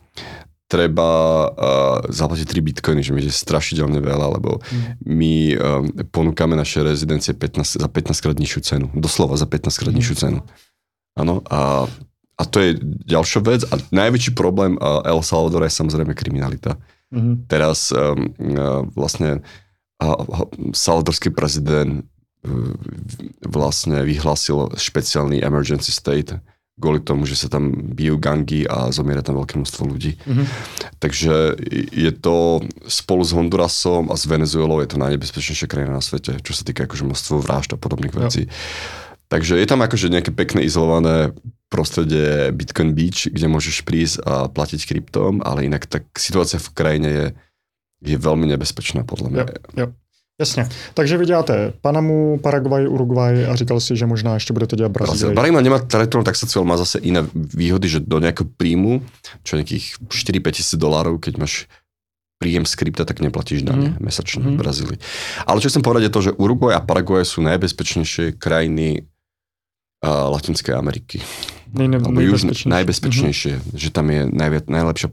treba 0.72 1.10
uh, 1.52 2.00
zaplatiť 2.08 2.48
3 2.48 2.64
bitcoiny, 2.72 3.04
že 3.04 3.12
mi 3.12 3.20
je 3.20 3.28
strašidelne 3.28 4.00
veľa, 4.00 4.40
lebo 4.40 4.64
mm. 4.64 5.04
my 5.04 5.36
um, 5.52 5.60
ponúkame 6.08 6.56
naše 6.56 6.80
rezidencie 6.80 7.36
15, 7.36 7.84
za 7.84 7.90
15 7.92 8.24
krát 8.24 8.38
nižšiu 8.40 8.62
cenu. 8.64 8.88
Doslova 8.96 9.36
za 9.36 9.44
15 9.44 9.68
krát 9.76 9.92
mm. 9.92 9.98
nižšiu 10.00 10.16
cenu. 10.16 10.40
Áno, 11.20 11.44
a 11.52 11.92
a 12.42 12.44
to 12.50 12.58
je 12.58 12.82
ďalšia 13.06 13.40
vec. 13.46 13.62
A 13.70 13.78
najväčší 13.94 14.34
problém 14.34 14.74
El 14.82 15.22
Salvadora 15.22 15.70
je 15.70 15.78
samozrejme 15.78 16.18
kriminalita. 16.18 16.74
Mm-hmm. 17.14 17.36
Teraz 17.46 17.94
um, 17.94 18.34
uh, 18.34 18.82
vlastne 18.98 19.46
uh, 20.02 20.16
salvadorský 20.74 21.30
prezident 21.30 22.02
uh, 22.02 22.74
vlastne 23.46 24.02
vyhlásil 24.02 24.74
špeciálny 24.74 25.44
emergency 25.44 25.94
state 25.94 26.34
kvôli 26.80 27.04
tomu, 27.04 27.28
že 27.28 27.36
sa 27.38 27.52
tam 27.52 27.72
bijú 27.72 28.18
gangy 28.18 28.66
a 28.66 28.90
zomiera 28.90 29.22
tam 29.22 29.38
veľké 29.38 29.60
množstvo 29.60 29.84
ľudí. 29.86 30.18
Mm-hmm. 30.18 30.46
Takže 30.98 31.34
je 31.92 32.12
to 32.16 32.64
spolu 32.88 33.22
s 33.22 33.36
Hondurasom 33.36 34.10
a 34.10 34.16
s 34.18 34.26
Venezuelou 34.26 34.80
je 34.82 34.90
to 34.90 35.02
najnebezpečnejšia 35.02 35.68
krajina 35.70 36.00
na 36.00 36.04
svete, 36.04 36.40
čo 36.42 36.54
sa 36.56 36.64
týka 36.66 36.90
akože 36.90 37.06
množstvo 37.06 37.44
vražd 37.44 37.76
a 37.76 37.78
podobných 37.78 38.16
vecí. 38.16 38.48
Jo. 38.48 38.54
Takže 39.32 39.56
je 39.64 39.68
tam 39.68 39.80
akože 39.80 40.12
nejaké 40.12 40.36
pekné 40.36 40.68
izolované 40.68 41.32
prostredie 41.72 42.52
Bitcoin 42.52 42.92
Beach, 42.92 43.32
kde 43.32 43.48
môžeš 43.48 43.88
prísť 43.88 44.20
a 44.28 44.52
platiť 44.52 44.84
kryptom, 44.92 45.40
ale 45.40 45.72
inak 45.72 45.88
tak 45.88 46.04
situácia 46.20 46.60
v 46.60 46.68
krajine 46.76 47.10
je, 47.10 47.26
je 48.12 48.18
veľmi 48.20 48.44
nebezpečná 48.52 49.08
podľa 49.08 49.28
mňa. 49.32 49.44
Jo, 49.48 49.56
jo. 49.80 49.88
Jasně. 50.42 50.70
Takže 50.94 51.18
vy 51.18 51.26
děláte 51.26 51.74
Panamu, 51.82 52.40
Paraguay, 52.42 52.88
Uruguay 52.88 53.46
a 53.46 53.56
říkal 53.56 53.80
si, 53.80 53.96
že 53.96 54.06
možná 54.06 54.34
ještě 54.34 54.54
budete 54.54 54.76
dělat 54.76 54.92
Brazílii. 54.92 55.36
Paraguay 55.36 55.64
nemá 55.64 55.80
teritoriálnu 55.80 56.26
taxáciu, 56.26 56.66
má 56.66 56.78
zase 56.78 56.98
iné 57.00 57.22
výhody, 57.36 57.86
že 57.86 58.02
do 58.02 58.18
nejakého 58.18 58.50
príjmu, 58.58 59.06
čo 59.46 59.62
nejakých 59.62 60.02
4-5 60.10 60.58
tisíc 60.58 60.78
dolárov, 60.82 61.22
keď 61.22 61.38
máš 61.38 61.70
príjem 62.42 62.66
z 62.66 62.74
krypta, 62.74 63.06
tak 63.06 63.22
neplatíš 63.22 63.62
dane 63.62 63.94
mm. 63.94 64.02
mesačne 64.02 64.42
mm. 64.42 64.50
v 64.50 64.58
Brazílii. 64.58 65.00
Ale 65.46 65.62
čo 65.62 65.70
chcem 65.70 65.86
povedať 65.86 66.10
je 66.10 66.14
to, 66.18 66.22
že 66.26 66.38
Uruguay 66.42 66.74
a 66.74 66.82
Paraguay 66.82 67.22
sú 67.22 67.46
najbezpečnejšie 67.46 68.42
krajiny 68.42 69.06
uh, 70.02 70.26
Latinskej 70.34 70.74
Ameriky. 70.74 71.22
Nej, 71.72 71.88
najbezpečnejšie. 71.88 72.68
najbezpečnejšie, 72.68 73.54
mm-hmm. 73.56 73.80
že 73.80 73.90
tam 73.96 74.12
je 74.12 74.22
najviac, 74.28 74.66
najlepšia 74.68 75.08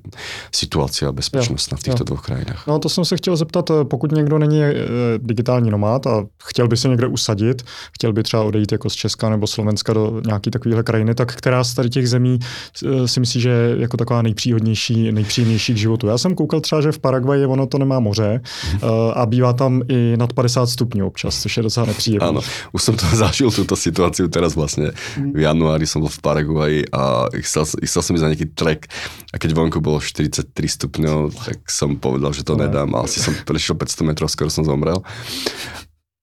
situácia 0.50 1.12
bezpečnostná 1.14 1.78
v 1.78 1.82
týchto 1.86 2.02
dvoch 2.02 2.22
krajinách. 2.26 2.66
No 2.66 2.78
to 2.78 2.88
jsem 2.88 3.04
se 3.04 3.16
chtěl 3.16 3.36
zeptat, 3.36 3.70
eh, 3.70 3.84
pokud 3.84 4.12
někdo 4.12 4.38
není 4.38 4.62
eh, 4.62 4.74
digitální 5.18 5.70
nomád 5.70 6.06
a 6.06 6.26
chtěl 6.42 6.68
by 6.68 6.76
se 6.76 6.88
někde 6.88 7.06
usadit, 7.06 7.62
chtěl 7.94 8.12
by 8.12 8.22
třeba 8.22 8.42
odejít 8.42 8.72
jako 8.72 8.90
z 8.90 8.94
Česka 8.94 9.28
nebo 9.30 9.46
Slovenska 9.46 9.92
do 9.92 10.20
nějaký 10.26 10.50
takovéhle 10.50 10.82
krajiny, 10.82 11.14
tak 11.14 11.34
která 11.34 11.64
z 11.64 11.74
tady 11.74 11.90
těch 11.90 12.08
zemí 12.08 12.38
eh, 12.38 13.08
si 13.08 13.20
myslí, 13.20 13.40
že 13.40 13.50
je 13.50 13.76
jako 13.78 13.96
taková 13.96 14.22
nejpříhodnější, 14.22 15.12
nejpříjemnější 15.12 15.74
k 15.74 15.76
životu. 15.76 16.06
Já 16.06 16.18
jsem 16.18 16.34
koukal 16.34 16.60
třeba, 16.60 16.80
že 16.80 16.92
v 16.92 16.98
Paraguaji 16.98 17.46
ono 17.46 17.66
to 17.66 17.78
nemá 17.78 18.00
moře 18.00 18.40
mm-hmm. 18.42 19.12
a 19.14 19.26
bývá 19.26 19.52
tam 19.52 19.82
i 19.88 20.16
nad 20.16 20.32
50 20.32 20.66
stupňů 20.66 21.06
občas, 21.06 21.42
což 21.42 21.56
je 21.56 21.62
docela 21.62 21.86
nepříjemné. 21.86 22.28
Áno, 22.28 22.40
už 22.72 22.82
som 22.82 22.94
to 22.96 23.06
zažil 23.22 23.50
túto 23.50 23.76
situáciu 23.76 24.28
teraz 24.28 24.54
vlastne. 24.58 24.90
V 25.16 25.38
januári 25.38 25.86
som 25.86 26.02
bol 26.02 26.10
v 26.10 26.20
Paraguaji 26.20 26.47
Paraguay 26.48 26.80
a 26.96 27.28
chcel, 27.44 27.68
chcel 27.84 28.00
som 28.00 28.16
ísť 28.16 28.24
na 28.24 28.32
nejaký 28.32 28.48
trek 28.56 28.88
a 29.28 29.36
keď 29.36 29.52
vonku 29.52 29.84
bolo 29.84 30.00
43 30.00 30.48
stupňov, 30.56 31.36
tak 31.36 31.68
som 31.68 32.00
povedal, 32.00 32.32
že 32.32 32.40
to 32.40 32.56
nedám 32.56 32.96
a 32.96 33.04
asi 33.04 33.20
som 33.20 33.36
prešiel 33.44 33.76
500 33.76 34.08
metrov, 34.08 34.32
skoro 34.32 34.48
som 34.48 34.64
zomrel. 34.64 35.04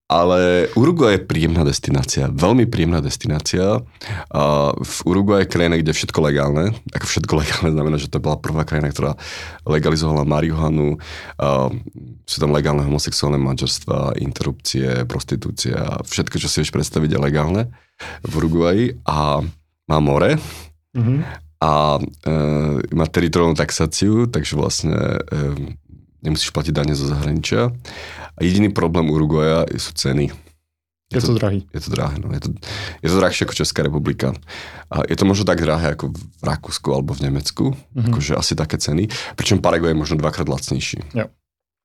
Ale 0.05 0.69
Uruguay 0.77 1.17
je 1.17 1.25
príjemná 1.25 1.65
destinácia, 1.65 2.29
veľmi 2.29 2.69
príjemná 2.69 3.01
destinácia. 3.01 3.81
V 4.77 4.97
Uruguay 5.01 5.45
je 5.45 5.49
krajina, 5.49 5.81
kde 5.81 5.93
je 5.93 5.97
všetko 5.97 6.19
legálne. 6.21 6.77
Ako 6.93 7.05
všetko 7.09 7.33
legálne 7.41 7.73
znamená, 7.73 7.97
že 7.97 8.13
to 8.13 8.21
bola 8.21 8.37
prvá 8.37 8.65
krajina, 8.69 8.93
ktorá 8.93 9.17
legalizovala 9.65 10.21
marihuanu. 10.25 11.01
Sú 12.29 12.37
tam 12.37 12.53
legálne 12.53 12.85
homosexuálne 12.85 13.41
manželstva, 13.41 14.21
interrupcie, 14.21 15.09
prostitúcia, 15.09 15.97
všetko, 16.05 16.37
čo 16.37 16.49
si 16.53 16.61
vieš 16.61 16.73
predstaviť, 16.73 17.09
je 17.17 17.19
legálne 17.25 17.61
v 18.21 18.31
Uruguayi. 18.37 18.85
A 19.09 19.41
má 19.85 19.97
more 20.01 20.37
mm-hmm. 20.97 21.17
a 21.61 22.01
e, 22.01 22.31
má 22.93 23.05
teritoriálnu 23.05 23.57
taxáciu, 23.57 24.25
takže 24.25 24.57
vlastne 24.57 24.95
e, 24.95 25.43
nemusíš 26.25 26.49
platiť 26.49 26.73
dane 26.73 26.93
zo 26.97 27.05
zahraničia. 27.05 27.69
A 28.35 28.39
jediný 28.41 28.73
problém 28.73 29.07
Uruguaya 29.13 29.63
sú 29.77 29.93
ceny. 29.93 30.33
Je, 31.13 31.21
je 31.21 31.21
to, 31.21 31.37
to 31.37 31.39
drahý. 31.39 31.61
Je 31.69 31.81
to 31.85 31.89
drahé, 31.93 32.17
no. 32.17 32.33
Je 32.33 32.41
to, 32.41 32.49
je 33.05 33.09
to 33.13 33.17
drahšie 33.21 33.45
ako 33.45 33.53
Česká 33.61 33.85
republika. 33.85 34.33
A 34.89 35.05
je 35.05 35.13
to 35.13 35.29
možno 35.29 35.45
tak 35.45 35.61
drahé 35.61 35.93
ako 35.93 36.09
v 36.11 36.43
Rakúsku 36.43 36.89
alebo 36.89 37.13
v 37.13 37.29
Nemecku. 37.29 37.77
Mm-hmm. 37.77 38.09
Akože 38.09 38.33
asi 38.33 38.57
také 38.57 38.81
ceny. 38.81 39.05
Pričom 39.37 39.61
Paraguay 39.61 39.93
je 39.93 40.01
možno 40.01 40.17
dvakrát 40.17 40.49
lacnejší. 40.49 41.05
Ja. 41.13 41.29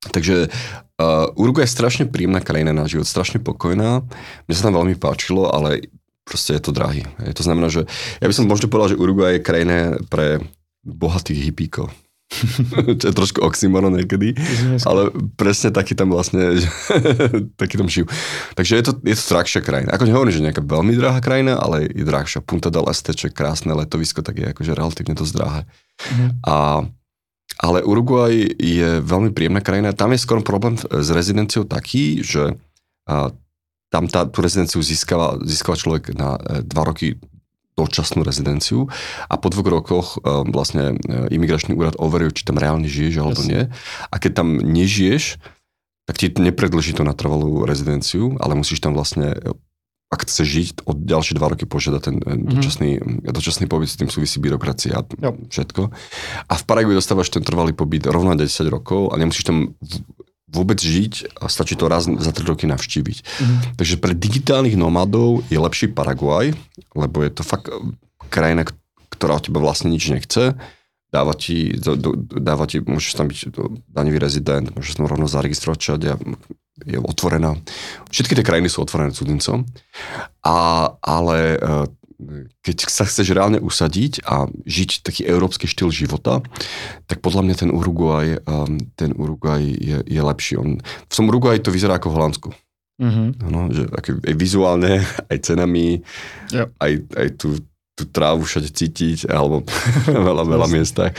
Takže 0.01 0.49
uh, 0.49 1.29
Uruguay 1.37 1.69
je 1.69 1.77
strašne 1.77 2.09
príjemná 2.09 2.41
krajina 2.41 2.73
na 2.73 2.89
život, 2.89 3.05
strašne 3.05 3.45
pokojná. 3.45 4.01
Mne 4.49 4.55
sa 4.57 4.65
tam 4.65 4.81
veľmi 4.81 4.97
páčilo, 4.97 5.53
ale 5.53 5.93
proste 6.31 6.55
je 6.55 6.63
to 6.63 6.71
drahý. 6.71 7.03
To 7.19 7.43
znamená, 7.43 7.67
že 7.67 7.91
ja 8.23 8.27
by 8.31 8.35
som 8.35 8.47
možno 8.47 8.71
povedal, 8.71 8.95
že 8.95 9.03
Uruguay 9.03 9.37
je 9.37 9.43
krajina 9.43 9.99
pre 10.07 10.39
bohatých 10.87 11.51
hippíkov. 11.51 11.91
Čo 13.03 13.11
je 13.11 13.15
trošku 13.15 13.43
oxymoron 13.43 13.91
niekedy, 13.91 14.39
ale 14.87 15.11
presne 15.35 15.75
taký 15.75 15.99
tam 15.99 16.15
vlastne, 16.15 16.63
taký 17.61 17.75
tam 17.75 17.91
žijú. 17.91 18.07
Takže 18.55 18.73
je 18.79 18.85
to, 18.87 18.93
je 19.03 19.17
to 19.19 19.25
drahšia 19.35 19.61
krajina. 19.67 19.91
Ako 19.91 20.07
nehovorím, 20.07 20.31
že 20.31 20.47
nejaká 20.47 20.63
veľmi 20.63 20.95
drahá 20.95 21.19
krajina, 21.19 21.59
ale 21.59 21.91
je 21.91 22.07
drahšia. 22.07 22.47
Punta 22.47 22.71
del 22.71 22.87
Este, 22.87 23.11
čo 23.19 23.27
je 23.27 23.35
krásne 23.35 23.75
letovisko, 23.75 24.23
tak 24.23 24.39
je 24.39 24.47
akože 24.55 24.79
relatívne 24.79 25.19
dosť 25.19 25.33
drahé. 25.35 25.63
Mm. 26.07 26.31
A, 26.47 26.57
ale 27.67 27.79
Uruguay 27.83 28.47
je 28.55 29.03
veľmi 29.03 29.35
príjemná 29.35 29.59
krajina. 29.59 29.91
Tam 29.91 30.15
je 30.15 30.23
skoro 30.23 30.39
problém 30.47 30.79
s 30.79 31.09
rezidenciou 31.11 31.67
taký, 31.67 32.23
že 32.23 32.55
tam 33.91 34.07
tá, 34.07 34.27
tú 34.27 34.41
rezidenciu 34.41 34.81
získava, 34.81 35.37
získava 35.43 35.75
človek 35.75 36.15
na 36.15 36.39
e, 36.39 36.63
dva 36.63 36.87
roky 36.87 37.19
dočasnú 37.79 38.23
rezidenciu 38.23 38.87
a 39.27 39.35
po 39.41 39.49
dvoch 39.49 39.69
rokoch 39.81 40.21
uh, 40.21 40.45
vlastne 40.45 41.01
imigračný 41.33 41.73
úrad 41.73 41.97
overuje, 41.97 42.37
či 42.37 42.45
tam 42.45 42.61
reálne 42.61 42.85
žiješ 42.85 43.15
alebo 43.17 43.41
nie. 43.41 43.73
A 44.13 44.15
keď 44.21 44.45
tam 44.45 44.61
nežiješ, 44.61 45.41
tak 46.05 46.21
ti 46.21 46.29
nepredlží 46.29 46.93
to 46.93 47.09
na 47.09 47.17
trvalú 47.17 47.65
rezidenciu, 47.65 48.37
ale 48.37 48.53
musíš 48.53 48.85
tam 48.85 48.93
vlastne 48.93 49.33
ak 50.11 50.27
chce 50.27 50.43
žiť, 50.43 50.67
od 50.91 51.07
ďalšie 51.07 51.39
dva 51.39 51.55
roky 51.55 51.71
požiada 51.71 52.03
ten 52.03 52.19
mm-hmm. 52.19 52.51
dočasný, 52.51 52.91
dočasný 53.31 53.71
pobyt, 53.71 53.95
s 53.95 53.95
tým 53.95 54.11
súvisí 54.11 54.43
byrokracia 54.43 54.99
a 54.99 55.07
všetko. 55.47 55.83
A 56.51 56.53
v 56.59 56.65
Paraguay 56.67 56.99
dostávaš 56.99 57.31
ten 57.31 57.47
trvalý 57.47 57.71
pobyt 57.71 58.11
rovno 58.11 58.35
10 58.35 58.51
rokov 58.75 59.15
a 59.15 59.23
nemusíš 59.23 59.47
tam 59.47 59.79
vôbec 60.51 60.79
žiť 60.83 61.39
a 61.39 61.47
stačí 61.47 61.79
to 61.79 61.87
raz 61.87 62.11
za 62.11 62.33
3 62.35 62.51
roky 62.51 62.67
navštíviť. 62.67 63.19
Mm-hmm. 63.23 63.59
Takže 63.79 63.97
pre 64.03 64.13
digitálnych 64.15 64.75
nomadov 64.75 65.47
je 65.47 65.59
lepší 65.59 65.91
Paraguay, 65.95 66.51
lebo 66.95 67.23
je 67.23 67.31
to 67.31 67.43
fakt 67.47 67.71
krajina, 68.31 68.67
ktorá 69.11 69.39
od 69.39 69.47
teba 69.47 69.63
vlastne 69.63 69.91
nič 69.91 70.11
nechce 70.11 70.59
dáva 71.11 71.35
ti, 71.35 71.75
dáva 72.39 72.71
ti 72.71 72.79
môžeš 72.79 73.19
tam 73.19 73.27
byť 73.27 73.39
daňový 73.91 74.19
rezident, 74.23 74.71
môžeš 74.71 75.03
tam 75.03 75.11
rovno 75.11 75.27
zaregistrovať 75.27 75.79
všade, 75.83 76.11
je 76.87 76.99
otvorená. 77.03 77.59
Všetky 78.15 78.39
tie 78.39 78.47
krajiny 78.47 78.71
sú 78.71 78.81
otvorené 78.81 79.11
cudzincom, 79.13 79.67
a, 80.47 80.57
ale 81.03 81.39
e, 81.55 81.59
keď 82.61 82.77
sa 82.89 83.05
chceš 83.09 83.33
reálne 83.33 83.59
usadiť 83.61 84.25
a 84.25 84.47
žiť 84.67 85.05
taký 85.05 85.23
európsky 85.27 85.67
štýl 85.67 85.93
života, 85.93 86.45
tak 87.07 87.25
podľa 87.25 87.47
mňa 87.47 87.57
ten 87.57 87.71
Uruguay, 87.73 88.37
e, 88.37 88.63
ten 88.97 89.11
Uruguay 89.17 89.63
je, 89.65 89.99
je 90.05 90.23
lepší. 90.23 90.61
On, 90.61 90.77
v 90.81 91.13
tom 91.13 91.29
Uruguay 91.29 91.59
to 91.59 91.73
vyzerá 91.73 91.97
ako 91.97 92.13
v 92.13 92.17
Holandsku. 92.17 92.49
Mm-hmm. 93.01 93.29
Ano, 93.49 93.61
že 93.73 93.89
aj 94.29 94.35
vizuálne, 94.37 95.01
aj 95.33 95.39
cenami, 95.41 96.05
yep. 96.53 96.69
aj, 96.77 96.93
aj 97.17 97.29
tu 97.41 97.57
tú 98.01 98.09
trávu 98.09 98.49
všade 98.49 98.73
cítiť, 98.73 99.29
alebo 99.29 99.61
veľa, 100.09 100.49
veľa 100.49 100.67
miestach. 100.73 101.13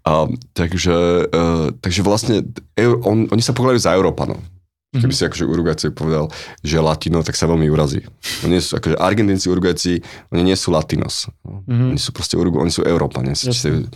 A, 0.00 0.24
takže, 0.56 1.28
uh, 1.28 1.68
takže 1.84 2.00
vlastne 2.00 2.40
on, 2.80 3.28
oni 3.28 3.42
sa 3.44 3.52
pokladajú 3.52 3.84
za 3.84 3.92
Európanov. 3.92 4.40
Keby 5.00 5.12
mhm. 5.12 5.18
si 5.18 5.22
akože 5.26 5.44
Urugajci 5.46 5.86
povedal, 5.92 6.28
že 6.62 6.76
latino, 6.80 7.22
tak 7.22 7.36
sa 7.36 7.46
veľmi 7.46 7.68
urazí. 7.70 8.02
Oni 8.44 8.60
sú, 8.60 8.76
akože 8.76 8.96
Argentínci, 8.98 9.46
Urugajci, 9.48 9.92
oni 10.32 10.42
nie 10.42 10.56
sú 10.56 10.70
latinos. 10.72 11.28
Mm-hmm. 11.44 11.90
Oni 11.94 12.00
sú 12.00 12.10
proste 12.12 12.34
Urugu, 12.36 12.60
oni 12.60 12.70
sú 12.70 12.82
Európani, 12.82 13.36
si 13.36 13.50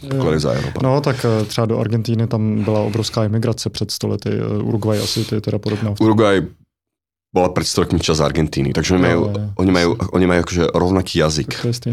pokladajú 0.05 0.41
za 0.41 0.53
Európa. 0.55 0.79
No 0.83 1.01
tak 1.01 1.25
e, 1.25 1.45
třeba 1.45 1.67
do 1.67 1.79
Argentíny 1.79 2.27
tam 2.27 2.65
byla 2.65 2.81
obrovská 2.81 3.25
imigrace 3.25 3.71
před 3.71 3.91
stolety. 3.91 4.31
E, 4.31 4.63
Uruguay 4.63 4.99
asi 4.99 5.25
to 5.25 5.35
je 5.35 5.41
teda 5.41 5.59
podobná. 5.59 5.95
Uruguay 6.01 6.43
bola 7.31 7.47
pred 7.55 7.63
100 7.63 7.87
rokmi 7.87 8.03
čas 8.03 8.19
Argentíny, 8.19 8.75
takže 8.75 8.99
oni 8.99 9.07
majú, 9.07 9.21
no, 9.31 9.55
oni 9.55 9.71
majú, 9.71 9.91
oni 10.19 10.27
majú 10.27 10.41
akože 10.43 10.65
rovnaký 10.75 11.23
jazyk. 11.23 11.51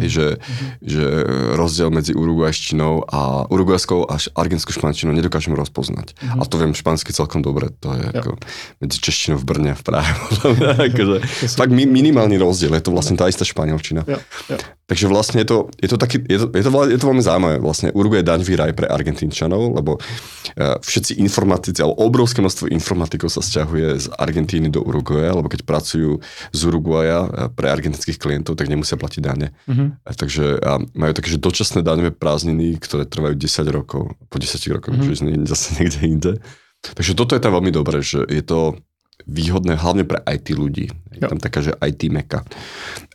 Že, 0.10 0.42
uh-huh. 0.42 0.70
že 0.82 1.06
rozdiel 1.54 1.94
medzi 1.94 2.18
urugajštinou 2.18 3.06
a 3.06 3.46
urugajskou 3.46 4.10
a 4.10 4.18
argenskou 4.18 4.74
španštinou 4.74 5.14
nedokážem 5.14 5.54
rozpoznať. 5.54 6.18
Uh-huh. 6.18 6.42
A 6.42 6.44
to 6.50 6.58
viem 6.58 6.74
špansky 6.74 7.14
celkom 7.14 7.46
dobre, 7.46 7.70
to 7.70 7.94
je 7.94 8.02
ja. 8.10 8.18
ako 8.18 8.42
medzi 8.82 8.98
češtinou 8.98 9.38
v 9.38 9.46
Brne 9.46 9.70
a 9.74 9.78
v 9.78 9.84
Prahe. 9.86 10.10
akože, 10.90 11.18
fakt 11.62 11.70
minimálny 11.70 12.42
rozdiel, 12.42 12.74
je 12.74 12.90
to 12.90 12.90
vlastne 12.90 13.14
tá 13.14 13.30
istá 13.30 13.46
španielčina. 13.46 14.10
Ja. 14.10 14.18
Ja. 14.50 14.58
Takže 14.88 15.12
vlastne 15.12 15.44
je 15.44 15.48
to, 15.52 15.58
je 15.84 15.90
to, 15.92 15.98
taký, 16.00 16.24
je 16.24 16.40
to, 16.40 16.46
je 16.48 16.64
to, 16.64 16.70
je 16.88 16.96
to 16.98 17.06
veľmi 17.12 17.20
zaujímavé. 17.20 17.56
Vlastne 17.60 17.92
Uruguay 17.92 18.24
je 18.24 18.32
daňový 18.32 18.54
raj 18.56 18.72
pre 18.72 18.88
Argentínčanov, 18.88 19.76
lebo 19.76 20.00
uh, 20.00 20.80
všetci 20.80 21.20
informatici, 21.20 21.84
alebo 21.84 22.00
obrovské 22.08 22.40
množstvo 22.40 22.72
informatikov 22.72 23.28
sa 23.28 23.44
stiahuje 23.44 24.00
z 24.00 24.08
Argentíny 24.16 24.72
do 24.72 24.80
Uruguaya, 25.28 25.40
lebo 25.44 25.52
keď 25.52 25.62
pracujú 25.68 26.24
z 26.56 26.62
Uruguaya 26.64 27.20
uh, 27.28 27.30
pre 27.52 27.68
argentinských 27.68 28.16
klientov, 28.16 28.56
tak 28.56 28.72
nemusia 28.72 28.96
platiť 28.96 29.22
dane. 29.22 29.52
Mm-hmm. 29.68 29.88
Uh, 30.08 30.16
takže 30.16 30.46
uh, 30.64 30.80
majú 30.96 31.12
také, 31.12 31.30
že 31.36 31.44
dočasné 31.44 31.84
daňové 31.84 32.16
prázdniny, 32.16 32.80
ktoré 32.80 33.04
trvajú 33.04 33.36
10 33.36 33.68
rokov, 33.76 34.16
po 34.32 34.38
10 34.40 34.56
rokoch, 34.72 34.96
mm-hmm. 34.96 35.44
že 35.44 35.52
zase 35.52 35.68
niekde 35.76 36.00
inde. 36.08 36.32
Takže 36.80 37.18
toto 37.18 37.36
je 37.36 37.44
tam 37.44 37.58
veľmi 37.58 37.74
dobré, 37.74 38.00
že 38.00 38.24
je 38.30 38.44
to 38.46 38.80
výhodné 39.28 39.76
hlavne 39.76 40.06
pre 40.06 40.22
IT 40.24 40.54
ľudí. 40.56 40.88
Je 41.12 41.26
tam 41.26 41.42
taká, 41.42 41.60
že 41.60 41.76
IT 41.82 42.08
meka. 42.14 42.46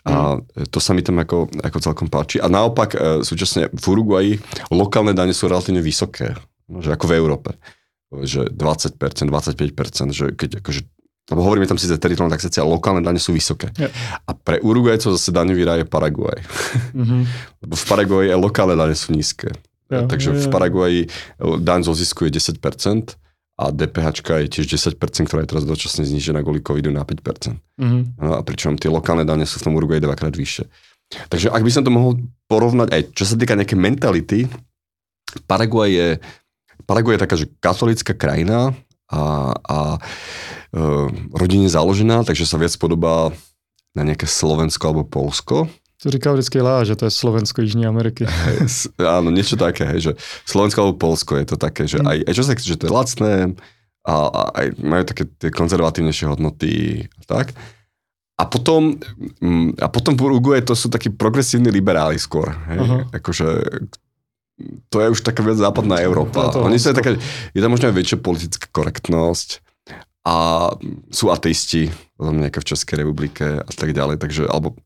A 0.02 0.42
mm. 0.42 0.68
to 0.74 0.82
sa 0.82 0.98
mi 0.98 1.00
tam 1.06 1.22
ako, 1.22 1.46
ako 1.62 1.78
celkom 1.78 2.08
páči. 2.10 2.42
A 2.42 2.50
naopak, 2.50 2.98
e, 2.98 2.98
súčasne 3.22 3.70
v 3.70 3.84
Uruguayi 3.86 4.32
lokálne 4.74 5.14
dane 5.14 5.30
sú 5.30 5.46
relatívne 5.46 5.78
vysoké. 5.78 6.34
Že 6.66 6.98
ako 6.98 7.06
v 7.06 7.14
Európe. 7.14 7.50
Že 8.10 8.50
20%, 8.50 8.98
25%, 8.98 10.10
že 10.10 10.26
keď 10.34 10.58
akože 10.58 10.82
lebo 11.31 11.41
hovoríme 11.47 11.70
tam 11.70 11.79
síce 11.79 11.95
teritoriálna 12.03 12.35
taxácia, 12.35 12.66
ale 12.66 12.75
lokálne 12.75 12.99
dane 12.99 13.23
sú 13.23 13.31
vysoké. 13.31 13.70
Yeah. 13.79 13.95
A 14.27 14.35
pre 14.35 14.59
Uruguaycov 14.59 15.14
zase 15.14 15.31
daňový 15.31 15.62
raj 15.62 15.79
je 15.83 15.87
Paraguay. 15.87 16.39
Mm-hmm. 16.93 17.23
Lebo 17.62 17.75
v 17.79 17.85
Paraguaji 17.87 18.29
aj 18.35 18.41
lokálne 18.43 18.75
dane 18.75 18.97
sú 18.99 19.14
nízke. 19.14 19.55
Yeah, 19.87 20.11
Takže 20.11 20.35
yeah, 20.35 20.43
v 20.43 20.47
Paraguaji 20.51 21.01
daň 21.62 21.87
zo 21.87 21.95
zisku 21.95 22.27
je 22.27 22.35
10%, 22.43 23.14
a 23.62 23.68
DPH 23.70 24.07
je 24.25 24.49
tiež 24.49 24.66
10%, 24.97 25.29
ktorá 25.29 25.45
je 25.45 25.51
teraz 25.55 25.62
dočasne 25.62 26.03
znižená 26.03 26.43
kvôli 26.43 26.64
covidu 26.64 26.91
na 26.91 27.07
5%. 27.07 27.55
Mm-hmm. 27.79 28.03
No, 28.18 28.41
a 28.41 28.43
pričom 28.43 28.75
tie 28.75 28.91
lokálne 28.91 29.23
dane 29.23 29.47
sú 29.47 29.62
v 29.62 29.70
tom 29.70 29.77
Uruguay 29.79 30.03
dvakrát 30.03 30.35
vyššie. 30.35 30.66
Takže 31.29 31.53
ak 31.53 31.62
by 31.62 31.70
som 31.70 31.85
to 31.85 31.93
mohol 31.93 32.16
porovnať 32.49 32.89
aj 32.91 33.03
čo 33.12 33.29
sa 33.29 33.37
týka 33.37 33.53
nejaké 33.53 33.77
mentality, 33.77 34.49
Paraguay 35.45 35.93
je, 35.93 36.09
Paraguay 36.89 37.20
je 37.20 37.23
taká, 37.23 37.37
že 37.37 37.47
katolická 37.61 38.16
krajina 38.16 38.73
a, 39.12 39.52
a 39.54 39.78
e, 40.72 40.80
rodine 41.36 41.68
založená, 41.68 42.24
takže 42.24 42.48
sa 42.48 42.56
viac 42.56 42.72
podobá 42.80 43.30
na 43.92 44.02
nejaké 44.08 44.24
Slovensko 44.24 44.88
alebo 44.88 45.04
Polsko. 45.04 45.68
To 46.02 46.10
říká 46.10 46.32
vždycky 46.32 46.58
Lá, 46.60 46.84
že 46.84 46.96
to 46.96 47.04
je 47.04 47.10
Slovensko 47.14 47.62
Jižní 47.62 47.86
Ameriky. 47.86 48.26
Hej, 48.44 48.90
áno, 48.98 49.30
niečo 49.30 49.54
také, 49.54 49.86
hej, 49.86 50.00
že 50.00 50.12
Slovensko 50.48 50.82
alebo 50.82 50.98
Polsko 50.98 51.38
je 51.38 51.46
to 51.54 51.56
také, 51.60 51.86
že 51.86 52.02
mm. 52.02 52.06
aj, 52.08 52.18
aj 52.26 52.32
čo 52.34 52.42
sa 52.42 52.52
že 52.58 52.78
to 52.80 52.86
je 52.90 52.92
lacné 52.92 53.34
a, 54.02 54.14
a 54.26 54.40
aj 54.58 54.66
majú 54.82 55.04
také 55.06 55.30
tie 55.38 55.50
konzervatívnejšie 55.54 56.26
hodnoty 56.26 57.06
a 57.06 57.22
tak. 57.22 57.54
A 58.34 58.48
potom, 58.50 58.98
mm, 59.38 59.78
a 59.78 59.86
potom 59.86 60.18
v 60.18 60.24
Uruguay 60.26 60.58
to 60.64 60.74
sú 60.74 60.90
takí 60.90 61.12
progresívni 61.14 61.70
liberáli 61.70 62.18
skôr. 62.18 62.50
Hej? 62.66 62.78
Uh-huh. 62.82 63.02
Akože, 63.14 63.46
to 64.88 64.96
je 65.00 65.09
už 65.12 65.20
taká 65.24 65.42
viac 65.42 65.59
západná 65.59 65.98
Európa. 66.00 66.53
To, 66.53 66.62
to, 66.62 66.66
Oni 66.68 66.78
sú 66.78 66.92
to... 66.92 67.00
také, 67.00 67.18
je 67.53 67.61
tam 67.61 67.72
možno 67.72 67.88
aj 67.90 67.96
väčšia 67.96 68.18
politická 68.20 68.66
korektnosť 68.70 69.64
a 70.22 70.36
sú 71.11 71.34
ateisti, 71.34 71.90
nejaké 72.20 72.62
v 72.62 72.68
Českej 72.68 73.03
republike 73.03 73.44
a 73.59 73.72
tak 73.74 73.90
ďalej, 73.90 74.22
takže, 74.22 74.46
alebo 74.46 74.78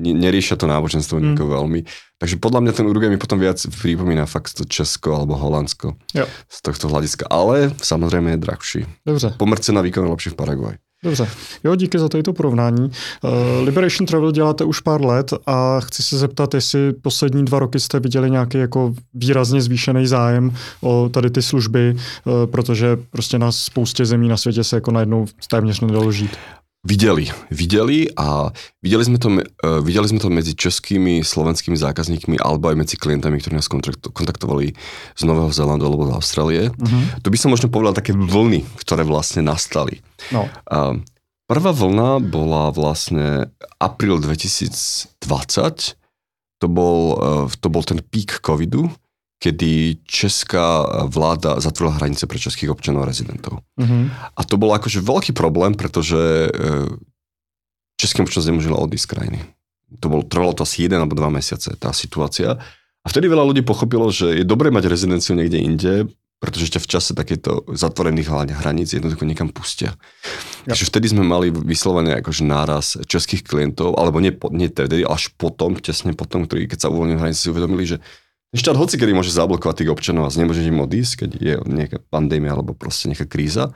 neriešia 0.00 0.56
to 0.56 0.66
náboženstvo 0.66 1.20
mm. 1.20 1.36
veľmi. 1.38 1.84
Takže 2.16 2.40
podľa 2.40 2.60
mňa 2.64 2.72
ten 2.72 2.86
Uruguay 2.88 3.12
mi 3.12 3.20
potom 3.20 3.36
viac 3.36 3.60
pripomína 3.60 4.24
fakt 4.24 4.56
to 4.56 4.64
Česko 4.64 5.12
alebo 5.12 5.36
Holandsko 5.36 5.94
jo. 6.16 6.24
z 6.48 6.58
tohto 6.64 6.88
hľadiska. 6.88 7.28
Ale 7.28 7.76
samozrejme 7.76 8.34
je 8.34 8.38
drahší. 8.40 8.80
Dobře. 9.04 9.36
Pomer 9.36 9.58
cena 9.60 9.84
výkon 9.84 10.08
lepší 10.08 10.32
v 10.32 10.38
Paraguay. 10.38 10.74
Dobře. 11.04 11.28
Jo, 11.64 11.76
díky 11.76 11.98
za 11.98 12.08
to 12.08 12.32
porovnání. 12.32 12.80
Uh, 12.80 13.30
Liberation 13.64 14.06
Travel 14.06 14.32
děláte 14.32 14.64
už 14.64 14.80
pár 14.80 15.04
let 15.04 15.34
a 15.46 15.80
chci 15.80 16.02
se 16.02 16.18
zeptat, 16.18 16.54
jestli 16.54 16.92
poslední 16.92 17.44
dva 17.44 17.58
roky 17.58 17.80
jste 17.80 18.00
viděli 18.00 18.30
nějaký 18.30 18.58
jako 18.58 18.94
výrazně 19.14 19.62
zvýšený 19.62 20.06
zájem 20.06 20.54
o 20.80 21.08
tady 21.08 21.30
ty 21.30 21.42
služby, 21.42 21.96
uh, 22.24 22.32
protože 22.46 22.96
prostě 23.10 23.38
na 23.38 23.52
spoustě 23.52 24.06
zemí 24.06 24.28
na 24.28 24.36
světě 24.36 24.64
se 24.64 24.76
jako 24.76 24.90
najednou 24.90 25.26
téměř 25.48 25.80
nedalo 25.80 26.12
žít. 26.12 26.36
Videli, 26.82 27.30
videli 27.46 28.10
a 28.18 28.50
videli 28.82 29.06
sme, 29.06 29.14
to, 29.14 29.30
uh, 29.30 29.78
videli 29.86 30.02
sme 30.10 30.18
to 30.18 30.26
medzi 30.34 30.58
českými, 30.58 31.22
slovenskými 31.22 31.78
zákazníkmi 31.78 32.42
alebo 32.42 32.74
aj 32.74 32.76
medzi 32.82 32.98
klientami, 32.98 33.38
ktorí 33.38 33.54
nás 33.54 33.70
kontaktovali 34.10 34.74
z 35.14 35.22
Nového 35.22 35.54
Zélandu 35.54 35.86
alebo 35.86 36.10
z 36.10 36.14
Austrálie. 36.18 36.62
Uh-huh. 36.74 37.02
Tu 37.22 37.30
by 37.30 37.38
som 37.38 37.54
možno 37.54 37.70
povedal 37.70 37.94
také 37.94 38.10
vlny, 38.10 38.66
ktoré 38.82 39.06
vlastne 39.06 39.46
nastali. 39.46 40.02
No. 40.34 40.50
Prvá 41.46 41.70
vlna 41.70 42.18
bola 42.18 42.74
vlastne 42.74 43.54
apríl 43.78 44.18
2020, 44.18 45.06
to 46.58 46.66
bol, 46.66 46.98
uh, 47.14 47.46
to 47.62 47.70
bol 47.70 47.86
ten 47.86 48.02
pík 48.02 48.42
covidu, 48.42 48.90
kedy 49.42 50.06
česká 50.06 50.86
vláda 51.10 51.58
zatvorila 51.58 51.98
hranice 51.98 52.30
pre 52.30 52.38
českých 52.38 52.70
občanov 52.70 53.02
a 53.02 53.10
rezidentov. 53.10 53.66
Mm-hmm. 53.74 54.02
A 54.38 54.40
to 54.46 54.54
bol 54.54 54.70
akože 54.70 55.02
veľký 55.02 55.34
problém, 55.34 55.74
pretože 55.74 56.46
e, 56.46 56.50
českým 57.98 58.22
občanom 58.22 58.54
nemôžela 58.54 58.78
odísť 58.78 59.02
z 59.02 59.10
krajiny. 59.10 59.38
To 59.98 60.06
bolo, 60.06 60.22
trvalo 60.22 60.54
to 60.54 60.62
asi 60.62 60.86
jeden 60.86 61.02
alebo 61.02 61.18
dva 61.18 61.26
mesiace, 61.26 61.74
tá 61.74 61.90
situácia. 61.90 62.54
A 63.02 63.06
vtedy 63.10 63.26
veľa 63.26 63.42
ľudí 63.42 63.66
pochopilo, 63.66 64.14
že 64.14 64.30
je 64.30 64.44
dobré 64.46 64.70
mať 64.70 64.86
rezidenciu 64.86 65.34
niekde 65.34 65.58
inde, 65.58 65.94
pretože 66.38 66.70
ešte 66.70 66.82
v 66.82 66.90
čase 66.90 67.10
takéto 67.14 67.66
zatvorených 67.70 68.30
hraníc 68.62 68.94
jednoducho 68.94 69.26
niekam 69.26 69.50
pustia. 69.50 69.94
Ja. 70.66 70.74
Takže 70.74 70.86
vtedy 70.90 71.06
sme 71.10 71.26
mali 71.26 71.50
vyslovene 71.50 72.18
akože 72.18 72.42
náraz 72.46 72.98
českých 73.10 73.42
klientov, 73.46 73.98
alebo 73.98 74.22
nie, 74.22 74.34
nie 74.54 74.70
tedy, 74.70 75.02
až 75.02 75.34
potom, 75.34 75.78
tesne 75.78 76.14
potom, 76.14 76.46
ktorí 76.46 76.66
keď 76.66 76.86
sa 76.86 76.90
uvoľnili 76.90 77.18
hranice, 77.18 77.46
si 77.46 77.50
uvedomili, 77.50 77.86
že 77.86 77.98
štát 78.58 78.76
hoci 78.76 79.00
kedy 79.00 79.12
môže 79.16 79.32
zablokovať 79.32 79.84
tých 79.84 79.92
občanov 79.92 80.28
a 80.28 80.34
nemôže 80.34 80.64
im 80.64 80.84
odísť, 80.84 81.24
keď 81.24 81.30
je 81.40 81.54
nejaká 81.64 81.98
pandémia 82.12 82.52
alebo 82.52 82.76
proste 82.76 83.08
nejaká 83.08 83.24
kríza. 83.24 83.72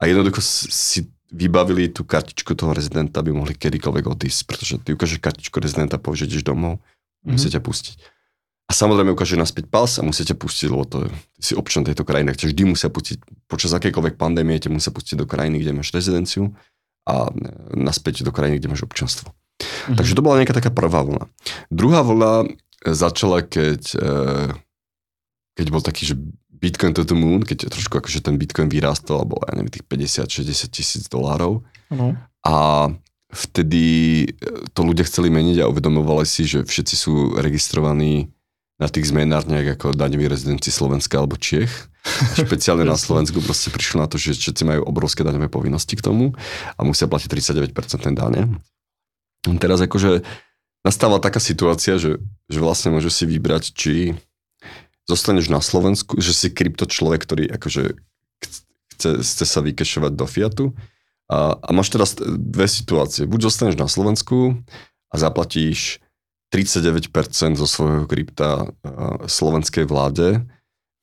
A 0.00 0.06
jednoducho 0.06 0.40
si 0.44 1.10
vybavili 1.30 1.90
tú 1.90 2.02
kartičku 2.02 2.54
toho 2.58 2.74
rezidenta, 2.74 3.22
aby 3.22 3.30
mohli 3.30 3.54
kedykoľvek 3.54 4.04
odísť, 4.06 4.40
pretože 4.48 4.74
ty 4.82 4.96
ukážeš 4.96 5.22
kartičku 5.22 5.62
rezidenta, 5.62 6.00
povieš, 6.00 6.26
že 6.26 6.28
ideš 6.34 6.44
domov, 6.46 6.82
Mm-hmm. 7.20 7.36
Musíte 7.36 7.60
pustiť. 7.60 7.96
A 8.64 8.72
samozrejme 8.72 9.12
ukáže 9.12 9.36
naspäť 9.36 9.68
pas 9.68 9.90
a 9.98 10.02
musíte 10.06 10.32
pustiť, 10.32 10.66
lebo 10.70 10.86
to 10.86 10.96
je, 11.04 11.08
si 11.42 11.52
občan 11.58 11.82
tejto 11.82 12.06
krajiny, 12.06 12.32
takže 12.32 12.54
vždy 12.54 12.62
musia 12.64 12.88
pustiť, 12.88 13.18
počas 13.50 13.74
akékoľvek 13.74 14.14
pandémie 14.14 14.56
te 14.62 14.70
musia 14.72 14.94
pustiť 14.94 15.20
do 15.20 15.26
krajiny, 15.28 15.60
kde 15.60 15.74
máš 15.74 15.90
rezidenciu 15.92 16.54
a 17.04 17.28
e, 17.28 17.32
naspäť 17.76 18.22
do 18.24 18.32
krajiny, 18.32 18.62
kde 18.62 18.70
máš 18.72 18.86
občanstvo. 18.86 19.34
Mm-hmm. 19.34 19.96
Takže 20.00 20.16
to 20.16 20.24
bola 20.24 20.38
nejaká 20.40 20.54
taká 20.56 20.70
prvá 20.72 21.02
vlna. 21.04 21.28
Druhá 21.68 22.00
vlna 22.00 22.32
začala, 22.84 23.44
keď, 23.44 23.82
e, 23.96 24.08
keď 25.56 25.66
bol 25.68 25.82
taký, 25.84 26.12
že 26.12 26.14
Bitcoin 26.60 26.92
to 26.92 27.08
the 27.08 27.16
moon, 27.16 27.40
keď 27.40 27.72
trošku 27.72 28.00
akože 28.00 28.20
ten 28.20 28.36
Bitcoin 28.36 28.68
vyrástol, 28.68 29.24
alebo 29.24 29.40
ja 29.48 29.56
neviem, 29.56 29.72
tých 29.72 29.88
50-60 29.88 30.68
tisíc 30.68 31.04
dolárov. 31.08 31.64
Uh-huh. 31.88 32.12
A 32.44 32.56
vtedy 33.32 34.26
to 34.76 34.80
ľudia 34.84 35.08
chceli 35.08 35.32
meniť 35.32 35.64
a 35.64 35.70
uvedomovali 35.70 36.28
si, 36.28 36.44
že 36.44 36.66
všetci 36.66 36.94
sú 36.94 37.12
registrovaní 37.40 38.28
na 38.80 38.88
tých 38.88 39.12
zmenárniach 39.12 39.76
ako 39.76 39.92
daňoví 39.92 40.28
rezidenti 40.28 40.72
Slovenska 40.72 41.20
alebo 41.20 41.36
Čech. 41.36 41.70
Špeciálne 42.40 42.84
na 42.84 42.96
Slovensku 42.96 43.44
proste 43.44 43.68
prišlo 43.68 44.04
na 44.04 44.08
to, 44.08 44.16
že 44.16 44.36
všetci 44.36 44.62
majú 44.64 44.80
obrovské 44.88 45.20
daňové 45.20 45.52
povinnosti 45.52 45.96
k 45.96 46.04
tomu 46.04 46.32
a 46.76 46.80
musia 46.80 47.04
platiť 47.08 47.28
39% 47.72 47.76
dane. 48.16 48.56
Teraz 49.60 49.80
akože 49.80 50.24
nastáva 50.86 51.20
taká 51.20 51.38
situácia, 51.42 52.00
že, 52.00 52.20
že 52.48 52.58
vlastne 52.58 52.92
môžu 52.94 53.12
si 53.12 53.28
vybrať, 53.28 53.72
či 53.76 53.94
zostaneš 55.04 55.50
na 55.50 55.60
Slovensku, 55.60 56.18
že 56.22 56.32
si 56.32 56.54
krypto 56.54 56.86
človek, 56.86 57.26
ktorý 57.26 57.44
akože 57.50 57.98
chce, 58.94 59.10
chce 59.20 59.44
sa 59.44 59.60
vykešovať 59.60 60.12
do 60.14 60.26
Fiatu 60.28 60.66
a, 61.26 61.58
a 61.58 61.68
máš 61.74 61.90
teraz 61.90 62.14
dve 62.18 62.70
situácie. 62.70 63.26
Buď 63.26 63.50
zostaneš 63.50 63.76
na 63.76 63.90
Slovensku 63.90 64.60
a 65.10 65.14
zaplatíš 65.18 65.98
39% 66.54 67.10
zo 67.54 67.66
svojho 67.66 68.10
krypta 68.10 68.70
slovenskej 69.30 69.86
vláde, 69.86 70.42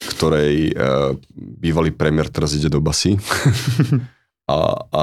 ktorej 0.03 0.75
bývalý 1.33 1.95
premiér 1.95 2.27
teraz 2.27 2.51
ide 2.51 2.67
do 2.67 2.83
basy. 2.83 3.15
A, 4.47 4.87
a 4.95 5.01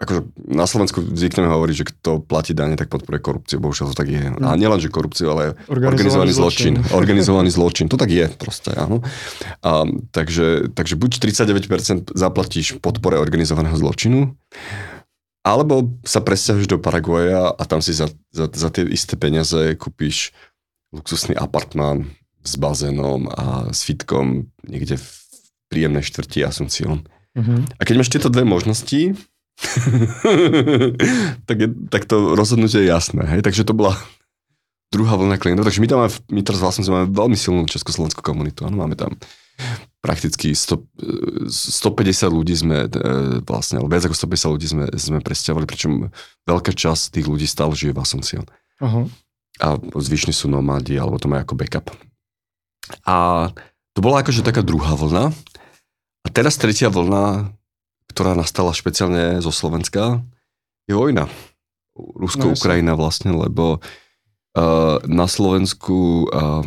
akože 0.00 0.32
na 0.48 0.64
Slovensku 0.64 1.04
zvykneme 1.04 1.44
hovoriť, 1.44 1.76
že 1.76 1.88
kto 1.92 2.24
platí 2.24 2.56
dane, 2.56 2.72
tak 2.80 2.88
podporuje 2.88 3.20
korupciu. 3.20 3.60
Bohužiaľ 3.60 3.92
to 3.92 3.96
tak 4.00 4.08
je. 4.08 4.32
A 4.32 4.56
nielen, 4.56 4.80
že 4.80 4.88
korupciu, 4.88 5.28
ale 5.28 5.60
organizovaný, 5.68 6.32
organizovaný 6.32 6.32
zločin. 6.32 6.72
zločin. 6.80 6.96
organizovaný 7.04 7.50
zločin. 7.52 7.86
To 7.92 8.00
tak 8.00 8.08
je 8.08 8.24
proste, 8.32 8.72
áno. 8.72 9.04
A, 9.60 9.84
takže, 10.16 10.72
takže 10.72 10.96
buď 10.96 11.20
39% 11.20 12.16
zaplatíš 12.16 12.80
podpore 12.80 13.20
organizovaného 13.20 13.76
zločinu, 13.76 14.32
alebo 15.44 15.92
sa 16.06 16.24
presťahuješ 16.24 16.70
do 16.70 16.78
Paraguaja 16.80 17.52
a 17.52 17.62
tam 17.68 17.84
si 17.84 17.92
za, 17.92 18.08
za, 18.32 18.48
za 18.48 18.68
tie 18.72 18.86
isté 18.88 19.18
peniaze 19.18 19.74
kúpiš 19.76 20.32
luxusný 20.94 21.34
apartmán 21.34 22.08
s 22.40 22.54
bazénom 22.56 23.26
a 23.28 23.68
s 23.68 23.82
fitkom 23.82 24.48
niekde 24.64 24.96
v 24.96 25.08
príjemnej 25.66 26.04
štvrti 26.06 26.46
Asuncion. 26.46 27.04
Mm-hmm. 27.32 27.58
A 27.78 27.82
keď 27.82 27.94
máš 27.96 28.12
tieto 28.12 28.28
dve 28.28 28.44
možnosti, 28.44 29.16
tak, 31.48 31.56
je, 31.56 31.68
tak 31.88 32.02
to 32.04 32.34
rozhodnutie 32.34 32.84
je 32.84 32.92
jasné. 32.92 33.22
Hej? 33.24 33.40
Takže 33.46 33.64
to 33.64 33.76
bola 33.76 33.96
druhá 34.92 35.16
vlna 35.16 35.40
klientov. 35.40 35.64
Takže 35.64 35.80
my 35.80 35.88
tam 35.88 35.98
máme, 36.04 36.12
my 36.12 36.40
teraz 36.44 36.60
vlastne 36.60 36.84
máme 36.84 37.08
veľmi 37.08 37.36
silnú 37.36 37.64
československú 37.64 38.20
komunitu. 38.20 38.68
Ano, 38.68 38.76
máme 38.84 38.92
tam 38.92 39.16
prakticky 40.04 40.52
100, 40.52 41.48
150 41.48 42.28
ľudí 42.28 42.54
sme 42.58 42.84
e, 42.84 42.98
vlastne, 43.46 43.78
ale 43.78 43.88
viac 43.88 44.04
ako 44.04 44.16
150 44.18 44.54
ľudí 44.58 44.66
sme, 44.66 44.84
sme 44.98 45.18
presťahovali, 45.22 45.64
pričom 45.64 46.10
veľká 46.44 46.74
časť 46.74 47.16
tých 47.16 47.26
ľudí 47.30 47.46
stále 47.46 47.72
žije 47.72 47.94
v 47.94 48.02
Asuncion. 48.02 48.44
Uh-huh. 48.82 49.06
A 49.62 49.78
zvyšní 49.78 50.34
sú 50.34 50.50
nomádi, 50.50 50.98
alebo 50.98 51.22
to 51.22 51.30
majú 51.30 51.46
ako 51.46 51.54
backup. 51.54 51.86
A 53.06 53.48
to 53.94 54.00
bola 54.02 54.26
akože 54.26 54.42
taká 54.42 54.66
druhá 54.66 54.98
vlna. 54.98 55.30
A 56.22 56.28
teraz 56.30 56.54
tretia 56.56 56.88
vlna, 56.88 57.50
ktorá 58.10 58.38
nastala 58.38 58.70
špeciálne 58.70 59.42
zo 59.42 59.50
Slovenska, 59.50 60.22
je 60.86 60.94
vojna. 60.94 61.26
Rusko-Ukrajina 61.96 62.96
no, 62.96 63.00
vlastne, 63.04 63.34
lebo 63.36 63.78
uh, 63.78 64.96
na 65.04 65.26
Slovensku 65.28 66.30
uh, 66.30 66.64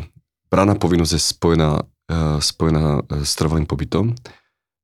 brana 0.52 0.78
povinnosť 0.78 1.14
je 1.18 1.22
spojená 1.22 1.72
Eh, 2.06 2.38
spojená 2.38 3.02
eh, 3.02 3.26
s 3.26 3.34
trvalým 3.34 3.66
pobytom. 3.66 4.14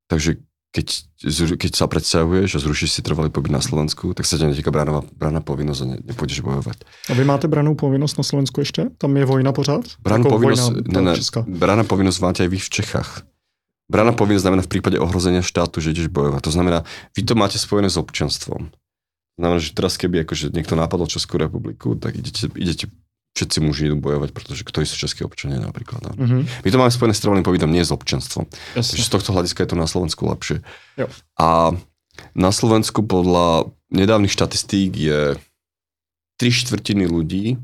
Takže 0.09 0.41
keď, 0.71 0.87
keď 1.59 1.71
sa 1.75 1.85
predsahuješ 1.85 2.55
a 2.55 2.63
zrušíš 2.63 2.89
si 2.95 3.01
trvalý 3.03 3.27
pobyt 3.27 3.51
na 3.51 3.59
Slovensku, 3.59 4.15
tak 4.15 4.23
sa 4.23 4.39
ťa 4.39 4.55
netýka 4.55 4.71
braná, 4.71 5.03
braná 5.19 5.43
povinnosť 5.43 5.79
a 5.83 5.85
ne, 5.85 5.97
nepôjdeš 5.99 6.41
bojovať. 6.41 6.81
A 7.11 7.13
vy 7.13 7.27
máte 7.27 7.51
branou 7.51 7.75
povinnosť 7.75 8.15
na 8.17 8.25
Slovensku 8.25 8.63
ešte? 8.63 8.87
Tam 8.95 9.11
je 9.13 9.27
vojna 9.27 9.51
pořád? 9.51 9.99
Branou 9.99 10.31
povinnosť, 10.31 10.63
vojna, 10.87 11.11
ne, 11.13 11.19
ne, 11.19 11.59
braná 11.59 11.83
povinnosť 11.83 12.19
máte 12.23 12.39
aj 12.47 12.49
vy 12.55 12.59
v 12.63 12.71
Čechách. 12.71 13.11
Braná 13.91 14.15
povinnosť 14.15 14.47
znamená 14.47 14.61
v 14.63 14.71
prípade 14.71 14.95
ohrozenia 14.95 15.43
štátu, 15.43 15.83
že 15.83 15.91
ideš 15.91 16.07
bojovať. 16.07 16.47
To 16.47 16.55
znamená, 16.55 16.87
vy 17.11 17.27
to 17.27 17.35
máte 17.35 17.59
spojené 17.59 17.91
s 17.91 17.99
občanstvom. 17.99 18.71
Znamená, 19.35 19.59
že 19.59 19.75
teraz 19.75 19.99
keby 19.99 20.23
akože 20.23 20.55
niekto 20.55 20.79
napadol 20.79 21.11
Českú 21.11 21.35
republiku, 21.35 21.99
tak 21.99 22.15
idete, 22.15 22.47
idete 22.55 22.87
všetci 23.35 23.57
muži 23.63 23.91
idú 23.91 23.97
bojovať, 23.99 24.35
pretože 24.35 24.63
ktorí 24.67 24.83
sú 24.83 24.99
českí 24.99 25.23
občania 25.23 25.59
napríklad. 25.59 26.03
Mm-hmm. 26.03 26.67
My 26.67 26.69
to 26.71 26.79
máme 26.79 26.91
spojené 26.91 27.15
s 27.15 27.23
trvalým 27.23 27.47
pobytom, 27.47 27.71
nie 27.71 27.83
s 27.83 27.95
občanstvom. 27.95 28.47
Jasne. 28.75 28.91
Takže 28.95 29.07
z 29.07 29.11
tohto 29.11 29.31
hľadiska 29.31 29.63
je 29.63 29.69
to 29.71 29.77
na 29.79 29.87
Slovensku 29.87 30.27
lepšie. 30.27 30.59
Jo. 30.99 31.07
A 31.39 31.71
na 32.35 32.51
Slovensku 32.51 33.07
podľa 33.07 33.71
nedávnych 33.87 34.35
štatistík 34.35 34.91
je 34.99 35.39
3 36.39 36.59
štvrtiny 36.67 37.07
ľudí, 37.07 37.55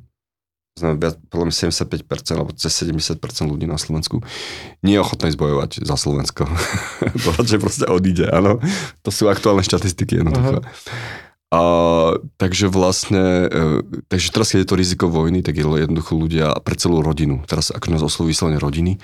znamená 0.77 1.17
podľa 1.33 1.45
mňa 1.49 1.55
75% 1.73 2.37
alebo 2.37 2.51
cez 2.53 2.71
70% 2.85 3.17
ľudí 3.49 3.65
na 3.65 3.81
Slovensku 3.81 4.21
nie 4.85 4.95
je 4.95 5.01
ochotné 5.01 5.33
zbojovať 5.33 5.81
za 5.81 5.95
Slovensko. 5.97 6.45
to 7.25 7.29
radšej 7.33 7.59
proste 7.59 7.85
odíde, 7.89 8.29
áno. 8.29 8.61
To 9.01 9.09
sú 9.09 9.25
aktuálne 9.27 9.65
štatistiky 9.65 10.21
jednoducho. 10.21 10.61
Uh-huh. 10.61 11.25
A, 11.47 11.61
takže 12.35 12.67
vlastne, 12.67 13.47
e, 13.47 13.79
takže 14.11 14.35
teraz, 14.35 14.51
keď 14.51 14.59
je 14.67 14.69
to 14.69 14.75
riziko 14.75 15.05
vojny, 15.07 15.39
tak 15.39 15.55
je 15.55 15.63
jednoducho 15.63 16.19
ľudia 16.19 16.51
pre 16.59 16.75
celú 16.75 16.99
rodinu, 16.99 17.39
teraz 17.47 17.71
ako 17.71 17.87
nás 17.87 18.03
vyslovene 18.03 18.59
rodiny, 18.59 18.99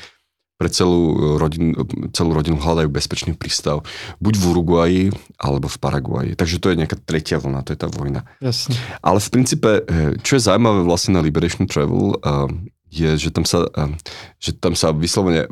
pre 0.58 0.70
celú, 0.70 1.02
e, 1.14 1.18
rodin, 1.42 1.74
celú 2.14 2.32
rodinu 2.38 2.62
hľadajú 2.62 2.90
bezpečný 2.90 3.34
prístav. 3.34 3.82
Buď 4.22 4.34
v 4.40 4.44
Uruguayi, 4.54 5.04
alebo 5.42 5.68
v 5.68 5.78
Paraguaji. 5.82 6.32
Takže 6.38 6.62
to 6.62 6.72
je 6.72 6.80
nejaká 6.80 6.98
tretia 7.04 7.42
vlna, 7.42 7.66
to 7.66 7.74
je 7.74 7.80
tá 7.80 7.90
vojna. 7.90 8.24
Jasne. 8.40 8.78
Ale 9.02 9.20
v 9.20 9.30
princípe, 9.34 9.70
e, 9.84 10.16
čo 10.22 10.38
je 10.38 10.46
zaujímavé 10.46 10.86
vlastne 10.86 11.18
na 11.18 11.22
Liberation 11.26 11.66
Travel, 11.66 12.16
je, 12.94 13.10
že 13.18 13.30
tam 13.34 13.42
sa, 13.42 13.66
že 14.38 14.54
tam 14.54 14.78
sa 14.78 14.94
vyslovene 14.94 15.50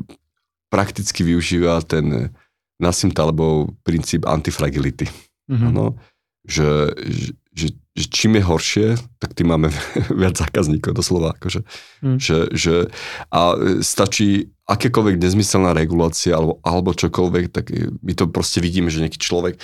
prakticky 0.70 1.26
využíva 1.26 1.82
ten 1.82 2.30
Nassim 2.78 3.10
Talebov 3.10 3.74
princíp 3.82 4.30
antifragility. 4.30 5.10
Mm-hmm. 5.50 5.68
Ano, 5.74 5.98
že, 6.46 6.94
že, 6.98 7.34
že 7.92 8.08
čím 8.08 8.40
je 8.40 8.44
horšie, 8.48 8.88
tak 9.20 9.36
tým 9.36 9.52
máme 9.52 9.68
viac 10.22 10.40
zákazníkov, 10.40 10.96
doslova. 10.96 11.36
Akože, 11.36 11.68
mm. 12.02 12.18
že, 12.18 12.38
že, 12.56 12.76
a 13.28 13.60
stačí 13.84 14.56
akékoľvek 14.72 15.20
nezmyselná 15.20 15.76
regulácia 15.76 16.40
alebo, 16.40 16.64
alebo 16.64 16.96
čokoľvek, 16.96 17.46
tak 17.52 17.76
my 17.76 18.14
to 18.16 18.32
proste 18.32 18.64
vidíme, 18.64 18.88
že 18.88 19.04
nejaký 19.04 19.20
človek... 19.20 19.60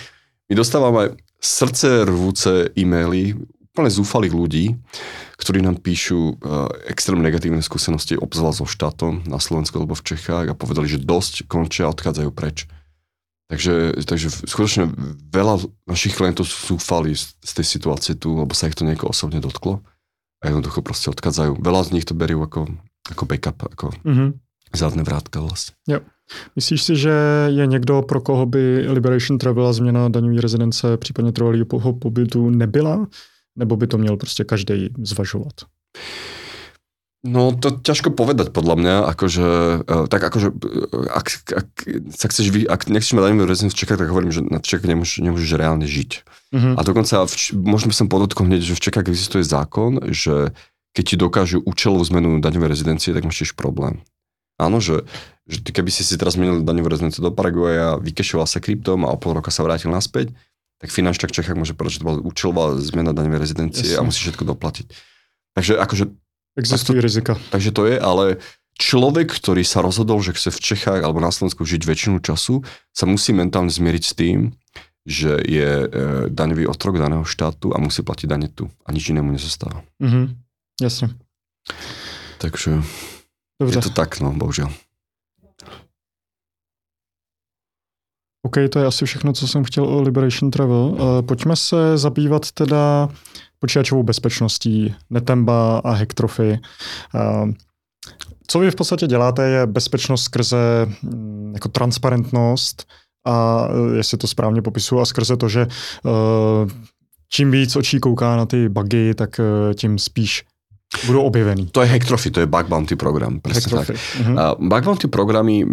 My 0.47 0.55
dostávame 0.55 1.19
srdce 1.43 2.07
rvúce 2.07 2.71
e-maily 2.75 3.35
úplne 3.77 3.91
zúfalých 3.93 4.33
ľudí, 4.33 4.65
ktorí 5.37 5.61
nám 5.61 5.77
píšu 5.83 6.39
uh, 6.39 6.71
extrémne 6.89 7.21
negatívne 7.21 7.61
skúsenosti, 7.61 8.17
obzvlášť 8.17 8.57
so 8.57 8.65
štátom 8.65 9.27
na 9.29 9.37
Slovensku 9.37 9.77
alebo 9.77 9.93
v 9.93 10.07
Čechách 10.07 10.49
a 10.49 10.57
povedali, 10.57 10.89
že 10.89 11.03
dosť 11.03 11.45
končia 11.45 11.85
a 11.85 11.93
odchádzajú 11.93 12.29
preč. 12.33 12.65
Takže, 13.47 14.03
takže 14.03 14.27
skutočne 14.43 14.91
veľa 15.31 15.63
našich 15.87 16.19
klientov 16.19 16.51
sú 16.51 16.75
fali 16.75 17.15
z, 17.15 17.31
z 17.39 17.51
tej 17.55 17.65
situácie 17.79 18.13
tu, 18.19 18.35
lebo 18.35 18.51
sa 18.51 18.67
ich 18.67 18.75
to 18.75 18.83
nejako 18.83 19.15
osobne 19.15 19.39
dotklo 19.39 19.79
a 20.43 20.51
jednoducho 20.51 20.83
proste 20.83 21.07
odchádzajú. 21.15 21.63
Veľa 21.63 21.81
z 21.87 21.89
nich 21.95 22.05
to 22.05 22.11
berú 22.11 22.43
ako, 22.43 22.67
ako 23.07 23.23
backup, 23.23 23.57
ako 23.63 23.95
mm-hmm. 24.03 24.29
zádne 24.75 25.07
vrátka 25.07 25.39
vlastne. 25.39 25.79
Jo. 25.87 26.03
Myslíš 26.59 26.81
si, 26.83 26.93
že 26.95 27.15
je 27.47 27.67
někdo, 27.67 28.01
pro 28.01 28.21
koho 28.21 28.45
by 28.45 28.91
Liberation 28.91 29.37
Travel 29.37 29.67
a 29.67 29.73
změna 29.73 30.09
daňové 30.09 30.41
rezidence, 30.41 30.97
případně 30.97 31.31
trvalého 31.31 31.65
pobytu 31.99 32.49
nebyla? 32.49 33.07
Nebo 33.55 33.75
by 33.75 33.87
to 33.87 33.97
měl 33.97 34.17
prostě 34.17 34.43
každý 34.43 34.89
zvažovat? 35.03 35.53
No 37.27 37.51
to 37.51 37.75
ťažko 37.75 38.15
povedať 38.15 38.55
podľa 38.55 38.75
mňa, 38.79 38.95
akože, 39.11 39.47
uh, 39.83 40.05
tak 40.07 40.23
akože, 40.23 40.47
ak, 41.11 41.27
ak 41.51 41.67
sa 42.15 42.25
chceš, 42.31 42.55
vy, 42.55 42.63
ak 42.63 42.87
nechceš 42.87 43.19
mať 43.19 43.23
daňovú 43.27 43.43
rezidenciu 43.43 43.75
v 43.75 43.81
Čechách, 43.83 43.99
tak 43.99 44.07
hovorím, 44.15 44.31
že 44.31 44.47
na 44.47 44.63
Čechách 44.63 44.87
nemôžeš, 44.87 45.19
nemôžeš 45.19 45.51
reálne 45.59 45.83
žiť. 45.83 46.11
Uh-huh. 46.55 46.79
A 46.79 46.81
dokonca, 46.87 47.27
v, 47.27 47.35
možno 47.59 47.91
by 47.91 47.95
som 47.99 48.07
podotkol 48.07 48.47
hneď, 48.47 48.63
že 48.63 48.79
v 48.79 48.83
Čechách 48.87 49.11
existuje 49.11 49.43
zákon, 49.43 49.99
že 50.15 50.55
keď 50.95 51.03
ti 51.03 51.15
dokážu 51.19 51.57
účelovú 51.67 52.07
zmenu 52.07 52.39
daňovej 52.39 52.71
rezidencie, 52.71 53.11
tak 53.11 53.27
máš 53.27 53.43
tiež 53.43 53.59
problém. 53.59 53.99
Áno, 54.57 54.79
že, 54.79 55.05
že 55.45 55.61
ty 55.61 55.69
keby 55.75 55.91
si 55.91 56.01
si 56.01 56.17
teraz 56.17 56.39
zmenil 56.39 56.65
daňovú 56.65 56.89
rezidenciu 56.89 57.21
do 57.21 57.35
Paraguaja, 57.35 57.99
vykešoval 58.01 58.47
sa 58.47 58.63
kryptom 58.63 59.05
a 59.05 59.13
o 59.13 59.17
pol 59.19 59.37
roka 59.37 59.53
sa 59.53 59.61
vrátil 59.61 59.93
naspäť, 59.93 60.33
tak 60.81 60.89
finančne 60.89 61.29
v 61.29 61.35
Čechách 61.37 61.57
môže 61.57 61.77
povedať, 61.77 61.97
že 61.97 62.01
to 62.01 62.07
bola 62.07 62.17
účelová 62.21 62.65
zmena 62.81 63.13
daňovej 63.13 63.41
rezidencie 63.41 63.93
Jasne. 63.93 64.01
a 64.01 64.05
musíš 64.05 64.33
všetko 64.33 64.45
doplatiť. 64.57 64.87
Takže 65.53 65.73
akože 65.77 66.05
Existují 66.57 67.01
rizika. 67.01 67.37
Takže 67.53 67.71
to 67.71 67.85
je, 67.85 67.95
ale 68.01 68.41
človek, 68.81 69.29
ktorý 69.29 69.61
sa 69.61 69.81
rozhodol, 69.81 70.21
že 70.21 70.33
chce 70.33 70.49
v 70.53 70.59
Čechách 70.59 71.01
alebo 71.05 71.21
na 71.21 71.33
Slovensku 71.33 71.65
žiť 71.65 71.85
väčšinu 71.85 72.17
času, 72.21 72.65
sa 72.93 73.05
musí 73.05 73.33
mentálne 73.33 73.69
zmieriť 73.69 74.03
s 74.05 74.13
tým, 74.13 74.39
že 75.07 75.39
je 75.45 75.69
e, 75.85 75.87
daňový 76.29 76.67
otrok 76.67 76.99
daného 76.99 77.23
štátu 77.23 77.71
a 77.71 77.79
musí 77.79 78.03
platiť 78.03 78.27
dane 78.27 78.49
tu 78.51 78.67
a 78.85 78.91
nič 78.91 79.07
inému 79.09 79.31
nezostáva. 79.31 79.85
Mhm, 80.03 80.35
jasne. 80.81 81.15
Takže 82.37 82.83
Dobře. 83.61 83.77
je 83.79 83.81
to 83.81 83.89
tak, 83.89 84.19
no, 84.19 84.33
bohužel. 84.33 84.69
OK, 88.45 88.55
to 88.69 88.79
je 88.79 88.85
asi 88.85 89.05
všechno, 89.05 89.33
co 89.33 89.47
jsem 89.47 89.63
chtěl 89.63 89.85
o 89.85 90.01
Liberation 90.01 90.51
Travel. 90.51 90.85
Uh, 90.85 91.21
pojďme 91.21 91.55
se 91.55 91.97
zabývat 91.97 92.51
teda 92.51 93.09
počítačovou 93.59 94.03
bezpečností, 94.03 94.95
Netemba 95.09 95.81
a 95.83 95.91
Hektrofy. 95.91 96.59
Co 98.47 98.59
vy 98.59 98.71
v 98.71 98.75
podstatě 98.75 99.07
děláte, 99.07 99.49
je 99.49 99.67
bezpečnost 99.67 100.23
skrze 100.23 100.57
mm, 101.01 101.51
jako 101.53 101.69
transparentnost 101.69 102.85
a 103.27 103.67
eh, 103.69 103.97
jestli 103.97 104.17
to 104.17 104.27
správně 104.27 104.61
popisuju, 104.61 105.01
a 105.01 105.05
skrze 105.05 105.37
to, 105.37 105.49
že 105.49 105.67
uh, 106.03 106.69
čím 107.29 107.51
víc 107.51 107.75
očí 107.75 107.99
kouká 107.99 108.35
na 108.35 108.45
ty 108.45 108.69
bugy, 108.69 109.13
tak 109.13 109.39
uh, 109.39 109.73
tím 109.73 109.99
spíš 109.99 110.43
budú 111.03 111.19
objevení. 111.27 111.67
To 111.75 111.83
je 111.83 111.91
Hacktrophy, 111.91 112.31
to 112.31 112.39
je 112.39 112.47
bug 112.47 112.71
bounty 112.71 112.95
program. 112.95 113.43
Presne 113.43 113.83
tak. 113.83 113.91
Uh-huh. 113.91 114.35
Uh, 114.39 114.55
bug 114.55 114.83
bounty 114.87 115.07
programy 115.11 115.67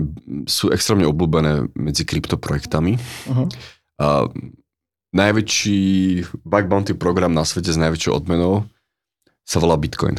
sú 0.50 0.74
extrémne 0.74 1.06
obľúbené 1.06 1.70
medzi 1.78 2.02
kryptoprojektami. 2.02 2.98
Uh-huh. 3.30 3.46
Uh, 4.02 4.26
najväčší 5.14 5.82
bug 6.42 6.64
bounty 6.66 6.92
program 6.98 7.32
na 7.32 7.46
svete 7.46 7.70
s 7.70 7.78
najväčšou 7.78 8.12
odmenou 8.12 8.66
sa 9.44 9.60
volá 9.60 9.76
Bitcoin. 9.76 10.16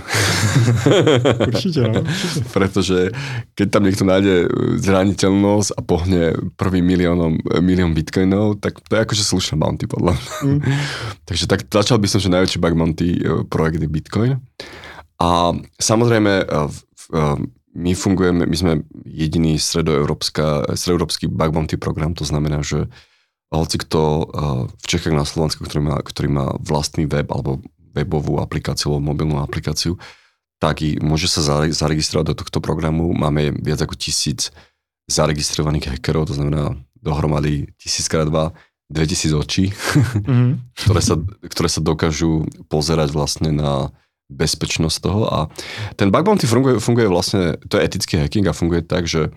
určite, 1.49 1.81
no, 1.89 2.05
určite. 2.05 2.45
Pretože 2.53 3.09
keď 3.57 3.67
tam 3.73 3.89
niekto 3.89 4.05
nájde 4.05 4.45
zraniteľnosť 4.77 5.69
a 5.73 5.81
pohne 5.81 6.21
prvým 6.53 6.85
miliónom, 6.85 7.41
milión 7.57 7.97
bitcoinov, 7.97 8.61
tak 8.61 8.77
to 8.85 8.93
je 8.93 9.01
akože 9.01 9.25
slušná 9.25 9.57
bounty 9.57 9.89
podľa 9.89 10.13
mňa. 10.13 10.31
Mm. 10.45 10.61
Takže 11.27 11.45
tak 11.49 11.65
začal 11.65 11.97
by 11.97 12.05
som, 12.05 12.21
že 12.21 12.29
najväčší 12.29 12.61
bug 12.61 12.77
bounty 12.77 13.07
e, 13.17 13.19
projekt 13.49 13.81
je 13.81 13.89
Bitcoin. 13.89 14.37
A 15.17 15.57
samozrejme, 15.81 16.45
e, 16.45 16.45
e, 16.45 17.21
my 17.75 17.91
fungujeme, 17.97 18.45
my 18.45 18.55
sme 18.55 18.73
jediný 19.09 19.57
stredoeurópsky 19.57 21.25
bug 21.33 21.49
bounty 21.49 21.81
program, 21.81 22.13
to 22.13 22.29
znamená, 22.29 22.61
že 22.61 22.85
hoci 23.53 23.77
kto 23.77 24.01
v 24.81 24.85
Čechách 24.85 25.13
na 25.13 25.27
Slovensku, 25.27 25.63
ktorý 25.63 25.81
má, 25.85 25.95
ktorý 26.01 26.29
má 26.31 26.45
vlastný 26.59 27.05
web 27.05 27.29
alebo 27.29 27.61
webovú 27.95 28.43
aplikáciu 28.43 28.91
alebo 28.91 29.15
mobilnú 29.15 29.39
aplikáciu, 29.39 29.95
tak 30.59 30.83
i 30.83 30.99
môže 30.99 31.31
sa 31.31 31.67
zaregistrovať 31.71 32.25
do 32.31 32.35
tohto 32.35 32.59
programu. 32.59 33.11
Máme 33.15 33.55
viac 33.55 33.83
ako 33.83 33.95
tisíc 33.95 34.51
zaregistrovaných 35.07 35.95
hackerov, 35.95 36.27
to 36.27 36.35
znamená 36.35 36.75
dohromady 36.99 37.69
tisíckrát 37.77 38.25
dva, 38.25 38.55
2000 38.89 39.33
očí, 39.33 39.65
mm-hmm. 39.73 40.51
ktoré, 40.85 41.01
sa, 41.01 41.15
ktoré 41.45 41.69
sa 41.69 41.81
dokážu 41.81 42.45
pozerať 42.69 43.13
vlastne 43.13 43.49
na 43.53 43.93
bezpečnosť 44.25 44.97
toho 45.05 45.29
a 45.29 45.39
ten 45.93 46.09
bug 46.09 46.25
bounty 46.25 46.49
funguje, 46.49 46.81
funguje 46.81 47.05
vlastne, 47.05 47.61
to 47.69 47.77
je 47.77 47.85
etický 47.85 48.17
hacking 48.17 48.49
a 48.49 48.57
funguje 48.57 48.81
tak, 48.81 49.05
že 49.05 49.29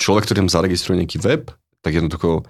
človek, 0.00 0.24
ktorý 0.24 0.44
tam 0.44 0.52
zaregistruje 0.52 1.04
nejaký 1.04 1.20
web, 1.20 1.52
tak 1.84 1.92
jednoducho 1.92 2.48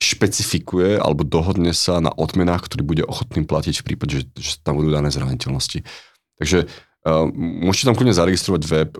špecifikuje 0.00 0.96
alebo 0.96 1.28
dohodne 1.28 1.76
sa 1.76 2.00
na 2.00 2.08
odmenách, 2.08 2.64
ktorý 2.66 2.82
bude 2.82 3.04
ochotný 3.04 3.44
platiť 3.44 3.84
v 3.84 3.86
prípade, 3.86 4.12
že, 4.16 4.24
že 4.32 4.56
tam 4.64 4.80
budú 4.80 4.88
dané 4.88 5.12
zraniteľnosti. 5.12 5.84
Takže 6.40 6.64
uh, 6.64 7.28
môžete 7.36 7.92
tam 7.92 7.96
kľudne 8.00 8.16
zaregistrovať 8.16 8.62
web 8.64 8.90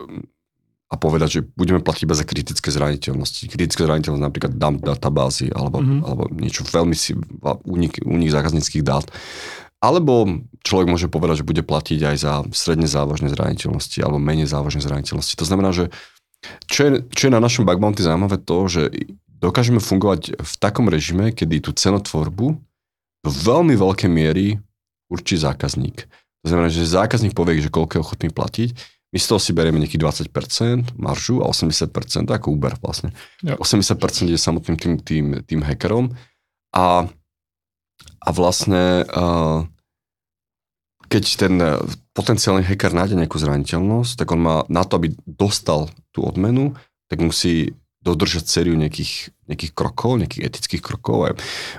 a 0.91 0.95
povedať, 1.01 1.29
že 1.31 1.41
budeme 1.57 1.81
platiť 1.81 2.03
iba 2.05 2.19
za 2.19 2.29
kritické 2.29 2.69
zraniteľnosti. 2.69 3.49
Kritické 3.49 3.87
zraniteľnosti 3.87 4.27
napríklad 4.27 4.53
dump 4.59 4.85
databázy 4.85 5.49
alebo, 5.55 5.81
mm-hmm. 5.81 6.01
alebo 6.05 6.23
niečo 6.37 6.67
veľmi 6.67 6.99
si, 6.99 7.17
únik, 7.65 8.03
únik 8.05 8.35
zákazníckých 8.35 8.85
dát. 8.85 9.07
Alebo 9.81 10.45
človek 10.61 10.93
môže 10.93 11.09
povedať, 11.09 11.41
že 11.41 11.49
bude 11.49 11.65
platiť 11.65 12.01
aj 12.05 12.17
za 12.21 12.33
stredne 12.53 12.85
závažné 12.85 13.33
zraniteľnosti 13.33 13.97
alebo 14.05 14.21
menej 14.21 14.51
závažné 14.51 14.85
zraniteľnosti. 14.85 15.39
To 15.41 15.49
znamená, 15.49 15.73
že 15.73 15.89
čo 16.69 16.81
je, 16.85 16.91
čo 17.15 17.31
je 17.31 17.33
na 17.33 17.41
našom 17.41 17.65
bug 17.65 17.81
bounty 17.81 18.05
zaujímavé 18.05 18.37
to, 18.45 18.59
že 18.69 18.83
dokážeme 19.41 19.81
fungovať 19.81 20.37
v 20.37 20.55
takom 20.61 20.87
režime, 20.87 21.33
kedy 21.33 21.65
tú 21.65 21.73
cenotvorbu 21.73 22.61
do 23.21 23.31
veľmi 23.31 23.75
veľkej 23.77 24.11
miery 24.13 24.61
určí 25.11 25.41
zákazník. 25.41 26.07
To 26.45 26.47
znamená, 26.49 26.73
že 26.73 26.89
zákazník 26.89 27.37
povie, 27.37 27.61
že 27.61 27.73
koľko 27.73 27.93
je 27.97 28.05
ochotný 28.05 28.29
platiť, 28.33 28.71
my 29.11 29.19
z 29.19 29.27
toho 29.27 29.43
si 29.43 29.51
berieme 29.51 29.83
nejakých 29.83 30.31
20% 30.31 30.95
maržu 30.95 31.43
a 31.43 31.51
80% 31.51 32.31
ako 32.31 32.55
Uber 32.55 32.79
vlastne. 32.79 33.11
Jo. 33.43 33.59
80% 33.59 34.31
je 34.31 34.39
samotným 34.39 34.79
tým, 34.79 34.95
tým, 35.03 35.27
tým 35.43 35.61
hackerom 35.67 36.15
a, 36.71 37.11
a 38.23 38.29
vlastne 38.31 39.03
uh, 39.11 39.67
keď 41.11 41.25
ten 41.35 41.55
potenciálny 42.15 42.63
hacker 42.63 42.95
nájde 42.95 43.19
nejakú 43.19 43.35
zraniteľnosť, 43.43 44.15
tak 44.15 44.31
on 44.31 44.41
má 44.47 44.57
na 44.71 44.87
to, 44.87 45.03
aby 45.03 45.11
dostal 45.27 45.91
tú 46.15 46.23
odmenu, 46.23 46.79
tak 47.11 47.19
musí 47.19 47.75
dodržať 48.01 48.49
sériu 48.49 48.81
nejakých, 48.81 49.29
nejakých 49.45 49.73
krokov, 49.77 50.17
nejakých 50.17 50.49
etických 50.49 50.81
krokov. 50.81 51.19
A 51.21 51.31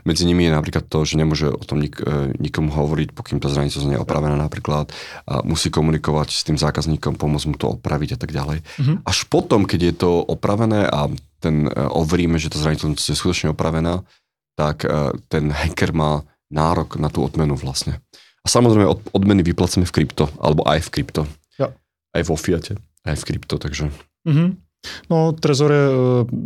medzi 0.06 0.30
nimi 0.30 0.46
je 0.46 0.54
napríklad 0.54 0.86
to, 0.86 1.02
že 1.02 1.18
nemôže 1.18 1.50
o 1.50 1.64
tom 1.66 1.82
nik, 1.82 1.98
e, 1.98 2.38
nikomu 2.38 2.70
hovoriť, 2.70 3.18
pokým 3.18 3.42
tá 3.42 3.50
zraniteľnosť 3.50 3.90
nie 3.90 3.98
je 3.98 4.06
opravená 4.06 4.38
napríklad. 4.38 4.94
A 5.26 5.42
musí 5.42 5.74
komunikovať 5.74 6.30
s 6.30 6.46
tým 6.46 6.62
zákazníkom, 6.62 7.18
pomôcť 7.18 7.48
mu 7.50 7.58
to 7.58 7.74
opraviť 7.74 8.16
a 8.16 8.20
tak 8.22 8.38
ďalej. 8.38 8.62
Mm-hmm. 8.62 8.96
Až 9.02 9.18
potom, 9.34 9.66
keď 9.66 9.82
je 9.82 9.94
to 9.98 10.12
opravené 10.22 10.86
a 10.86 11.10
ten 11.42 11.66
e, 11.66 11.74
overíme, 11.74 12.38
že 12.38 12.54
tá 12.54 12.62
zraniteľnosť 12.62 13.02
je 13.02 13.18
skutočne 13.18 13.58
opravená, 13.58 14.06
tak 14.54 14.86
e, 14.86 15.18
ten 15.26 15.50
hacker 15.50 15.90
má 15.90 16.22
nárok 16.54 17.02
na 17.02 17.10
tú 17.10 17.26
odmenu 17.26 17.58
vlastne. 17.58 17.98
A 18.46 18.48
samozrejme 18.50 18.86
od, 18.86 19.02
odmeny 19.10 19.42
vyplaceme 19.42 19.90
v 19.90 19.94
krypto, 19.94 20.30
alebo 20.38 20.62
aj 20.70 20.86
v 20.86 21.02
krypto. 21.02 21.22
Ja. 21.58 21.74
Aj 22.14 22.22
vo 22.22 22.38
fiate, 22.38 22.78
aj 23.10 23.18
v 23.18 23.26
krypto, 23.26 23.58
takže... 23.58 23.90
Mm-hmm. 24.30 24.70
No, 25.10 25.32
Trezor 25.32 25.72
je 25.72 25.88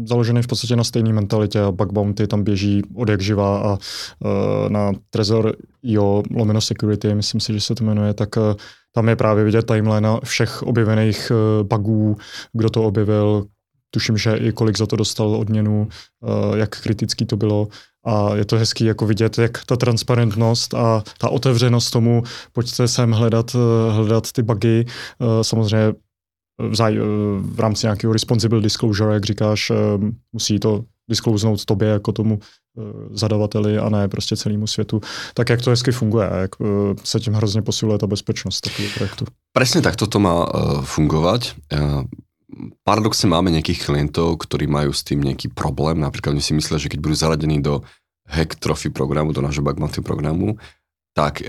založený 0.05 0.41
v 0.41 0.47
podstatě 0.47 0.75
na 0.75 0.83
stejné 0.83 1.13
mentalitě 1.13 1.61
a 1.61 1.71
Bug 1.71 1.93
Bounty 1.93 2.27
tam 2.27 2.43
běží 2.43 2.81
od 2.95 3.09
jak 3.09 3.21
živá 3.21 3.59
a 3.59 3.71
uh, 3.71 4.69
na 4.69 4.91
Trezor 5.09 5.55
jo, 5.83 6.23
lomeno 6.35 6.61
security, 6.61 7.15
myslím 7.15 7.41
si, 7.41 7.53
že 7.53 7.61
se 7.61 7.75
to 7.75 7.83
jmenuje, 7.83 8.13
tak 8.13 8.37
uh, 8.37 8.43
tam 8.91 9.09
je 9.09 9.15
právě 9.15 9.43
vidět 9.43 9.65
timeline 9.65 10.19
všech 10.23 10.63
objevených 10.63 11.31
uh, 11.31 11.67
bugů, 11.67 12.17
kdo 12.53 12.69
to 12.69 12.83
objevil, 12.83 13.45
tuším, 13.91 14.17
že 14.17 14.37
i 14.37 14.51
kolik 14.51 14.77
za 14.77 14.85
to 14.85 14.95
dostal 14.95 15.35
odměnu, 15.35 15.87
jak 16.55 16.81
kritický 16.81 17.25
to 17.25 17.37
bylo. 17.37 17.67
A 18.05 18.35
je 18.35 18.45
to 18.45 18.57
hezký 18.57 18.85
jako 18.85 19.05
vidět, 19.05 19.37
jak 19.37 19.65
ta 19.65 19.75
transparentnost 19.75 20.73
a 20.73 21.03
ta 21.17 21.29
otevřenost 21.29 21.91
tomu, 21.91 22.23
pojďte 22.53 22.87
sem 22.87 23.11
hledat, 23.11 23.55
hledat 23.89 24.31
ty 24.31 24.43
bugy, 24.43 24.85
samozřejmě 25.41 25.93
v, 26.57 26.75
zaj, 26.75 26.97
v 27.39 27.59
rámci 27.59 27.85
nějakého 27.85 28.13
responsible 28.13 28.61
disclosure, 28.61 29.13
jak 29.13 29.25
říkáš, 29.25 29.69
eh, 29.69 29.75
musí 30.33 30.59
to 30.59 30.83
disclosenout 31.09 31.65
tobě 31.65 31.87
jako 31.87 32.11
tomu 32.11 32.39
eh, 32.39 32.81
zadavateli 33.11 33.77
a 33.77 33.89
ne 33.89 34.07
prostě 34.07 34.35
celému 34.35 34.67
světu. 34.67 35.01
Tak 35.33 35.49
jak 35.49 35.61
to 35.61 35.69
hezky 35.69 35.91
funguje, 35.91 36.29
jak 36.41 36.51
eh, 36.61 36.65
se 37.03 37.19
tím 37.19 37.33
hrozně 37.33 37.61
posiluje 37.61 37.97
ta 37.97 38.07
bezpečnost 38.07 38.61
takového 38.61 38.93
projektu. 38.95 39.25
Presne 39.55 39.79
tak 39.79 39.95
toto 39.95 40.19
má 40.19 40.43
fungovať. 40.83 41.55
Paradoxne 42.83 43.31
máme 43.31 43.55
nejakých 43.55 43.87
klientov, 43.87 44.43
ktorí 44.43 44.67
majú 44.67 44.91
s 44.91 44.99
tým 44.99 45.23
nejaký 45.23 45.47
problém. 45.55 46.03
Napríklad 46.03 46.35
oni 46.35 46.43
si 46.43 46.51
myslia, 46.51 46.75
že 46.75 46.91
keď 46.91 46.99
budú 46.99 47.15
zaradení 47.15 47.63
do 47.63 47.79
hack 48.27 48.59
trophy 48.59 48.91
programu, 48.91 49.31
do 49.31 49.39
nášho 49.39 49.63
bugbounty 49.63 50.03
programu, 50.03 50.59
tak, 51.15 51.39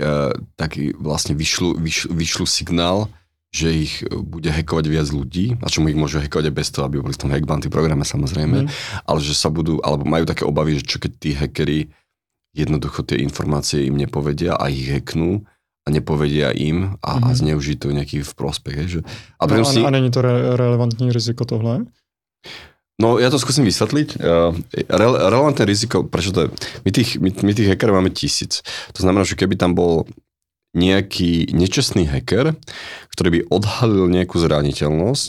tak 0.55 0.79
vlastne 0.95 1.35
vyšlu, 1.35 1.75
vyšlu, 1.75 2.15
vyšlu 2.15 2.45
signál, 2.47 3.11
že 3.51 3.67
ich 3.71 3.93
e, 4.03 4.11
bude 4.11 4.51
hackovať 4.51 4.85
viac 4.91 5.07
ľudí, 5.09 5.55
a 5.63 5.67
čo 5.71 5.79
mu 5.79 5.89
ich 5.91 5.99
môžu 5.99 6.19
hackovať 6.19 6.51
aj 6.51 6.55
bez 6.55 6.67
toho, 6.71 6.83
aby 6.87 6.99
boli 6.99 7.15
v 7.15 7.21
tom 7.21 7.31
hackbounty 7.31 7.67
programe 7.71 8.03
samozrejme, 8.03 8.67
mm. 8.67 8.69
ale 9.07 9.19
že 9.23 9.33
sa 9.33 9.47
budú, 9.47 9.79
alebo 9.81 10.03
majú 10.03 10.27
také 10.27 10.43
obavy, 10.43 10.79
že 10.79 10.83
čo 10.85 10.97
keď 10.99 11.11
tí 11.17 11.31
hackery 11.33 11.79
jednoducho 12.57 13.05
tie 13.05 13.21
informácie 13.21 13.85
im 13.85 13.95
nepovedia 13.95 14.57
a 14.57 14.67
ich 14.67 14.89
hacknú 14.89 15.45
a 15.85 15.87
nepovedia 15.87 16.51
im 16.51 16.99
a, 16.99 17.21
mm. 17.21 17.23
a 17.23 17.27
mhm. 17.31 17.35
zneužijú 17.39 17.75
to 17.79 17.95
nejaký 17.95 18.25
v 18.25 18.33
prospech. 18.35 18.75
Že? 18.91 18.99
A, 19.39 19.43
no, 19.47 19.63
si... 19.63 19.79
a 19.79 19.89
není 19.93 20.11
to 20.11 20.19
re- 20.19 20.57
relevantní 20.59 21.13
riziko 21.13 21.47
tohle? 21.47 21.87
No 22.97 23.21
ja 23.21 23.29
to 23.29 23.37
skúsim 23.37 23.61
vysvetliť. 23.61 24.17
Re- 24.89 25.19
relevantné 25.29 25.69
riziko, 25.69 26.01
prečo 26.01 26.33
to 26.33 26.39
je? 26.43 26.47
My 26.81 26.89
tých, 26.89 27.21
my, 27.21 27.29
my 27.29 27.51
tých 27.53 27.69
hackerov 27.69 28.01
máme 28.01 28.09
tisíc. 28.09 28.65
To 28.97 29.05
znamená, 29.05 29.21
že 29.21 29.37
keby 29.37 29.53
tam 29.53 29.77
bol 29.77 30.09
nejaký 30.75 31.53
nečestný 31.55 32.09
hacker, 32.09 32.55
ktorý 33.15 33.29
by 33.29 33.39
odhalil 33.53 34.05
nejakú 34.11 34.35
zraniteľnosť 34.39 35.27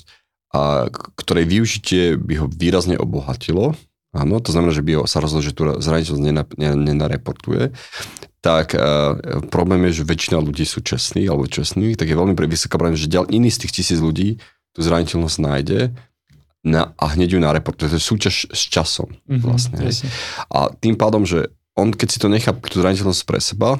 a 0.56 0.88
ktorej 1.20 1.44
využitie 1.44 2.16
by 2.16 2.34
ho 2.40 2.46
výrazne 2.48 2.96
obohatilo, 2.96 3.76
áno, 4.16 4.40
to 4.40 4.50
znamená, 4.50 4.72
že 4.72 4.84
by 4.84 4.98
ho 4.98 5.02
sa 5.04 5.20
rozhodol, 5.20 5.44
že 5.44 5.54
tú 5.54 5.68
zraniteľnosť 5.78 6.24
nenareportuje, 6.74 7.70
tak 8.40 8.72
uh, 8.72 9.42
problém 9.50 9.90
je, 9.90 10.02
že 10.02 10.08
väčšina 10.08 10.38
ľudí 10.38 10.64
sú 10.64 10.80
čestní 10.80 11.26
alebo 11.26 11.50
čestní, 11.50 11.98
tak 11.98 12.08
je 12.08 12.16
veľmi 12.16 12.38
vysoká 12.48 12.78
pravda, 12.78 12.96
že 12.96 13.10
ďal, 13.10 13.28
iný 13.28 13.50
z 13.50 13.66
tých 13.66 13.82
tisíc 13.82 13.98
ľudí 13.98 14.38
tú 14.72 14.80
zraniteľnosť 14.80 15.38
nájde 15.42 15.80
na, 16.62 16.94
a 16.96 17.04
hneď 17.14 17.34
ju 17.34 17.40
nareportuje. 17.42 17.90
To 17.90 17.98
je 17.98 18.02
súťaž 18.02 18.50
s 18.50 18.62
časom 18.70 19.10
mm-hmm, 19.10 19.42
vlastne. 19.42 19.90
A 20.50 20.70
tým 20.70 20.94
pádom, 20.94 21.26
že 21.26 21.50
on 21.78 21.94
keď 21.94 22.08
si 22.10 22.18
to 22.18 22.30
nechá 22.30 22.50
tú 22.54 22.82
zraniteľnosť 22.82 23.22
pre 23.26 23.38
seba, 23.38 23.78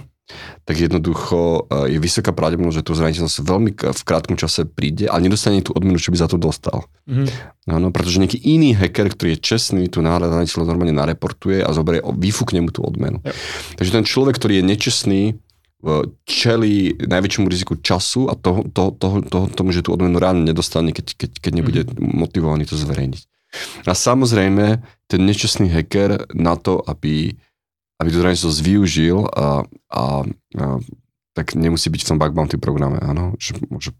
tak 0.64 0.76
jednoducho 0.76 1.68
eh, 1.68 1.96
je 1.96 1.98
vysoká 1.98 2.30
pravdepodobnosť, 2.36 2.78
že 2.80 2.86
tú 2.86 2.92
zraniteľnosť 2.94 3.38
veľmi 3.44 3.70
v 3.74 4.02
krátkom 4.04 4.36
čase 4.36 4.68
príde 4.68 5.08
a 5.08 5.16
nedostane 5.16 5.64
tú 5.64 5.72
odmenu, 5.72 5.96
čo 5.96 6.12
by 6.12 6.18
za 6.20 6.28
to 6.28 6.36
dostal. 6.36 6.86
Mm-hmm. 7.08 7.26
No, 7.68 7.88
pretože 7.92 8.20
nejaký 8.20 8.40
iný 8.44 8.72
hacker, 8.76 9.12
ktorý 9.12 9.36
je 9.36 9.44
čestný, 9.44 9.82
tú 9.92 10.00
zraniteľnosť 10.00 10.68
normálne 10.68 10.96
nareportuje 10.96 11.60
a 11.60 11.70
zoberie, 11.72 12.00
vyfúkne 12.00 12.64
mu 12.64 12.72
tú 12.72 12.84
odmenu. 12.84 13.20
Yep. 13.24 13.34
Takže 13.76 13.90
ten 13.92 14.04
človek, 14.04 14.40
ktorý 14.40 14.60
je 14.60 14.64
nečestný, 14.64 15.22
čeli 16.26 16.98
najväčšiemu 16.98 17.46
riziku 17.46 17.78
času 17.78 18.26
a 18.26 18.34
toho, 18.34 18.66
toho, 18.66 18.90
toho, 18.98 19.22
toho, 19.22 19.46
tomu, 19.46 19.70
že 19.70 19.86
tú 19.86 19.94
odmenu 19.94 20.18
reálne 20.18 20.42
nedostane, 20.42 20.90
keď, 20.90 21.14
keď, 21.14 21.30
keď 21.38 21.52
nebude 21.54 21.80
mm-hmm. 21.86 22.18
motivovaný 22.18 22.66
to 22.66 22.74
zverejniť. 22.74 23.22
A 23.88 23.96
samozrejme, 23.96 24.82
ten 25.08 25.20
nečestný 25.24 25.72
hacker 25.72 26.28
na 26.36 26.58
to, 26.58 26.84
aby 26.84 27.38
aby 27.98 28.08
tú 28.14 28.18
zraniteľnosť 28.22 28.60
využil 28.62 29.26
a, 29.34 29.66
a, 29.90 30.02
a 30.58 30.64
tak 31.34 31.54
nemusí 31.58 31.90
byť 31.90 32.00
v 32.02 32.08
tom 32.14 32.18
bug 32.18 32.34
bounty 32.34 32.58
programe, 32.58 32.98
áno, 33.02 33.34
že 33.38 33.58
môže 33.70 33.94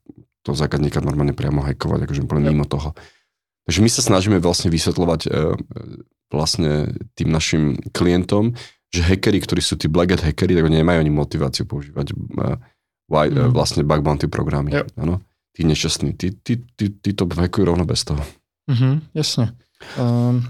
to 0.46 0.54
zákazníka 0.54 1.02
normálne 1.02 1.34
priamo 1.34 1.62
hackovať, 1.62 2.06
akože 2.06 2.24
úplne 2.24 2.46
ja. 2.46 2.50
mimo 2.54 2.64
toho. 2.66 2.94
Takže 3.68 3.84
my 3.84 3.90
sa 3.92 4.00
snažíme 4.00 4.38
vlastne 4.40 4.72
vysvetľovať 4.72 5.20
e, 5.28 5.30
vlastne 6.32 6.96
tým 7.18 7.28
našim 7.28 7.76
klientom, 7.92 8.56
že 8.88 9.04
hackery, 9.04 9.44
ktorí 9.44 9.60
sú 9.60 9.76
tí 9.76 9.92
black 9.92 10.16
hat 10.16 10.24
hackery, 10.24 10.56
tak 10.56 10.64
nemajú 10.72 10.98
ani 11.04 11.12
motiváciu 11.12 11.68
používať 11.68 12.10
e, 12.10 12.14
white, 13.12 13.36
mm. 13.36 13.52
vlastne 13.52 13.84
bug 13.84 14.00
bounty 14.00 14.24
programy. 14.24 14.72
Ja. 14.72 14.82
Áno? 14.96 15.20
Tí 15.52 15.68
nešťastní, 15.68 16.16
tí, 16.16 16.32
tí, 16.32 16.64
tí, 16.78 16.86
tí 16.96 17.10
to 17.12 17.28
hackujú 17.28 17.68
rovno 17.68 17.84
bez 17.84 18.06
toho. 18.08 18.22
Mm-hmm, 18.70 18.94
jasne. 19.12 19.52
Um, 20.00 20.44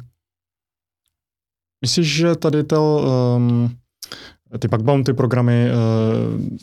Myslíš, 1.82 2.14
že 2.14 2.34
tady 2.34 2.64
to, 2.64 3.06
um, 3.36 3.70
ty 4.58 4.68
bug 4.68 4.82
bounty 4.82 5.12
programy, 5.12 5.70
uh, 5.70 6.58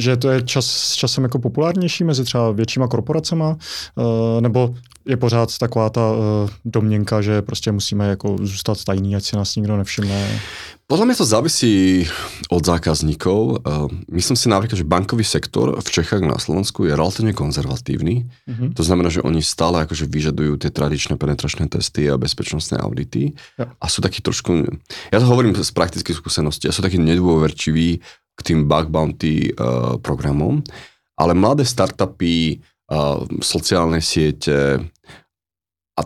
že 0.00 0.16
to 0.16 0.30
je 0.30 0.42
čas, 0.42 0.66
s 0.66 0.92
časem 0.94 1.24
jako 1.24 1.38
populárnější 1.38 2.04
mezi 2.04 2.24
třeba 2.24 2.50
většíma 2.52 2.88
korporacema, 2.88 3.48
uh, 3.50 4.40
nebo 4.40 4.74
je 5.08 5.16
pořád 5.16 5.58
taková 5.58 5.90
ta 5.90 6.10
uh, 6.10 6.18
domněnka, 6.64 7.22
že 7.22 7.42
prostě 7.42 7.72
musíme 7.72 8.08
jako 8.08 8.36
zůstat 8.42 8.84
tajný, 8.84 9.16
ať 9.16 9.24
si 9.24 9.36
nás 9.36 9.56
nikdo 9.56 9.76
nevšimne? 9.76 10.40
Podľa 10.82 11.08
mňa 11.08 11.16
to 11.16 11.24
závisí 11.24 11.74
od 12.52 12.62
zákazníkov. 12.68 13.64
Uh, 13.64 13.88
myslím 14.12 14.36
si 14.36 14.52
napríklad, 14.52 14.76
že 14.76 14.84
bankový 14.84 15.24
sektor 15.24 15.72
v 15.80 15.88
Čechách 15.88 16.20
na 16.20 16.36
Slovensku 16.36 16.84
je 16.84 16.92
relatívne 16.92 17.32
konzervatívny. 17.32 18.28
Mm-hmm. 18.28 18.76
To 18.76 18.82
znamená, 18.84 19.08
že 19.08 19.24
oni 19.24 19.40
stále 19.40 19.88
akože 19.88 20.04
vyžadujú 20.04 20.60
tie 20.60 20.68
tradičné 20.68 21.16
penetračné 21.16 21.72
testy 21.72 22.12
a 22.12 22.20
bezpečnostné 22.20 22.76
audity. 22.76 23.32
Ja. 23.56 23.72
A 23.80 23.86
sú 23.88 24.04
takí 24.04 24.20
trošku, 24.20 24.68
ja 25.08 25.16
to 25.16 25.24
hovorím 25.24 25.56
z 25.56 25.72
praktických 25.72 26.20
skúseností, 26.20 26.68
a 26.68 26.76
sú 26.76 26.84
takí 26.84 27.00
nedôverčiví 27.00 28.04
k 28.32 28.40
tým 28.42 28.68
bug 28.68 28.88
bounty 28.88 29.52
uh, 29.52 30.00
programom, 30.00 30.64
ale 31.18 31.32
mladé 31.36 31.64
startupy, 31.68 32.58
uh, 32.90 33.22
sociálne 33.40 34.00
siete 34.00 34.80
a 35.96 36.02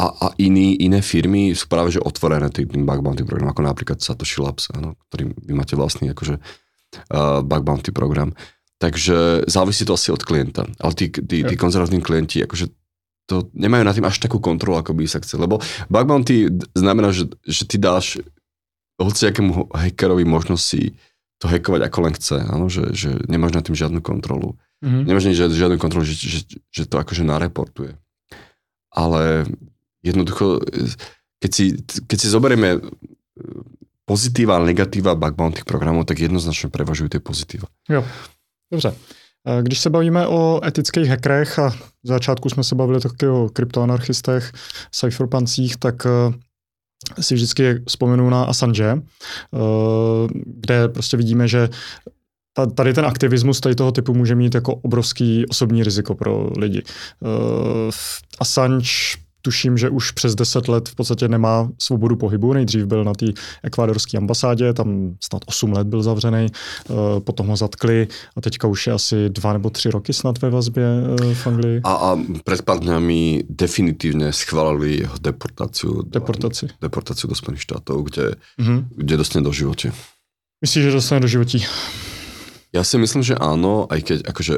a, 0.00 0.06
a 0.08 0.26
iní, 0.40 0.80
iné 0.80 1.04
firmy 1.04 1.52
sú 1.52 1.68
práve 1.68 1.92
že 1.92 2.00
otvorené 2.00 2.48
tým 2.48 2.88
bug 2.88 3.04
bounty 3.04 3.20
programom, 3.20 3.52
ako 3.52 3.62
napríklad 3.68 3.98
Satoshi 4.00 4.40
Labs, 4.40 4.72
áno, 4.72 4.96
ktorý 5.12 5.36
vy 5.36 5.52
máte 5.52 5.76
vlastný 5.76 6.16
akože 6.16 6.40
uh, 6.40 7.44
bug 7.44 7.62
bounty 7.68 7.92
program. 7.92 8.32
Takže 8.80 9.44
závisí 9.44 9.84
to 9.84 9.92
asi 9.92 10.08
od 10.08 10.24
klienta. 10.24 10.64
Ale 10.80 10.96
tí, 10.96 11.12
tí, 11.12 11.44
tí 11.44 11.52
konzervatívni 11.52 12.00
klienti 12.00 12.40
akože 12.40 12.72
to 13.28 13.52
nemajú 13.52 13.84
na 13.84 13.92
tým 13.92 14.08
až 14.08 14.24
takú 14.24 14.40
kontrolu, 14.40 14.80
ako 14.80 14.96
by 14.96 15.04
sa 15.04 15.20
chcel. 15.20 15.44
Lebo 15.44 15.60
bug 15.92 16.06
bounty 16.08 16.48
znamená, 16.72 17.12
že, 17.12 17.28
že 17.44 17.68
ty 17.68 17.76
dáš 17.76 18.24
hociakému 18.96 19.68
hackerovi 19.68 20.24
možnosti 20.24 20.96
to 21.40 21.48
hackovať 21.48 21.80
ako 21.88 21.98
len 22.04 22.14
chce. 22.14 22.36
Áno? 22.44 22.68
Že, 22.68 22.84
že 22.92 23.10
nemáš 23.26 23.56
na 23.56 23.64
tým 23.64 23.72
žiadnu 23.72 24.04
kontrolu. 24.04 24.60
Mm-hmm. 24.84 25.02
Nemáš 25.08 25.24
žiadnu 25.32 25.80
kontrolu, 25.80 26.04
že, 26.04 26.14
že, 26.14 26.40
že 26.68 26.84
to 26.84 27.00
akože 27.00 27.24
nareportuje. 27.24 27.96
Ale 28.92 29.48
jednoducho, 30.04 30.60
keď 31.40 31.50
si, 31.50 31.64
keď 31.80 32.18
si 32.20 32.28
zoberieme 32.28 32.68
e, 32.76 32.80
pozitíva 34.04 34.56
a 34.60 34.64
negatíva 34.64 35.14
bug 35.14 35.34
bounty 35.34 35.62
programů, 35.64 36.04
tak 36.04 36.18
jednoznačně 36.18 36.68
prevažují 36.68 37.08
ty 37.08 37.18
pozitiva. 37.18 37.68
Jo, 37.88 38.04
dobře. 38.72 38.94
E, 39.46 39.62
když 39.62 39.78
se 39.80 39.90
bavíme 39.90 40.26
o 40.26 40.60
etických 40.64 41.08
hackerech 41.08 41.58
a 41.58 41.70
v 41.70 42.08
začátku 42.08 42.48
jsme 42.48 42.64
se 42.64 42.74
bavili 42.74 43.00
taky 43.00 43.28
o 43.28 43.48
kryptoanarchistech, 43.52 44.52
cypherpancích, 44.92 45.76
tak 45.76 46.06
e, 46.06 46.10
si 47.20 47.34
vždycky 47.34 47.82
vzpomenu 47.88 48.30
na 48.30 48.44
Assange, 48.44 49.02
kde 50.46 50.88
prostě 50.88 51.16
vidíme, 51.16 51.48
že 51.48 51.68
tady 52.74 52.94
ten 52.94 53.04
aktivismus 53.04 53.60
tady 53.60 53.74
toho 53.74 53.92
typu 53.92 54.14
může 54.14 54.34
mít 54.34 54.54
jako 54.54 54.74
obrovský 54.74 55.46
osobní 55.46 55.84
riziko 55.84 56.14
pro 56.14 56.50
lidi. 56.56 56.82
Assange 58.40 58.90
tuším, 59.42 59.78
že 59.78 59.90
už 59.90 60.10
přes 60.10 60.34
10 60.34 60.68
let 60.68 60.88
v 60.88 60.94
podstatě 60.94 61.28
nemá 61.28 61.68
svobodu 61.78 62.16
pohybu. 62.16 62.52
Nejdřív 62.52 62.84
byl 62.86 63.04
na 63.04 63.12
té 63.12 63.26
ekvádorské 63.62 64.18
ambasádě, 64.18 64.72
tam 64.72 65.14
snad 65.20 65.42
8 65.46 65.72
let 65.72 65.86
byl 65.86 66.02
zavřený, 66.02 66.46
eh, 66.46 67.20
potom 67.20 67.46
ho 67.46 67.56
zatkli 67.56 68.08
a 68.36 68.40
teďka 68.40 68.68
už 68.68 68.86
je 68.86 68.92
asi 68.92 69.28
dva 69.28 69.52
nebo 69.52 69.70
tři 69.70 69.90
roky 69.90 70.12
snad 70.12 70.42
ve 70.42 70.50
vazbě 70.50 70.84
eh, 70.84 71.34
v 71.34 71.46
Anglii. 71.46 71.80
A, 71.84 71.92
a 71.92 72.18
před 72.44 72.62
pár 72.62 72.78
dňami 72.78 73.44
definitivně 73.48 74.32
schválili 74.32 74.96
jeho 74.96 75.14
deportaci. 75.20 75.86
Deportaci. 76.06 76.68
Deportaci 76.80 77.28
do 77.28 77.34
Spojených 77.34 77.62
štátov, 77.62 78.04
kde, 78.04 78.34
mm-hmm. 78.60 78.84
kde 78.96 79.16
dostane 79.16 79.44
do 79.44 79.52
životě. 79.52 79.92
Myslíš, 80.60 80.84
že 80.84 80.92
dostane 80.92 81.20
do 81.20 81.28
životí? 81.28 81.64
Ja 82.70 82.86
si 82.86 83.02
myslím, 83.02 83.26
že 83.26 83.34
áno, 83.34 83.90
aj 83.90 84.00
keď 84.06 84.18
akože 84.30 84.54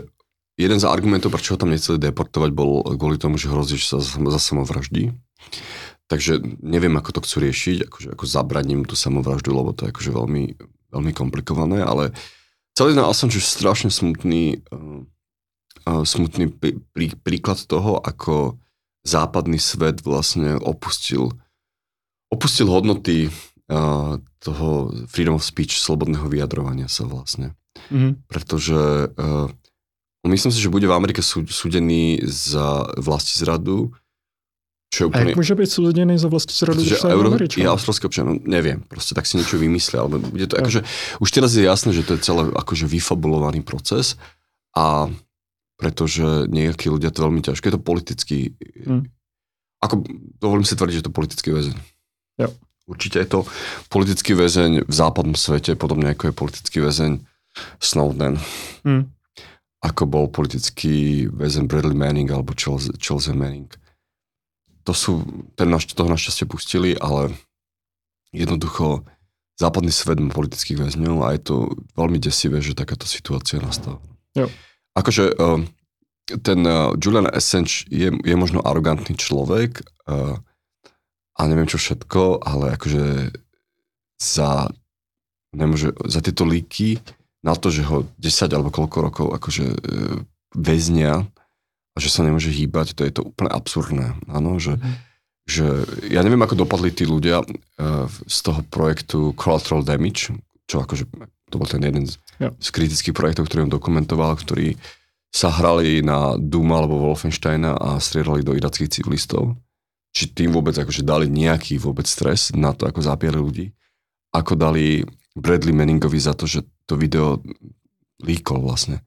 jeden 0.57 0.79
z 0.81 0.85
argumentov, 0.85 1.33
prečo 1.33 1.55
ho 1.57 1.61
tam 1.61 1.73
nechceli 1.73 1.97
deportovať, 1.97 2.51
bol 2.53 2.85
kvôli 2.97 3.17
tomu, 3.17 3.41
že 3.41 3.49
hrozí, 3.49 3.81
že 3.81 3.97
sa 3.97 3.99
za 4.03 4.41
samovraždí. 4.41 5.13
Takže 6.13 6.45
neviem, 6.61 6.93
ako 7.01 7.19
to 7.19 7.25
chcú 7.25 7.37
riešiť, 7.49 7.77
akože, 7.89 8.09
ako 8.13 8.25
zabraním 8.29 8.85
tú 8.85 8.93
samovraždu, 8.93 9.57
lebo 9.57 9.73
to 9.73 9.89
je 9.89 9.93
akože 9.97 10.11
veľmi, 10.13 10.45
veľmi 10.93 11.13
komplikované, 11.17 11.81
ale 11.81 12.13
celý 12.77 12.93
ten 12.93 13.07
Assange 13.07 13.41
je 13.41 13.45
strašne 13.45 13.89
smutný, 13.89 14.61
uh, 14.69 16.05
smutný 16.05 16.53
prí, 16.53 16.85
prí, 16.93 17.17
príklad 17.17 17.65
toho, 17.65 17.97
ako 17.97 18.61
západný 19.09 19.57
svet 19.57 20.05
vlastne 20.05 20.61
opustil, 20.61 21.33
opustil 22.29 22.69
hodnoty 22.69 23.33
uh, 23.73 24.21
toho 24.45 24.93
freedom 25.09 25.41
of 25.41 25.47
speech, 25.47 25.81
slobodného 25.81 26.29
vyjadrovania 26.29 26.93
sa 26.93 27.09
vlastne. 27.09 27.57
Mm-hmm. 27.89 28.29
Pretože 28.29 29.11
uh, 29.17 29.49
Myslím 30.23 30.55
si, 30.55 30.63
že 30.63 30.71
bude 30.71 30.87
v 30.87 30.95
Amerike 30.95 31.19
súdený 31.23 32.23
za 32.23 32.87
vlasti 32.95 33.43
zradu. 33.43 33.91
Čo 34.95 34.99
je 35.03 35.07
úplne... 35.11 35.25
A 35.27 35.29
jak 35.35 35.41
môže 35.41 35.57
byť 35.59 35.71
súdený 35.73 36.15
za 36.15 36.29
vlasti 36.31 36.55
zradu, 36.55 36.79
když 36.79 37.03
Euro... 37.11 37.35
je 37.43 37.67
australský 37.67 38.07
občan? 38.07 38.31
No, 38.31 38.35
neviem, 38.39 38.87
proste 38.87 39.19
tak 39.19 39.27
si 39.27 39.35
niečo 39.35 39.59
vymyslia. 39.59 40.07
Ale 40.07 40.23
bude 40.23 40.47
to, 40.47 40.55
akože, 40.63 40.87
už 41.19 41.29
teraz 41.33 41.59
je 41.59 41.67
jasné, 41.67 41.91
že 41.91 42.07
to 42.07 42.15
je 42.15 42.23
celé 42.23 42.47
akože 42.55 42.87
vyfabulovaný 42.87 43.67
proces 43.67 44.15
a 44.79 45.11
pretože 45.75 46.47
nejakí 46.47 46.87
ľudia 46.87 47.11
to 47.11 47.27
veľmi 47.27 47.43
ťažké. 47.43 47.73
Je 47.73 47.75
to 47.75 47.83
politický... 47.83 48.39
Hmm. 48.87 49.11
Ako, 49.83 50.07
dovolím 50.39 50.63
si 50.63 50.79
tvrdiť, 50.79 50.95
že 50.95 51.01
je 51.03 51.09
to 51.11 51.17
politický 51.19 51.51
väzeň. 51.51 51.75
Jo. 52.47 52.49
Určite 52.87 53.19
je 53.19 53.27
to 53.27 53.41
politický 53.91 54.39
väzeň 54.39 54.87
v 54.87 54.95
západnom 54.95 55.35
svete, 55.35 55.75
podobne 55.75 56.15
ako 56.15 56.31
je 56.31 56.35
politický 56.39 56.79
väzeň 56.79 57.19
Snowden. 57.83 58.39
Hmm 58.87 59.11
ako 59.83 60.03
bol 60.07 60.27
politický 60.31 61.27
väzen 61.27 61.67
Bradley 61.67 61.99
Manning 61.99 62.31
alebo 62.31 62.55
Chelsea 62.55 63.35
Manning. 63.35 63.69
To 64.87 64.95
sú, 64.95 65.27
ten 65.59 65.71
naš, 65.71 65.91
toho 65.91 66.07
našťastie 66.07 66.47
pustili, 66.47 66.95
ale 66.99 67.35
jednoducho 68.31 69.03
západný 69.59 69.91
svet 69.91 70.19
má 70.23 70.31
politických 70.31 70.79
väzňov 70.87 71.27
a 71.27 71.35
je 71.35 71.41
to 71.43 71.57
veľmi 71.99 72.19
desivé, 72.23 72.63
že 72.63 72.79
takáto 72.79 73.07
situácia 73.07 73.59
nastala. 73.63 73.99
Jo. 74.39 74.47
Akože 74.95 75.35
uh, 75.35 75.63
ten 76.43 76.63
uh, 76.63 76.95
Julian 76.99 77.29
Assange 77.31 77.87
je, 77.91 78.11
je 78.11 78.35
možno 78.39 78.63
arogantný 78.63 79.19
človek 79.19 79.83
uh, 80.07 80.39
a 81.37 81.41
neviem 81.51 81.67
čo 81.67 81.79
všetko, 81.79 82.43
ale 82.43 82.79
akože 82.79 83.35
za, 84.19 84.71
nemôže, 85.55 85.91
za 86.07 86.23
tieto 86.23 86.47
líky 86.47 87.03
na 87.43 87.59
to, 87.59 87.75
že 87.75 87.83
ho 87.87 88.07
10 88.23 88.55
alebo 88.55 88.71
koľko 88.71 88.99
rokov 89.03 89.27
akože 89.35 89.67
e, 89.67 89.79
väznia 90.55 91.27
a 91.93 91.97
že 91.99 92.09
sa 92.09 92.23
nemôže 92.25 92.49
hýbať, 92.49 92.95
to 92.97 93.03
je 93.05 93.13
to 93.13 93.23
úplne 93.27 93.51
absurdné. 93.51 94.15
Áno, 94.31 94.57
že, 94.63 94.79
mm. 94.79 94.95
že 95.45 95.67
ja 96.09 96.23
neviem, 96.23 96.41
ako 96.41 96.65
dopadli 96.65 96.95
tí 96.95 97.05
ľudia 97.05 97.43
e, 97.43 97.47
z 98.09 98.39
toho 98.47 98.63
projektu 98.71 99.35
Collateral 99.35 99.83
Damage, 99.83 100.33
čo 100.71 100.81
akože 100.81 101.05
to 101.53 101.61
bol 101.61 101.69
ten 101.69 101.85
jeden 101.85 102.09
z, 102.09 102.17
Jo. 102.41 102.49
z 102.57 102.69
kritických 102.73 103.13
projektov, 103.13 103.47
ktorý 103.47 103.69
on 103.69 103.77
dokumentoval, 103.77 104.35
ktorí 104.41 104.81
sa 105.33 105.53
hrali 105.53 106.01
na 106.05 106.37
Duma 106.37 106.81
alebo 106.81 107.01
Wolfensteina 107.01 107.77
a 107.77 108.01
strieľali 108.01 108.45
do 108.45 108.57
irackých 108.57 108.89
civilistov. 108.89 109.57
Či 110.13 110.33
tým 110.33 110.53
vôbec 110.53 110.77
akože 110.77 111.01
dali 111.01 111.25
nejaký 111.25 111.81
vôbec 111.81 112.05
stres 112.05 112.53
na 112.53 112.77
to, 112.77 112.85
ako 112.85 113.01
zapíjali 113.01 113.41
ľudí. 113.41 113.67
Ako 114.33 114.57
dali 114.57 115.05
Bradley 115.33 115.73
Manningovi 115.73 116.21
za 116.21 116.37
to, 116.37 116.45
že 116.45 116.61
to 116.93 117.01
video 117.01 117.41
líkol 118.21 118.61
vlastne. 118.61 119.01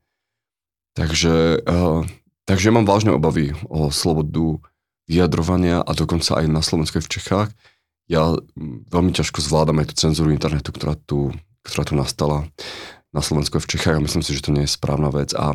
Takže, 0.98 1.62
uh, 1.62 2.02
takže 2.50 2.74
mám 2.74 2.90
vážne 2.90 3.14
obavy 3.14 3.54
o 3.70 3.94
slobodu 3.94 4.58
vyjadrovania 5.06 5.86
a 5.86 5.92
dokonca 5.94 6.42
aj 6.42 6.50
na 6.50 6.66
Slovensku 6.66 6.98
v 6.98 7.12
Čechách. 7.14 7.50
Ja 8.10 8.34
veľmi 8.90 9.14
ťažko 9.14 9.38
zvládam 9.38 9.86
aj 9.86 9.94
tú 9.94 10.10
cenzúru 10.10 10.34
internetu, 10.34 10.74
ktorá 10.74 10.98
tu, 10.98 11.30
ktorá 11.62 11.86
tu 11.86 11.94
nastala 11.94 12.50
na 13.14 13.22
Slovensku 13.22 13.62
v 13.62 13.70
Čechách 13.70 14.02
a 14.02 14.04
myslím 14.04 14.26
si, 14.26 14.34
že 14.34 14.50
to 14.50 14.56
nie 14.56 14.66
je 14.66 14.74
správna 14.74 15.14
vec. 15.14 15.38
A 15.38 15.54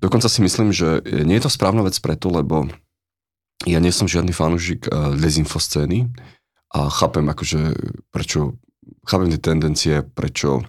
dokonca 0.00 0.32
si 0.32 0.40
myslím, 0.40 0.72
že 0.72 1.04
nie 1.04 1.36
je 1.36 1.44
to 1.44 1.52
správna 1.52 1.84
vec 1.84 2.00
preto, 2.00 2.32
lebo 2.32 2.64
ja 3.68 3.82
nie 3.82 3.92
som 3.92 4.08
žiadny 4.08 4.32
fanúšik 4.32 4.88
uh, 4.88 5.12
dezinfoscény 5.12 6.08
a 6.72 6.88
chápem 6.88 7.26
akože 7.28 7.60
prečo, 8.14 8.56
chápem 9.04 9.28
tie 9.34 9.40
tendencie, 9.42 9.94
prečo 10.06 10.64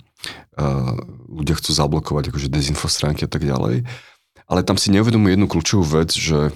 ľudia 1.31 1.55
chcú 1.55 1.71
zablokovať 1.71 2.31
akože 2.33 2.51
dezinfostránky 2.51 3.23
a 3.25 3.31
tak 3.31 3.47
ďalej. 3.47 3.87
Ale 4.49 4.61
tam 4.65 4.75
si 4.75 4.91
neuvedomujú 4.91 5.31
jednu 5.37 5.47
kľúčovú 5.47 5.85
vec, 6.03 6.11
že 6.11 6.51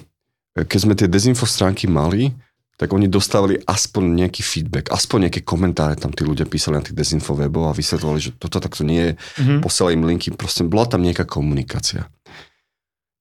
keď 0.54 0.78
sme 0.78 0.94
tie 0.98 1.08
dezinfostránky 1.08 1.88
mali, 1.88 2.34
tak 2.74 2.90
oni 2.90 3.06
dostávali 3.06 3.62
aspoň 3.70 4.26
nejaký 4.26 4.42
feedback, 4.42 4.90
aspoň 4.90 5.30
nejaké 5.30 5.46
komentáre 5.46 5.94
tam 5.94 6.10
tí 6.10 6.26
ľudia 6.26 6.42
písali 6.42 6.74
na 6.74 6.82
tých 6.82 6.98
dezinfowebov 6.98 7.70
a 7.70 7.76
vysvetlovali, 7.76 8.18
že 8.18 8.30
toto 8.34 8.58
takto 8.58 8.82
nie 8.82 8.98
je, 8.98 9.12
Mhm. 9.40 9.62
posielali 9.62 9.94
im 9.94 10.06
linky, 10.10 10.34
proste 10.34 10.66
bola 10.66 10.82
tam 10.90 11.06
nejaká 11.06 11.22
komunikácia. 11.22 12.10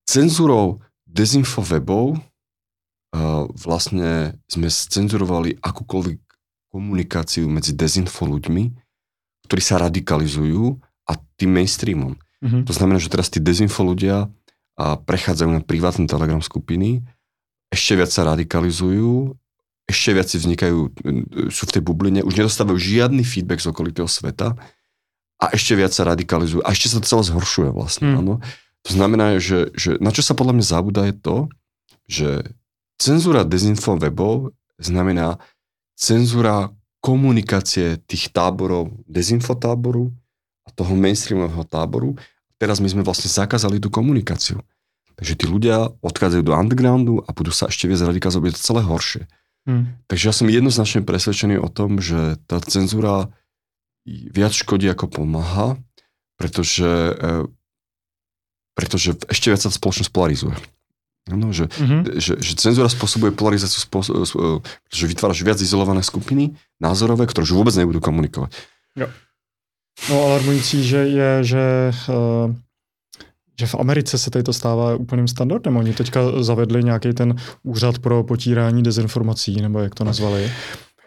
Cenzúrou 0.09 0.81
dezinfowebov 1.05 2.17
uh, 2.17 3.45
vlastne 3.53 4.41
sme 4.49 4.67
cenzurovali 4.73 5.61
akúkoľvek 5.61 6.17
komunikáciu 6.73 7.45
medzi 7.45 7.77
dezinfo 7.77 8.25
ľuďmi, 8.25 8.73
ktorí 9.53 9.61
sa 9.61 9.77
radikalizujú 9.77 10.81
a 11.05 11.13
tým 11.37 11.53
mainstreamom. 11.53 12.17
Mhm. 12.41 12.65
To 12.65 12.73
znamená, 12.73 12.97
že 12.97 13.13
teraz 13.13 13.29
tí 13.29 13.37
dezinfo 13.37 13.85
ľudia 13.85 14.25
a 14.73 14.97
prechádzajú 14.97 15.49
na 15.53 15.61
privátne 15.61 16.09
telegram 16.09 16.41
skupiny, 16.41 17.05
ešte 17.69 17.93
viac 17.93 18.09
sa 18.09 18.25
radikalizujú, 18.25 19.37
ešte 19.85 20.09
viac 20.17 20.25
si 20.25 20.41
vznikajú, 20.41 20.79
e, 20.89 20.89
sú 21.53 21.69
v 21.69 21.73
tej 21.77 21.83
bubline, 21.85 22.25
už 22.25 22.33
nedostávajú 22.33 22.81
žiadny 22.81 23.21
feedback 23.21 23.61
z 23.61 23.69
okolitého 23.69 24.09
sveta 24.09 24.57
a 25.37 25.45
ešte 25.53 25.77
viac 25.77 25.93
sa 25.93 26.09
radikalizujú 26.09 26.65
a 26.65 26.73
ešte 26.73 26.89
sa 26.89 26.97
to 26.97 27.05
celé 27.05 27.23
zhoršuje 27.29 27.69
vlastne. 27.69 28.09
Hmm. 28.09 28.19
Áno. 28.25 28.33
To 28.89 28.89
znamená, 28.89 29.37
že, 29.37 29.69
že 29.77 30.01
na 30.01 30.09
čo 30.09 30.25
sa 30.25 30.33
podľa 30.33 30.57
mňa 30.57 30.65
zabúda 30.65 31.01
je 31.05 31.15
to, 31.21 31.37
že 32.09 32.29
cenzúra 32.97 33.45
dezinfo 33.45 34.01
webov 34.01 34.57
znamená 34.81 35.37
cenzúra 35.93 36.73
komunikácie 37.03 37.99
tých 38.07 38.31
táborov, 38.31 38.95
dezinfotáboru 39.11 40.07
a 40.63 40.71
toho 40.71 40.95
mainstreamového 40.95 41.67
táboru. 41.67 42.15
Teraz 42.55 42.79
my 42.79 42.87
sme 42.87 43.03
vlastne 43.03 43.27
zakázali 43.27 43.83
tú 43.83 43.91
komunikáciu. 43.91 44.63
Takže 45.19 45.35
tí 45.35 45.45
ľudia 45.45 45.91
odchádzajú 45.99 46.41
do 46.47 46.55
undergroundu 46.55 47.19
a 47.27 47.29
budú 47.35 47.51
sa 47.51 47.67
ešte 47.67 47.91
viac 47.91 48.01
radikalizovať, 48.07 48.55
to 48.55 48.67
celé 48.71 48.81
horšie. 48.87 49.27
Mhm. 49.67 50.07
Takže 50.07 50.23
ja 50.23 50.33
som 50.33 50.47
jednoznačne 50.47 51.03
presvedčený 51.03 51.59
o 51.59 51.67
tom, 51.67 51.99
že 51.99 52.39
tá 52.47 52.63
cenzúra 52.63 53.27
viac 54.07 54.55
škodí 54.55 54.87
ako 54.87 55.11
pomáha, 55.11 55.79
pretože, 56.35 56.87
e, 57.19 57.47
pretože 58.75 59.15
ešte 59.31 59.47
viac 59.51 59.61
sa 59.63 59.71
spoločnosť 59.71 60.11
polarizuje. 60.11 60.55
No, 61.31 61.55
že, 61.55 61.71
Mhm. 61.79 62.19
že, 62.19 62.35
že 62.35 62.51
cenzúra 62.59 62.91
spôsobuje 62.91 63.31
polarizáciu, 63.31 63.79
spôso- 63.79 64.11
e, 64.11 64.59
pretože 64.59 65.07
vytváraš 65.07 65.39
viac 65.39 65.55
izolované 65.63 66.03
skupiny 66.03 66.51
názorové, 66.83 67.23
ktoré 67.31 67.47
už 67.47 67.55
vôbec 67.55 67.71
nebudú 67.79 68.03
komunikovať. 68.03 68.51
No 70.09 70.23
alarmující, 70.25 70.83
že 70.83 70.97
je, 70.97 71.29
že, 71.43 71.65
eh, 72.09 72.55
že 73.59 73.65
v 73.67 73.75
Americe 73.75 74.17
se 74.17 74.29
tady 74.29 74.43
to 74.43 74.53
stává 74.53 74.95
úplným 74.95 75.27
standardem. 75.27 75.77
Oni 75.77 75.93
teďka 75.93 76.43
zavedli 76.43 76.83
nějaký 76.83 77.13
ten 77.13 77.35
úřad 77.63 77.99
pro 77.99 78.23
potírání 78.23 78.83
dezinformací, 78.83 79.61
nebo 79.61 79.79
jak 79.79 79.95
to 79.95 80.03
nazvali. 80.03 80.51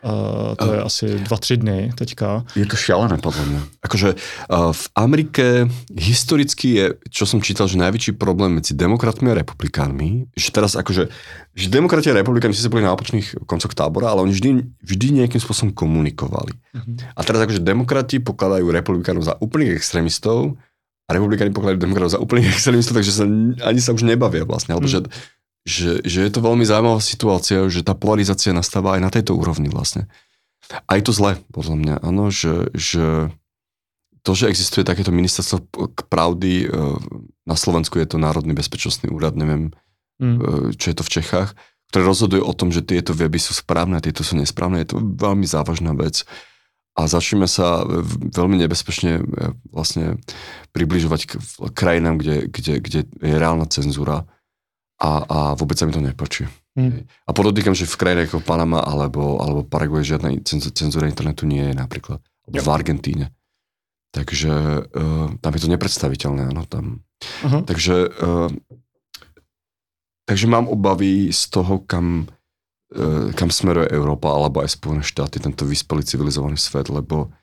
Uh, 0.05 0.55
to 0.61 0.75
je 0.75 0.81
asi 0.83 1.05
dva, 1.25 1.37
tři 1.37 1.57
dny 1.57 1.91
teďka. 1.97 2.45
Je 2.55 2.69
to 2.69 2.77
šialené 2.77 3.17
podľa 3.19 3.45
mňa. 3.49 3.61
Akože 3.81 4.09
uh, 4.15 4.71
v 4.71 4.85
Amerike 4.95 5.73
historicky 5.91 6.69
je, 6.79 6.85
čo 7.11 7.25
som 7.27 7.41
čítal, 7.41 7.67
že 7.67 7.81
najväčší 7.81 8.15
problém 8.15 8.61
medzi 8.61 8.77
demokratmi 8.77 9.33
a 9.33 9.39
republikánmi, 9.41 10.31
že 10.37 10.53
teraz 10.53 10.77
akože, 10.77 11.09
že 11.57 11.67
demokrati 11.73 12.13
a 12.13 12.19
republikáni 12.21 12.55
si 12.55 12.69
boli 12.69 12.85
na 12.85 12.93
opačných 12.93 13.49
koncoch 13.49 13.73
tábora, 13.73 14.13
ale 14.13 14.29
oni 14.29 14.37
vždy, 14.37 14.51
vždy 14.85 15.07
nejakým 15.25 15.41
spôsobom 15.41 15.73
komunikovali. 15.73 16.55
Mhm. 16.77 17.17
A 17.17 17.21
teraz 17.25 17.41
akože 17.43 17.65
demokrati 17.65 18.21
pokladajú 18.21 18.69
republikánov 18.69 19.25
za 19.25 19.35
úplných 19.41 19.75
extrémistov 19.75 20.61
a 21.07 21.15
republikáni 21.15 21.55
pokladajú 21.55 21.79
demokratov 21.79 22.19
za 22.19 22.23
úplných 22.23 22.51
extrémistov, 22.55 22.99
takže 22.99 23.15
sa 23.15 23.25
ani 23.65 23.81
sa 23.81 23.95
už 23.95 24.03
nebavia 24.03 24.43
vlastne. 24.43 24.75
Alebo 24.75 24.87
Mm. 24.87 24.93
že, 24.93 24.99
že, 25.67 25.99
že 26.07 26.23
je 26.23 26.31
to 26.31 26.41
veľmi 26.41 26.63
zaujímavá 26.63 27.03
situácia, 27.03 27.67
že 27.67 27.83
tá 27.83 27.99
polarizácia 27.99 28.55
nastáva 28.55 28.95
aj 28.95 29.01
na 29.03 29.11
tejto 29.11 29.35
úrovni 29.35 29.67
vlastne. 29.67 30.07
A 30.87 30.99
je 30.99 31.03
to 31.05 31.13
zle, 31.13 31.43
podľa 31.51 31.77
mňa, 31.77 31.95
áno, 32.07 32.31
že, 32.31 32.71
že 32.71 33.35
to, 34.23 34.33
že 34.35 34.51
existuje 34.51 34.87
takéto 34.87 35.11
ministerstvo 35.11 35.67
k 35.95 35.99
pravdy, 36.07 36.67
e, 36.67 36.69
na 37.47 37.55
Slovensku 37.59 37.99
je 37.99 38.07
to 38.07 38.23
Národný 38.23 38.55
bezpečnostný 38.55 39.11
úrad, 39.11 39.35
neviem, 39.39 39.75
Mm. 40.17 40.37
e, 40.41 40.73
čo 40.77 40.93
je 40.93 40.97
to 40.97 41.05
v 41.05 41.13
Čechách, 41.21 41.51
ktoré 41.93 42.03
rozhoduje 42.09 42.41
o 42.41 42.57
tom, 42.57 42.73
že 42.73 42.81
tieto 42.81 43.13
weby 43.13 43.37
sú 43.37 43.53
správne 43.53 44.01
tieto 44.01 44.25
sú 44.25 44.37
nesprávne. 44.41 44.83
Je 44.83 44.97
to 44.97 44.99
veľmi 45.01 45.45
závažná 45.45 45.93
vec. 45.93 46.25
A 46.97 47.05
začneme 47.05 47.45
sa 47.45 47.85
veľmi 48.33 48.57
nebezpečne 48.57 49.21
e, 49.21 49.23
vlastne 49.69 50.17
približovať 50.73 51.21
k 51.29 51.33
krajinám, 51.77 52.17
kde, 52.17 52.49
kde, 52.49 52.75
kde 52.81 53.01
je 53.05 53.35
reálna 53.37 53.69
cenzúra 53.69 54.25
a, 54.97 55.11
a 55.29 55.39
vôbec 55.57 55.77
sa 55.77 55.85
mi 55.85 55.93
to 55.93 56.01
nepáči. 56.01 56.49
Mm. 56.77 57.05
A 57.05 57.31
podotýkam, 57.33 57.73
že 57.73 57.89
v 57.89 57.97
krajinách 57.97 58.37
ako 58.37 58.45
Panama 58.45 58.85
alebo, 58.85 59.41
alebo 59.41 59.65
Paraguay 59.65 60.05
žiadna 60.05 60.37
cenz- 60.45 60.73
cenzúra 60.73 61.09
internetu 61.09 61.49
nie 61.49 61.73
je 61.73 61.75
napríklad. 61.77 62.21
Jo. 62.47 62.63
v 62.63 62.69
Argentíne. 62.71 63.35
Takže 64.15 64.87
uh, 64.87 65.29
tam 65.43 65.53
je 65.53 65.61
to 65.61 65.69
nepredstaviteľné, 65.69 66.55
áno, 66.55 66.63
tam. 66.65 67.03
Aha. 67.43 67.67
Takže, 67.67 67.97
uh, 68.23 68.49
takže 70.25 70.47
mám 70.47 70.71
obavy 70.71 71.35
z 71.35 71.43
toho, 71.51 71.83
kam, 71.85 72.31
uh, 72.95 73.35
kam 73.35 73.51
smeruje 73.51 73.91
Európa 73.91 74.31
alebo 74.31 74.63
aj 74.63 74.79
Spojené 74.79 75.03
štáty, 75.03 75.43
tento 75.43 75.67
vyspelý 75.67 76.07
civilizovaný 76.07 76.57
svet, 76.57 76.87
lebo 76.87 77.35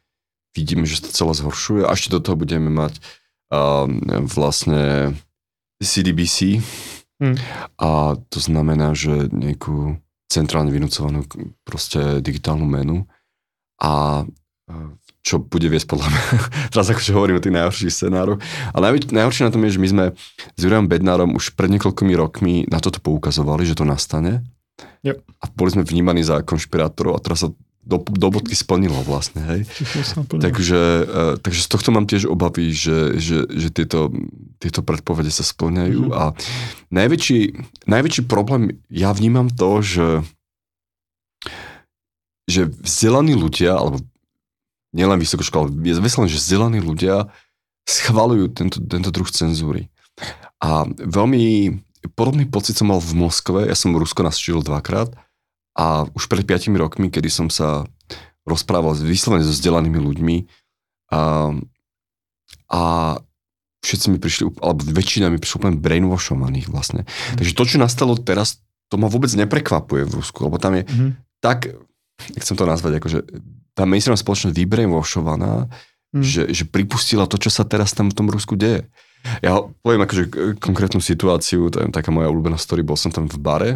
vidíme, 0.55 0.87
že 0.87 1.03
sa 1.03 1.05
to 1.05 1.11
celé 1.11 1.33
zhoršuje 1.43 1.81
a 1.83 1.93
ešte 1.93 2.15
do 2.15 2.23
toho 2.23 2.39
budeme 2.39 2.71
mať 2.71 3.03
um, 3.51 3.99
vlastne 4.23 5.13
CDBC 5.83 6.63
Hmm. 7.23 7.39
a 7.79 8.19
to 8.27 8.39
znamená, 8.43 8.91
že 8.91 9.31
nejakú 9.31 9.95
centrálne 10.27 10.75
vynúcovanú 10.75 11.23
proste 11.63 12.19
digitálnu 12.19 12.67
menu 12.67 13.07
a 13.79 14.25
čo 15.23 15.39
bude 15.39 15.71
viesť 15.71 15.87
podľa 15.87 16.07
mňa, 16.11 16.23
teraz 16.75 16.87
akože 16.91 17.15
hovorím 17.15 17.39
o 17.39 17.43
tých 17.43 17.55
najhorších 17.55 17.95
scenároch, 17.95 18.43
ale 18.75 18.91
najväč, 18.91 19.15
najhoršie 19.15 19.47
na 19.47 19.53
tom 19.55 19.63
je, 19.63 19.79
že 19.79 19.81
my 19.81 19.87
sme 19.87 20.05
s 20.51 20.59
Jurajom 20.59 20.91
Bednárom 20.91 21.31
už 21.39 21.55
pred 21.55 21.71
niekoľkými 21.71 22.13
rokmi 22.19 22.67
na 22.67 22.83
toto 22.83 22.99
poukazovali, 22.99 23.63
že 23.63 23.79
to 23.79 23.87
nastane 23.87 24.43
Yep. 25.03 25.17
a 25.19 25.45
boli 25.53 25.69
sme 25.69 25.83
vnímaní 25.85 26.25
za 26.25 26.41
konšpirátorov 26.41 27.19
a 27.19 27.23
teraz 27.23 27.45
sa 27.45 27.51
do, 27.83 27.99
do 27.99 28.27
bodky 28.31 28.55
splnilo 28.55 28.95
vlastne, 29.03 29.43
hej. 29.43 29.61
Takže, 30.39 30.81
uh, 31.03 31.35
takže 31.39 31.61
z 31.63 31.67
tohto 31.67 31.89
mám 31.91 32.07
tiež 32.07 32.31
obavy, 32.31 32.71
že, 32.71 33.19
že, 33.19 33.43
že 33.47 33.67
tieto, 33.71 34.07
tieto 34.63 34.79
predpovede 34.81 35.29
sa 35.29 35.43
splňajú 35.43 36.07
Mhm. 36.07 36.15
a 36.15 36.23
najväčší, 36.89 37.39
najväčší 37.85 38.23
problém, 38.25 38.79
ja 38.87 39.11
vnímam 39.11 39.51
to, 39.51 39.83
že 39.83 40.07
že 42.43 42.67
vzdelaní 42.67 43.39
ľudia, 43.39 43.71
alebo 43.71 44.03
nielen 44.91 45.15
vysokoškola, 45.15 45.71
je 45.79 45.95
vyslené, 45.95 46.27
že 46.27 46.43
vzdelaní 46.43 46.83
ľudia 46.83 47.31
schvalujú 47.87 48.51
tento, 48.51 48.83
tento 48.83 49.09
druh 49.15 49.27
cenzúry. 49.31 49.87
A 50.59 50.83
veľmi 50.87 51.71
podobný 52.19 52.43
pocit 52.43 52.75
som 52.75 52.91
mal 52.91 52.99
v 52.99 53.15
Moskve, 53.15 53.63
ja 53.63 53.75
som 53.79 53.95
Rusko 53.95 54.27
navštívil 54.27 54.59
dvakrát 54.59 55.15
a 55.73 56.05
už 56.13 56.29
pred 56.29 56.45
5 56.45 56.69
rokmi, 56.77 57.09
kedy 57.09 57.29
som 57.29 57.47
sa 57.49 57.85
rozprával 58.45 58.93
vyslovene 58.99 59.41
so 59.41 59.53
vzdelanými 59.55 59.99
ľuďmi 59.99 60.37
a, 61.15 61.49
a 62.69 62.81
všetci 63.83 64.05
mi 64.11 64.17
prišli, 64.19 64.43
alebo 64.59 64.79
väčšina 64.83 65.31
mi 65.31 65.39
prišla 65.39 65.57
úplne 65.59 65.79
brainwashovaných 65.79 66.67
vlastne. 66.71 67.07
Takže 67.39 67.53
to, 67.55 67.63
čo 67.63 67.77
nastalo 67.79 68.15
teraz, 68.19 68.61
to 68.91 68.95
ma 68.99 69.09
vôbec 69.09 69.31
neprekvapuje 69.33 70.05
v 70.05 70.15
Rusku, 70.21 70.45
lebo 70.45 70.61
tam 70.61 70.77
je 70.77 70.83
Mhm. 70.85 71.09
tak, 71.43 71.67
chcem 72.39 72.55
to 72.55 72.63
nazvať, 72.63 73.01
akože 73.01 73.19
tá 73.73 73.83
mainstreamová 73.89 74.21
spoločnosť 74.21 74.53
vybrainwashovaná, 74.53 75.67
mm. 76.13 76.21
že, 76.21 76.45
že 76.53 76.63
pripustila 76.69 77.25
to, 77.25 77.41
čo 77.41 77.49
sa 77.49 77.65
teraz 77.65 77.91
tam 77.91 78.13
v 78.13 78.15
tom 78.15 78.29
Rusku 78.29 78.53
deje. 78.53 78.85
Ja 79.41 79.59
poviem 79.81 80.05
akože 80.05 80.55
konkrétnu 80.61 81.01
situáciu, 81.01 81.73
to 81.73 81.81
je 81.81 81.89
taká 81.89 82.13
moja 82.13 82.29
obľúbená 82.29 82.59
story, 82.59 82.85
bol 82.85 82.99
som 82.99 83.09
tam 83.09 83.25
v 83.25 83.39
bare 83.41 83.71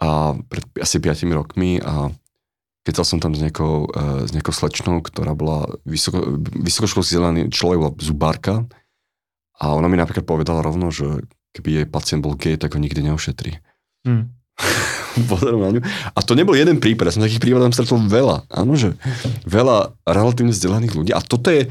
a 0.00 0.34
pred 0.48 0.64
asi 0.80 0.96
5 0.96 1.28
rokmi 1.30 1.78
a 1.84 2.08
keď 2.80 3.04
som 3.04 3.20
tam 3.20 3.36
s 3.36 3.44
nejakou, 3.44 3.92
e, 3.92 4.24
s 4.24 4.32
nejakou 4.32 4.56
slečnou, 4.56 5.04
ktorá 5.04 5.36
bola 5.36 5.68
vysoko, 5.84 6.40
vysokoškolský 6.40 7.20
vzdelaný 7.20 7.52
človek, 7.52 7.78
bola 7.78 7.92
zubárka 8.00 8.64
a 9.60 9.76
ona 9.76 9.92
mi 9.92 10.00
napríklad 10.00 10.24
povedala 10.24 10.64
rovno, 10.64 10.88
že 10.88 11.28
keby 11.52 11.84
jej 11.84 11.86
pacient 11.86 12.24
bol 12.24 12.40
gay, 12.40 12.56
tak 12.56 12.72
ho 12.72 12.80
nikdy 12.80 13.04
neošetrí. 13.04 13.60
Mm. 14.00 14.32
A 16.14 16.20
to 16.22 16.38
nebol 16.38 16.54
jeden 16.54 16.78
prípad, 16.78 17.10
ja 17.10 17.14
som 17.18 17.24
takých 17.26 17.42
prípadov 17.42 17.74
stretol 17.74 17.98
veľa. 18.06 18.46
Áno, 18.46 18.78
že 18.78 18.94
veľa 19.42 19.92
relatívne 20.06 20.54
vzdelaných 20.54 20.94
ľudí. 20.94 21.10
A 21.10 21.18
toto 21.18 21.50
je, 21.50 21.66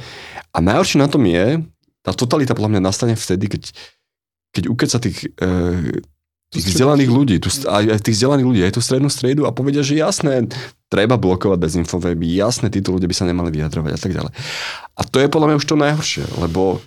a 0.52 0.58
najhoršie 0.60 1.00
na 1.00 1.08
tom 1.08 1.24
je, 1.24 1.64
tá 2.04 2.12
totalita 2.12 2.58
podľa 2.58 2.76
mňa 2.76 2.82
nastane 2.84 3.16
vtedy, 3.16 3.48
keď, 3.48 3.64
keď 4.52 4.64
ukeca 4.68 4.98
tých, 5.00 5.32
e, 5.40 6.04
tých 6.50 6.66
vzdelaných 6.74 7.12
ľudí, 7.14 7.36
tu, 7.38 7.50
aj, 7.50 7.86
aj 7.93 8.00
tých 8.02 8.18
vzdelaných 8.18 8.47
ľudí, 8.50 8.62
aj 8.66 8.74
tú 8.74 8.82
strednú 8.82 9.10
stredu 9.10 9.45
a 9.45 9.54
povedia, 9.54 9.86
že 9.86 10.02
jasné, 10.02 10.50
treba 10.89 11.22
blokovať 11.22 11.62
dezinfoveby, 11.62 12.26
jasné, 12.26 12.74
títo 12.74 12.89
ľudia 12.89 13.06
by 13.06 13.16
sa 13.16 13.30
nemali 13.30 13.54
vyjadrovať 13.54 13.91
a 13.93 14.00
tak 14.02 14.12
ďalej. 14.18 14.34
A 14.97 15.02
to 15.06 15.18
je 15.22 15.30
podľa 15.30 15.47
mňa 15.54 15.60
už 15.62 15.68
to 15.70 15.78
najhoršie, 15.78 16.26
lebo 16.41 16.82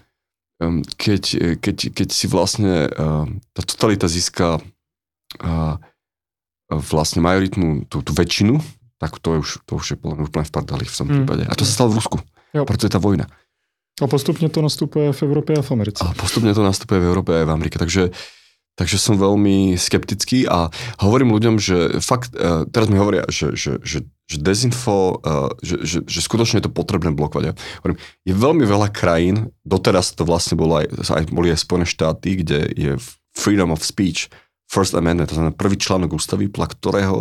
um, 0.59 0.83
keď, 0.99 1.23
keď, 1.63 1.77
keď 1.95 2.09
si 2.11 2.27
vlastne 2.27 2.91
uh, 2.91 3.25
tá 3.55 3.63
totalita 3.63 4.11
získa 4.11 4.59
uh, 4.59 5.79
vlastne 6.67 7.23
majoritnú 7.23 7.87
tú, 7.87 8.03
tú 8.03 8.11
väčšinu, 8.19 8.59
tak 8.99 9.19
to 9.23 9.35
je 9.35 9.39
už, 9.43 9.51
to 9.67 9.73
už 9.79 9.87
je 9.95 9.97
podľa 9.99 10.15
mňa 10.19 10.25
úplne 10.27 10.47
v 10.47 10.55
pardali 10.55 10.85
v 10.87 10.95
tom 10.95 11.07
mm. 11.07 11.15
prípade. 11.15 11.43
A 11.47 11.55
to 11.55 11.63
sa 11.63 11.83
stalo 11.83 11.95
v 11.95 11.99
Rusku. 12.03 12.17
Jo. 12.55 12.63
Preto 12.67 12.87
je 12.87 12.93
tá 12.93 13.03
vojna. 13.03 13.27
A 14.01 14.07
postupne 14.11 14.47
to 14.51 14.59
nastupuje 14.63 15.11
v 15.15 15.21
Európe 15.27 15.55
a 15.55 15.63
v 15.63 15.71
Americe. 15.75 16.01
A 16.03 16.15
postupne 16.15 16.51
to 16.51 16.63
nastupuje 16.65 16.99
v 17.03 17.07
Európe 17.07 17.31
a 17.35 17.45
v 17.45 17.53
Amerike. 17.55 17.77
Takže, 17.77 18.15
takže 18.77 18.97
som 18.97 19.21
veľmi 19.21 19.77
skeptický 19.77 20.49
a 20.49 20.73
hovorím 21.01 21.37
ľuďom, 21.37 21.55
že 21.61 22.01
fakt, 22.01 22.33
uh, 22.35 22.65
teraz 22.69 22.89
mi 22.89 22.97
hovoria, 22.97 23.29
že, 23.29 23.53
že, 23.53 23.79
že, 23.85 24.09
že 24.29 24.37
dezinfo, 24.41 25.21
uh, 25.21 25.53
že, 25.61 25.85
že, 25.85 25.99
že 26.09 26.21
skutočne 26.25 26.61
je 26.61 26.67
to 26.69 26.73
potrebné 26.73 27.13
blokovať. 27.13 27.45
Ja 27.53 27.55
hovorím, 27.85 27.99
je 28.25 28.35
veľmi 28.35 28.65
veľa 28.65 28.89
krajín, 28.91 29.53
doteraz 29.63 30.17
to 30.17 30.25
vlastne 30.25 30.57
bolo 30.57 30.81
aj, 30.81 30.89
aj, 30.89 31.25
boli 31.29 31.53
aj 31.53 31.61
Spojené 31.61 31.87
štáty, 31.87 32.41
kde 32.41 32.73
je 32.73 32.93
freedom 33.37 33.73
of 33.73 33.85
speech, 33.85 34.33
First 34.73 34.97
Amendment, 34.97 35.29
to 35.29 35.37
znamená 35.37 35.53
prvý 35.53 35.77
článok 35.77 36.17
ústavy, 36.17 36.49
podľa 36.49 36.69
ktorého 36.73 37.19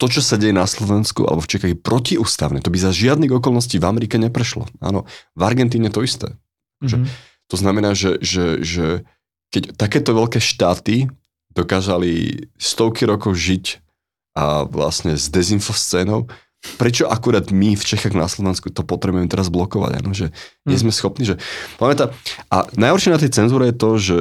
to, 0.00 0.08
čo 0.08 0.24
sa 0.24 0.40
deje 0.40 0.56
na 0.56 0.64
Slovensku 0.64 1.28
alebo 1.28 1.44
v 1.44 1.50
Čechách 1.52 1.70
je 1.76 1.78
protiústavné. 1.78 2.64
To 2.64 2.72
by 2.72 2.78
za 2.80 2.88
žiadnych 2.88 3.36
okolností 3.36 3.76
v 3.76 3.84
Amerike 3.84 4.16
neprešlo. 4.16 4.64
Áno, 4.80 5.04
v 5.36 5.42
Argentíne 5.44 5.92
to 5.92 6.00
isté. 6.00 6.32
Mm-hmm. 6.80 7.04
to 7.52 7.56
znamená, 7.60 7.92
že, 7.92 8.16
že, 8.24 8.64
že 8.64 9.04
keď 9.50 9.74
takéto 9.74 10.14
veľké 10.14 10.38
štáty 10.38 11.10
dokázali 11.50 12.46
stovky 12.54 13.04
rokov 13.04 13.34
žiť 13.34 13.82
a 14.38 14.64
vlastne 14.64 15.18
s 15.18 15.26
dezinfoscénou, 15.26 16.30
prečo 16.78 17.08
akurát 17.10 17.50
my 17.50 17.74
v 17.74 17.82
Čechách 17.82 18.14
na 18.14 18.30
Slovensku 18.30 18.70
to 18.70 18.86
potrebujeme 18.86 19.26
teraz 19.26 19.50
blokovať, 19.50 19.92
ano? 20.00 20.14
že 20.14 20.30
nie 20.68 20.78
mhm. 20.78 20.82
sme 20.86 20.92
schopní, 20.94 21.24
že 21.26 21.36
pamätá, 21.80 22.14
a 22.52 22.68
najhoršie 22.78 23.10
na 23.10 23.20
tej 23.20 23.34
cenzúre 23.34 23.72
je 23.72 23.76
to, 23.76 23.90
že 23.98 24.16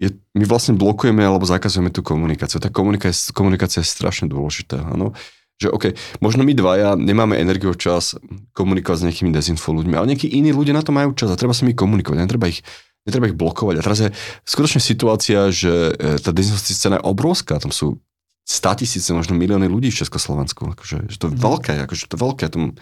je, 0.00 0.08
my 0.32 0.48
vlastne 0.48 0.80
blokujeme 0.80 1.20
alebo 1.20 1.44
zakazujeme 1.44 1.92
tú 1.92 2.00
komunikáciu. 2.00 2.56
Tá 2.56 2.72
komunikácia, 2.72 3.36
komunikácia 3.36 3.84
je 3.84 3.92
strašne 3.92 4.32
dôležitá. 4.32 4.80
Áno? 4.80 5.12
Že 5.60 5.76
OK, 5.76 5.84
možno 6.24 6.40
my 6.40 6.56
dvaja 6.56 6.96
nemáme 6.96 7.36
energiu 7.36 7.76
čas 7.76 8.16
komunikovať 8.56 8.96
s 8.96 9.04
nejakými 9.12 9.28
dezinfo 9.28 9.76
ľuďmi, 9.76 9.92
ale 9.92 10.16
nejakí 10.16 10.24
iní 10.24 10.56
ľudia 10.56 10.72
na 10.72 10.80
to 10.80 10.88
majú 10.88 11.12
čas 11.12 11.28
a 11.28 11.36
treba 11.36 11.52
s 11.52 11.60
nimi 11.60 11.76
komunikovať, 11.76 12.16
netreba 12.16 12.48
ich, 12.48 12.64
netreba 13.08 13.28
ich 13.28 13.38
blokovať. 13.38 13.74
A 13.80 13.84
teraz 13.84 13.98
je 14.04 14.10
skutočne 14.44 14.80
situácia, 14.82 15.48
že 15.48 15.94
e, 15.96 16.20
tá 16.20 16.30
dezinfo 16.32 16.60
scéna 16.60 17.00
je 17.00 17.06
obrovská, 17.08 17.56
tam 17.56 17.72
sú 17.72 18.00
100 18.44 18.82
tisíce, 18.82 19.08
možno 19.14 19.38
milióny 19.38 19.70
ľudí 19.70 19.94
v 19.94 20.00
Československu. 20.02 20.74
Akože, 20.74 21.06
že 21.06 21.16
to 21.16 21.30
je 21.30 21.34
mm. 21.36 21.40
veľké, 21.40 21.74
akože 21.86 22.10
to 22.10 22.14
je 22.18 22.20
veľké. 22.20 22.44
Tom, 22.50 22.74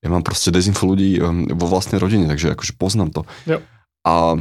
ja 0.00 0.08
mám 0.08 0.22
proste 0.22 0.54
dezinfo 0.54 0.86
ľudí 0.86 1.18
um, 1.18 1.50
vo 1.50 1.66
vlastnej 1.66 1.98
rodine, 1.98 2.30
takže 2.30 2.54
akože 2.54 2.78
poznám 2.78 3.10
to. 3.10 3.22
Jo. 3.44 3.58
A 4.06 4.38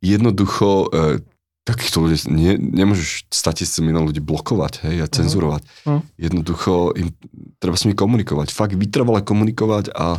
jednoducho 0.00 0.88
e, 0.88 1.20
takýchto 1.62 2.02
ľudí 2.02 2.16
nie, 2.32 2.58
nemôžeš 2.58 3.30
statisíce 3.30 3.84
milión 3.86 4.08
ľudí 4.08 4.18
blokovať 4.18 4.88
hej, 4.88 4.96
a 5.04 5.06
mhm. 5.06 5.12
cenzurovať. 5.14 5.62
Uh-huh. 5.86 6.00
Jednoducho 6.18 6.96
im, 6.98 7.14
treba 7.62 7.78
s 7.78 7.84
nimi 7.86 7.94
komunikovať. 7.94 8.50
Fakt 8.50 8.74
vytrvale 8.74 9.22
komunikovať 9.22 9.94
a 9.94 10.18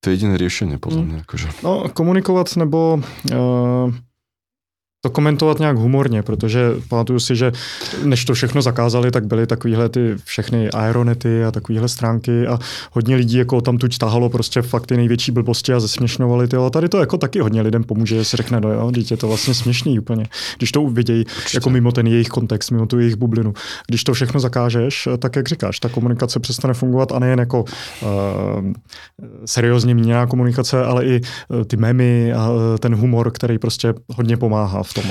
to 0.00 0.10
je 0.10 0.14
jediné 0.14 0.34
riešenie, 0.38 0.76
podľa 0.78 1.02
mhm. 1.02 1.08
mňa. 1.08 1.18
Akože. 1.26 1.48
No, 1.66 1.72
komunikovat 1.90 2.54
nebo 2.56 3.02
uh, 3.02 3.90
to 5.00 5.10
komentovat 5.10 5.58
nějak 5.58 5.76
humorně, 5.76 6.22
protože 6.22 6.70
pamatuju 6.88 7.20
si, 7.20 7.36
že 7.36 7.52
než 8.04 8.24
to 8.24 8.34
všechno 8.34 8.62
zakázali, 8.62 9.10
tak 9.10 9.26
byly 9.26 9.46
takovýhle 9.46 9.88
ty 9.88 10.14
všechny 10.24 10.70
aeronety 10.70 11.44
a 11.44 11.50
takovýhle 11.50 11.88
stránky 11.88 12.46
a 12.46 12.58
hodně 12.92 13.16
lidí 13.16 13.36
jako 13.36 13.60
tam 13.60 13.78
tu 13.78 13.88
tahalo 13.88 14.28
prostě 14.28 14.62
fakt 14.62 14.86
ty 14.86 14.96
největší 14.96 15.32
blbosti 15.32 15.72
a 15.72 15.80
zesměšňovali 15.80 16.48
ty. 16.48 16.56
A 16.56 16.70
tady 16.70 16.88
to 16.88 17.00
jako 17.00 17.18
taky 17.18 17.40
hodně 17.40 17.62
lidem 17.62 17.84
pomůže, 17.84 18.16
že 18.16 18.24
si 18.24 18.36
řekne, 18.36 18.60
no 18.60 18.72
jo, 18.72 18.90
dítě 18.90 19.16
to 19.16 19.28
vlastně 19.28 19.54
směšný 19.54 19.98
úplně, 19.98 20.26
když 20.56 20.72
to 20.72 20.82
uvidějí 20.82 21.24
jako 21.54 21.70
mimo 21.70 21.92
ten 21.92 22.06
jejich 22.06 22.28
kontext, 22.28 22.70
mimo 22.70 22.86
tu 22.86 22.98
jejich 22.98 23.16
bublinu. 23.16 23.54
Když 23.86 24.04
to 24.04 24.14
všechno 24.14 24.40
zakážeš, 24.40 25.08
tak 25.18 25.36
jak 25.36 25.48
říkáš, 25.48 25.80
ta 25.80 25.88
komunikace 25.88 26.40
přestane 26.40 26.74
fungovat 26.74 27.12
a 27.12 27.18
nejen 27.18 27.38
jako 27.38 27.64
uh, 28.02 28.08
seriózně 29.44 29.94
míněná 29.94 30.26
komunikace, 30.26 30.84
ale 30.84 31.04
i 31.04 31.20
uh, 31.20 31.64
ty 31.64 31.76
memy 31.76 32.32
a 32.32 32.50
uh, 32.50 32.58
ten 32.78 32.94
humor, 32.94 33.30
který 33.30 33.58
prostě 33.58 33.94
hodně 34.08 34.36
pomáhá 34.36 34.82
v 34.88 34.92
tom. 34.96 35.06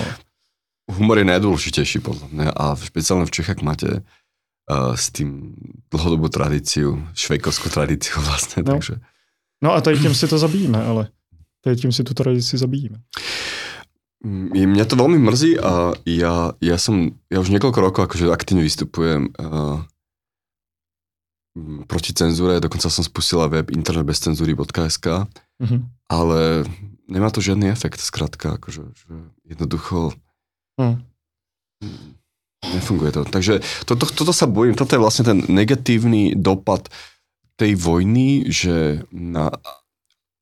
Humor 0.87 1.19
je 1.19 1.27
najdôležitejší 1.27 1.99
podľa 1.99 2.27
mňa 2.31 2.47
a 2.55 2.73
špeciálne 2.79 3.27
v 3.27 3.35
Čechách 3.35 3.59
máte 3.61 4.01
uh, 4.01 4.95
s 4.95 5.11
tým 5.11 5.53
dlhodobú 5.91 6.31
tradíciu, 6.31 7.03
švejkovskú 7.13 7.67
tradíciu 7.69 8.17
vlastne, 8.27 8.63
no. 8.63 8.79
takže... 8.79 8.97
No 9.61 9.73
a 9.73 9.81
tady 9.81 9.99
tím 9.99 10.13
si 10.13 10.27
to 10.27 10.37
zabíjíme, 10.37 10.77
ale 10.77 11.09
tady 11.61 11.75
tím 11.75 11.91
si 11.91 12.03
tu 12.03 12.13
tradici 12.13 12.57
zabíjíme. 12.57 13.01
Mm, 14.25 14.53
mňa 14.53 14.85
to 14.85 14.95
veľmi 14.97 15.17
mrzí 15.17 15.61
a 15.61 15.93
ja, 16.05 16.53
ja 16.57 16.77
som, 16.77 17.13
ja 17.29 17.37
už 17.37 17.53
niekoľko 17.53 17.79
rokov 17.81 18.01
akože 18.09 18.33
aktívne 18.33 18.65
vystupujem 18.65 19.29
uh, 19.37 19.81
proti 21.85 22.13
cenzúre, 22.13 22.61
dokonca 22.61 22.89
som 22.89 23.03
spustila 23.05 23.49
web 23.49 23.69
internetbezcenzúry.sk, 23.73 25.05
mm-hmm. 25.61 25.79
ale 26.09 26.65
nemá 27.07 27.31
to 27.31 27.39
žiadny 27.39 27.71
efekt, 27.71 28.03
zkrátka, 28.03 28.59
akože, 28.59 28.83
že 28.93 29.11
jednoducho 29.47 30.13
hmm. 30.77 31.01
nefunguje 32.75 33.11
to. 33.15 33.21
Takže 33.23 33.63
toto, 33.87 34.05
toto 34.05 34.35
sa 34.35 34.45
bojím, 34.45 34.75
toto 34.75 34.93
je 34.93 35.03
vlastne 35.03 35.23
ten 35.25 35.39
negatívny 35.47 36.35
dopad 36.35 36.91
tej 37.57 37.73
vojny, 37.73 38.51
že 38.53 39.01
na, 39.09 39.49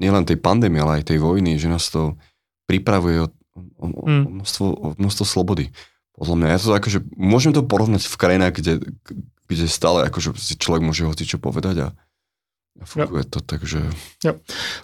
nielen 0.02 0.28
tej 0.28 0.42
pandémie, 0.42 0.84
ale 0.84 1.02
aj 1.02 1.16
tej 1.16 1.24
vojny, 1.24 1.56
že 1.56 1.72
nás 1.72 1.88
to 1.88 2.20
pripravuje 2.68 3.24
o, 3.24 3.28
o, 3.56 3.86
o, 3.88 4.04
hmm. 4.10 4.42
množstvo, 4.42 4.66
o 4.68 4.88
množstvo 5.00 5.26
slobody. 5.26 5.72
Podľa 6.16 6.36
mňa, 6.36 6.48
ja 6.52 6.58
to 6.60 6.76
akože, 6.76 7.00
môžem 7.16 7.52
to 7.56 7.64
porovnať 7.64 8.08
v 8.08 8.20
krajinách, 8.20 8.54
kde, 8.60 8.74
kde 9.48 9.66
stále 9.68 10.08
akože 10.08 10.36
si 10.40 10.56
človek 10.58 10.84
môže 10.84 11.06
hoci 11.06 11.28
čo 11.28 11.38
povedať 11.38 11.88
a 11.88 11.96
Funguje 12.84 13.24
jo. 13.24 13.30
to, 13.30 13.42
takže... 13.42 13.84
Jo. 14.26 14.34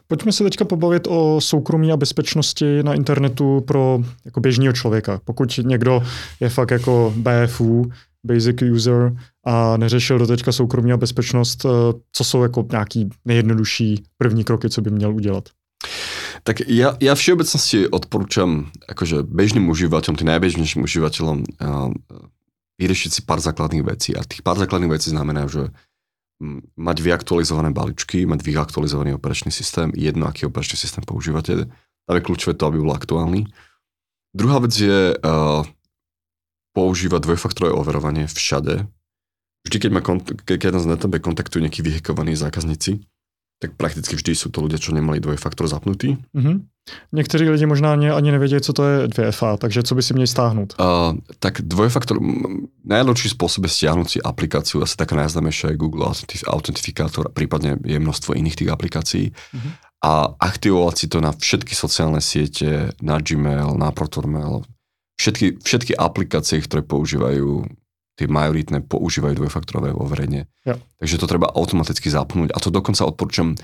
Pojďme 0.08 0.32
se 0.32 0.44
teďka 0.44 0.66
pobavit 0.66 1.08
o 1.08 1.42
soukromí 1.42 1.92
a 1.92 1.98
bezpečnosti 1.98 2.84
na 2.84 2.94
internetu 2.94 3.62
pro 3.62 4.00
jako 4.26 4.40
běžného 4.40 4.74
člověka. 4.74 5.22
Pokud 5.26 5.60
někdo 5.64 6.04
je 6.40 6.50
fakt 6.50 6.72
jako 6.72 7.14
BFU, 7.18 7.92
basic 8.24 8.62
user, 8.62 9.14
a 9.46 9.78
neřešil 9.78 10.20
do 10.20 10.28
teďka 10.28 10.52
soukromí 10.52 10.94
a 10.94 10.98
bezpečnost, 10.98 11.66
eh, 11.66 11.70
co 12.12 12.24
jsou 12.24 12.44
jako 12.44 12.68
nějaký 12.72 13.10
nejjednodušší 13.26 14.04
první 14.18 14.44
kroky, 14.44 14.70
co 14.70 14.82
by 14.82 14.90
měl 14.90 15.16
udělat? 15.16 15.50
Tak 16.44 16.66
ja, 16.66 16.98
ja 16.98 17.14
všeobecnosti 17.14 17.86
odporúčam 17.86 18.74
akože 18.90 19.22
bežným 19.30 19.70
užívateľom, 19.70 20.18
tým 20.18 20.30
najbežnejším 20.34 20.82
užívateľom 20.82 21.38
uh, 21.46 21.94
vyriešiť 22.82 23.10
si 23.14 23.22
pár 23.22 23.38
základných 23.38 23.86
vecí. 23.86 24.18
A 24.18 24.26
tých 24.26 24.42
pár 24.42 24.58
základných 24.58 24.90
vecí 24.90 25.14
znamená, 25.14 25.46
že 25.46 25.70
mať 26.76 26.98
vyaktualizované 27.06 27.70
balíčky, 27.70 28.26
mať 28.26 28.42
vyaktualizovaný 28.42 29.14
operačný 29.16 29.54
systém, 29.54 29.94
jedno, 29.94 30.26
aký 30.26 30.50
operačný 30.50 30.76
systém 30.76 31.06
používate. 31.06 31.70
Tam 32.10 32.16
je 32.18 32.26
kľúčové 32.26 32.58
to, 32.58 32.66
aby 32.66 32.82
bol 32.82 32.98
aktuálny. 32.98 33.46
Druhá 34.34 34.58
vec 34.58 34.74
je 34.74 35.14
uh, 35.14 35.62
používať 36.74 37.20
dvojfaktorové 37.22 37.72
overovanie 37.76 38.26
všade. 38.26 38.90
Vždy, 39.62 39.78
keď, 39.78 39.92
ma 39.94 40.02
kont- 40.02 40.34
keď 40.42 40.74
nás 40.74 40.90
na 40.90 40.98
tebe 40.98 41.22
kontaktujú 41.22 41.62
nejakí 41.62 41.86
vyhekovaní 41.86 42.34
zákazníci, 42.34 43.06
tak 43.62 43.78
prakticky 43.78 44.18
vždy 44.18 44.34
sú 44.34 44.50
to 44.50 44.66
ľudia, 44.66 44.82
čo 44.82 44.90
nemali 44.90 45.22
dvojfaktor 45.22 45.70
zapnutý. 45.70 46.18
Mm-hmm. 46.34 46.56
Někteří 47.14 47.50
lidi 47.50 47.66
možná 47.66 47.94
ani, 47.94 48.10
ani 48.10 48.32
nevědí, 48.32 48.62
co 48.62 48.74
to 48.74 48.84
je 48.84 49.08
2FA, 49.08 49.58
takže 49.58 49.84
co 49.84 49.96
by 49.96 50.02
si 50.02 50.14
měli 50.14 50.28
stáhnout? 50.28 50.76
Uh, 50.80 51.18
tak 51.40 51.62
dvojfaktor, 51.62 52.18
najlepší 52.82 53.30
spôsob 53.38 53.70
je 53.70 53.70
stiahnuť 53.70 54.08
si 54.10 54.18
aplikáciu, 54.18 54.82
asi 54.82 54.98
taká 54.98 55.14
najznámejšia 55.14 55.70
je 55.70 55.78
Google 55.78 56.10
Authentifikátor, 56.50 57.30
prípadne 57.30 57.78
je 57.86 58.02
množstvo 58.02 58.34
iných 58.34 58.66
tých 58.66 58.70
aplikácií. 58.74 59.30
Mm-hmm. 59.30 59.72
a 60.02 60.34
aktivovať 60.34 60.96
si 60.98 61.08
to 61.14 61.22
na 61.22 61.30
všetky 61.30 61.78
sociálne 61.78 62.18
siete, 62.18 62.90
na 63.06 63.22
Gmail, 63.22 63.78
na 63.78 63.94
Protonmail, 63.94 64.66
všetky, 65.22 65.62
všetky 65.62 65.94
aplikácie, 65.94 66.58
ktoré 66.66 66.82
používajú 66.82 67.70
tie 68.20 68.28
majoritné 68.28 68.84
používajú 68.86 69.40
dvojfaktorové 69.40 69.96
overenie. 69.96 70.48
Ja. 70.68 70.78
Takže 71.00 71.16
to 71.18 71.28
treba 71.28 71.48
automaticky 71.52 72.12
zapnúť. 72.12 72.52
A 72.52 72.58
to 72.60 72.70
dokonca 72.70 73.08
odporúčam, 73.08 73.56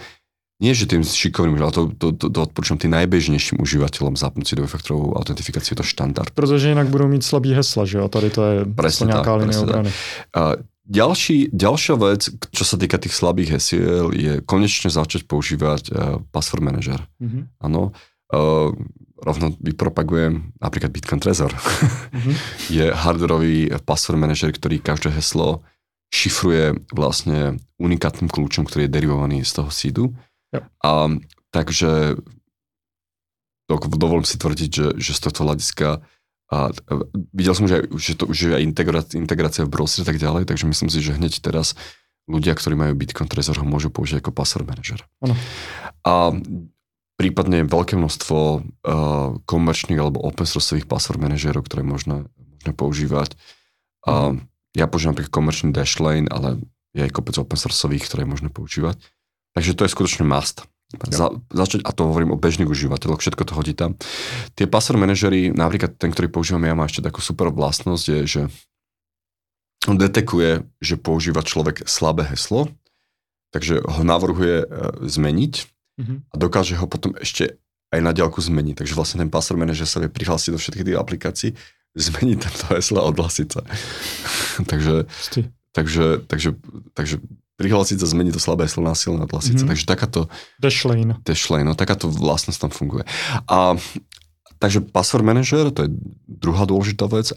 nie 0.58 0.74
že 0.74 0.90
tým 0.90 1.06
šikovným, 1.06 1.62
ale 1.62 1.70
to, 1.70 1.94
to, 1.94 2.18
to, 2.18 2.34
to 2.34 2.40
odporúčam 2.42 2.82
tým 2.82 2.98
najbežnejším 2.98 3.62
užívateľom 3.62 4.18
zapnúť 4.18 4.46
si 4.50 4.54
dvojfaktorovú 4.58 5.14
autentifikáciu, 5.14 5.78
je 5.78 5.80
to 5.84 5.86
štandard. 5.86 6.34
Protože 6.34 6.74
jinak 6.74 6.90
budou 6.90 7.08
mít 7.08 7.24
slabý 7.24 7.54
hesla, 7.54 7.86
že 7.86 7.98
jo? 7.98 8.06
A 8.06 8.10
tady 8.10 8.30
to 8.30 8.42
je 8.44 8.58
Presne 8.66 9.14
nejaká 9.14 9.32
tak, 9.38 9.42
presne 9.46 9.62
tak. 9.62 9.70
obrany. 9.70 9.92
A 10.34 10.42
ďalší, 10.88 11.38
ďalšia 11.54 11.96
vec, 12.00 12.22
čo 12.50 12.64
sa 12.66 12.76
týka 12.80 12.98
tých 12.98 13.14
slabých 13.14 13.60
hesiel, 13.60 14.16
je 14.16 14.42
konečne 14.42 14.90
začať 14.90 15.30
používať 15.30 15.84
uh, 15.92 16.24
password 16.34 16.64
manager. 16.66 17.06
Mhm. 17.22 17.54
Áno. 17.62 17.94
Uh, 18.28 18.76
rovno 19.24 19.56
vypropagujem 19.64 20.54
napríklad 20.62 20.92
Bitcoin 20.94 21.20
Trezor. 21.20 21.54
Mhm. 22.14 22.32
je 22.78 22.86
hardwareový 22.92 23.72
password 23.84 24.20
manager, 24.20 24.52
ktorý 24.54 24.84
každé 24.84 25.16
heslo 25.16 25.66
šifruje 26.08 26.88
vlastne 26.96 27.60
unikátnym 27.84 28.32
kľúčom, 28.32 28.64
ktorý 28.64 28.88
je 28.88 28.94
derivovaný 28.96 29.44
z 29.44 29.52
toho 29.60 29.70
seedu. 29.72 30.16
Jo. 30.56 30.64
A 30.80 30.92
takže 31.52 32.16
do- 33.68 33.92
dovolím 34.00 34.24
si 34.24 34.40
tvrdiť, 34.40 34.70
že, 34.72 34.88
že 34.96 35.12
z 35.12 35.20
tohto 35.20 35.44
hľadiska 35.44 36.00
a 36.48 36.72
e, 36.72 36.96
videl 37.36 37.52
som, 37.52 37.68
že, 37.68 37.84
aj, 37.84 37.92
že 38.00 38.16
to 38.16 38.24
už 38.32 38.38
je 38.40 38.52
aj 38.56 38.64
integrácia 39.20 39.68
v 39.68 39.74
browseri 39.74 40.08
a 40.08 40.08
tak 40.08 40.20
ďalej, 40.24 40.48
takže 40.48 40.64
myslím 40.72 40.88
si, 40.88 41.04
že 41.04 41.20
hneď 41.20 41.44
teraz 41.44 41.76
ľudia, 42.32 42.56
ktorí 42.56 42.76
majú 42.76 42.96
Bitcoin 42.96 43.28
Trezor, 43.28 43.60
ho 43.60 43.68
môžu 43.68 43.92
použiť 43.92 44.24
ako 44.24 44.32
password 44.32 44.68
manager. 44.68 45.04
Áno. 45.20 45.36
A 46.08 46.32
prípadne 47.18 47.66
veľké 47.66 47.98
množstvo 47.98 48.38
uh, 48.38 48.62
komerčných 49.44 49.98
alebo 49.98 50.22
open 50.22 50.46
sourceových 50.46 50.86
password 50.86 51.18
manažerov, 51.18 51.66
ktoré 51.66 51.82
možno, 51.82 52.30
možno 52.38 52.72
používať. 52.78 53.34
A 54.06 54.38
ja 54.78 54.86
používam 54.86 55.18
napríklad 55.18 55.34
komerčný 55.34 55.74
Dashlane, 55.74 56.30
ale 56.30 56.62
je 56.94 57.02
aj 57.02 57.12
kopec 57.12 57.36
open 57.42 57.58
sourceových, 57.58 58.06
ktoré 58.06 58.24
je 58.24 58.32
možné 58.32 58.50
používať. 58.54 59.02
Takže 59.58 59.74
to 59.74 59.84
je 59.90 59.94
skutočne 59.98 60.24
must. 60.30 60.70
Za, 60.88 61.36
začať, 61.52 61.84
a 61.84 61.92
to 61.92 62.08
hovorím 62.08 62.32
o 62.32 62.40
bežných 62.40 62.70
užívateľoch, 62.70 63.20
všetko 63.20 63.44
to 63.44 63.58
hodí 63.60 63.76
tam. 63.76 64.00
Tie 64.56 64.72
password 64.72 65.04
manažery, 65.04 65.52
napríklad 65.52 66.00
ten, 66.00 66.16
ktorý 66.16 66.32
používam 66.32 66.64
ja, 66.64 66.80
má 66.80 66.88
ešte 66.88 67.04
takú 67.04 67.20
super 67.20 67.52
vlastnosť, 67.52 68.06
je, 68.08 68.20
že 68.24 68.42
on 69.84 70.00
detekuje, 70.00 70.64
že 70.80 70.96
používa 70.96 71.44
človek 71.44 71.84
slabé 71.84 72.24
heslo, 72.32 72.72
takže 73.52 73.84
ho 73.84 74.02
navrhuje 74.08 74.64
e, 74.64 74.68
zmeniť 75.12 75.54
Mhm. 75.98 76.30
a 76.30 76.36
dokáže 76.38 76.78
ho 76.78 76.86
potom 76.86 77.18
ešte 77.18 77.58
aj 77.90 78.00
na 78.04 78.12
ďalku 78.12 78.38
zmeniť. 78.38 78.84
Takže 78.84 78.94
vlastne 78.94 79.24
ten 79.24 79.32
password 79.32 79.64
manager 79.64 79.88
sa 79.88 80.04
vie 80.04 80.12
prihlásiť 80.12 80.52
do 80.54 80.60
všetkých 80.60 80.86
tých 80.92 81.00
aplikácií, 81.00 81.50
zmeniť 82.08 82.38
tento 82.38 82.66
heslo 82.76 83.02
a 83.02 83.10
odhlasiť 83.10 83.48
sa. 83.50 83.62
takže, 84.72 85.08
Pustý. 85.08 85.42
takže, 85.74 86.06
takže, 86.30 86.50
takže 86.94 87.16
prihlásiť 87.58 87.98
sa, 87.98 88.06
zmeniť 88.06 88.38
to 88.38 88.42
slabé 88.44 88.70
heslo 88.70 88.86
násilne 88.86 89.24
a 89.24 89.28
odhlasiť 89.28 89.56
sa. 89.58 89.66
Mhm. 89.66 89.70
Takže 89.74 89.86
takáto, 89.90 90.20
Dashlane. 90.62 91.18
Dashlane, 91.26 91.66
no 91.66 91.74
takáto 91.74 92.06
vlastnosť 92.12 92.60
tam 92.62 92.72
funguje. 92.72 93.04
A 93.50 93.74
takže 94.62 94.86
password 94.86 95.26
manager, 95.26 95.74
to 95.74 95.86
je 95.86 95.90
druhá 96.30 96.66
dôležitá 96.70 97.10
vec. 97.10 97.34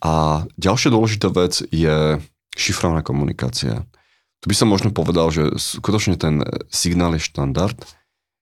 A 0.00 0.44
ďalšia 0.56 0.90
dôležitá 0.94 1.28
vec 1.34 1.62
je 1.68 2.18
šifrovaná 2.54 3.02
komunikácia. 3.02 3.86
Tu 4.40 4.48
by 4.48 4.56
som 4.56 4.72
možno 4.72 4.88
povedal, 4.90 5.28
že 5.28 5.52
skutočne 5.56 6.16
ten 6.16 6.40
signál 6.72 7.12
je 7.16 7.22
štandard. 7.22 7.76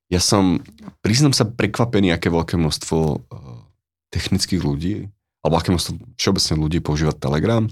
Ja 0.08 0.22
som, 0.22 0.62
priznám 1.02 1.34
sa, 1.34 1.44
prekvapený, 1.44 2.14
aké 2.14 2.30
veľké 2.30 2.54
množstvo 2.54 2.98
eh, 2.98 3.18
technických 4.14 4.62
ľudí, 4.62 5.10
alebo 5.42 5.58
aké 5.58 5.74
množstvo 5.74 6.16
všeobecne 6.16 6.54
ľudí 6.58 6.78
používa 6.80 7.12
Telegram, 7.12 7.66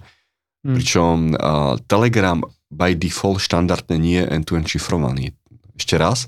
Mm. 0.67 0.75
pričom 0.75 1.17
uh, 1.31 1.79
Telegram 1.87 2.43
by 2.75 2.99
default 2.99 3.39
štandardne 3.39 4.03
nie 4.03 4.19
je 4.19 4.27
end-to-end 4.27 4.67
šifrovaný. 4.67 5.31
Ešte 5.79 5.95
raz, 5.95 6.27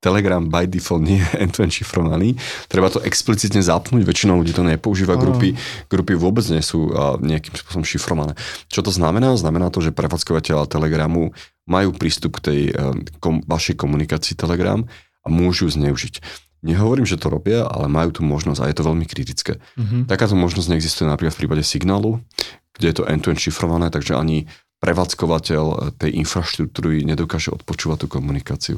Telegram 0.00 0.40
by 0.40 0.64
default 0.64 1.04
nie 1.04 1.20
je 1.20 1.28
end-to-end 1.44 1.72
šifrovaný. 1.72 2.34
Treba 2.66 2.88
to 2.88 3.04
explicitne 3.04 3.60
zapnúť, 3.60 4.02
väčšinou 4.02 4.40
ľudí 4.40 4.56
to 4.56 4.64
nepoužíva, 4.64 5.20
grupy, 5.20 5.52
grupy 5.92 6.16
vôbec 6.16 6.44
nie 6.48 6.64
sú 6.64 6.88
nejakým 7.20 7.52
spôsobom 7.52 7.84
šifrované. 7.84 8.32
Čo 8.72 8.80
to 8.80 8.90
znamená? 8.90 9.36
Znamená 9.36 9.68
to, 9.68 9.84
že 9.84 9.92
prevádzkovateľa 9.92 10.72
Telegramu 10.72 11.36
majú 11.68 11.92
prístup 11.94 12.40
k 12.40 12.44
tej 12.44 12.60
kom, 13.20 13.44
vašej 13.44 13.76
komunikácii 13.76 14.34
Telegram 14.34 14.88
a 15.22 15.28
môžu 15.28 15.68
zneužiť. 15.68 16.24
Nehovorím, 16.60 17.08
že 17.08 17.16
to 17.16 17.32
robia, 17.32 17.64
ale 17.64 17.88
majú 17.88 18.20
tú 18.20 18.20
možnosť 18.20 18.60
a 18.60 18.68
je 18.68 18.76
to 18.76 18.86
veľmi 18.88 19.06
kritické. 19.08 19.52
Mhm. 19.80 20.08
Takáto 20.08 20.36
možnosť 20.36 20.76
neexistuje 20.76 21.08
napríklad 21.08 21.32
v 21.36 21.40
prípade 21.44 21.64
signálu, 21.64 22.20
kde 22.76 22.86
je 22.92 22.96
to 23.00 23.08
end-to-end 23.08 23.40
šifrované, 23.40 23.88
takže 23.88 24.16
ani 24.16 24.48
prevádzkovateľ 24.80 25.64
eh, 25.64 25.76
tej 25.96 26.10
infraštruktúry 26.24 27.04
nedokáže 27.04 27.52
odpočúvať 27.52 28.04
tú 28.04 28.06
komunikáciu. 28.08 28.76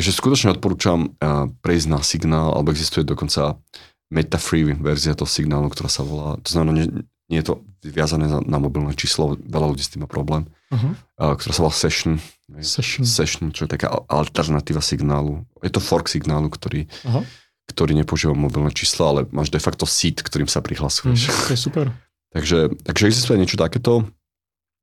Takže 0.00 0.16
skutočne 0.16 0.56
odporúčam 0.56 1.12
eh, 1.20 1.44
prejsť 1.60 1.86
na 1.92 2.00
signál, 2.00 2.56
alebo 2.56 2.72
existuje 2.72 3.04
dokonca 3.04 3.60
meta-free 4.08 4.72
verzia 4.80 5.12
toho 5.12 5.28
signálu, 5.28 5.68
ktorá 5.68 5.92
sa 5.92 6.00
volá, 6.00 6.40
to 6.40 6.56
znamená, 6.56 6.72
nie, 6.72 7.04
nie 7.28 7.44
je 7.44 7.52
to 7.52 7.54
viazané 7.84 8.24
na, 8.24 8.40
na 8.40 8.56
mobilné 8.56 8.96
číslo, 8.96 9.36
veľa 9.36 9.76
ľudí 9.76 9.84
s 9.84 9.92
tým 9.92 10.00
má 10.00 10.08
problém, 10.08 10.48
eh, 10.72 10.96
ktorá 11.20 11.52
sa 11.52 11.68
volá 11.68 11.76
Session. 11.76 12.16
Session. 12.64 13.04
Session, 13.04 13.52
čo 13.52 13.68
je 13.68 13.76
taká 13.76 13.92
al- 13.92 14.08
alternatíva 14.08 14.80
signálu. 14.80 15.44
Je 15.60 15.68
to 15.68 15.84
fork 15.84 16.08
signálu, 16.08 16.48
ktorý, 16.48 16.88
Aha. 17.04 17.20
ktorý 17.68 17.92
nepoužíva 18.00 18.32
mobilné 18.32 18.72
číslo, 18.72 19.04
ale 19.04 19.20
máš 19.36 19.52
de 19.52 19.60
facto 19.60 19.84
seed, 19.84 20.24
ktorým 20.24 20.48
sa 20.48 20.64
prihlasuješ. 20.64 21.28
to 21.28 21.52
je 21.52 21.60
super. 21.60 21.92
Takže, 22.40 22.72
takže 22.86 23.10
existuje 23.10 23.42
niečo 23.42 23.58
takéto. 23.58 24.06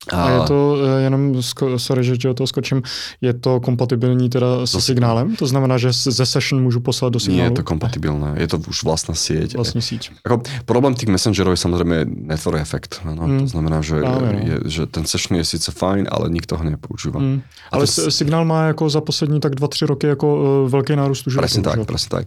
A 0.08 0.30
je 0.30 0.40
to, 0.48 0.58
eh, 0.80 1.04
jenom, 1.04 1.36
sko- 1.44 1.76
sorry, 1.76 2.00
že 2.06 2.16
ti 2.16 2.32
do 2.32 2.34
toho 2.34 2.48
skočím, 2.48 2.80
je 3.20 3.34
to 3.34 3.60
kompatibilní 3.60 4.30
teda 4.30 4.64
se 4.64 4.80
signálem? 4.82 5.36
To 5.36 5.44
znamená, 5.48 5.78
že 5.78 5.92
ze 5.92 6.26
session 6.26 6.64
můžu 6.64 6.80
poslat 6.80 7.10
do 7.14 7.20
Nie 7.20 7.26
signálu? 7.26 7.44
je 7.44 7.52
to 7.60 7.64
kompatibilné, 7.64 8.30
je 8.40 8.48
to 8.48 8.58
už 8.72 8.84
vlastná 8.88 9.16
sieť. 9.18 9.60
Vlastní 9.60 9.82
síť. 9.82 10.16
Ako, 10.24 10.48
problém 10.64 10.96
tých 10.96 11.10
messengerov 11.12 11.58
je 11.58 11.62
samozrejme 11.66 12.06
network 12.08 12.62
efekt. 12.62 13.02
No, 13.04 13.28
Mm. 13.28 13.40
To 13.44 13.48
znamená, 13.52 13.82
že, 13.84 14.00
Práve, 14.00 14.30
no. 14.34 14.40
je, 14.40 14.56
že 14.72 14.82
ten 14.88 15.04
session 15.04 15.36
je 15.36 15.44
síce 15.44 15.68
fajn, 15.76 16.08
ale 16.08 16.30
nikto 16.32 16.56
ho 16.56 16.64
nepoužíva. 16.64 17.20
Mm. 17.20 17.42
A 17.44 17.76
Ale 17.76 17.84
to 17.90 18.08
signál 18.12 18.46
má 18.46 18.72
jako 18.72 18.90
za 18.90 19.02
poslední 19.02 19.40
tak 19.44 19.56
dva, 19.60 19.68
tři 19.68 19.86
roky 19.86 20.08
jako 20.08 20.28
uh, 20.64 20.70
velký 20.72 20.96
nárůst 20.96 21.28
uživatelů. 21.28 21.64
Presne 21.64 21.64
tak, 21.64 21.88
presne 21.88 22.10
tak. 22.10 22.26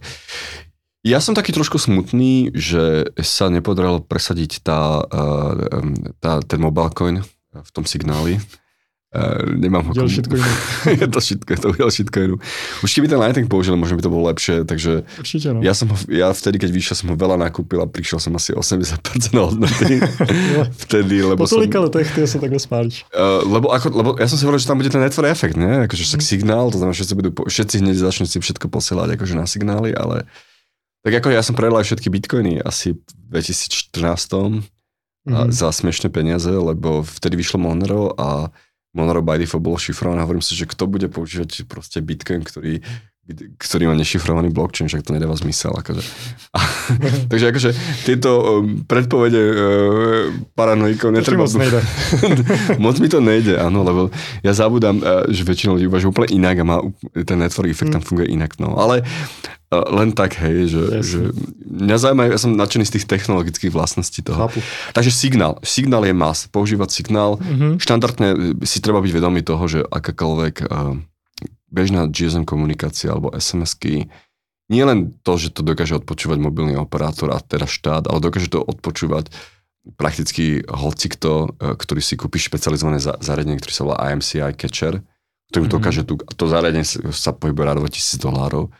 Ja 1.01 1.17
som 1.17 1.33
taký 1.33 1.49
trošku 1.49 1.81
smutný, 1.81 2.53
že 2.53 3.09
sa 3.17 3.49
nepodarilo 3.49 4.05
presadiť 4.05 4.61
tá, 4.61 5.01
tá, 6.21 6.37
ten 6.45 6.61
mobile 6.61 6.93
coin 6.93 7.25
v 7.53 7.71
tom 7.71 7.85
signáli. 7.85 8.39
Uh, 9.11 9.43
nemám 9.59 9.83
ho 9.83 9.91
Udělal 9.91 10.07
je 11.01 11.07
to 11.07 11.19
shitcoin, 11.19 11.57
je 11.59 11.61
to 11.61 11.69
udiel 11.69 11.91
shitcoinu. 11.91 12.35
Už 12.79 12.95
keby 12.95 13.11
ten 13.11 13.19
Lightning 13.19 13.51
použil, 13.51 13.75
možno 13.75 13.99
by 13.99 14.03
to 14.07 14.09
bolo 14.09 14.31
lepšie, 14.31 14.63
takže 14.63 15.03
Určitě, 15.19 15.51
no. 15.51 15.59
ja 15.59 15.75
som 15.75 15.91
ho, 15.91 15.99
ja 16.07 16.31
vtedy, 16.31 16.55
keď 16.55 16.71
vyšiel, 16.71 16.95
som 16.95 17.07
ho 17.11 17.19
veľa 17.19 17.35
nakúpil 17.35 17.83
a 17.83 17.91
prišiel 17.91 18.23
som 18.23 18.31
asi 18.39 18.55
80% 18.55 19.35
hodnoty. 19.35 19.99
vtedy, 20.87 21.27
lebo 21.27 21.43
po 21.43 21.47
som... 21.47 21.59
letech 21.59 22.07
ty 22.15 22.23
se 22.23 22.39
takhle 22.39 22.55
spálíš. 22.55 23.03
Uh, 23.11 23.43
lebo, 23.51 23.67
ako, 23.75 23.87
lebo 23.91 24.09
ja 24.15 24.31
som 24.31 24.39
si 24.39 24.47
hovoril, 24.47 24.63
že 24.63 24.71
tam 24.71 24.79
bude 24.79 24.87
ten 24.87 25.03
network 25.03 25.27
efekt, 25.27 25.59
ne? 25.59 25.91
Akože 25.91 26.07
Mhm. 26.07 26.07
však 26.07 26.21
signál, 26.23 26.71
to 26.71 26.79
znamená, 26.79 26.95
že 26.95 27.03
všetci, 27.03 27.15
budú, 27.19 27.29
po- 27.35 27.47
všetci 27.51 27.75
hneď 27.83 27.95
začnú 27.99 28.25
si 28.31 28.39
všetko 28.39 28.71
posielať 28.71 29.19
akože 29.19 29.35
na 29.35 29.43
signály, 29.43 29.91
ale 29.91 30.23
tak 31.03 31.19
ako 31.19 31.35
ja 31.35 31.43
som 31.43 31.59
predal 31.59 31.83
všetky 31.83 32.07
bitcoiny 32.07 32.63
asi 32.63 32.95
v 32.95 33.11
2014 33.27 34.63
a 35.29 35.45
Mhm. 35.45 35.53
za 35.53 35.69
smiešne 35.69 36.09
peniaze, 36.09 36.49
lebo 36.49 37.05
vtedy 37.05 37.37
vyšlo 37.37 37.61
Monero 37.61 38.17
a 38.17 38.49
Monero 38.91 39.21
by 39.23 39.39
default 39.39 39.63
bolo 39.63 39.79
šifrované 39.79 40.19
hovorím 40.25 40.43
si, 40.43 40.51
že 40.57 40.67
kto 40.67 40.83
bude 40.89 41.07
používať 41.07 41.63
proste 41.63 42.03
bitcoin, 42.03 42.43
ktorý, 42.43 42.83
ktorý 43.55 43.87
má 43.87 43.95
nešifrovaný 43.95 44.51
blockchain, 44.51 44.91
však 44.91 45.07
to 45.07 45.15
nedáva 45.15 45.37
zmysel. 45.39 45.71
Akože. 45.71 46.03
A, 46.51 46.59
takže 47.31 47.55
akože 47.55 47.69
tieto 48.03 48.59
um, 48.59 48.83
predpovede 48.83 49.39
uh, 49.39 49.55
paranoikov 50.57 51.15
netreba... 51.15 51.47
moc 51.47 51.55
nejde. 51.55 51.79
moc 52.83 52.99
mi 52.99 53.07
to 53.07 53.23
nejde, 53.23 53.55
áno, 53.55 53.87
lebo 53.87 54.01
ja 54.43 54.51
zabudám, 54.51 54.99
uh, 54.99 55.23
že 55.31 55.47
väčšina 55.47 55.71
ľudí 55.77 55.87
uvažuje 55.87 56.11
úplne 56.11 56.29
inak 56.35 56.55
a 56.59 56.67
má 56.67 56.77
ten 57.23 57.39
network 57.39 57.71
efekt 57.71 57.95
tam 57.95 58.03
funguje 58.03 58.27
inak. 58.27 58.59
No. 58.59 58.75
Ale 58.75 59.05
uh, 59.05 59.40
len 59.71 60.11
tak, 60.11 60.35
hej, 60.43 60.67
že, 60.67 60.83
že 60.99 61.19
mňa 61.63 61.95
zaujímajú, 61.95 62.29
ja 62.35 62.39
som 62.43 62.51
nadšený 62.59 62.85
z 62.91 62.93
tých 62.99 63.05
technologických 63.07 63.71
vlastností 63.71 64.19
toho. 64.19 64.51
Chápu. 64.51 64.59
Takže 64.91 65.11
signál. 65.15 65.63
Signál 65.63 66.03
je 66.03 66.11
mas. 66.11 66.51
Používať 66.51 66.91
signál. 66.91 67.39
Mhm. 67.39 67.79
Štandardne 67.79 68.29
e, 68.35 68.37
si 68.67 68.83
treba 68.83 68.99
byť 68.99 69.11
vedomý 69.15 69.47
toho, 69.47 69.63
že 69.71 69.79
akákoľvek 69.87 70.55
uh, 70.67 70.99
bežná 71.71 72.11
GSM 72.11 72.43
komunikácia 72.43 73.15
alebo 73.15 73.31
SMS-ky, 73.31 74.11
nie 74.71 74.83
len 74.87 75.15
to, 75.23 75.35
že 75.35 75.51
to 75.51 75.63
dokáže 75.63 75.99
odpočúvať 75.99 76.39
mobilný 76.39 76.79
operátor 76.79 77.35
a 77.35 77.43
teda 77.43 77.67
štát, 77.67 78.07
ale 78.07 78.23
dokáže 78.23 78.51
to 78.51 78.63
odpočúvať 78.63 79.27
prakticky 79.99 80.63
hocikto, 80.67 81.55
e, 81.59 81.75
ktorý 81.75 81.99
si 81.99 82.15
kúpi 82.15 82.39
špecializované 82.39 83.03
za- 83.03 83.19
zariadenie, 83.19 83.59
ktoré 83.59 83.73
sa 83.75 83.83
volá 83.83 83.97
IMCI 84.11 84.55
Catcher, 84.55 85.03
ktorým 85.51 85.67
mm-hmm. 85.67 85.75
dokáže 85.75 86.01
tu, 86.07 86.15
to 86.19 86.45
zariadenie 86.47 86.87
sa 87.11 87.31
pohybuje 87.35 87.65
na 87.67 87.75
2000 87.75 88.15
dolárov. 88.23 88.71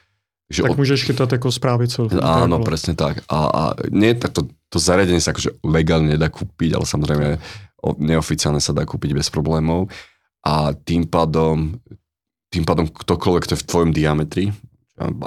Že 0.52 0.68
tak 0.68 0.72
od... 0.76 0.78
môžeš 0.78 1.02
chytať 1.07 1.30
ako 1.40 1.48
správy 1.48 1.88
co? 1.88 2.11
Áno, 2.19 2.60
presne 2.60 2.94
tak. 2.94 3.23
A, 3.32 3.40
a 3.48 3.61
nie, 3.88 4.11
tak 4.19 4.36
to, 4.36 4.52
to 4.68 4.78
zariadenie 4.78 5.23
sa 5.23 5.32
akože 5.32 5.64
legálne 5.64 6.19
nedá 6.19 6.28
kúpiť, 6.28 6.76
ale 6.76 6.84
samozrejme 6.84 7.40
neoficiálne 7.98 8.60
sa 8.60 8.76
dá 8.76 8.84
kúpiť 8.84 9.15
bez 9.15 9.32
problémov. 9.32 9.88
A 10.44 10.76
tým 10.76 11.07
pádom, 11.07 11.80
tým 12.52 12.68
pádom 12.68 12.86
ktokoľvek, 12.91 13.44
kto 13.48 13.53
je 13.56 13.61
v 13.64 13.68
tvojom 13.72 13.91
diametri, 13.95 14.45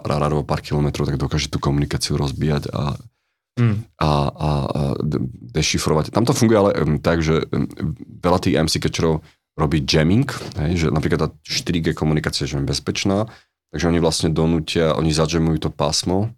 rárovo 0.05 0.47
pár 0.47 0.63
kilometrov, 0.63 1.09
tak 1.09 1.19
dokáže 1.19 1.51
tú 1.51 1.59
komunikáciu 1.59 2.15
rozbíjať 2.15 2.71
a, 2.71 2.95
mm. 3.59 3.77
a, 3.99 4.07
a, 4.07 4.11
a 4.31 4.51
dešifrovať. 5.55 6.15
Tam 6.15 6.23
to 6.23 6.37
funguje 6.37 6.59
ale 6.59 6.71
um, 6.79 6.99
tak, 7.03 7.25
že 7.25 7.43
um, 7.51 7.67
veľa 8.23 8.39
tých 8.39 8.55
MC 8.61 8.75
catcherov 8.79 9.25
robí 9.55 9.87
jamming, 9.87 10.27
hej, 10.67 10.87
že 10.87 10.87
napríklad 10.91 11.21
tá 11.27 11.29
4G 11.47 11.95
komunikácia 11.95 12.47
je 12.47 12.59
bezpečná, 12.59 13.31
takže 13.75 13.91
oni 13.91 13.99
vlastne 13.99 14.31
donútia, 14.31 14.95
oni 14.95 15.11
zadžemujú 15.11 15.67
to 15.67 15.71
pásmo, 15.75 16.31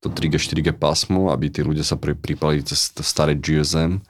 to 0.00 0.08
3G, 0.08 0.40
4G 0.40 0.72
pásmo, 0.72 1.28
aby 1.28 1.52
tí 1.52 1.60
ľudia 1.60 1.84
sa 1.84 2.00
pri, 2.00 2.16
pripali 2.16 2.64
cez 2.64 2.96
staré 3.04 3.36
GSM, 3.36 4.00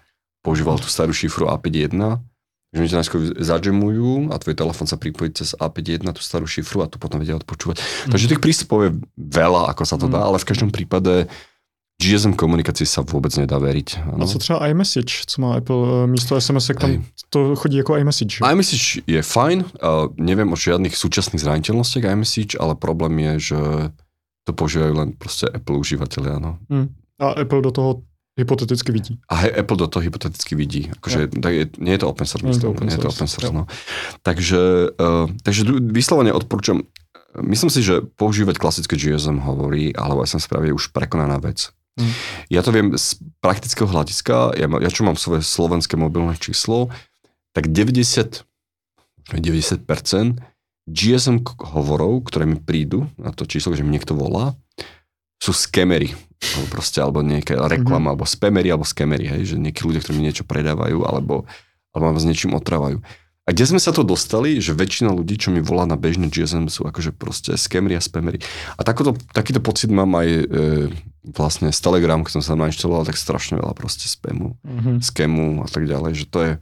používal 0.47 0.79
tú 0.79 0.87
starú 0.87 1.11
šifru 1.11 1.51
A51, 1.51 2.23
že 2.71 2.79
oni 2.79 2.91
to 2.93 3.01
najskôr 3.01 3.21
zadžemujú 3.35 4.31
a 4.31 4.39
tvoj 4.39 4.55
telefón 4.55 4.87
sa 4.87 4.95
pripojí 4.95 5.35
cez 5.35 5.59
A51, 5.59 6.07
tú 6.15 6.23
starú 6.23 6.47
šifru 6.47 6.85
a 6.85 6.91
tu 6.93 7.03
potom 7.03 7.19
vedia 7.19 7.35
odpočúvať. 7.35 7.83
Mm. 7.83 8.11
Takže 8.15 8.31
tých 8.31 8.43
prístupov 8.45 8.79
je 8.87 8.91
veľa, 9.19 9.75
ako 9.75 9.83
sa 9.83 9.97
to 9.99 10.07
dá, 10.07 10.23
mm. 10.23 10.29
ale 10.31 10.39
v 10.39 10.49
každom 10.49 10.71
prípade 10.71 11.27
GSM 11.99 12.39
komunikaci 12.39 12.87
sa 12.87 13.03
vůbec 13.03 13.35
nedá 13.43 13.59
veriť. 13.59 14.15
Ano. 14.15 14.23
A 14.23 14.27
co 14.27 14.39
třeba 14.39 14.67
iMessage, 14.67 15.27
co 15.27 15.43
má 15.43 15.55
Apple 15.55 15.77
eh, 15.77 16.07
místo 16.07 16.41
SMS, 16.41 16.69
jak 16.69 16.79
tam 16.79 16.91
Hej. 16.91 17.03
to 17.31 17.57
chodí 17.57 17.77
jako 17.77 17.97
iMessage? 17.97 18.39
iMessage 18.53 19.03
je 19.07 19.23
fajn, 19.23 19.59
uh, 19.59 20.07
neviem 20.17 20.53
o 20.53 20.57
žiadnych 20.57 20.95
súčasných 20.95 21.43
zraniteľnostiach 21.43 22.07
iMessage, 22.07 22.55
ale 22.55 22.79
problém 22.79 23.19
je, 23.19 23.53
že 23.53 23.59
to 24.47 24.55
používajú 24.55 24.95
len 24.95 25.09
proste 25.19 25.51
Apple 25.51 25.77
užívateľia. 25.77 26.39
No. 26.39 26.63
Hmm. 26.71 26.95
A 27.19 27.35
Apple 27.35 27.67
do 27.67 27.75
toho 27.75 27.91
hypoteticky 28.39 28.95
vidí. 28.95 29.19
A 29.29 29.35
he, 29.35 29.51
Apple 29.51 29.77
do 29.77 29.91
toho 29.91 30.03
hypoteticky 30.07 30.55
vidí. 30.55 30.87
Akože, 31.03 31.21
ja. 31.21 31.41
tak 31.43 31.53
je, 31.53 31.65
nie 31.83 31.93
je 31.99 32.01
to 32.01 32.09
open 32.09 32.27
source. 32.31 32.47
Nie 32.47 32.55
je 32.55 32.63
to 32.63 32.71
open, 32.71 32.87
source. 32.87 32.95
Je 32.95 33.03
to 33.03 33.11
open 33.11 33.29
source 33.29 33.51
no. 33.51 33.67
Takže, 34.23 34.63
uh, 34.95 35.27
takže 35.43 35.67
vyslovene 35.91 36.31
odporúčam, 36.31 36.87
myslím 37.35 37.75
si, 37.75 37.83
že 37.83 38.07
používať 38.15 38.57
klasické 38.63 38.95
GSM 38.95 39.43
hovorí, 39.43 39.91
alebo 39.99 40.23
SM 40.23 40.39
správy 40.39 40.71
je 40.71 40.79
už 40.79 40.95
prekonaná 40.95 41.43
vec. 41.43 41.75
Mm. 41.99 42.13
Ja 42.55 42.63
to 42.63 42.71
viem 42.71 42.95
z 42.95 43.19
praktického 43.43 43.91
hľadiska, 43.91 44.55
ja, 44.55 44.67
ja 44.71 44.91
čo 44.91 45.03
mám 45.03 45.19
svoje 45.19 45.43
slovenské 45.43 45.99
mobilné 45.99 46.39
číslo, 46.39 46.95
tak 47.53 47.69
90, 47.75 48.47
90% 49.35 50.39
GSM 50.89 51.45
hovorov, 51.75 52.25
ktoré 52.31 52.49
mi 52.49 52.57
prídu 52.57 53.11
na 53.21 53.35
to 53.35 53.45
číslo, 53.45 53.77
že 53.77 53.85
mi 53.85 53.93
niekto 53.93 54.17
volá, 54.17 54.57
sú 55.37 55.53
skemery. 55.53 56.17
Alebo 56.39 56.67
proste, 56.71 57.03
alebo 57.03 57.21
nejaká 57.21 57.59
reklama, 57.67 58.15
mm-hmm. 58.15 58.15
alebo 58.15 58.25
spamery, 58.25 58.69
alebo 58.71 58.87
skemery, 58.87 59.27
hej, 59.27 59.55
že 59.55 59.57
nejakí 59.59 59.83
ľudia, 59.83 60.01
ktorí 60.01 60.15
mi 60.17 60.27
niečo 60.31 60.47
predávajú, 60.47 61.03
alebo, 61.03 61.45
alebo 61.93 62.15
ma 62.15 62.19
s 62.19 62.25
niečím 62.25 62.55
otrávajú. 62.55 63.03
A 63.49 63.57
kde 63.57 63.65
sme 63.65 63.81
sa 63.81 63.97
to 63.97 64.05
dostali, 64.05 64.61
že 64.61 64.77
väčšina 64.77 65.09
ľudí, 65.09 65.41
čo 65.41 65.49
mi 65.49 65.65
volá 65.65 65.89
na 65.89 65.97
bežný 65.97 66.29
GSM, 66.29 66.69
sú 66.69 66.85
akože 66.85 67.17
proste 67.17 67.57
skemery 67.57 67.97
a 67.97 68.03
spamery. 68.05 68.45
A 68.77 68.85
takoto, 68.85 69.17
takýto 69.33 69.65
pocit 69.65 69.89
mám 69.89 70.13
aj 70.21 70.29
e, 70.29 70.45
vlastne 71.33 71.73
z 71.73 71.81
Telegram, 71.81 72.21
keď 72.21 72.39
som 72.39 72.45
sa 72.45 72.61
nainštaloval, 72.61 73.09
tak 73.09 73.17
strašne 73.17 73.57
veľa 73.57 73.73
proste 73.73 74.05
spamu, 74.05 74.53
mm-hmm. 74.61 74.97
skemu 75.01 75.65
a 75.65 75.69
tak 75.73 75.89
ďalej, 75.89 76.13
že 76.13 76.27
to 76.29 76.39
je... 76.45 76.53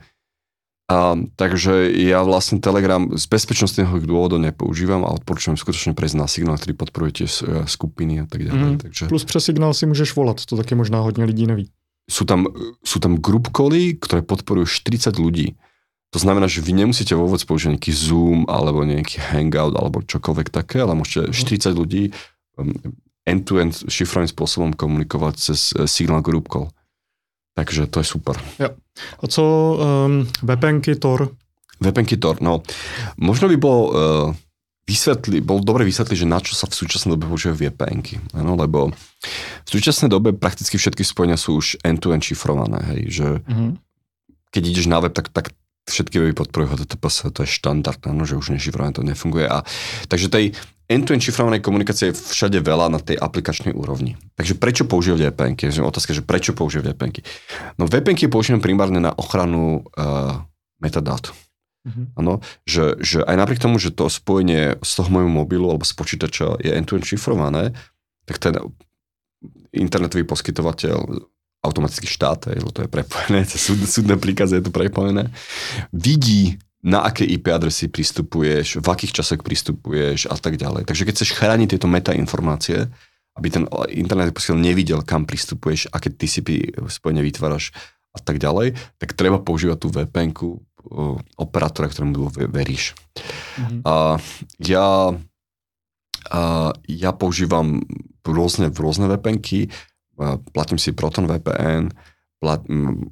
A, 0.87 1.19
takže 1.35 1.91
ja 1.91 2.23
vlastne 2.23 2.63
Telegram 2.63 3.11
z 3.19 3.25
bezpečnostného 3.27 4.07
dôvodov 4.07 4.39
nepoužívam 4.39 5.03
a 5.03 5.11
odporúčam 5.11 5.59
skutočne 5.59 5.99
prejsť 5.99 6.15
na 6.15 6.31
signál, 6.31 6.55
ktorý 6.55 6.79
podporuje 6.79 7.13
tie 7.19 7.27
e, 7.27 7.67
skupiny 7.67 8.23
a 8.23 8.31
tak 8.31 8.47
ďalej. 8.47 8.71
Mm. 8.71 8.79
Takže... 8.79 9.03
Plus 9.11 9.27
přes 9.27 9.43
signál 9.51 9.75
si 9.75 9.91
môžeš 9.91 10.15
volať, 10.15 10.47
to 10.47 10.55
také 10.55 10.79
možná 10.79 11.03
hodně 11.03 11.27
lidí 11.27 11.51
neví. 11.51 11.67
Sú 12.07 12.23
tam, 12.23 12.47
sú 12.87 13.03
tam 13.03 13.19
group 13.19 13.51
cally, 13.51 13.99
ktoré 13.99 14.23
podporujú 14.23 14.71
40 14.71 15.19
ľudí. 15.19 15.59
To 16.15 16.19
znamená, 16.23 16.47
že 16.47 16.63
vy 16.63 16.73
nemusíte 16.73 17.13
vôbec 17.19 17.43
použiť 17.43 17.77
nejaký 17.77 17.93
Zoom 17.93 18.47
alebo 18.47 18.87
nejaký 18.87 19.19
Hangout 19.19 19.75
alebo 19.75 20.07
čokoľvek 20.07 20.49
také, 20.55 20.81
ale 20.87 20.95
môžete 20.95 21.35
40 21.35 21.73
mhm. 21.73 21.77
ľudí 21.77 22.03
um, 22.57 22.73
end-to-end 23.27 23.91
šifrovým 23.91 24.31
spôsobom 24.31 24.71
komunikovať 24.73 25.35
cez 25.37 25.75
uh, 25.75 25.85
Signal 25.85 26.23
Group 26.23 26.47
Call. 26.47 26.71
Takže 27.57 27.89
to 27.89 28.05
je 28.05 28.07
super. 28.07 28.37
Ja. 28.61 28.77
A 29.21 29.25
co 29.27 29.43
um, 29.43 30.29
VPNky 30.45 31.01
Tor? 31.01 31.33
VPNky 31.81 32.17
Tor, 32.21 32.41
no. 32.45 32.61
Možno 33.17 33.49
by 33.49 33.57
bol 33.57 33.81
uh, 33.89 33.97
vysvetli, 34.87 35.43
bol 35.43 35.61
dobre 35.61 35.83
vysvetliť, 35.83 36.17
že 36.23 36.31
na 36.31 36.39
čo 36.39 36.55
sa 36.55 36.71
v 36.71 36.79
súčasnej 36.79 37.19
dobe 37.19 37.27
používajú 37.27 37.59
VPNky. 37.59 38.39
Ano, 38.39 38.55
lebo 38.55 38.95
v 39.65 39.69
súčasnej 39.69 40.07
dobe 40.07 40.31
prakticky 40.31 40.79
všetky 40.79 41.03
spojenia 41.03 41.35
sú 41.35 41.59
už 41.59 41.83
end-to-end 41.83 42.23
šifrované. 42.23 42.79
Hej, 42.95 43.01
že 43.11 43.27
mm-hmm. 43.43 43.71
keď 44.55 44.63
ideš 44.63 44.87
na 44.87 45.03
web, 45.03 45.11
tak, 45.11 45.35
tak 45.35 45.51
všetky 45.87 46.19
weby 46.19 46.35
podporujú 46.35 46.77
HTTPS, 46.77 47.31
to 47.31 47.47
je 47.47 47.51
štandard, 47.51 48.03
no, 48.11 48.27
že 48.27 48.35
už 48.35 48.55
nešifrované 48.59 48.93
to 48.93 49.07
nefunguje. 49.07 49.47
A, 49.47 49.63
takže 50.11 50.29
tej 50.29 50.45
end-to-end 50.87 51.23
šifrovanej 51.23 51.63
komunikácie 51.63 52.11
je 52.11 52.19
všade 52.19 52.59
veľa 52.63 52.91
na 52.91 53.03
tej 53.03 53.19
aplikačnej 53.19 53.75
úrovni. 53.75 54.15
Takže 54.39 54.55
prečo 54.59 54.87
používať 54.87 55.31
VPNky? 55.31 55.71
Otázka, 55.83 56.15
že 56.15 56.23
prečo 56.23 56.55
používať 56.55 56.95
VPNky? 56.95 57.21
No 57.79 57.91
VPNky 57.91 58.31
používam 58.31 58.63
primárne 58.63 59.03
na 59.03 59.11
ochranu 59.15 59.83
uh, 59.99 60.43
metadát. 60.79 61.35
Mm-hmm. 61.87 62.07
Ano, 62.19 62.43
že, 62.67 62.99
že 62.99 63.23
aj 63.23 63.37
napriek 63.39 63.63
tomu, 63.63 63.79
že 63.79 63.95
to 63.95 64.11
spojenie 64.11 64.79
z 64.83 64.91
toho 64.91 65.07
môjho 65.11 65.31
mobilu 65.31 65.71
alebo 65.71 65.87
z 65.87 65.95
počítača 65.95 66.59
je 66.59 66.71
end-to-end 66.75 67.07
šifrované, 67.07 67.75
tak 68.27 68.43
ten 68.43 68.59
internetový 69.71 70.27
poskytovateľ 70.27 71.31
automaticky 71.67 72.07
štát, 72.07 72.55
lebo 72.55 72.71
to 72.71 72.87
je 72.87 72.89
prepojené, 72.89 73.43
súd, 73.67 73.83
súdne 73.85 74.15
príkazy 74.15 74.63
je 74.63 74.65
to 74.65 74.73
prepojené, 74.73 75.29
vidí, 75.91 76.63
na 76.87 77.03
aké 77.03 77.27
IP 77.27 77.51
adresy 77.51 77.91
pristupuješ, 77.91 78.79
v 78.79 78.87
akých 78.87 79.19
časoch 79.19 79.43
pristupuješ 79.43 80.31
a 80.31 80.39
tak 80.39 80.55
ďalej. 80.55 80.87
Takže 80.87 81.03
keď 81.03 81.15
chceš 81.19 81.35
chrániť 81.35 81.75
tieto 81.75 81.91
meta 81.91 82.15
informácie, 82.15 82.87
aby 83.35 83.49
ten 83.51 83.67
internet 83.91 84.31
posiel 84.31 84.55
nevidel, 84.55 85.03
kam 85.03 85.27
pristupuješ, 85.27 85.91
aké 85.91 86.15
TCP 86.15 86.79
spojenie 86.87 87.27
vytváraš 87.27 87.75
a 88.15 88.23
tak 88.23 88.39
ďalej, 88.39 88.79
tak 88.97 89.19
treba 89.19 89.43
používať 89.43 89.79
tú 89.83 89.89
vpn 89.93 90.31
operátora, 91.37 91.91
ktorému 91.91 92.31
veríš. 92.49 92.95
Mm-hmm. 93.59 93.81
A 93.83 94.23
ja, 94.63 95.13
a 96.31 96.41
ja 96.87 97.11
používam 97.13 97.83
rôzne, 98.23 98.71
rôzne 98.71 99.11
vpn 99.11 99.43
platím 100.53 100.79
si 100.81 100.93
Proton 100.93 101.29
VPN, 101.29 101.93
plat, 102.41 102.61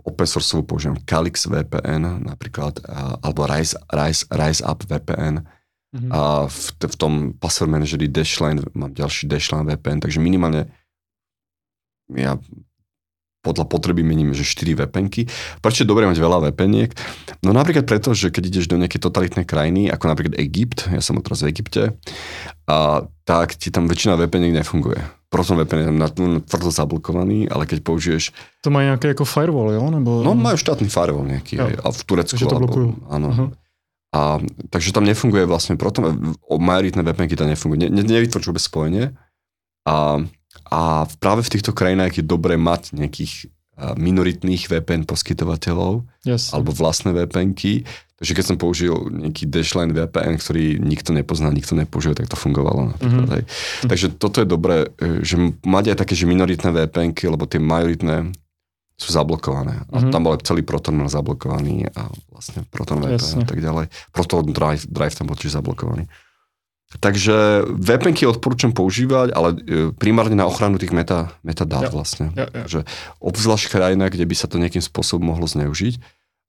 open 0.05 0.27
source 0.27 0.53
používam 0.63 0.97
Calix 1.05 1.47
VPN 1.47 2.25
napríklad, 2.25 2.81
alebo 3.25 3.49
Rise, 3.49 3.77
Rise, 3.93 4.25
Rise 4.29 4.63
Up 4.65 4.85
VPN. 4.85 5.45
Mm-hmm. 5.95 6.11
A 6.11 6.51
v, 6.51 6.57
v 6.91 6.97
tom 6.99 7.13
password 7.39 7.71
manageri 7.71 8.11
Dashline 8.11 8.59
mám 8.75 8.91
ďalší 8.91 9.31
Dashline 9.31 9.63
VPN, 9.63 10.03
takže 10.03 10.19
minimálne 10.19 10.67
ja 12.11 12.37
podľa 13.45 13.69
potreby 13.69 14.01
mením, 14.01 14.33
že 14.33 14.43
4 14.43 14.89
VPNky. 14.89 15.29
Prečo 15.61 15.85
je 15.85 15.91
dobré 15.93 16.09
mať 16.09 16.17
veľa 16.17 16.49
VPNiek? 16.49 16.97
No 17.45 17.53
napríklad 17.53 17.85
preto, 17.85 18.17
že 18.17 18.33
keď 18.33 18.49
ideš 18.49 18.67
do 18.73 18.81
nejakej 18.81 19.05
totalitnej 19.05 19.45
krajiny, 19.45 19.93
ako 19.93 20.05
napríklad 20.09 20.35
Egypt, 20.41 20.89
ja 20.89 21.05
som 21.05 21.21
teraz 21.21 21.45
v 21.45 21.53
Egypte, 21.53 21.93
a 22.65 23.05
tak 23.29 23.61
ti 23.61 23.69
tam 23.69 23.85
väčšina 23.85 24.17
VPN 24.17 24.57
nefunguje. 24.57 25.05
Proton 25.35 25.59
VPN 25.59 25.99
na, 25.99 26.07
na 26.07 26.39
tvrdo 26.39 26.71
zablokovaný, 26.71 27.51
ale 27.51 27.67
keď 27.67 27.83
použiješ... 27.83 28.31
To 28.63 28.71
má 28.71 28.87
nejaké 28.87 29.19
ako 29.19 29.27
firewall, 29.27 29.75
jo? 29.75 29.91
Nebo... 29.91 30.23
No 30.23 30.39
majú 30.39 30.55
štátny 30.55 30.87
firewall 30.87 31.27
nejaký, 31.27 31.59
jo. 31.59 31.67
a 31.83 31.89
v 31.91 32.01
Turecku. 32.07 32.39
Takže 32.39 32.47
to 32.47 32.63
blokujú. 32.63 32.89
Áno. 33.11 33.29
Uh-huh. 33.35 33.49
A, 34.15 34.39
takže 34.71 34.95
tam 34.95 35.03
nefunguje 35.03 35.43
vlastne 35.43 35.75
Proton, 35.75 36.39
majoritné 36.47 37.03
VPNky 37.03 37.35
tam 37.35 37.51
nefungujú. 37.51 37.83
Ne, 37.83 37.91
ne, 37.91 38.07
nevytvoríš 38.07 38.47
vôbec 38.47 38.63
spojenie. 38.63 39.11
A 39.83 40.23
a 40.71 41.05
práve 41.21 41.45
v 41.45 41.53
týchto 41.59 41.77
krajinách 41.77 42.23
je 42.23 42.25
dobré 42.25 42.57
mať 42.57 42.95
nejakých 42.95 43.51
minoritných 43.99 44.71
VPN 44.71 45.03
poskytovateľov 45.03 46.07
yes. 46.23 46.55
alebo 46.55 46.71
vlastné 46.71 47.11
VPNky. 47.11 47.83
Takže 48.15 48.33
keď 48.39 48.45
som 48.47 48.57
použil 48.57 48.95
nejaký 49.11 49.51
Dashline 49.51 49.91
VPN, 49.91 50.39
ktorý 50.39 50.79
nikto 50.79 51.11
nepozná, 51.11 51.51
nikto 51.51 51.75
nepoužil, 51.75 52.15
tak 52.15 52.31
to 52.31 52.39
fungovalo. 52.39 52.95
Mm-hmm. 53.03 53.43
Takže 53.91 54.15
toto 54.15 54.39
je 54.39 54.47
dobré, 54.47 54.87
e, 55.03 55.27
že 55.27 55.35
mať 55.67 55.95
aj 55.95 55.97
také, 55.99 56.15
že 56.15 56.31
minoritné 56.31 56.71
VPNky, 56.71 57.27
lebo 57.27 57.51
tie 57.51 57.59
majoritné 57.59 58.31
sú 58.95 59.11
zablokované. 59.11 59.83
A 59.91 59.99
mm-hmm. 59.99 60.13
tam 60.15 60.23
bol 60.31 60.39
celý 60.39 60.63
Proton 60.63 60.95
mal 60.95 61.11
zablokovaný 61.11 61.91
a 61.91 62.07
vlastne 62.31 62.63
Proton 62.71 63.03
VPN 63.03 63.19
Jasne. 63.19 63.43
a 63.43 63.47
tak 63.51 63.59
ďalej. 63.59 63.87
Proton 64.15 64.47
Drive, 64.47 64.87
Drive 64.87 65.19
tam 65.19 65.27
bol 65.27 65.35
tiež 65.35 65.59
zablokovaný. 65.59 66.07
Takže 67.03 67.67
VPNky 67.75 68.23
odporúčam 68.31 68.71
používať, 68.71 69.35
ale 69.35 69.49
e, 69.51 69.91
primárne 69.91 70.39
na 70.39 70.47
ochranu 70.47 70.79
tých 70.79 70.95
meta, 70.95 71.35
metadát 71.43 71.91
ja. 71.91 71.91
vlastne. 71.91 72.31
Ja, 72.39 72.47
ja. 72.47 72.65
Že 72.71 72.81
obzvlášť 73.19 73.67
krajina, 73.75 74.07
kde 74.07 74.23
by 74.23 74.35
sa 74.39 74.47
to 74.47 74.63
nejakým 74.63 74.85
spôsobom 74.85 75.35
mohlo 75.35 75.51
zneužiť. 75.51 75.99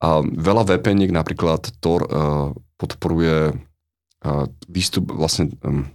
A 0.03 0.21
veľa 0.23 0.67
VPN 0.67 1.07
napríklad 1.11 1.71
Tor 1.79 2.03
uh, 2.05 2.51
podporuje 2.75 3.55
uh, 3.55 4.45
výstup 4.67 5.07
vlastne 5.11 5.55
um, 5.63 5.87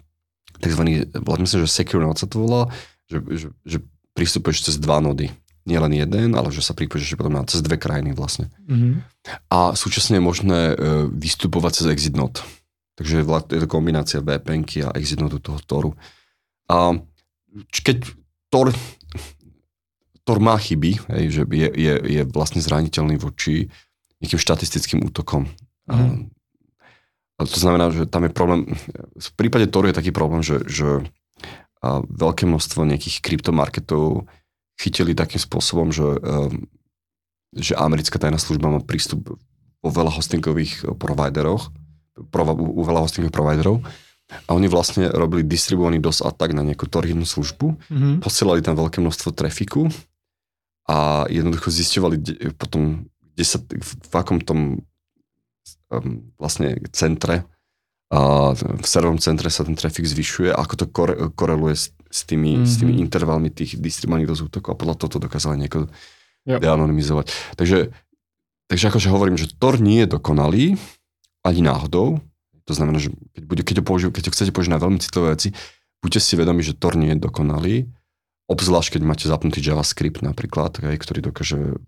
tzv. 0.60 0.82
myslím, 1.16 1.60
že 1.64 1.68
Secure 1.68 2.04
Node 2.04 2.20
sa 2.20 2.28
to 2.28 2.40
volá, 2.44 2.68
že, 3.08 3.20
že, 3.32 3.48
že 3.64 3.78
pristupuješ 4.16 4.72
cez 4.72 4.76
dva 4.80 5.00
nody. 5.00 5.32
Nie 5.68 5.76
len 5.76 5.92
jeden, 5.92 6.32
ale 6.32 6.48
že 6.48 6.64
sa 6.64 6.72
pripoješ 6.72 7.14
potom 7.20 7.36
na 7.36 7.44
cez 7.44 7.60
dve 7.60 7.76
krajiny 7.76 8.16
vlastne. 8.16 8.48
Mm-hmm. 8.64 8.92
A 9.52 9.76
súčasne 9.76 10.16
je 10.18 10.24
možné 10.24 10.60
uh, 10.72 11.06
vystupovať 11.12 11.84
cez 11.84 11.86
exit 11.92 12.16
node. 12.16 12.40
Takže 12.96 13.24
je 13.24 13.60
to 13.64 13.68
kombinácia 13.68 14.20
vpn 14.20 14.64
a 14.84 14.96
exit 14.96 15.20
node 15.20 15.40
toho 15.40 15.56
Toru. 15.64 15.96
A 16.68 16.96
keď 17.72 18.08
Tor, 18.52 18.72
Tor 20.24 20.38
má 20.42 20.56
chyby, 20.60 21.00
hej, 21.16 21.24
že 21.32 21.42
je, 21.48 21.68
je, 21.72 21.94
je 21.96 22.22
vlastne 22.28 22.60
zraniteľný 22.60 23.16
voči 23.16 23.72
nejakým 24.20 24.40
štatistickým 24.40 25.00
útokom. 25.04 25.48
Mm. 25.88 26.28
A 27.40 27.48
to 27.48 27.56
znamená, 27.56 27.88
že 27.88 28.04
tam 28.04 28.28
je 28.28 28.32
problém, 28.36 28.68
v 29.16 29.30
prípade 29.32 29.66
Toru 29.72 29.88
je 29.88 29.96
taký 29.96 30.12
problém, 30.12 30.44
že, 30.44 30.60
že 30.68 31.00
a 31.80 32.04
veľké 32.04 32.44
množstvo 32.44 32.84
nejakých 32.84 33.24
kryptomarketov 33.24 34.28
chytili 34.76 35.16
takým 35.16 35.40
spôsobom, 35.40 35.88
že, 35.88 36.04
um, 36.04 36.68
že 37.56 37.72
americká 37.72 38.20
tajná 38.20 38.36
služba 38.36 38.68
má 38.68 38.80
prístup 38.84 39.40
vo 39.80 39.88
veľa 39.88 40.12
hostingových 40.12 40.84
provideroch, 41.00 41.72
pro, 42.28 42.44
u 42.52 42.82
veľa 42.84 43.08
hostingových 43.08 43.32
providerov 43.32 43.80
a 44.46 44.50
oni 44.52 44.68
vlastne 44.68 45.08
robili 45.08 45.42
distribuovaný 45.42 45.98
DOS 45.98 46.20
atak 46.20 46.52
na 46.52 46.62
nejakú 46.62 46.86
torhidnú 46.86 47.24
službu, 47.24 47.80
mm-hmm. 47.80 48.14
posielali 48.20 48.60
tam 48.60 48.76
veľké 48.76 49.00
množstvo 49.00 49.32
trafiku 49.32 49.88
a 50.84 51.24
jednoducho 51.32 51.72
zisťovali 51.72 52.16
potom, 52.60 53.08
kde 53.40 53.48
sa, 53.48 53.56
v 53.64 54.12
akom 54.12 54.44
tom 54.44 54.84
um, 55.88 56.28
vlastne 56.36 56.76
centre 56.92 57.48
a 58.12 58.52
v 58.52 58.84
serverom 58.84 59.16
centre 59.16 59.48
sa 59.48 59.64
ten 59.64 59.72
trafik 59.72 60.04
zvyšuje, 60.04 60.52
ako 60.52 60.74
to 60.76 60.84
kore, 60.92 61.14
koreluje 61.32 61.72
s, 61.72 61.84
s, 62.12 62.28
tými, 62.28 62.60
mm-hmm. 62.60 62.68
s 62.68 62.74
tými 62.76 62.92
mhm. 62.92 63.00
intervalmi 63.00 63.48
tých 63.48 63.80
distribuovaných 63.80 64.28
dosť 64.28 64.42
útokov 64.52 64.70
a 64.76 64.80
podľa 64.84 64.96
toho 65.00 65.24
dokázali 65.24 65.56
nieko 65.56 65.88
yep. 66.44 66.60
deanonymizovať. 66.60 67.32
Takže, 67.56 67.96
takže 68.68 68.84
akože 68.92 69.08
hovorím, 69.08 69.40
že 69.40 69.48
Tor 69.56 69.80
nie 69.80 70.04
je 70.04 70.12
dokonalý, 70.12 70.76
ani 71.40 71.64
náhodou. 71.64 72.20
To 72.68 72.72
znamená, 72.76 73.00
že 73.00 73.08
keď, 73.32 73.42
bude, 73.48 73.62
keď, 73.64 73.76
ho 73.80 73.84
použi- 73.86 74.12
keď 74.12 74.28
ho 74.28 74.32
chcete 74.36 74.52
použiť 74.52 74.74
na 74.76 74.82
veľmi 74.82 75.00
citlivé 75.00 75.32
veci, 75.32 75.56
buďte 76.04 76.20
si 76.20 76.36
vedomi, 76.36 76.60
že 76.60 76.76
Tor 76.76 77.00
nie 77.00 77.16
je 77.16 77.24
dokonalý, 77.24 77.88
obzvlášť 78.50 78.98
keď 78.98 79.02
máte 79.06 79.24
zapnutý 79.30 79.62
JavaScript 79.62 80.20
napríklad, 80.20 80.76
ktorý 80.76 81.30
dokáže 81.30 81.78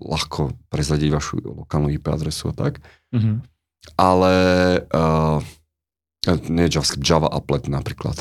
ľahko 0.00 0.54
prezadiť 0.70 1.08
vašu 1.12 1.34
lokálnu 1.42 1.92
IP 1.92 2.10
adresu 2.10 2.50
a 2.50 2.54
tak. 2.54 2.82
Mm-hmm. 3.14 3.36
Ale 4.00 4.34
uh, 4.88 5.38
nie 6.48 6.66
JavaScript, 6.72 7.04
Java 7.04 7.28
Applet 7.28 7.68
napríklad. 7.68 8.16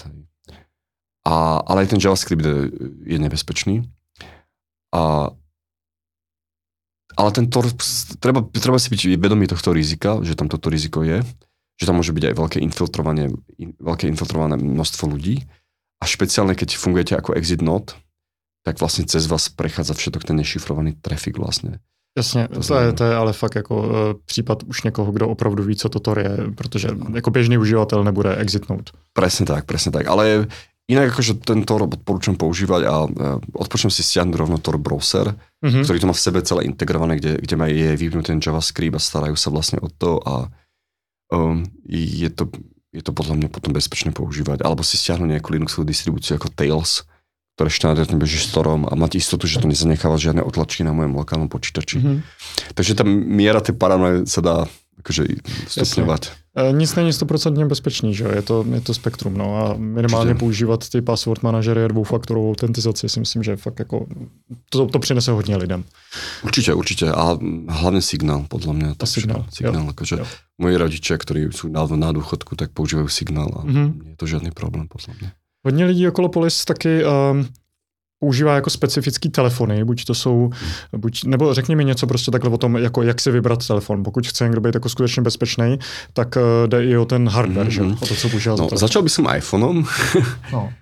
A, 1.23 1.63
ale 1.63 1.87
aj 1.87 1.95
ten 1.95 1.99
JavaScript 2.03 2.43
je, 2.43 2.67
je 3.07 3.17
nebezpečný. 3.17 3.87
A, 4.91 5.31
ale 7.15 7.29
ten 7.31 7.47
Tor, 7.47 7.71
treba, 8.19 8.43
treba 8.51 8.75
si 8.75 8.91
byť 8.91 9.01
vedomý 9.15 9.47
tohto 9.47 9.71
rizika, 9.71 10.19
že 10.19 10.35
tam 10.35 10.51
toto 10.51 10.67
riziko 10.67 11.05
je, 11.05 11.23
že 11.79 11.85
tam 11.87 12.03
môže 12.03 12.11
byť 12.11 12.33
aj 12.33 12.35
veľké 12.35 12.57
infiltrovanie, 12.59 13.31
in, 13.55 13.71
veľké 13.79 14.09
infiltrované 14.11 14.59
množstvo 14.59 15.07
ľudí. 15.07 15.47
A 16.01 16.03
špeciálne, 16.03 16.51
keď 16.59 16.75
fungujete 16.75 17.15
ako 17.15 17.39
exit 17.39 17.63
node, 17.63 17.95
tak 18.63 18.79
vlastne 18.79 19.03
cez 19.03 19.27
vás 19.27 19.51
prechádza 19.51 19.93
všetok 19.93 20.23
ten 20.23 20.39
nešifrovaný 20.39 20.95
trafik 21.03 21.37
vlastne. 21.37 21.83
Jasně, 22.17 22.47
to, 22.47 22.59
to, 22.61 22.79
je, 22.79 22.93
to 22.93 23.03
je 23.03 23.15
ale 23.15 23.33
fakt 23.33 23.55
jako 23.55 23.75
uh, 23.81 23.89
případ 24.25 24.63
už 24.63 24.83
někoho, 24.83 25.11
kdo 25.11 25.29
opravdu 25.29 25.63
ví, 25.63 25.75
co 25.75 25.89
to 25.89 25.99
Tor 25.99 26.19
je, 26.19 26.37
protože 26.55 26.87
jako 27.13 27.31
běžný 27.31 27.57
uživatel 27.57 28.03
nebude 28.03 28.35
exitnout. 28.35 28.89
Presne 29.13 29.45
tak, 29.49 29.65
presne 29.65 29.89
tak. 29.89 30.05
Ale 30.05 30.45
inak 30.85 31.09
akože 31.09 31.41
ten 31.41 31.65
Tor 31.65 31.89
odporúčam 31.89 32.37
používať 32.37 32.85
a 32.85 33.09
uh, 33.09 33.41
odporúčam 33.57 33.89
si 33.89 34.05
stiahnuť 34.05 34.35
rovno 34.37 34.61
Tor 34.61 34.77
browser, 34.77 35.33
mm-hmm. 35.65 35.83
ktorý 35.83 35.97
to 35.97 36.09
má 36.09 36.13
v 36.13 36.21
sebe 36.21 36.39
celé 36.45 36.69
integrované, 36.69 37.17
kde, 37.17 37.41
kde 37.41 37.55
má 37.57 37.65
je 37.65 37.97
vypnutý 37.97 38.29
ten 38.29 38.37
JavaScript 38.37 38.93
a 38.93 39.01
starajú 39.01 39.33
sa 39.33 39.49
vlastne 39.49 39.81
o 39.81 39.89
to 39.89 40.21
a 40.21 40.53
um, 41.33 41.65
je, 41.89 42.29
to, 42.29 42.45
je 42.93 43.01
to 43.01 43.09
podľa 43.09 43.41
mňa 43.41 43.49
potom 43.49 43.73
bezpečné 43.73 44.13
používať. 44.13 44.61
Alebo 44.61 44.85
si 44.85 45.01
stiahnuť 45.01 45.33
nejakú 45.33 45.49
Linuxovú 45.49 45.81
distribúciu 45.81 46.37
ako 46.37 46.53
Tails, 46.53 47.09
ktoré 47.53 47.69
štandardne 47.69 48.17
beží 48.17 48.41
storom 48.41 48.89
a 48.89 48.93
máte 48.97 49.21
istotu, 49.21 49.45
že 49.45 49.61
to 49.61 49.69
nezanecháva 49.69 50.17
žiadne 50.17 50.41
otlačky 50.41 50.81
na 50.81 50.89
mojom 50.89 51.13
lokálnom 51.21 51.49
počítači. 51.53 52.01
Mm-hmm. 52.01 52.17
Takže 52.73 52.91
tá 52.97 53.03
miera 53.05 53.61
tej 53.61 53.77
paranoje 53.77 54.25
sa 54.25 54.41
dá 54.41 54.55
akože 55.01 55.41
stupňovať. 55.69 56.21
E, 56.53 56.73
nic 56.73 56.95
není 56.95 57.11
100% 57.13 57.67
bezpečný, 57.67 58.13
že 58.13 58.23
je 58.23 58.41
to, 58.41 58.65
je 58.65 58.81
to 58.81 58.93
spektrum, 58.93 59.33
no 59.33 59.57
a 59.57 59.63
minimálně 59.77 60.31
Určitě. 60.31 60.39
používat 60.39 60.89
ty 60.89 61.01
password 61.01 61.43
manažery 61.43 61.85
a 61.85 61.87
dvoufaktorovou 61.87 62.49
autentizaci 62.49 63.09
si 63.09 63.19
myslím, 63.19 63.43
že 63.43 63.55
fakt 63.55 63.79
jako 63.79 64.05
to, 64.69 64.85
to 64.85 64.99
přinese 64.99 65.31
hodně 65.31 65.57
lidem. 65.57 65.83
Určite, 66.43 66.73
určite 66.73 67.11
a 67.11 67.37
hlavne 67.69 68.01
signál, 68.01 68.45
podľa 68.49 68.73
mňa. 68.73 68.89
To 68.97 69.05
signál, 69.05 69.45
signál 69.49 69.89
akože 69.89 70.21
moji 70.61 70.75
rodičia, 70.77 71.17
ktorí 71.17 71.49
sú 71.49 71.73
na, 71.73 71.83
na 71.89 72.09
dôchodku, 72.13 72.53
tak 72.55 72.71
používajú 72.77 73.09
signál 73.09 73.49
a 73.49 73.61
mm-hmm. 73.65 73.87
nie 74.05 74.11
je 74.13 74.17
to 74.21 74.25
žiadny 74.29 74.51
problém, 74.53 74.85
podľa 74.85 75.17
mňa. 75.17 75.29
Hodně 75.65 75.85
lidí 75.85 76.07
okolo 76.07 76.29
Polis 76.29 76.65
taky 76.65 77.05
um, 77.05 77.47
používá 78.19 78.55
jako 78.55 78.69
specifický 78.69 79.29
telefony, 79.29 79.83
buď 79.83 80.05
to 80.05 80.15
jsou, 80.15 80.49
buď, 80.97 81.23
nebo 81.23 81.53
řekni 81.53 81.75
mi 81.75 81.85
něco 81.85 82.07
prostě 82.07 82.31
takhle 82.31 82.49
o 82.51 82.57
tom, 82.57 82.77
jako 82.77 83.03
jak 83.03 83.21
si 83.21 83.31
vybrat 83.31 83.67
telefon. 83.67 84.03
Pokud 84.03 84.27
chce 84.27 84.43
někdo 84.43 84.61
být 84.61 84.75
jako 84.75 84.89
skutečně 84.89 85.21
bezpečný, 85.21 85.79
tak 86.13 86.35
uh, 86.35 86.67
jde 86.67 86.85
i 86.85 86.97
o 86.97 87.05
ten 87.05 87.29
hardware, 87.29 87.67
mm-hmm. 87.67 87.69
že? 87.69 87.81
Mhm. 87.81 87.97
O 88.01 88.05
to, 88.07 88.15
co 88.15 88.29
používá 88.29 88.55
no, 88.55 88.69
Začal 88.73 89.01
by 89.01 89.09
som 89.09 89.27
iPhoneom. 89.35 89.83
no. 90.51 90.73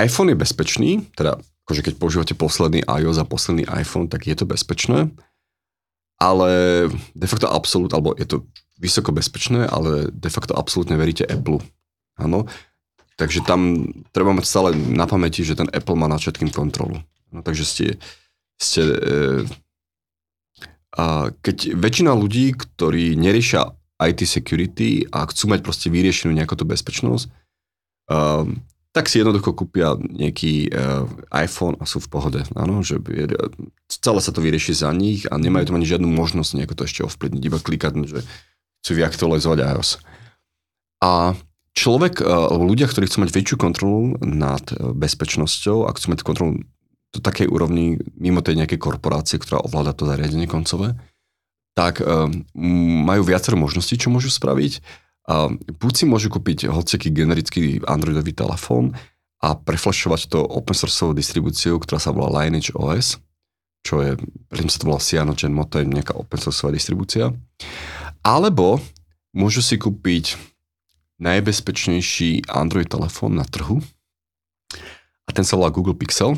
iPhone 0.00 0.30
je 0.30 0.34
bezpečný, 0.34 0.90
teda 1.16 1.40
akože 1.66 1.82
keď 1.82 1.94
používate 1.98 2.34
posledný 2.38 2.86
iOS 2.86 3.18
a 3.18 3.26
posledný 3.26 3.66
iPhone, 3.66 4.06
tak 4.06 4.30
je 4.30 4.38
to 4.38 4.46
bezpečné, 4.46 5.10
ale 6.22 6.50
de 7.16 7.26
facto 7.26 7.50
absolút, 7.50 7.90
alebo 7.90 8.14
je 8.14 8.22
to 8.22 8.46
vysoko 8.78 9.10
bezpečné, 9.10 9.66
ale 9.66 10.06
de 10.14 10.30
facto 10.30 10.54
absolútne 10.54 10.94
veríte 10.94 11.26
Apple. 11.26 11.58
Áno, 12.22 12.46
Takže 13.16 13.48
tam 13.48 13.92
treba 14.12 14.36
mať 14.36 14.44
stále 14.44 14.68
na 14.76 15.08
pamäti, 15.08 15.40
že 15.40 15.56
ten 15.56 15.68
Apple 15.72 15.96
má 15.96 16.04
nad 16.04 16.20
všetkým 16.20 16.52
kontrolu. 16.52 17.00
No, 17.32 17.40
takže 17.40 17.64
ste, 17.64 17.86
ste 18.60 18.80
e, 18.84 18.96
a 20.96 21.28
keď 21.44 21.76
väčšina 21.76 22.16
ľudí, 22.16 22.56
ktorí 22.56 23.20
neriešia 23.20 23.68
IT 24.00 24.24
security 24.24 25.04
a 25.12 25.28
chcú 25.28 25.52
mať 25.52 25.60
proste 25.60 25.88
vyriešenú 25.92 26.32
nejakú 26.32 26.56
tú 26.56 26.64
bezpečnosť, 26.64 27.28
uh, 28.12 28.48
tak 28.96 29.12
si 29.12 29.20
jednoducho 29.20 29.52
kúpia 29.52 29.92
nejaký 30.00 30.72
uh, 30.72 31.04
iPhone 31.36 31.76
a 31.80 31.84
sú 31.84 32.00
v 32.00 32.08
pohode. 32.08 32.40
Áno, 32.56 32.80
že 32.80 32.96
je, 33.12 33.28
celé 33.92 34.20
sa 34.24 34.32
to 34.32 34.40
vyrieši 34.40 34.72
za 34.72 34.88
nich 34.96 35.28
a 35.28 35.36
nemajú 35.36 35.68
tam 35.68 35.76
ani 35.76 35.84
žiadnu 35.84 36.08
možnosť 36.08 36.56
nejako 36.56 36.74
to 36.80 36.82
ešte 36.88 37.04
ovplyvniť, 37.04 37.42
iba 37.44 37.60
klikať, 37.60 37.92
že 38.08 38.20
chcú 38.80 38.92
vyaktualizovať 38.96 39.58
iOS. 39.68 40.00
A 41.04 41.36
človek, 41.76 42.24
eh, 42.24 42.26
alebo 42.26 42.64
ľudia, 42.64 42.88
ktorí 42.88 43.06
chcú 43.06 43.28
mať 43.28 43.30
väčšiu 43.36 43.56
kontrolu 43.60 44.16
nad 44.24 44.64
eh, 44.72 44.76
bezpečnosťou 44.96 45.86
a 45.86 45.92
chcú 45.92 46.16
mať 46.16 46.20
kontrolu 46.24 46.64
do 47.14 47.20
takej 47.20 47.46
úrovni 47.52 48.00
mimo 48.16 48.40
tej 48.40 48.58
nejakej 48.58 48.80
korporácie, 48.80 49.36
ktorá 49.38 49.62
ovláda 49.62 49.92
to 49.92 50.08
zariadenie 50.08 50.50
koncové, 50.50 50.98
tak 51.72 52.02
uh, 52.02 52.28
majú 53.06 53.22
viacero 53.24 53.56
možností, 53.56 53.96
čo 53.96 54.12
môžu 54.12 54.28
spraviť. 54.28 54.84
Buď 55.80 55.92
si 55.92 56.04
môžu 56.04 56.28
kúpiť 56.28 56.68
hociaký 56.68 57.08
generický 57.08 57.80
Androidový 57.88 58.36
telefón 58.36 58.92
a 59.40 59.56
preflašovať 59.56 60.28
to 60.28 60.40
open 60.40 60.76
sourceovou 60.76 61.16
distribúciou, 61.16 61.80
ktorá 61.80 62.00
sa 62.00 62.12
volá 62.12 62.42
Lineage 62.42 62.74
OS, 62.76 63.20
čo 63.86 64.02
je, 64.02 64.18
predtým 64.50 64.70
sa 64.70 64.82
to 64.82 64.88
volá 64.90 65.00
CyanogenMod, 65.00 65.68
to 65.70 65.80
je 65.80 65.86
nejaká 65.88 66.12
open 66.14 66.40
sourceová 66.42 66.74
distribúcia. 66.74 67.32
Alebo 68.22 68.82
môžu 69.34 69.62
si 69.62 69.78
kúpiť 69.78 70.55
najbezpečnejší 71.22 72.48
Android 72.52 72.88
telefón 72.88 73.40
na 73.40 73.44
trhu 73.48 73.80
a 75.26 75.30
ten 75.32 75.42
sa 75.42 75.56
volá 75.56 75.72
Google 75.72 75.96
Pixel 75.96 76.36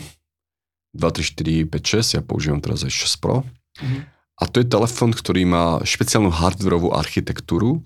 2, 0.97 1.05
3, 1.11 1.69
4, 1.69 1.71
5, 1.71 2.17
6, 2.17 2.17
ja 2.17 2.23
používam 2.25 2.63
teraz 2.63 2.83
aj 2.83 2.93
6 2.93 3.23
Pro. 3.23 3.45
Mm-hmm. 3.79 4.03
A 4.39 4.43
to 4.47 4.63
je 4.63 4.71
telefón, 4.71 5.11
ktorý 5.13 5.43
má 5.45 5.83
špeciálnu 5.83 6.31
hardwareovú 6.31 6.95
architektúru, 6.95 7.83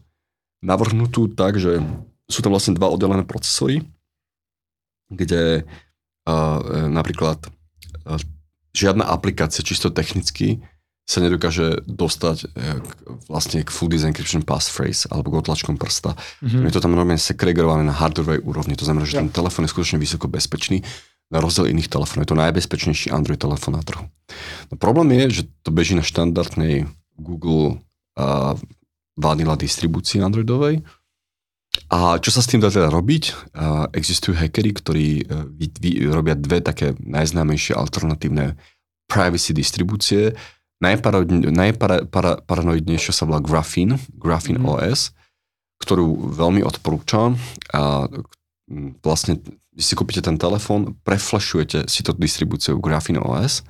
navrhnutú 0.60 1.32
tak, 1.32 1.58
že 1.58 1.80
sú 2.28 2.44
tam 2.44 2.54
vlastne 2.54 2.76
dva 2.76 2.92
oddelené 2.92 3.24
procesory, 3.26 3.82
kde 5.08 5.64
uh, 6.28 6.88
napríklad 6.92 7.40
uh, 8.06 8.20
žiadna 8.72 9.08
aplikácia 9.08 9.64
čisto 9.64 9.90
technicky 9.92 10.62
sa 11.12 11.20
nedokáže 11.20 11.84
dostať 11.84 12.36
e, 12.40 12.46
k, 12.80 12.90
vlastne 13.28 13.60
k 13.60 13.68
full 13.68 13.92
design 13.92 14.16
encryption 14.16 14.40
passphrase 14.40 15.04
alebo 15.12 15.28
k 15.28 15.44
otlačkom 15.44 15.76
prsta. 15.76 16.16
Mm-hmm. 16.40 16.64
Je 16.68 16.72
to 16.72 16.80
tam 16.80 16.96
normálne 16.96 17.20
segregované 17.20 17.84
na 17.84 17.92
hardwareovej 17.92 18.40
úrovni. 18.40 18.74
To 18.80 18.88
znamená, 18.88 19.04
že 19.04 19.16
ja. 19.16 19.24
ten 19.24 19.32
telefón 19.32 19.68
je 19.68 19.72
skutočne 19.76 20.00
vysoko 20.00 20.32
bezpečný 20.32 20.80
na 21.32 21.40
rozdiel 21.40 21.72
iných 21.72 21.88
telefónov. 21.88 22.24
Je 22.24 22.32
to 22.32 22.40
najbezpečnejší 22.40 23.08
Android 23.12 23.40
telefón 23.40 23.76
na 23.76 23.82
trhu. 23.84 24.04
No, 24.68 24.74
problém 24.76 25.16
je, 25.16 25.40
že 25.40 25.42
to 25.64 25.72
beží 25.72 25.96
na 25.96 26.04
štandardnej 26.04 26.88
Google 27.16 27.80
uh, 28.16 28.56
vanilla 29.16 29.56
distribúcii 29.56 30.20
Androidovej 30.20 30.84
A 31.88 32.20
čo 32.20 32.28
sa 32.32 32.44
s 32.44 32.48
tým 32.48 32.60
dá 32.60 32.68
teda 32.68 32.92
robiť? 32.92 33.24
Uh, 33.52 33.88
existujú 33.96 34.36
hackery, 34.36 34.70
ktorí 34.76 35.08
uh, 35.24 35.48
vy, 35.48 35.66
vy, 35.80 35.90
robia 36.12 36.36
dve 36.36 36.60
také 36.60 36.96
najznámejšie 37.00 37.76
alternatívne 37.76 38.56
privacy 39.08 39.52
distribúcie. 39.56 40.32
Najparanoidnejšia 40.82 43.14
sa 43.14 43.22
volá 43.22 43.38
Graphene, 43.38 44.02
Graphene 44.18 44.58
mm. 44.58 44.66
OS, 44.66 45.14
ktorú 45.78 46.34
veľmi 46.34 46.66
odporúčam. 46.66 47.38
A 47.70 48.10
vlastne, 49.06 49.38
si 49.78 49.94
kúpite 49.94 50.18
ten 50.20 50.34
telefón, 50.34 50.98
preflashujete 51.06 51.86
si 51.86 52.02
to 52.02 52.10
distribúciu 52.12 52.82
Graphene 52.82 53.22
OS 53.22 53.62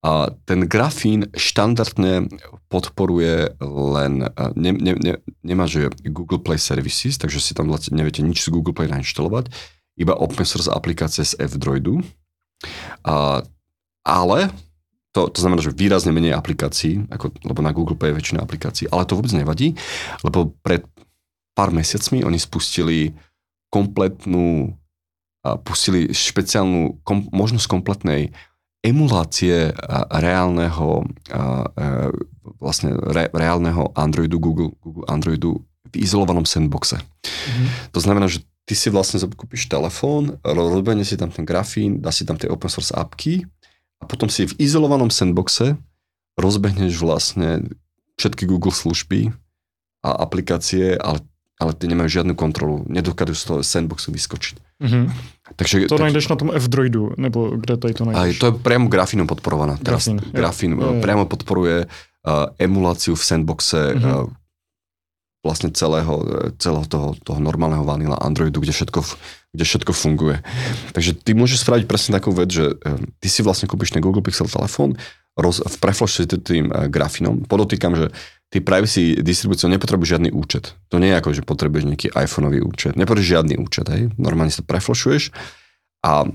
a 0.00 0.32
ten 0.48 0.64
grafín 0.64 1.28
štandardne 1.36 2.32
podporuje 2.72 3.52
len, 3.60 4.24
ne, 4.56 4.70
ne, 4.72 4.92
ne, 4.96 5.14
nemá 5.44 5.68
že 5.68 5.92
Google 6.08 6.40
Play 6.40 6.56
Services, 6.56 7.20
takže 7.20 7.36
si 7.36 7.52
tam 7.52 7.68
neviete 7.68 8.24
nič 8.24 8.40
z 8.40 8.48
Google 8.48 8.72
Play 8.72 8.88
nainštalovať, 8.88 9.52
iba 10.00 10.16
open 10.16 10.48
source 10.48 10.72
aplikácie 10.72 11.20
z 11.20 11.36
F-Droidu. 11.36 12.00
A, 13.04 13.44
ale 14.00 14.48
to, 15.10 15.26
to 15.26 15.38
znamená, 15.42 15.58
že 15.58 15.74
výrazne 15.74 16.14
menej 16.14 16.38
aplikácií, 16.38 17.10
ako, 17.10 17.34
lebo 17.42 17.60
na 17.66 17.74
Google 17.74 17.98
Play 17.98 18.14
je 18.14 18.18
väčšina 18.22 18.40
aplikácií, 18.46 18.86
ale 18.94 19.06
to 19.06 19.18
vôbec 19.18 19.34
nevadí, 19.34 19.74
lebo 20.22 20.54
pred 20.62 20.86
pár 21.58 21.74
mesiacmi 21.74 22.22
oni 22.22 22.38
spustili 22.38 23.10
kompletnú, 23.74 24.70
pustili 25.66 26.14
špeciálnu 26.14 27.02
kom, 27.02 27.26
možnosť 27.34 27.66
kompletnej 27.66 28.30
emulácie 28.86 29.74
reálneho, 30.14 31.04
vlastne 32.62 32.94
re, 32.96 33.28
reálneho 33.34 33.90
Androidu, 33.98 34.38
Google, 34.38 34.72
Google 34.78 35.06
Androidu 35.10 35.60
v 35.90 35.94
izolovanom 36.00 36.46
sandboxe. 36.46 37.02
Mm-hmm. 37.02 37.68
To 37.92 38.00
znamená, 38.00 38.30
že 38.30 38.46
ty 38.62 38.78
si 38.78 38.88
vlastne 38.94 39.18
kúpiš 39.26 39.66
telefón, 39.66 40.38
rozbehne 40.46 41.02
si 41.02 41.18
tam 41.18 41.34
ten 41.34 41.42
grafín, 41.42 41.98
dá 41.98 42.14
si 42.14 42.22
tam 42.22 42.38
tie 42.38 42.46
open 42.46 42.70
source 42.70 42.94
appky 42.94 43.42
a 44.00 44.04
potom 44.08 44.32
si 44.32 44.48
v 44.48 44.56
izolovanom 44.56 45.12
sandboxe 45.12 45.76
rozbehneš 46.40 46.96
vlastne 46.98 47.68
všetky 48.16 48.48
Google 48.48 48.72
služby 48.72 49.32
a 50.00 50.10
aplikácie, 50.24 50.96
ale, 50.96 51.20
ale 51.60 51.76
ty 51.76 51.84
nemajú 51.84 52.20
žiadnu 52.20 52.32
kontrolu. 52.32 52.88
Nedokážu 52.88 53.36
z 53.36 53.44
toho 53.44 53.58
sandboxu 53.60 54.08
vyskočiť. 54.08 54.56
Mm-hmm. 54.80 55.04
Takže, 55.60 55.92
to 55.92 56.00
tak, 56.00 56.08
najdeš 56.08 56.32
na 56.32 56.36
tom 56.40 56.48
F-Droidu, 56.56 57.12
nebo 57.20 57.52
kde 57.52 57.76
tady 57.76 57.92
to 57.92 58.08
najdeš? 58.08 58.20
Aj 58.20 58.30
to 58.40 58.46
je 58.48 58.54
priamo 58.64 58.88
grafínom 58.88 59.28
podporované. 59.28 59.76
Teraz 59.84 60.08
Grafín, 60.08 60.16
grafín 60.32 60.70
je, 60.80 61.04
priamo 61.04 61.28
podporuje 61.28 61.84
uh, 61.84 62.48
emuláciu 62.56 63.12
v 63.12 63.20
sandboxe 63.20 63.92
mm-hmm. 63.92 64.08
uh, 64.08 64.39
vlastne 65.40 65.72
celého, 65.72 66.20
celého 66.60 66.84
toho, 66.84 67.16
toho 67.16 67.40
normálneho 67.40 67.80
vanila 67.80 68.20
Androidu, 68.20 68.60
kde 68.60 68.76
všetko, 68.76 69.00
kde 69.56 69.64
všetko 69.64 69.92
funguje. 69.96 70.36
Takže 70.92 71.16
ty 71.16 71.32
môžeš 71.32 71.64
spraviť 71.64 71.84
presne 71.88 72.20
takú 72.20 72.30
vec, 72.36 72.52
že 72.52 72.76
uh, 72.76 73.00
ty 73.18 73.28
si 73.32 73.40
vlastne 73.40 73.64
kúpiš 73.64 73.96
ten 73.96 74.04
Google 74.04 74.20
Pixel 74.20 74.48
telefón, 74.48 75.00
v 75.40 75.76
preflash 75.80 76.28
tým 76.28 76.68
uh, 76.68 76.84
grafínom. 76.92 77.48
Podotýkam, 77.48 77.96
že 77.96 78.12
ty 78.52 78.60
privacy 78.60 79.16
distribúciou 79.24 79.72
nepotrebuješ 79.72 80.20
žiadny 80.20 80.30
účet. 80.34 80.76
To 80.92 81.00
nie 81.00 81.08
je 81.08 81.16
ako, 81.16 81.30
že 81.32 81.46
potrebuješ 81.46 81.88
nejaký 81.88 82.08
iPhoneový 82.12 82.60
účet. 82.60 82.92
Nepotrebuješ 83.00 83.32
žiadny 83.40 83.54
účet, 83.56 83.86
hej. 83.88 84.12
Normálne 84.20 84.52
sa 84.52 84.60
preflošuješ 84.60 85.32
a 86.04 86.28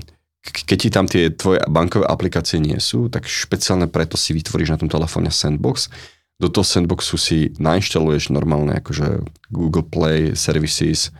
keď 0.45 0.77
ti 0.77 0.89
tam 0.93 1.05
tie 1.09 1.33
tvoje 1.33 1.61
bankové 1.65 2.05
aplikácie 2.05 2.61
nie 2.61 2.77
sú, 2.77 3.09
tak 3.09 3.25
špeciálne 3.25 3.89
preto 3.89 4.13
si 4.13 4.33
vytvoríš 4.37 4.77
na 4.77 4.77
tom 4.77 4.89
telefóne 4.89 5.33
sandbox. 5.33 5.89
Do 6.35 6.51
toho 6.51 6.67
sandboxu 6.67 7.15
si 7.15 7.55
nainštaluješ 7.55 8.31
normálne 8.35 8.79
akože 8.83 9.23
Google 9.51 9.87
Play 9.87 10.35
Services 10.35 11.15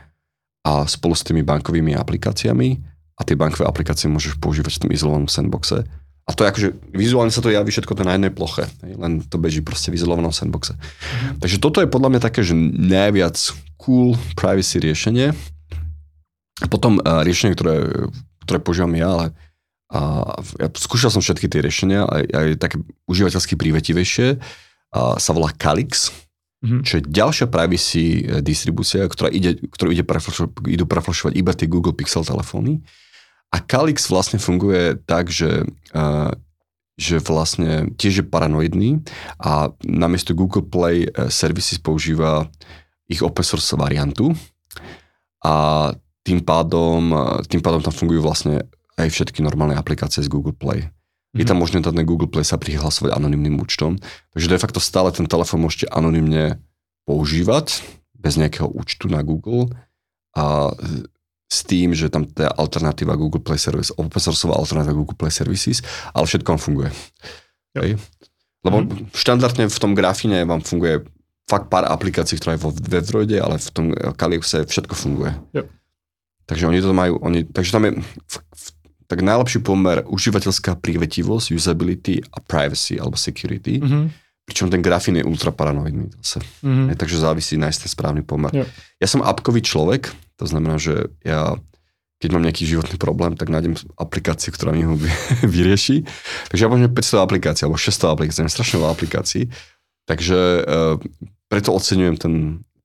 a 0.66 0.84
spolu 0.84 1.16
s 1.16 1.24
tými 1.24 1.40
bankovými 1.40 1.96
aplikáciami 1.96 2.68
a 3.16 3.20
tie 3.24 3.32
bankové 3.32 3.64
aplikácie 3.64 4.12
môžeš 4.12 4.36
používať 4.36 4.76
v 4.76 4.82
tom 4.84 4.90
izolovanom 4.92 5.30
sandboxe 5.30 5.88
a 6.26 6.34
to 6.34 6.42
je 6.42 6.50
akože, 6.50 6.68
vizuálne 6.90 7.30
sa 7.30 7.38
to 7.38 7.54
javí 7.54 7.70
všetko 7.70 7.94
to 7.94 8.02
na 8.02 8.18
jednej 8.18 8.34
ploche, 8.34 8.66
len 8.82 9.22
to 9.22 9.38
beží 9.38 9.62
proste 9.62 9.94
v 9.94 10.02
izolovanom 10.02 10.34
sandboxe. 10.34 10.74
Mm-hmm. 10.74 11.38
Takže 11.38 11.56
toto 11.62 11.78
je 11.78 11.86
podľa 11.86 12.10
mňa 12.10 12.20
také, 12.20 12.42
že 12.42 12.58
najviac 12.74 13.38
cool 13.78 14.18
privacy 14.34 14.82
riešenie. 14.82 15.30
A 16.58 16.66
potom 16.66 16.98
uh, 16.98 17.22
riešenie, 17.22 17.54
ktoré, 17.54 18.10
ktoré 18.42 18.58
používam 18.58 18.90
ja, 18.98 19.06
ale 19.06 19.26
a 19.86 20.34
ja 20.58 20.66
skúšal 20.74 21.14
som 21.14 21.22
všetky 21.22 21.46
tie 21.46 21.62
riešenia, 21.62 22.02
aj, 22.10 22.24
aj 22.26 22.46
také 22.58 22.82
užívateľsky 23.06 23.54
prívetivejšie, 23.54 24.34
sa 24.94 25.30
volá 25.34 25.52
Calix, 25.54 26.10
mm-hmm. 26.62 26.82
čo 26.82 26.92
je 26.98 27.02
ďalšia 27.06 27.46
privacy 27.50 28.22
e, 28.24 28.40
distribúcia, 28.40 29.04
ktorá 29.06 29.28
ide, 29.28 29.58
ktorú 29.70 29.92
ide 29.92 30.06
preflašovať, 30.06 30.50
idú 30.66 30.84
preflašovať 30.88 31.32
iba 31.36 31.52
tie 31.52 31.68
Google 31.68 31.94
Pixel 31.94 32.24
telefóny. 32.24 32.80
A 33.54 33.62
Calix 33.62 34.10
vlastne 34.10 34.42
funguje 34.42 34.98
tak, 35.06 35.30
že, 35.30 35.62
uh, 35.94 36.34
že 36.98 37.22
vlastne 37.22 37.94
tiež 37.94 38.20
je 38.20 38.24
paranoidný 38.26 39.06
a 39.38 39.70
namiesto 39.86 40.34
Google 40.34 40.66
Play 40.66 41.06
uh, 41.06 41.30
Services 41.30 41.78
používa 41.78 42.50
ich 43.06 43.22
open 43.22 43.46
source 43.46 43.70
variantu 43.78 44.34
a 45.46 45.94
tým 46.26 46.42
pádom, 46.42 47.14
tým 47.46 47.62
pádom 47.62 47.78
tam 47.78 47.94
fungujú 47.94 48.18
vlastne 48.18 48.66
aj 48.98 49.14
všetky 49.14 49.46
normálne 49.46 49.78
aplikácie 49.78 50.26
z 50.26 50.32
Google 50.32 50.58
Play. 50.58 50.90
Je 51.36 51.44
tam 51.44 51.60
mhm. 51.60 51.62
možné 51.62 51.78
na 51.84 52.04
Google 52.04 52.28
Play 52.28 52.42
sa 52.42 52.56
prihlasovať 52.56 53.12
anonymným 53.12 53.60
účtom, 53.60 54.00
takže 54.32 54.50
de 54.50 54.58
facto 54.60 54.80
stále 54.80 55.12
ten 55.12 55.28
telefón 55.28 55.62
môžete 55.62 55.86
anonymne 55.92 56.60
používať 57.06 57.84
bez 58.16 58.34
nejakého 58.40 58.66
účtu 58.66 59.06
na 59.06 59.22
Google 59.22 59.70
a 60.34 60.74
s 61.46 61.62
tým, 61.62 61.94
že 61.94 62.10
tam 62.10 62.26
tá 62.26 62.50
alternatíva 62.50 63.14
Google 63.14 63.38
Play 63.38 63.56
Service, 63.56 63.94
open 63.94 64.18
sourceová 64.18 64.58
alternatíva 64.58 64.98
Google 64.98 65.14
Play 65.14 65.30
Services, 65.30 65.78
ale 66.10 66.26
všetko 66.26 66.48
vám 66.50 66.62
funguje. 66.62 66.90
Hej. 67.78 68.02
Lebo 68.66 68.82
mm. 68.82 69.14
štandardne 69.14 69.70
v 69.70 69.78
tom 69.78 69.94
grafine 69.94 70.42
vám 70.42 70.66
funguje 70.66 71.06
fakt 71.46 71.70
pár 71.70 71.86
aplikácií, 71.86 72.42
ktoré 72.42 72.58
je 72.58 72.64
vo 72.66 72.74
WebDroide, 72.74 73.38
ale 73.38 73.62
v 73.62 73.70
tom 73.70 73.86
Calypse 74.18 74.66
všetko 74.66 74.94
funguje. 74.98 75.32
Yep. 75.54 75.66
Takže 76.46 76.64
oni 76.66 76.78
to 76.82 76.90
majú, 76.90 77.18
oni, 77.22 77.46
takže 77.46 77.70
tam 77.70 77.84
je 77.86 77.92
v, 78.02 78.36
v, 78.38 78.66
tak 79.06 79.22
najlepší 79.22 79.62
pomer 79.62 80.02
užívateľská 80.06 80.78
prívetivosť, 80.82 81.54
usability 81.54 82.22
a 82.22 82.38
privacy 82.42 82.98
alebo 82.98 83.14
security. 83.14 83.78
Mm-hmm. 83.78 84.04
Pričom 84.46 84.70
ten 84.70 84.82
grafín 84.82 85.18
je 85.18 85.26
ultra 85.26 85.50
paranoidný 85.50 86.10
zase. 86.22 86.42
Mm-hmm. 86.62 86.94
takže 86.98 87.22
závisí 87.22 87.54
nájsť 87.58 87.86
ten 87.86 87.90
správny 87.90 88.22
pomer. 88.22 88.54
Yep. 88.54 88.66
Ja 89.02 89.08
som 89.10 89.22
appkový 89.22 89.62
človek, 89.62 90.10
to 90.38 90.46
znamená, 90.46 90.78
že 90.78 91.10
ja 91.26 91.58
keď 92.16 92.32
mám 92.32 92.48
nejaký 92.48 92.64
životný 92.64 92.96
problém, 92.96 93.36
tak 93.36 93.52
nájdem 93.52 93.76
aplikáciu, 94.00 94.48
ktorá 94.48 94.72
mi 94.72 94.88
ho 94.88 94.96
vyrieši. 95.56 96.00
Takže 96.48 96.62
ja 96.64 96.70
mám 96.72 96.80
500 96.80 97.20
aplikácií, 97.20 97.62
alebo 97.68 97.76
600 97.76 98.14
aplikácií, 98.16 98.40
mám 98.40 98.56
strašne 98.56 98.76
veľa 98.80 98.92
aplikácií. 98.96 99.44
Takže 100.08 100.38
uh, 100.64 100.96
preto 101.52 101.76
oceňujem 101.76 102.16
ten, 102.16 102.34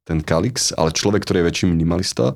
ten 0.04 0.20
Calix, 0.20 0.76
ale 0.76 0.92
človek, 0.92 1.24
ktorý 1.24 1.46
je 1.46 1.48
väčší 1.48 1.66
minimalista 1.72 2.36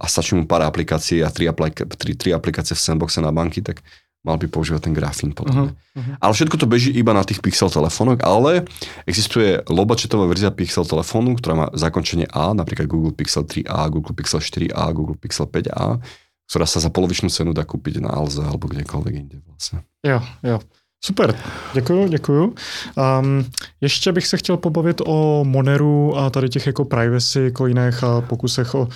a 0.00 0.06
stačí 0.06 0.34
mu 0.34 0.46
pár 0.46 0.62
aplikácií 0.62 1.24
a 1.24 1.30
tri, 1.30 1.48
aplika- 1.48 1.86
tri, 1.86 2.14
tri 2.14 2.30
aplikácie 2.34 2.76
v 2.76 2.84
sandboxe 2.84 3.20
na 3.20 3.32
banky, 3.32 3.62
tak 3.62 3.80
mal 4.24 4.40
by 4.40 4.48
používať 4.48 4.88
ten 4.88 4.96
grafín 4.96 5.36
potom. 5.36 5.68
Uh-huh, 5.68 6.00
uh-huh. 6.00 6.16
Ale 6.16 6.32
všetko 6.32 6.56
to 6.56 6.66
beží 6.66 6.90
iba 6.96 7.12
na 7.12 7.20
tých 7.20 7.44
Pixel 7.44 7.68
telefónoch, 7.68 8.24
ale 8.24 8.64
existuje 9.04 9.60
lobačetová 9.68 10.24
verzia 10.24 10.48
Pixel 10.48 10.88
telefónu, 10.88 11.36
ktorá 11.36 11.54
má 11.54 11.66
zakončenie 11.76 12.24
A, 12.32 12.56
napríklad 12.56 12.88
Google 12.88 13.12
Pixel 13.12 13.44
3a, 13.44 13.92
Google 13.92 14.16
Pixel 14.16 14.40
4a, 14.40 14.82
Google 14.96 15.20
Pixel 15.20 15.44
5a, 15.44 16.00
ktorá 16.48 16.64
sa 16.64 16.80
za 16.80 16.88
polovičnú 16.88 17.28
cenu 17.28 17.52
dá 17.52 17.68
kúpiť 17.68 18.00
na 18.00 18.16
Alze 18.16 18.40
alebo 18.40 18.64
kdekoľvek 18.64 19.14
inde 19.16 19.44
vlastne. 19.44 19.84
Jo, 20.00 20.24
jo. 20.40 20.58
Super, 21.04 21.36
děkuju, 21.74 22.08
děkuju. 22.08 22.54
Um, 22.96 23.44
ještě 23.80 24.12
bych 24.12 24.26
se 24.26 24.36
chtěl 24.36 24.56
pobavit 24.56 25.00
o 25.06 25.44
Moneru 25.44 26.16
a 26.16 26.30
tady 26.30 26.48
těch 26.48 26.66
jako 26.66 26.84
privacy 26.84 27.52
coinech 27.56 28.04
a 28.04 28.20
pokusech 28.20 28.74
o 28.74 28.88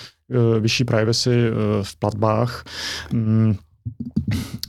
vyšší 0.60 0.84
privacy 0.84 1.50
uh, 1.50 1.56
v 1.82 1.92
platbách. 1.96 2.64
Um, 3.12 3.58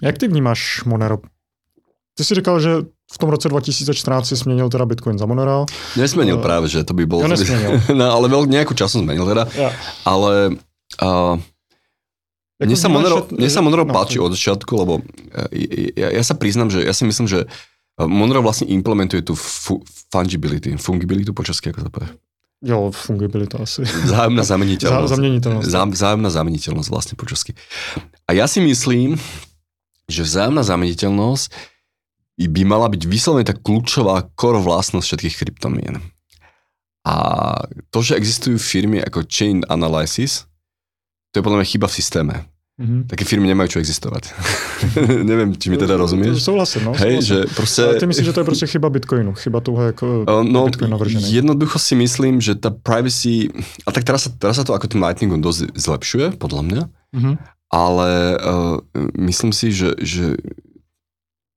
jak 0.02 0.18
ty 0.18 0.28
vnímáš 0.28 0.84
Monero? 0.84 1.18
Ty 2.18 2.24
si 2.24 2.36
říkal, 2.36 2.60
že 2.60 2.72
v 3.12 3.18
tom 3.18 3.30
roce 3.30 3.50
2014 3.50 4.28
si 4.28 4.36
změnil 4.36 4.70
teda 4.70 4.86
Bitcoin 4.86 5.18
za 5.18 5.26
Monero. 5.26 5.66
Nesmenil 5.98 6.36
uh, 6.36 6.42
práve, 6.42 6.68
že 6.68 6.84
to 6.84 6.94
by 6.94 7.06
bolo... 7.06 7.24
Ja 7.24 7.32
nesmenil. 7.32 7.82
no, 8.00 8.06
ale 8.12 8.28
veľ, 8.28 8.48
nejakú 8.48 8.76
časom 8.76 9.04
zmenil 9.04 9.26
teda. 9.28 9.48
Ja. 9.56 9.72
Ale 10.06 10.60
uh, 11.04 11.36
mne 12.60 12.76
sa 12.76 12.92
Monero, 12.92 13.24
mne 13.32 13.50
sa 13.50 13.64
Monero 13.64 13.88
no, 13.88 13.96
páči 13.96 14.20
od 14.20 14.36
začiatku, 14.36 14.72
lebo 14.76 15.00
ja, 15.96 16.12
ja 16.12 16.24
sa 16.28 16.36
priznám, 16.36 16.68
že 16.68 16.84
ja 16.84 16.92
si 16.92 17.08
myslím, 17.08 17.28
že 17.28 17.48
Monero 18.00 18.44
vlastne 18.44 18.68
implementuje 18.68 19.24
tú 19.24 19.36
fu- 19.36 19.84
fungibility, 20.12 20.76
fungibilitu 20.76 21.32
po 21.32 21.44
česky, 21.44 21.72
ako 21.72 21.88
to 21.88 21.92
povie. 21.92 22.12
Jo, 22.60 22.92
fungibilita 22.92 23.64
asi. 23.64 23.88
Vzájomná 23.88 24.44
zameniteľnosť. 24.44 25.16
Zameniteľnosť. 25.16 25.68
Vzájomná 25.96 26.28
zameniteľnosť 26.28 26.90
vlastne 26.92 27.16
po 27.16 27.24
česky. 27.24 27.56
A 28.28 28.36
ja 28.36 28.52
si 28.52 28.60
myslím, 28.60 29.16
že 30.12 30.28
vzájomná 30.28 30.60
zameniteľnosť 30.68 31.48
by 32.40 32.62
mala 32.68 32.92
byť 32.92 33.04
vyslovene 33.08 33.48
tak 33.48 33.64
kľúčová 33.64 34.28
core 34.36 34.60
vlastnosť 34.60 35.08
všetkých 35.08 35.38
kryptomien. 35.40 36.04
A 37.08 37.16
to, 37.96 38.04
že 38.04 38.20
existujú 38.20 38.60
firmy 38.60 39.00
ako 39.00 39.24
Chain 39.28 39.64
Analysis, 39.72 40.44
to 41.32 41.40
je 41.40 41.46
podľa 41.48 41.64
mňa 41.64 41.72
chyba 41.72 41.88
v 41.88 41.96
systéme. 41.96 42.36
Mm-hmm. 42.80 43.12
Také 43.12 43.28
firmy 43.28 43.52
nemajú 43.52 43.76
čo 43.76 43.80
existovať. 43.84 44.32
Neviem, 45.30 45.52
či 45.60 45.68
mi 45.68 45.76
teda 45.76 46.00
rozumieš. 46.00 46.40
Souhlasím, 46.40 46.88
no. 46.88 46.96
Hej, 46.96 47.28
že 47.28 47.38
proste... 47.52 47.84
Ale 47.84 48.00
ty 48.00 48.08
myslíš, 48.08 48.32
že 48.32 48.36
to 48.36 48.40
je 48.40 48.48
proste 48.48 48.68
chyba 48.72 48.88
Bitcoinu? 48.88 49.36
Chyba 49.36 49.60
toho 49.60 49.92
ako 49.92 50.24
no, 50.48 50.72
Bitcoin 50.72 50.96
navržený? 50.96 51.28
Jednoducho 51.28 51.76
si 51.76 52.00
myslím, 52.00 52.40
že 52.40 52.56
tá 52.56 52.72
privacy... 52.72 53.52
A 53.84 53.92
tak 53.92 54.08
teraz 54.08 54.26
sa, 54.26 54.30
teraz 54.32 54.56
sa 54.56 54.64
to 54.64 54.72
ako 54.72 54.88
tým 54.88 55.04
Lightningom 55.04 55.44
dosť 55.44 55.76
zlepšuje, 55.76 56.26
podľa 56.40 56.62
mňa. 56.72 56.84
Mm-hmm. 56.88 57.34
Ale 57.68 58.10
uh, 58.40 58.80
myslím 59.28 59.52
si, 59.52 59.76
že, 59.76 60.00
že 60.00 60.40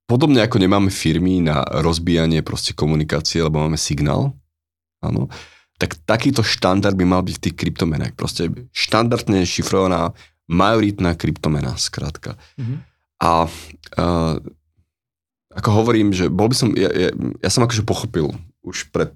podobne 0.03 0.43
ako 0.43 0.59
nemáme 0.59 0.91
firmy 0.91 1.39
na 1.39 1.63
rozbíjanie 1.63 2.43
proste 2.43 2.75
komunikácie, 2.75 3.39
lebo 3.39 3.63
máme 3.63 3.79
signál, 3.79 4.35
áno, 4.99 5.31
tak 5.79 5.95
takýto 6.03 6.43
štandard 6.43 6.99
by 6.99 7.05
mal 7.07 7.23
byť 7.23 7.35
v 7.39 7.43
tých 7.47 7.55
kryptomenách. 7.55 8.13
Proste 8.19 8.51
štandardne 8.75 9.47
šifrovaná 9.47 10.11
majoritná 10.53 11.17
kryptomena, 11.17 11.73
skrátka. 11.75 12.37
Mm-hmm. 12.55 12.77
A 13.23 13.31
uh, 13.97 14.35
ako 15.53 15.69
hovorím, 15.73 16.13
že 16.13 16.29
bol 16.29 16.49
by 16.49 16.55
som, 16.57 16.69
ja, 16.73 16.89
ja, 16.89 17.09
ja 17.13 17.49
som 17.49 17.65
akože 17.65 17.85
pochopil 17.85 18.33
už 18.65 18.89
pred, 18.89 19.13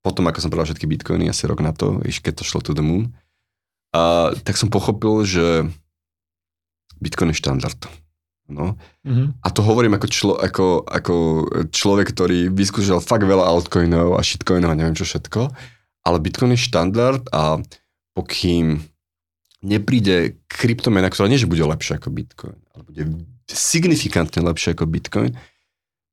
potom 0.00 0.24
ako 0.28 0.40
som 0.40 0.50
predal 0.52 0.68
všetky 0.68 0.88
bitcoiny, 0.88 1.28
asi 1.28 1.48
rok 1.48 1.60
na 1.60 1.72
to, 1.76 2.00
iš 2.04 2.20
keď 2.24 2.40
to 2.40 2.44
šlo 2.48 2.60
to 2.64 2.72
the 2.72 2.84
moon, 2.84 3.12
a, 3.92 4.32
tak 4.44 4.56
som 4.56 4.72
pochopil, 4.72 5.24
že 5.24 5.68
bitcoin 7.00 7.32
je 7.32 7.40
štandard. 7.40 7.80
No. 8.48 8.80
Mm-hmm. 9.04 9.44
A 9.44 9.48
to 9.52 9.60
hovorím 9.60 10.00
ako, 10.00 10.06
člo, 10.08 10.34
ako, 10.40 10.88
ako 10.88 11.14
človek, 11.68 12.16
ktorý 12.16 12.48
vyskúšal 12.48 13.04
fakt 13.04 13.28
veľa 13.28 13.44
altcoinov 13.44 14.16
a 14.16 14.24
shitcoinov 14.24 14.72
a 14.72 14.78
neviem 14.78 14.96
čo 14.96 15.04
všetko, 15.04 15.52
ale 16.08 16.24
bitcoin 16.24 16.56
je 16.56 16.64
štandard 16.64 17.20
a 17.28 17.60
pokým 18.16 18.80
nepríde 19.64 20.38
kryptomena, 20.46 21.10
ktorá 21.10 21.26
nie, 21.26 21.40
že 21.40 21.50
bude 21.50 21.66
lepšia 21.66 21.98
ako 21.98 22.14
Bitcoin, 22.14 22.58
ale 22.74 22.82
bude 22.86 23.02
signifikantne 23.50 24.44
lepšia 24.44 24.76
ako 24.76 24.86
Bitcoin, 24.86 25.34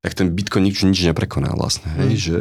tak 0.01 0.17
ten 0.17 0.33
Bitcoin 0.33 0.65
nič, 0.65 0.81
nič 0.85 1.05
neprekoná 1.05 1.53
vlastne. 1.53 1.89
Hej? 2.01 2.09
Mm. 2.09 2.19
Že 2.21 2.37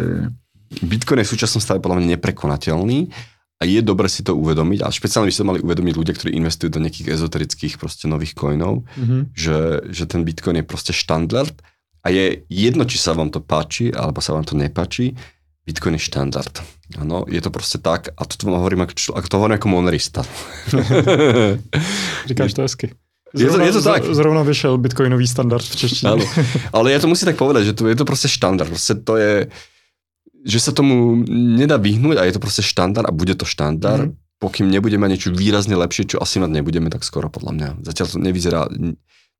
Bitcoin 0.84 1.18
je 1.20 1.26
v 1.28 1.32
súčasnom 1.36 1.60
stave 1.60 1.80
podľa 1.84 2.00
mňa 2.00 2.08
neprekonateľný 2.16 3.12
a 3.60 3.62
je 3.64 3.80
dobre 3.80 4.08
si 4.10 4.26
to 4.26 4.34
uvedomiť, 4.34 4.84
a 4.84 4.90
špeciálne 4.90 5.30
by 5.30 5.34
to 5.34 5.48
mali 5.48 5.60
uvedomiť 5.62 5.94
ľudia, 5.94 6.14
ktorí 6.16 6.30
investujú 6.36 6.68
do 6.72 6.82
nejakých 6.82 7.14
ezoterických 7.14 7.78
proste 7.78 8.10
nových 8.10 8.34
coinov, 8.34 8.84
mm-hmm. 8.96 9.32
že, 9.32 9.88
že 9.92 10.04
ten 10.10 10.24
Bitcoin 10.26 10.60
je 10.60 10.66
proste 10.66 10.92
štandard 10.92 11.54
a 12.04 12.12
je 12.12 12.44
jedno, 12.50 12.84
či 12.84 13.00
sa 13.00 13.16
vám 13.16 13.32
to 13.32 13.40
páči, 13.40 13.94
alebo 13.94 14.20
sa 14.20 14.36
vám 14.36 14.44
to 14.44 14.58
nepáči, 14.58 15.16
Bitcoin 15.64 15.96
je 15.96 16.04
štandard. 16.04 16.52
Áno, 17.00 17.24
je 17.24 17.40
to 17.40 17.48
proste 17.48 17.80
tak, 17.80 18.12
a 18.12 18.22
to 18.28 18.36
hovorím 18.52 18.84
ako, 18.84 19.16
ako 19.16 19.26
to 19.32 19.36
hovorím 19.40 19.56
ako 19.56 19.68
monerista. 19.72 20.20
Říkáš 22.28 22.52
to 22.52 22.62
hezky. 22.62 22.86
Zrovna, 23.34 23.64
je 23.66 23.72
to, 23.72 23.78
je 23.78 23.82
to 23.82 23.90
tak. 23.90 24.02
Zrovna 24.14 24.42
vyšel 24.42 24.78
bitcoinový 24.78 25.26
standard 25.26 25.64
v 25.64 25.76
češtině. 25.76 26.12
Áno, 26.12 26.24
ale 26.76 26.94
ja 26.94 27.02
to 27.02 27.10
musím 27.10 27.34
tak 27.34 27.40
povedať, 27.40 27.64
že 27.64 27.72
to, 27.74 27.90
je 27.90 27.96
to 27.98 28.06
proste 28.06 28.30
štandard. 28.30 28.70
Proste 28.70 28.94
to 28.94 29.18
je, 29.18 29.50
že 30.46 30.58
sa 30.62 30.70
tomu 30.70 31.18
nedá 31.58 31.74
vyhnúť 31.74 32.22
a 32.22 32.28
je 32.30 32.38
to 32.38 32.44
proste 32.44 32.62
štandard 32.62 33.08
a 33.08 33.10
bude 33.10 33.34
to 33.34 33.42
štandard, 33.42 34.14
mm. 34.14 34.38
pokým 34.38 34.70
nebudeme 34.70 35.10
niečo 35.10 35.34
výrazne 35.34 35.74
lepšie, 35.74 36.14
čo 36.14 36.22
asi 36.22 36.38
mať 36.38 36.62
nebudeme 36.62 36.86
tak 36.94 37.02
skoro 37.02 37.26
podľa 37.26 37.52
mňa. 37.58 37.68
Zatiaľ 37.82 38.06
to 38.06 38.18
nevyzerá, 38.22 38.70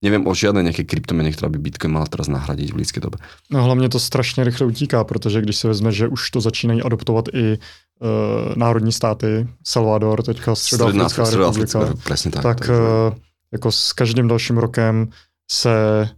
neviem 0.05 0.29
o 0.29 0.37
žiadnej 0.37 0.69
nejakej 0.69 0.85
kryptomene, 0.85 1.33
která 1.33 1.49
by 1.49 1.59
Bitcoin 1.59 1.97
mala 1.97 2.05
teraz 2.05 2.29
nahradiť 2.29 2.71
v 2.71 2.75
blízké 2.77 3.01
dobe. 3.01 3.17
No 3.51 3.65
hlavně 3.65 3.89
to 3.89 3.99
strašně 3.99 4.45
rychle 4.45 4.67
utíká, 4.67 5.05
protože 5.05 5.41
když 5.41 5.57
se 5.57 5.69
vezme, 5.69 5.93
že 5.93 6.09
už 6.09 6.31
to 6.31 6.41
začínají 6.41 6.83
adoptovat 6.83 7.29
i 7.33 7.59
uh, 7.59 8.57
národní 8.57 8.93
státy, 8.93 9.49
Salvador, 9.65 10.23
teďka 10.23 10.55
Středoafrická 10.55 11.31
republika, 11.31 11.79
presne 12.05 12.31
tak. 12.31 12.43
Tak 12.43 12.69
uh, 12.69 13.17
jako 13.53 13.73
s 13.73 13.93
každým 13.93 14.29
dalším 14.29 14.59
rokem 14.59 15.09
se 15.51 16.09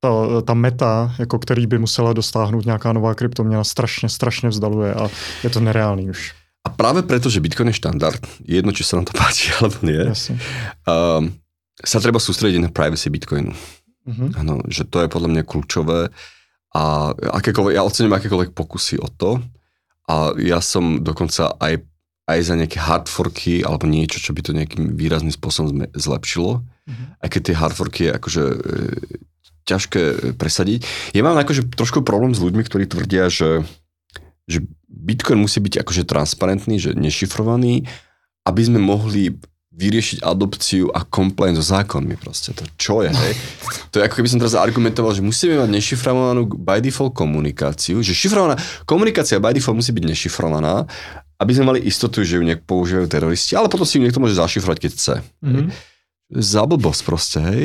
ta, 0.00 0.40
ta 0.44 0.54
meta, 0.54 1.14
jako 1.18 1.38
který 1.38 1.66
by 1.66 1.78
musela 1.78 2.12
dostáhnout 2.12 2.66
nějaká 2.66 2.92
nová 2.92 3.14
kryptoměna, 3.14 3.64
strašně, 3.64 4.08
strašně 4.08 4.48
vzdaluje 4.48 4.94
a 4.94 5.08
je 5.42 5.50
to 5.50 5.60
nereálný 5.60 6.10
už. 6.10 6.34
A 6.64 6.72
práve 6.72 7.04
preto, 7.04 7.28
že 7.28 7.44
Bitcoin 7.44 7.68
je 7.68 7.76
štandard, 7.76 8.24
jedno, 8.40 8.72
či 8.72 8.88
sa 8.88 8.96
nám 8.96 9.04
to 9.04 9.12
páči 9.12 9.52
alebo 9.60 9.76
nie, 9.84 10.00
um, 10.00 11.43
sa 11.82 11.98
treba 11.98 12.22
sústrediť 12.22 12.60
na 12.62 12.70
privacy 12.70 13.10
Bitcoinu. 13.10 13.50
Mm-hmm. 14.04 14.70
Že 14.70 14.82
to 14.92 14.98
je 15.02 15.08
podľa 15.08 15.28
mňa 15.32 15.42
kľúčové 15.48 16.12
a 16.74 17.14
akékoľvek, 17.14 17.74
ja 17.78 17.86
ocením 17.86 18.14
akékoľvek 18.14 18.52
pokusy 18.52 18.98
o 19.00 19.08
to 19.08 19.38
a 20.10 20.34
ja 20.36 20.60
som 20.60 21.00
dokonca 21.00 21.56
aj, 21.56 21.80
aj 22.28 22.38
za 22.44 22.54
nejaké 22.58 22.78
hardforky 22.82 23.64
alebo 23.64 23.88
niečo, 23.88 24.20
čo 24.20 24.36
by 24.36 24.40
to 24.44 24.52
nejakým 24.52 24.98
výrazným 24.98 25.32
spôsobom 25.32 25.88
zlepšilo. 25.96 26.60
Mm-hmm. 26.60 27.06
Aj 27.24 27.28
keď 27.30 27.40
tie 27.40 27.56
hardforky 27.56 28.00
je 28.04 28.10
akože 28.12 28.44
e, 28.44 28.58
ťažké 29.64 30.02
presadiť. 30.36 30.84
Ja 31.16 31.24
mám 31.24 31.40
akože 31.40 31.72
trošku 31.72 32.04
problém 32.04 32.36
s 32.36 32.44
ľuďmi, 32.44 32.62
ktorí 32.66 32.84
tvrdia, 32.84 33.32
že, 33.32 33.64
že 34.44 34.60
Bitcoin 34.92 35.40
musí 35.40 35.64
byť 35.64 35.80
akože 35.80 36.04
transparentný, 36.04 36.76
že 36.76 36.92
nešifrovaný, 36.92 37.88
aby 38.44 38.60
sme 38.60 38.76
mohli 38.76 39.40
vyriešiť 39.74 40.22
adopciu 40.22 40.86
a 40.94 41.02
complaint 41.02 41.58
so 41.58 41.64
zákonmi 41.66 42.14
proste. 42.14 42.54
To 42.54 42.62
čo 42.78 43.02
je, 43.02 43.10
hej? 43.10 43.32
To 43.94 43.98
je 43.98 44.06
ako 44.06 44.22
keby 44.22 44.28
som 44.30 44.38
teraz 44.42 44.54
argumentoval, 44.54 45.14
že 45.14 45.22
musíme 45.22 45.58
mať 45.58 45.70
nešifrovanú 45.70 46.46
by 46.46 46.78
default 46.82 47.14
komunikáciu, 47.14 48.02
že 48.02 48.14
šifrovaná 48.14 48.58
komunikácia 48.86 49.38
by 49.42 49.54
default 49.54 49.78
musí 49.78 49.90
byť 49.90 50.04
nešifrovaná, 50.06 50.86
aby 51.38 51.50
sme 51.54 51.74
mali 51.74 51.80
istotu, 51.82 52.22
že 52.22 52.38
ju 52.38 52.42
nejak 52.46 52.62
používajú 52.62 53.06
teroristi, 53.10 53.58
ale 53.58 53.66
potom 53.66 53.86
si 53.86 53.98
ju 53.98 54.06
niekto 54.06 54.22
môže 54.22 54.38
zašifrovať, 54.38 54.78
keď 54.78 54.90
chce. 54.94 55.14
Mm-hmm. 55.42 55.66
Zablbosť 56.38 57.00
proste, 57.02 57.38
hej? 57.42 57.62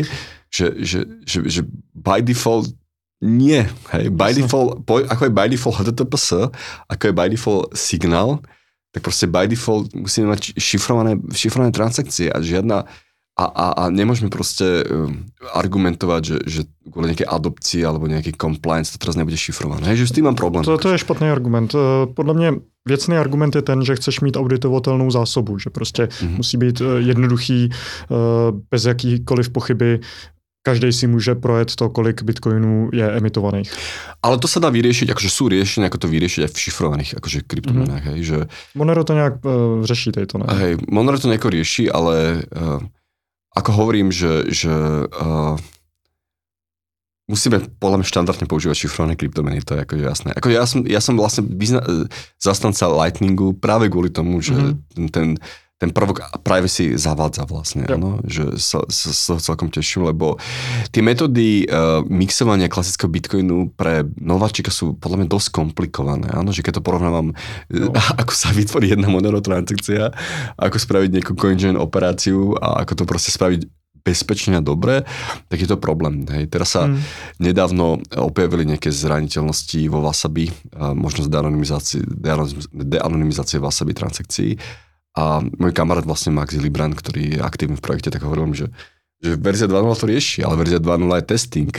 Že, 0.49 0.67
že, 0.81 0.99
že, 1.29 1.39
že 1.45 1.61
by 1.93 2.25
default 2.25 2.73
nie, 3.21 3.61
hej? 3.93 4.05
By 4.09 4.33
default, 4.33 4.81
ako 4.85 5.29
je 5.29 5.33
by 5.33 5.45
default 5.45 5.77
HTTPS, 5.77 6.49
ako 6.89 7.03
je 7.05 7.13
by 7.13 7.27
default 7.29 7.63
signál, 7.77 8.41
tak 8.91 9.03
proste 9.05 9.29
by 9.29 9.45
default 9.45 9.93
musíme 9.93 10.33
mať 10.33 10.57
šifrované, 10.57 11.21
šifrované 11.33 11.71
transakcie 11.71 12.33
a 12.33 12.41
žiadna 12.41 12.89
a, 13.39 13.45
a, 13.45 13.65
a 13.71 13.83
nemôžeme 13.87 14.27
proste 14.27 14.83
um, 14.83 15.31
argumentovať, 15.55 16.21
že, 16.25 16.37
že 16.43 16.61
kvôli 16.91 17.15
nejakej 17.15 17.29
adopcii 17.31 17.81
alebo 17.87 18.11
nejaký 18.11 18.35
compliance 18.35 18.91
to 18.91 18.99
teraz 18.99 19.15
nebude 19.15 19.39
šifrované. 19.39 19.87
Hej, 19.87 20.03
že 20.03 20.07
s 20.11 20.15
tým 20.19 20.27
mám 20.27 20.35
problém. 20.35 20.67
To, 20.67 20.75
to 20.75 20.91
je 20.91 20.99
špatný 20.99 21.31
argument. 21.31 21.71
Uh, 21.71 22.11
podle 22.11 22.33
mě 22.33 22.51
věcný 22.87 23.17
argument 23.17 23.55
je 23.55 23.61
ten, 23.61 23.85
že 23.85 23.95
chceš 23.95 24.19
mít 24.19 24.37
auditovatelnou 24.37 25.11
zásobu, 25.11 25.59
že 25.59 25.69
prostě 25.69 26.03
mm-hmm. 26.05 26.37
musí 26.37 26.57
být 26.57 26.81
uh, 26.81 26.87
jednoduchý, 26.97 27.69
uh, 27.69 28.17
bez 28.71 28.85
jakýkoliv 28.85 29.49
pochyby 29.49 29.99
každý 30.61 30.93
si 30.93 31.07
může 31.07 31.35
projet 31.35 31.75
to, 31.75 31.89
kolik 31.89 32.23
bitcoinů 32.23 32.89
je 32.93 33.11
emitovaných. 33.11 33.71
Ale 34.23 34.37
to 34.37 34.47
sa 34.47 34.59
dá 34.59 34.67
vyriešiť, 34.67 35.07
akože 35.15 35.29
sú 35.31 35.47
riešenia, 35.47 35.87
ako 35.87 36.03
to 36.03 36.07
vyriešiť 36.11 36.41
aj 36.45 36.51
v 36.51 36.61
šifrovaných 36.67 37.11
akože 37.15 37.39
kryptomenách. 37.47 38.03
Mm-hmm. 38.03 38.17
Hej, 38.19 38.19
že... 38.27 38.37
Monero 38.75 39.07
to 39.07 39.15
nejak 39.15 39.39
uh, 39.39 39.81
řeší 39.87 40.11
tejto, 40.11 40.43
ne? 40.43 40.45
Hej, 40.51 40.83
Monero 40.91 41.15
to 41.15 41.31
nejako 41.31 41.49
rieši, 41.49 41.87
ale 41.87 42.43
uh, 42.51 42.83
ako 43.55 43.69
hovorím, 43.71 44.11
že, 44.11 44.51
že 44.51 44.73
uh, 45.07 45.55
musíme 47.31 47.63
podľa 47.79 48.03
mňa 48.03 48.11
štandardne 48.11 48.45
používať 48.49 48.83
šifrované 48.83 49.15
kryptomeny, 49.15 49.63
to 49.63 49.79
je 49.79 49.83
akože 49.87 50.03
jasné. 50.03 50.29
Ako 50.35 50.47
ja, 50.51 50.67
som, 50.67 50.83
ja 50.83 50.99
som 50.99 51.15
vlastne 51.15 51.47
vyzna, 51.47 51.79
zastanca 52.35 52.89
Lightningu 52.89 53.55
práve 53.55 53.87
kvôli 53.87 54.11
tomu, 54.11 54.43
že 54.43 54.57
mm-hmm. 54.57 54.75
ten, 54.91 55.05
ten 55.07 55.27
ten 55.79 55.95
prvok 55.95 56.43
privacy 56.43 56.99
zavádza 56.99 57.47
vlastne, 57.47 57.87
yep. 57.87 57.95
ano, 57.95 58.19
že 58.27 58.59
sa, 58.59 58.83
sa, 58.91 59.15
sa 59.15 59.33
celkom 59.39 59.71
teším, 59.71 60.11
lebo 60.11 60.35
tie 60.91 60.99
metódy 60.99 61.63
uh, 61.71 62.03
mixovania 62.03 62.67
klasického 62.67 63.07
bitcoinu 63.07 63.71
pre 63.79 64.03
nováčika 64.19 64.75
sú 64.75 64.99
podľa 64.99 65.23
mňa 65.23 65.27
dosť 65.31 65.47
komplikované, 65.55 66.27
ano, 66.35 66.51
že 66.51 66.67
keď 66.67 66.83
to 66.83 66.85
porovnávam, 66.85 67.31
no. 67.71 67.95
ako 68.21 68.33
sa 68.35 68.51
vytvorí 68.51 68.91
jedna 68.91 69.07
monotransakcia, 69.07 70.11
ako 70.59 70.75
spraviť 70.75 71.09
nejakú 71.15 71.33
CoinJoin 71.39 71.79
operáciu 71.79 72.59
a 72.59 72.83
ako 72.83 72.99
to 72.99 73.03
proste 73.07 73.31
spraviť 73.31 73.71
bezpečne 74.03 74.59
a 74.59 74.63
dobre, 74.63 75.07
tak 75.47 75.63
je 75.63 75.67
to 75.67 75.79
problém. 75.79 76.27
Hej. 76.27 76.51
Teraz 76.51 76.75
sa 76.75 76.87
mm. 76.87 76.99
nedávno 77.39 78.03
objavili 78.19 78.67
nejaké 78.67 78.91
zraniteľnosti 78.91 79.79
vo 79.87 80.03
Wasabi, 80.03 80.51
uh, 80.51 80.91
možnosť 80.91 81.31
deanonymizácie, 81.31 82.03
deanonymizácie 82.67 83.63
Wasabi 83.63 83.95
transakcií 83.95 84.59
a 85.17 85.41
môj 85.57 85.71
kamarát 85.73 86.05
vlastne 86.05 86.35
Max 86.35 86.53
Libran, 86.55 86.93
ktorý 86.93 87.37
je 87.37 87.39
aktívny 87.41 87.75
v 87.77 87.83
projekte, 87.83 88.13
tak 88.13 88.21
hovoril 88.23 88.45
mi, 88.49 88.55
že, 88.55 88.67
že 89.21 89.35
verzia 89.35 89.65
2.0 89.65 89.99
to 89.99 90.05
rieši, 90.05 90.39
ale 90.45 90.55
verzia 90.59 90.79
2.0 90.79 91.05
je 91.05 91.25
testing. 91.25 91.71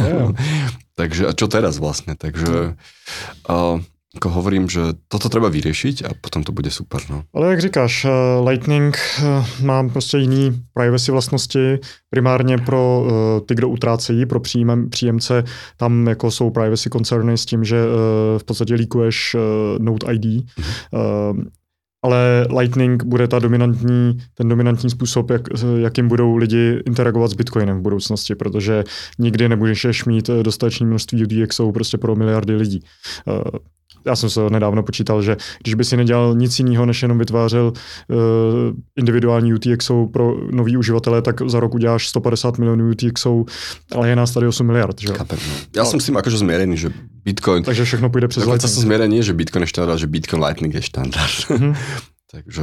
Yeah. 0.00 0.32
Takže 1.00 1.22
a 1.28 1.32
čo 1.32 1.48
teraz 1.48 1.80
vlastne? 1.80 2.16
Takže 2.20 2.76
uh, 3.48 3.80
Jako 4.14 4.28
hovorím, 4.28 4.68
že 4.68 4.80
toto 5.08 5.32
treba 5.32 5.48
vyriešiť 5.48 6.04
a 6.04 6.12
potom 6.20 6.44
to 6.44 6.52
bude 6.52 6.68
super. 6.68 7.00
No. 7.08 7.24
Ale 7.32 7.50
jak 7.50 7.60
říkáš, 7.60 8.04
uh, 8.04 8.10
Lightning 8.48 8.92
uh, 8.92 9.46
má 9.64 9.88
prostě 9.88 10.18
jiný 10.18 10.62
privacy 10.74 11.12
vlastnosti, 11.12 11.78
primárně 12.10 12.58
pro 12.58 13.04
uh, 13.04 13.46
ty, 13.46 13.54
kdo 13.54 13.68
utrácejí, 13.68 14.26
pro 14.26 14.40
příjem, 14.40 14.90
příjemce, 14.90 15.44
tam 15.76 16.06
jako 16.06 16.30
jsou 16.30 16.50
privacy 16.50 16.90
concerny 16.90 17.38
s 17.38 17.46
tím, 17.46 17.64
že 17.64 17.76
v 18.38 18.44
podstatě 18.44 18.74
líkuješ 18.74 19.36
Note 19.78 20.12
ID. 20.14 20.24
Mm-hmm 20.24 21.46
ale 22.02 22.46
Lightning 22.58 23.04
bude 23.04 23.28
ta 23.28 23.38
dominantní, 23.38 24.18
ten 24.34 24.48
dominantní 24.48 24.90
způsob, 24.90 25.30
jak, 25.30 25.42
jakým 25.76 26.08
budou 26.08 26.36
lidi 26.36 26.82
interagovat 26.86 27.30
s 27.30 27.34
Bitcoinem 27.34 27.78
v 27.78 27.82
budoucnosti, 27.82 28.34
protože 28.34 28.84
nikdy 29.18 29.48
nebudeš 29.48 30.04
mít 30.04 30.30
dostatečné 30.42 30.86
množství 30.86 31.24
UTXů 31.24 31.72
prostě 31.72 31.98
pro 31.98 32.16
miliardy 32.16 32.56
lidí. 32.56 32.80
Já 34.06 34.16
jsem 34.16 34.30
se 34.30 34.40
nedávno 34.50 34.82
počítal, 34.82 35.22
že 35.22 35.36
když 35.62 35.74
by 35.74 35.84
si 35.84 35.96
nedělal 35.96 36.34
nic 36.34 36.58
jiného, 36.58 36.86
než 36.86 37.02
jenom 37.02 37.18
vytvářel 37.18 37.72
uh, 38.08 38.16
individuální 38.96 39.54
UTXO 39.54 40.06
pro 40.12 40.34
nový 40.50 40.76
uživatele, 40.76 41.22
tak 41.22 41.50
za 41.50 41.60
rok 41.60 41.74
uděláš 41.74 42.08
150 42.08 42.58
milionů 42.58 42.90
UTXO, 42.90 43.44
ale 43.92 44.08
je 44.08 44.16
nás 44.16 44.30
tady 44.30 44.46
8 44.46 44.66
miliard. 44.66 45.00
Že? 45.00 45.08
Chápem, 45.12 45.38
no. 45.48 45.54
Já 45.76 45.84
jsem 45.84 46.00
s 46.00 46.04
tím 46.04 46.14
jakože 46.14 46.38
změřený, 46.38 46.76
že 46.76 46.90
Bitcoin... 47.24 47.64
Takže 47.64 47.84
všechno 47.84 48.10
půjde 48.10 48.28
přes 48.28 48.44
Lightning. 48.44 48.72
jsem 48.72 48.82
změřený, 48.82 49.22
že 49.22 49.32
Bitcoin 49.32 49.62
je 49.62 49.66
štandard, 49.66 49.98
že 49.98 50.06
Bitcoin 50.06 50.44
Lightning 50.44 50.74
je 50.74 50.82
štandard. 50.82 51.32
Mm-hmm. 51.32 51.76
Takže... 52.32 52.62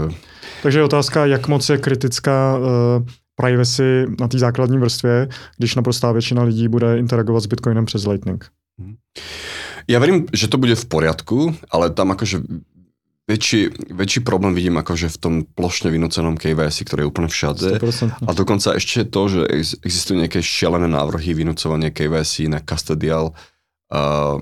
Takže 0.64 0.84
otázka, 0.84 1.26
jak 1.26 1.48
moc 1.48 1.70
je 1.70 1.78
kritická 1.78 2.58
uh, 2.58 2.66
privacy 3.36 4.06
na 4.20 4.28
té 4.28 4.40
základní 4.40 4.78
vrstvě, 4.78 5.28
když 5.58 5.76
naprostá 5.76 6.12
většina 6.12 6.44
lidí 6.44 6.68
bude 6.68 7.00
interagovat 7.00 7.44
s 7.44 7.46
Bitcoinem 7.46 7.86
přes 7.86 8.06
Lightning. 8.06 8.46
Mm-hmm. 8.82 8.96
Ja 9.90 9.98
verím, 9.98 10.30
že 10.30 10.46
to 10.46 10.62
bude 10.62 10.78
v 10.78 10.86
poriadku, 10.86 11.58
ale 11.74 11.90
tam 11.90 12.14
akože 12.14 12.46
väčší, 13.26 13.90
väčší 13.90 14.22
problém 14.22 14.54
vidím 14.54 14.78
akože 14.78 15.10
v 15.10 15.18
tom 15.18 15.34
plošne 15.42 15.90
vynúcenom 15.90 16.38
KVS, 16.38 16.86
ktoré 16.86 17.06
je 17.06 17.10
úplne 17.10 17.30
všade. 17.30 17.82
100%. 17.82 18.22
A 18.26 18.32
dokonca 18.38 18.78
ešte 18.78 19.10
to, 19.10 19.22
že 19.26 19.42
existujú 19.82 20.22
nejaké 20.22 20.46
šialené 20.46 20.86
návrhy 20.86 21.34
vynúcovania 21.34 21.90
KVS 21.90 22.46
na 22.54 22.62
custodial 22.62 23.34
uh, 23.34 24.38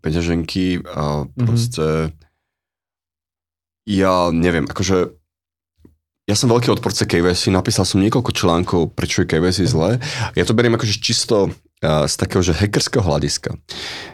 peňaženky 0.00 0.84
a 0.88 1.24
mm-hmm. 1.24 1.44
proste 1.44 2.16
ja 3.88 4.28
neviem, 4.32 4.68
akože 4.68 5.16
ja 6.28 6.36
som 6.36 6.52
veľký 6.52 6.68
odporce 6.68 7.08
KVS, 7.08 7.48
napísal 7.48 7.88
som 7.88 8.04
niekoľko 8.04 8.36
článkov, 8.36 8.92
prečo 8.92 9.24
je 9.24 9.32
KVS 9.32 9.64
zlé. 9.64 9.96
Ja 10.36 10.44
to 10.44 10.52
beriem 10.52 10.76
akože 10.76 11.00
čisto 11.00 11.56
z 11.82 12.14
takého, 12.18 12.42
že 12.42 12.58
hackerského 12.58 13.06
hľadiska, 13.06 13.54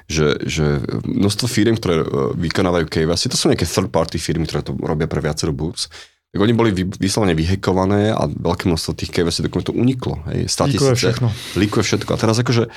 že, 0.04 0.36
že 0.44 0.84
množstvo 1.08 1.48
firm, 1.48 1.80
ktoré 1.80 2.04
e, 2.04 2.06
vykonávajú 2.36 2.84
KYC, 2.92 3.32
to 3.32 3.40
sú 3.40 3.48
nejaké 3.48 3.64
third-party 3.64 4.20
firmy, 4.20 4.44
ktoré 4.44 4.60
to 4.60 4.76
robia 4.76 5.08
pre 5.08 5.24
viacero 5.24 5.48
boobs, 5.56 5.88
tak 6.34 6.42
oni 6.42 6.52
boli 6.52 6.74
vyslovene 6.74 7.32
vyhekované 7.32 8.12
a 8.12 8.28
veľké 8.28 8.68
množstvo 8.68 8.98
tých 8.98 9.10
KYC 9.14 9.48
dokumentov 9.48 9.78
uniklo. 9.78 10.20
Hej, 10.28 10.50
líkuje 10.50 10.92
všetko. 10.98 11.26
Líkuje 11.56 11.82
všetko. 11.86 12.10
A 12.12 12.18
teraz 12.20 12.36
akože 12.42 12.68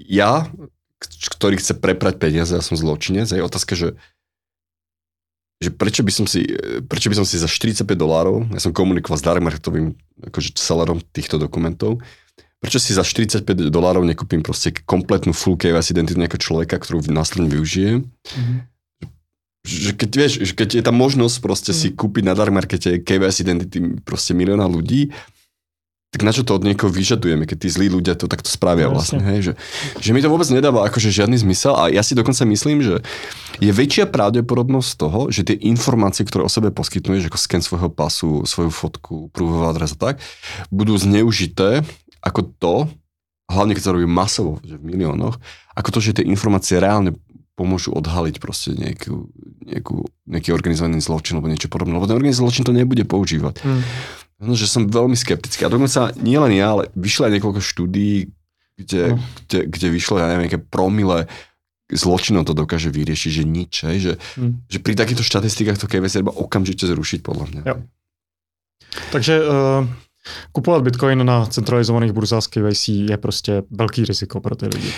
ja, 0.00 0.48
ktorý 1.36 1.60
chce 1.60 1.76
preprať 1.76 2.16
peniaze, 2.16 2.56
ja 2.56 2.64
som 2.64 2.78
zločinec, 2.78 3.28
je 3.28 3.44
otázka, 3.44 3.76
že 3.76 3.98
že 5.56 5.72
prečo 5.72 6.04
by 6.04 6.12
som 6.12 6.28
si, 6.28 6.44
prečo 6.84 7.08
by 7.08 7.16
som 7.16 7.24
si 7.24 7.40
za 7.40 7.48
45 7.48 7.88
dolárov, 7.96 8.44
ja 8.52 8.60
som 8.60 8.76
komunikoval 8.76 9.16
s 9.16 9.24
Darmarketovým 9.24 9.96
akože 10.28 10.52
sellerom 10.52 11.00
týchto 11.16 11.40
dokumentov, 11.40 12.04
prečo 12.60 12.80
si 12.80 12.96
za 12.96 13.04
45 13.04 13.44
dolárov 13.68 14.02
nekúpim 14.02 14.40
proste 14.40 14.72
kompletnú 14.72 15.36
full 15.36 15.60
KYC 15.60 15.92
identitu 15.92 16.18
nejakého 16.18 16.40
človeka, 16.40 16.80
ktorú 16.80 17.04
následne 17.12 17.52
využijem. 17.52 18.08
Mm-hmm. 18.08 18.58
Že 19.66 19.90
keď, 19.98 20.10
vieš, 20.14 20.32
že 20.46 20.52
keď 20.54 20.68
je 20.78 20.82
tam 20.86 20.94
možnosť 20.94 21.36
proste 21.42 21.74
mm. 21.74 21.78
si 21.78 21.88
mhm. 21.90 21.96
kúpiť 21.98 22.22
na 22.22 22.34
dark 22.38 22.54
markete 22.54 23.02
KYC 23.02 23.36
identity 23.42 23.78
proste 24.06 24.30
milióna 24.30 24.70
ľudí, 24.70 25.10
tak 26.16 26.22
na 26.22 26.32
čo 26.32 26.48
to 26.48 26.56
od 26.56 26.64
niekoho 26.64 26.88
vyžadujeme, 26.88 27.44
keď 27.44 27.66
tí 27.66 27.68
zlí 27.68 27.92
ľudia 27.92 28.16
to 28.16 28.24
takto 28.24 28.48
spravia 28.48 28.88
no, 28.88 28.96
vlastne, 28.96 29.20
hej, 29.20 29.40
že, 29.42 29.52
že 30.00 30.10
mi 30.16 30.24
to 30.24 30.32
vôbec 30.32 30.48
nedáva 30.48 30.86
akože 30.88 31.12
žiadny 31.12 31.36
zmysel 31.36 31.76
a 31.76 31.92
ja 31.92 32.00
si 32.00 32.16
dokonca 32.16 32.40
myslím, 32.48 32.80
že 32.80 33.04
je 33.60 33.68
väčšia 33.68 34.08
pravdepodobnosť 34.08 34.90
toho, 34.96 35.20
že 35.28 35.44
tie 35.44 35.60
informácie, 35.68 36.24
ktoré 36.24 36.46
o 36.46 36.48
sebe 36.48 36.72
poskytnuješ, 36.72 37.28
ako 37.28 37.36
sken 37.36 37.60
svojho 37.60 37.92
pasu, 37.92 38.48
svoju 38.48 38.72
fotku, 38.72 39.28
prúhová 39.28 39.74
adres 39.74 39.92
a 39.92 39.98
tak, 39.98 40.24
budú 40.72 40.96
zneužité 40.96 41.84
ako 42.26 42.40
to, 42.58 42.74
hlavne 43.46 43.78
keď 43.78 43.82
sa 43.86 43.94
robí 43.94 44.10
masovo, 44.10 44.58
že 44.66 44.74
v 44.74 44.90
miliónoch, 44.90 45.38
ako 45.78 45.88
to, 45.94 45.98
že 46.02 46.18
tie 46.18 46.26
informácie 46.26 46.82
reálne 46.82 47.14
pomôžu 47.56 47.94
odhaliť 47.96 48.36
proste 48.36 48.76
nejakú, 48.76 49.32
nejakú, 49.64 50.04
nejaký 50.28 50.50
organizovaný 50.52 51.00
zločin 51.00 51.38
alebo 51.38 51.48
niečo 51.48 51.72
podobné, 51.72 51.96
lebo 51.96 52.04
ten 52.04 52.18
organizovaný 52.18 52.52
zločin 52.52 52.68
to 52.68 52.76
nebude 52.76 53.00
používať. 53.08 53.64
Mm. 53.64 53.82
No, 54.36 54.52
že 54.52 54.68
som 54.68 54.84
veľmi 54.84 55.16
skeptický. 55.16 55.64
A 55.64 55.72
dokonca 55.72 56.12
nie 56.20 56.36
len 56.36 56.52
ja, 56.52 56.76
ale 56.76 56.92
vyšlo 56.92 57.24
aj 57.24 57.40
niekoľko 57.40 57.60
štúdí, 57.64 58.28
kde, 58.76 59.16
mm. 59.16 59.20
kde, 59.48 59.58
kde 59.72 59.86
vyšlo, 59.88 60.20
ja 60.20 60.28
neviem, 60.28 60.52
nejaké 60.52 60.60
promile 60.60 61.24
zločinom 61.88 62.44
to 62.44 62.52
dokáže 62.52 62.92
vyriešiť, 62.92 63.30
že 63.30 63.44
nič, 63.46 63.72
hej, 63.86 63.98
že, 64.02 64.12
mm. 64.36 64.68
že 64.68 64.78
pri 64.82 64.98
takýchto 64.98 65.24
štatistikách 65.24 65.78
to 65.80 65.88
KVS 65.88 66.20
treba 66.20 66.34
okamžite 66.34 66.84
zrušiť, 66.84 67.24
podľa 67.24 67.46
mňa. 67.48 67.62
Jo. 67.62 67.76
Takže 69.14 69.34
uh, 69.40 69.86
Kupovat 70.52 70.82
Bitcoin 70.82 71.26
na 71.26 71.46
centralizovaných 71.46 72.12
burzách 72.12 72.46
KYC 72.46 72.88
je 72.88 73.16
prostě 73.16 73.62
velký 73.70 74.04
riziko 74.04 74.40
pro 74.40 74.56
ty 74.56 74.66
lidi. 74.66 74.92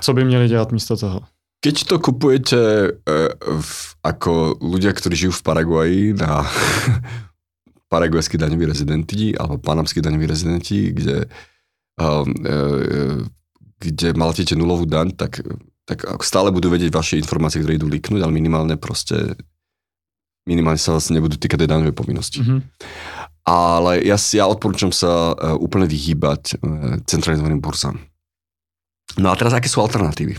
Co 0.00 0.14
by 0.14 0.24
měli 0.24 0.48
dělat 0.48 0.72
místo 0.72 0.96
toho? 0.96 1.20
Keď 1.60 1.84
to 1.84 1.98
kupujete 1.98 2.56
uh, 2.86 3.34
v, 3.60 3.74
ako 4.06 4.62
ľudia, 4.62 4.94
ktorí 4.94 5.18
žijú 5.18 5.34
v 5.34 5.42
Paraguaji 5.42 6.02
na 6.14 6.46
paraguajskí 7.92 8.38
daňoví 8.38 8.62
rezidenti 8.62 9.34
alebo 9.34 9.58
panamskí 9.58 9.98
daňoví 9.98 10.26
rezidenti, 10.30 10.94
kde, 10.94 11.26
uh, 11.98 12.22
uh, 12.22 13.26
kde 13.82 14.14
malatíte 14.14 14.54
nulovú 14.54 14.86
daň, 14.86 15.18
tak, 15.18 15.42
tak 15.82 16.06
stále 16.22 16.54
budú 16.54 16.70
vedieť 16.70 16.94
vaše 16.94 17.18
informácie, 17.18 17.58
ktoré 17.58 17.74
idú 17.74 17.90
líknuť, 17.90 18.22
ale 18.22 18.30
minimálne 18.30 18.78
proste 18.78 19.34
minimálne 20.48 20.80
sa 20.80 20.96
vás 20.96 21.12
nebudú 21.12 21.36
týkať 21.36 21.68
daňovej 21.68 21.92
povinnosti. 21.92 22.40
Mm-hmm. 22.40 22.58
Ale 23.48 24.04
ja, 24.04 24.20
ja 24.20 24.44
odporúčam 24.44 24.92
sa 24.92 25.32
uh, 25.32 25.56
úplne 25.56 25.88
vyhýbať 25.88 26.60
uh, 26.60 27.00
centralizovaným 27.08 27.64
burzám. 27.64 27.96
No 29.16 29.32
a 29.32 29.38
teraz, 29.40 29.56
aké 29.56 29.72
sú 29.72 29.80
alternatívy? 29.80 30.36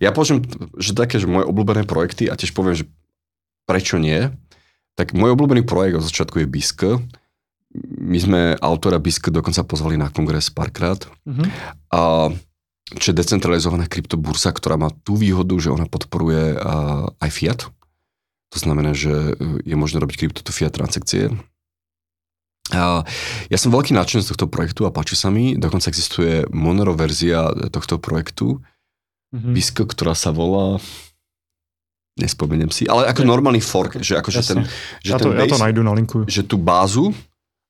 Ja 0.00 0.16
poviem, 0.16 0.40
že 0.80 0.96
také, 0.96 1.20
že 1.20 1.28
moje 1.28 1.44
obľúbené 1.44 1.84
projekty, 1.84 2.32
a 2.32 2.40
tiež 2.40 2.56
poviem, 2.56 2.72
že 2.72 2.88
prečo 3.68 4.00
nie, 4.00 4.32
tak 4.96 5.12
môj 5.12 5.36
obľúbený 5.36 5.68
projekt 5.68 6.00
od 6.00 6.08
začiatku 6.08 6.40
je 6.40 6.48
BISK. 6.48 6.80
My 8.00 8.18
sme 8.18 8.40
autora 8.58 8.96
BISK 8.96 9.28
dokonca 9.28 9.60
pozvali 9.68 10.00
na 10.00 10.08
kongres 10.08 10.48
párkrát. 10.48 10.98
Mm-hmm. 11.28 11.46
A 11.92 12.32
čo 12.96 13.06
je 13.12 13.18
decentralizovaná 13.20 13.84
kryptobursa, 13.84 14.56
ktorá 14.56 14.80
má 14.80 14.88
tú 15.04 15.20
výhodu, 15.20 15.52
že 15.60 15.68
ona 15.68 15.84
podporuje 15.84 16.56
uh, 16.56 17.12
aj 17.20 17.30
fiat. 17.30 17.60
To 18.50 18.58
znamená, 18.58 18.96
že 18.96 19.36
je 19.68 19.76
možné 19.76 20.00
robiť 20.00 20.16
krypto 20.16 20.40
to 20.40 20.50
fiat 20.56 20.72
transakcie. 20.72 21.28
Ja 22.72 23.56
som 23.56 23.72
veľký 23.72 23.96
nadšenec 23.96 24.28
tohto 24.28 24.44
projektu 24.44 24.84
a 24.84 24.92
páči 24.92 25.16
sa 25.16 25.32
mi. 25.32 25.56
Dokonca 25.56 25.88
existuje 25.88 26.44
Monero 26.52 26.92
verzia 26.92 27.48
tohto 27.72 27.96
projektu, 27.96 28.60
mm-hmm. 29.32 29.52
BISC, 29.56 29.76
ktorá 29.88 30.12
sa 30.12 30.32
volá 30.36 30.76
nespomeniem 32.18 32.68
si, 32.74 32.82
ale 32.90 33.06
ako 33.06 33.22
normálny 33.22 33.62
fork, 33.62 34.02
že 34.02 34.18
akože 34.18 34.42
ten, 34.42 34.66
že 35.06 35.14
ja 35.14 35.22
to, 35.22 35.30
ten 35.30 35.38
base, 35.38 35.54
ja 35.54 35.54
to 35.54 35.62
nájdu 35.62 35.80
na 35.86 35.94
linku. 35.94 36.18
že 36.26 36.42
tú 36.42 36.58
bázu, 36.58 37.14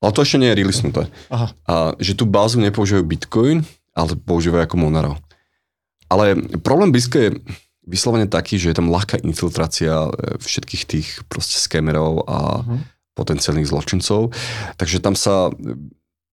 ale 0.00 0.10
to 0.16 0.24
ešte 0.24 0.40
nie 0.40 0.48
je 0.48 0.56
releasnuté, 0.56 1.02
Aha. 1.28 1.52
A, 1.68 1.92
že 2.00 2.16
tú 2.16 2.24
bázu 2.24 2.56
nepoužívajú 2.56 3.04
Bitcoin, 3.04 3.60
ale 3.92 4.16
používajú 4.16 4.64
ako 4.64 4.76
Monero. 4.80 5.20
Ale 6.08 6.32
problém 6.64 6.88
BISC 6.88 7.12
je 7.12 7.36
vyslovene 7.84 8.24
taký, 8.24 8.56
že 8.56 8.72
je 8.72 8.76
tam 8.80 8.88
ľahká 8.88 9.20
infiltrácia 9.20 10.08
e, 10.08 10.40
všetkých 10.40 10.82
tých 10.88 11.08
proste 11.28 11.60
skamerov 11.60 12.24
a 12.24 12.64
uh-huh 12.64 12.80
potenciálnych 13.18 13.66
zločincov. 13.66 14.30
Takže 14.78 15.02
tam 15.02 15.18
sa, 15.18 15.50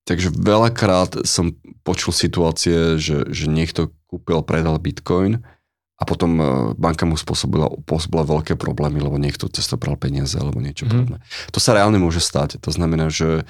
takže 0.05 0.29
veľakrát 0.29 1.25
som 1.25 1.57
počul 1.81 2.13
situácie, 2.13 3.01
že, 3.01 3.25
že 3.33 3.49
niekto 3.49 3.89
kúpil, 4.05 4.45
predal 4.45 4.77
bitcoin 4.77 5.41
a 5.97 6.03
potom 6.05 6.31
e, 6.37 6.45
banka 6.77 7.09
mu 7.09 7.17
spôsobila, 7.17 7.71
spôsobila 7.89 8.23
veľké 8.27 8.53
problémy, 8.59 9.01
lebo 9.01 9.17
niekto 9.17 9.49
cez 9.49 9.65
to 9.65 9.81
bral 9.81 9.97
peniaze 9.97 10.37
alebo 10.37 10.61
niečo 10.61 10.85
mm. 10.85 10.91
podobné. 10.91 11.17
To 11.49 11.59
sa 11.59 11.73
reálne 11.73 11.97
môže 11.97 12.21
stať. 12.21 12.61
To 12.61 12.69
znamená, 12.69 13.09
že, 13.09 13.47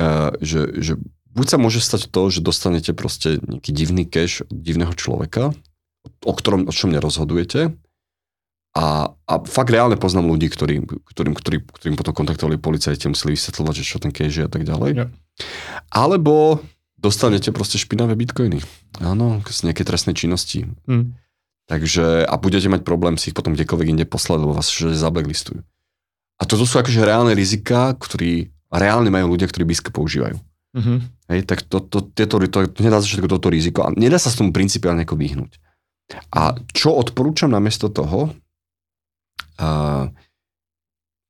uh, 0.00 0.32
že, 0.40 0.74
že 0.80 0.92
buď 1.36 1.46
sa 1.46 1.58
môže 1.60 1.78
stať 1.78 2.10
to, 2.10 2.22
že 2.32 2.42
dostanete 2.42 2.90
proste 2.96 3.38
nejaký 3.44 3.70
divný 3.70 4.08
cash 4.08 4.42
od 4.42 4.58
divného 4.58 4.96
človeka, 4.96 5.54
o 6.24 6.32
ktorom, 6.34 6.66
o 6.66 6.72
čom 6.72 6.90
nerozhodujete, 6.90 7.76
a, 8.78 9.10
a 9.10 9.34
fakt 9.42 9.74
reálne 9.74 9.98
poznám 9.98 10.30
ľudí, 10.30 10.46
ktorým, 10.46 10.86
ktorým, 10.86 11.34
ktorým, 11.34 11.62
ktorým 11.66 11.96
potom 11.98 12.14
kontaktovali 12.14 12.62
policajti, 12.62 13.10
museli 13.10 13.34
vysvetľovať, 13.34 13.74
že 13.74 13.84
čo 13.84 13.98
ten 13.98 14.14
cash 14.14 14.38
je 14.38 14.46
a 14.46 14.50
tak 14.50 14.62
ďalej. 14.62 14.90
Ja. 14.94 15.06
Alebo 15.90 16.62
dostanete 16.94 17.50
proste 17.50 17.74
špinavé 17.74 18.14
bitcoiny. 18.14 18.62
Áno, 19.02 19.42
z 19.42 19.66
nejakej 19.66 19.82
trestnej 19.82 20.14
činnosti. 20.14 20.70
Mm. 20.86 21.18
Takže, 21.66 22.22
a 22.22 22.34
budete 22.38 22.70
mať 22.70 22.86
problém 22.86 23.18
si 23.18 23.34
ich 23.34 23.36
potom 23.36 23.58
kdekoľvek 23.58 23.98
inde 23.98 24.06
poslať, 24.06 24.46
lebo 24.46 24.54
vás 24.54 24.70
že 24.70 24.94
zablacklistujú. 24.94 25.58
A 26.38 26.46
toto 26.46 26.62
sú 26.62 26.78
akože 26.78 27.02
reálne 27.02 27.34
rizika, 27.34 27.90
ktorí 27.98 28.54
reálne 28.70 29.10
majú 29.10 29.34
ľudia, 29.34 29.50
ktorí 29.50 29.66
BISK 29.66 29.90
používajú. 29.90 30.38
Mm-hmm. 30.78 30.98
Hej, 31.34 31.40
tak 31.50 31.66
to, 31.66 31.82
to, 31.82 32.06
tieto, 32.14 32.38
to, 32.46 32.70
to 32.70 32.80
nedá 32.80 33.02
sa 33.02 33.06
všetko 33.10 33.26
toto 33.26 33.50
riziko 33.50 33.82
a 33.82 33.92
nedá 33.98 34.22
sa 34.22 34.30
s 34.30 34.38
tomu 34.38 34.54
principiálne 34.54 35.02
ako 35.02 35.18
vyhnúť. 35.18 35.58
A 36.30 36.56
čo 36.72 36.94
odporúčam 36.94 37.50
namiesto 37.50 37.90
toho? 37.90 38.32
A 39.58 39.68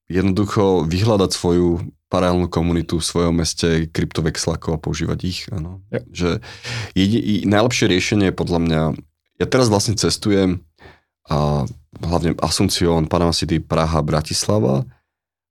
jednoducho 0.09 0.85
vyhľadať 0.85 1.31
svoju 1.33 1.85
paralelnú 2.09 2.49
komunitu 2.49 3.01
v 3.01 3.09
svojom 3.09 3.35
meste 3.37 3.89
kryptovexlakov 3.93 4.81
a 4.81 4.83
používať 4.83 5.19
ich. 5.29 5.41
Áno. 5.53 5.85
Ja. 5.93 6.01
Že 6.09 6.29
jedi, 6.97 7.45
najlepšie 7.45 7.87
riešenie 7.93 8.33
je 8.33 8.39
podľa 8.41 8.61
mňa 8.65 8.83
ja 9.39 9.47
teraz 9.47 9.71
vlastne 9.71 9.95
cestujem 9.95 10.67
a 11.31 11.63
hlavne 12.03 12.35
Asuncion, 12.43 13.07
Panama 13.07 13.31
City, 13.31 13.63
Praha, 13.63 14.03
Bratislava 14.03 14.83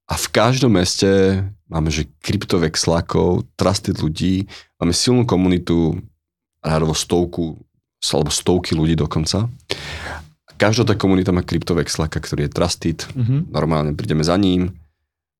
a 0.07 0.13
v 0.19 0.27
každom 0.31 0.75
meste 0.75 1.43
máme, 1.71 1.87
že 1.87 2.11
kryptovexlákov, 2.19 3.47
trusted 3.55 3.95
ľudí, 3.99 4.47
máme 4.79 4.91
silnú 4.91 5.23
komunitu, 5.23 6.03
rádovo 6.59 6.91
stovku, 6.91 7.59
alebo 8.11 8.31
stovky 8.31 8.75
ľudí 8.75 8.95
dokonca. 8.95 9.47
Každá 10.57 10.84
tá 10.89 10.95
komunita 10.97 11.29
má 11.29 11.45
kryptovexláka, 11.45 12.17
ktorý 12.17 12.49
je 12.49 12.53
trusted, 12.53 12.99
mm-hmm. 13.13 13.53
normálne 13.53 13.93
prídeme 13.93 14.25
za 14.25 14.34
ním, 14.35 14.73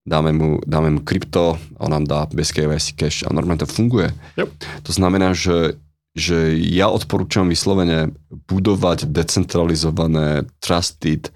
dáme 0.06 0.32
mu, 0.32 0.62
dáme 0.64 0.94
mu 0.94 1.02
krypto, 1.02 1.58
on 1.82 1.92
nám 1.92 2.06
dá 2.06 2.20
bez 2.30 2.54
KYC 2.54 2.88
cash 2.94 3.20
a 3.26 3.34
normálne 3.34 3.66
to 3.66 3.70
funguje. 3.70 4.14
Yep. 4.38 4.50
To 4.86 4.92
znamená, 4.94 5.34
že 5.34 5.82
že 6.18 6.58
ja 6.58 6.90
odporúčam 6.90 7.46
vyslovene 7.46 8.10
budovať 8.50 9.06
decentralizované 9.06 10.50
trusted 10.58 11.30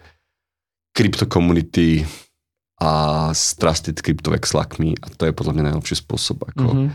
kryptokomunity 0.98 2.02
a 2.82 3.30
s 3.30 3.54
trusted 3.62 4.02
kryptovexlakmi 4.02 4.98
a 4.98 5.06
to 5.14 5.30
je 5.30 5.38
podľa 5.38 5.54
mňa 5.54 5.64
najlepší 5.70 6.02
spôsob, 6.02 6.50
ako, 6.50 6.68
mm-hmm. 6.74 6.90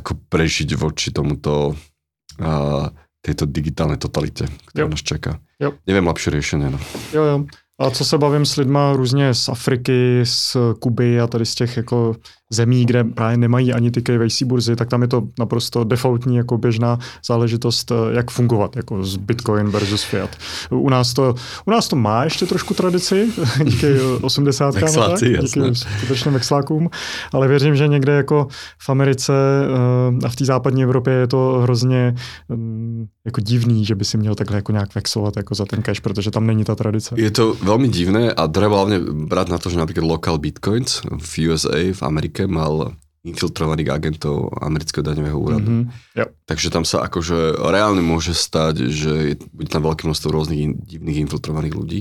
ako 0.00 0.12
prežiť 0.32 0.72
voči 0.80 1.12
tomuto 1.12 1.76
uh, 1.76 2.88
tejto 3.20 3.44
digitálnej 3.44 4.00
totalite, 4.00 4.48
ktorá 4.72 4.88
jo. 4.88 4.92
nás 4.96 5.04
čaká. 5.04 5.36
Jo. 5.60 5.72
Neviem 5.86 6.08
lepšie 6.08 6.32
riešenie. 6.32 6.72
No. 6.72 6.78
Jo, 7.12 7.22
jo. 7.24 7.44
A 7.80 7.90
co 7.90 8.04
se 8.04 8.18
bavím 8.18 8.46
s 8.46 8.56
lidma 8.56 8.92
různě 8.92 9.34
z 9.34 9.48
Afriky, 9.48 10.20
z 10.24 10.56
Kuby 10.80 11.20
a 11.20 11.26
tady 11.26 11.46
z 11.46 11.54
těch 11.54 11.76
jako 11.76 12.16
zemí, 12.50 12.86
kde 12.86 13.04
právě 13.04 13.36
nemají 13.36 13.72
ani 13.72 13.90
ty 13.90 14.02
KYC 14.02 14.42
burzy, 14.42 14.76
tak 14.76 14.88
tam 14.88 15.02
je 15.02 15.08
to 15.08 15.22
naprosto 15.38 15.84
defaultní 15.84 16.36
jako 16.36 16.58
běžná 16.58 16.98
záležitost, 17.26 17.92
eh, 17.92 17.94
jak 18.16 18.30
fungovat 18.30 18.76
jako 18.76 19.04
z 19.04 19.16
Bitcoin 19.16 19.66
versus 19.66 20.02
Fiat. 20.02 20.36
U 20.70 20.88
nás 20.88 21.14
to, 21.14 21.34
u 21.66 21.70
nás 21.70 21.88
to 21.88 21.96
má 21.96 22.24
ještě 22.24 22.46
trošku 22.46 22.74
tradici, 22.74 23.28
díky 23.64 24.00
80. 24.20 24.74
Vexláci, 24.74 25.38
díky 25.40 25.74
skutečným 25.74 26.34
vexlákům, 26.34 26.90
ale 27.32 27.48
věřím, 27.48 27.76
že 27.76 27.88
někde 27.88 28.12
jako 28.12 28.46
v 28.78 28.88
Americe 28.90 29.32
eh, 29.32 30.26
a 30.26 30.28
v 30.28 30.36
té 30.36 30.44
západní 30.44 30.82
Evropě 30.82 31.12
je 31.12 31.26
to 31.26 31.60
hrozně 31.62 32.14
mm, 32.48 33.06
jako 33.24 33.40
divný, 33.40 33.84
že 33.84 33.94
by 33.94 34.04
si 34.04 34.18
měl 34.18 34.34
takhle 34.34 34.56
jako 34.56 34.72
nějak 34.72 34.94
vexovat 34.94 35.36
jako 35.36 35.54
za 35.54 35.64
ten 35.64 35.82
cash, 35.82 36.00
protože 36.00 36.30
tam 36.30 36.46
není 36.46 36.64
ta 36.64 36.74
tradice. 36.74 37.14
Je 37.16 37.30
to 37.30 37.54
veľmi 37.60 37.88
divné 37.92 38.32
a 38.32 38.42
treba 38.48 38.80
hlavne 38.80 38.98
brať 39.28 39.46
na 39.52 39.58
to, 39.60 39.70
že 39.70 39.78
napríklad 39.78 40.08
local 40.08 40.36
bitcoins 40.40 41.04
v 41.04 41.52
USA, 41.52 41.78
v 41.92 42.00
Amerike 42.40 42.48
mal 42.48 42.96
infiltrovaných 43.20 43.92
agentov 43.92 44.48
amerického 44.64 45.04
daňového 45.04 45.36
úradu. 45.36 45.68
Mm-hmm. 45.84 46.16
Yep. 46.16 46.28
Takže 46.48 46.68
tam 46.72 46.88
sa 46.88 47.04
akože 47.04 47.60
reálne 47.68 48.00
môže 48.00 48.32
stať, 48.32 48.88
že 48.88 49.36
bude 49.52 49.68
tam 49.68 49.84
veľké 49.84 50.08
množstvo 50.08 50.28
rôznych 50.32 50.60
in, 50.64 50.72
divných 50.80 51.28
infiltrovaných 51.28 51.76
ľudí. 51.76 52.00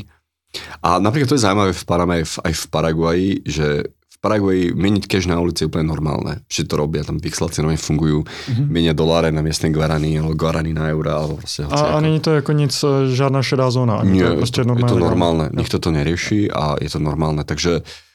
A 0.79 1.03
napríklad 1.03 1.27
to 1.27 1.35
je 1.35 1.43
zaujímavé 1.43 1.75
v 1.75 1.83
Paname 1.83 2.23
aj 2.23 2.53
v 2.55 2.65
Paraguaji, 2.71 3.29
že 3.43 3.91
Paraguaji 4.19 4.75
meniť 4.75 5.03
cash 5.07 5.27
na 5.27 5.39
ulici 5.39 5.63
je 5.63 5.71
úplne 5.71 5.91
normálne. 5.91 6.43
Všetci 6.51 6.71
to 6.71 6.75
robia, 6.75 7.07
tam 7.07 7.19
vyxlacie 7.19 7.63
nové 7.63 7.79
fungujú, 7.79 8.23
mm-hmm. 8.23 8.67
menia 8.67 8.91
doláre 8.95 9.31
na 9.31 9.39
miestne 9.39 9.71
guarany, 9.71 10.19
alebo 10.19 10.35
guarany 10.35 10.75
na 10.75 10.91
eurá, 10.91 11.23
alebo 11.23 11.39
proste 11.39 11.63
A, 11.67 11.95
a 11.95 12.03
není 12.03 12.19
to 12.19 12.35
ako 12.35 12.51
nic, 12.51 12.75
e, 12.83 13.11
žiadna 13.15 13.39
šedá 13.39 13.71
zóna? 13.71 14.03
Nie, 14.03 14.27
to 14.27 14.35
je, 14.35 14.39
proste 14.43 14.61
normálne, 14.67 14.87
je 14.87 14.91
to 14.91 14.99
normálne, 14.99 15.45
ja. 15.47 15.55
nikto 15.55 15.77
to 15.79 15.89
nerieši 15.95 16.51
a 16.51 16.75
je 16.83 16.89
to 16.91 16.99
normálne. 16.99 17.47
Takže 17.47 17.79
uh, 17.79 18.08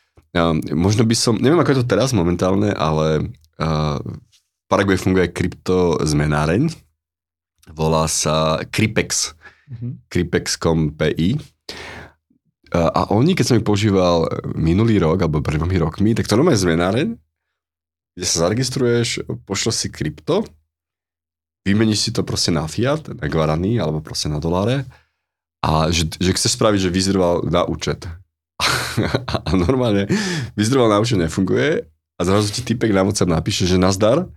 možno 0.74 1.06
by 1.06 1.14
som, 1.14 1.38
neviem 1.38 1.60
ako 1.62 1.70
je 1.70 1.78
to 1.82 1.90
teraz 1.94 2.10
momentálne, 2.10 2.74
ale 2.74 3.30
uh, 3.62 3.98
v 4.02 4.66
Paraguaji 4.66 4.98
funguje 4.98 5.30
krypto 5.30 6.02
zmenáreň, 6.02 6.74
volá 7.70 8.10
sa 8.10 8.58
Cripex, 8.68 9.38
mm-hmm. 9.70 9.92
Cripex.com.pi 10.10 11.28
a 12.74 13.06
oni, 13.14 13.38
keď 13.38 13.44
som 13.46 13.58
ich 13.62 13.66
používal 13.66 14.26
minulý 14.58 14.98
rok, 14.98 15.22
alebo 15.22 15.38
pred 15.38 15.62
dvomi 15.62 15.78
rokmi, 15.78 16.10
tak 16.10 16.26
to 16.26 16.34
normálne 16.34 16.58
zmenáreň, 16.58 17.14
kde 18.18 18.26
sa 18.26 18.46
zaregistruješ, 18.46 19.22
pošleš 19.46 19.86
si 19.86 19.88
krypto, 19.94 20.42
vymeníš 21.62 21.98
si 22.02 22.10
to 22.10 22.26
proste 22.26 22.50
na 22.50 22.66
fiat, 22.66 23.14
na 23.14 23.30
guarany, 23.30 23.78
alebo 23.78 24.02
proste 24.02 24.26
na 24.26 24.42
doláre 24.42 24.82
a 25.64 25.88
že, 25.88 26.10
že 26.18 26.34
chceš 26.34 26.60
spraviť, 26.60 26.90
že 26.90 26.94
vyzdroval 26.94 27.48
na 27.48 27.62
účet. 27.64 28.04
a 29.48 29.50
normálne 29.56 30.06
vyzdroval 30.54 30.90
na 30.90 31.02
nefunguje 31.18 31.82
a 32.14 32.20
zrazu 32.22 32.54
ti 32.54 32.62
typek 32.62 32.94
na 32.94 33.02
napíše, 33.26 33.66
že 33.66 33.80
nazdar, 33.80 34.30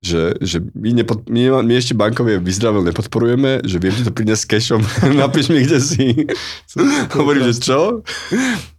že, 0.00 0.32
že 0.40 0.64
my, 0.72 0.96
nepod, 0.96 1.28
my, 1.28 1.60
my 1.60 1.74
ešte 1.76 1.92
bankové 1.92 2.40
vyzdravel 2.40 2.80
nepodporujeme, 2.88 3.60
že 3.68 3.76
viem 3.76 3.92
ti 3.92 4.00
to 4.00 4.08
priniesť 4.08 4.42
s 4.42 4.48
cashom, 4.48 4.80
napíš 5.20 5.52
mi, 5.52 5.60
kde 5.60 5.76
si. 5.76 6.24
Hovorí, 7.16 7.44
že 7.44 7.60
čo? 7.60 8.00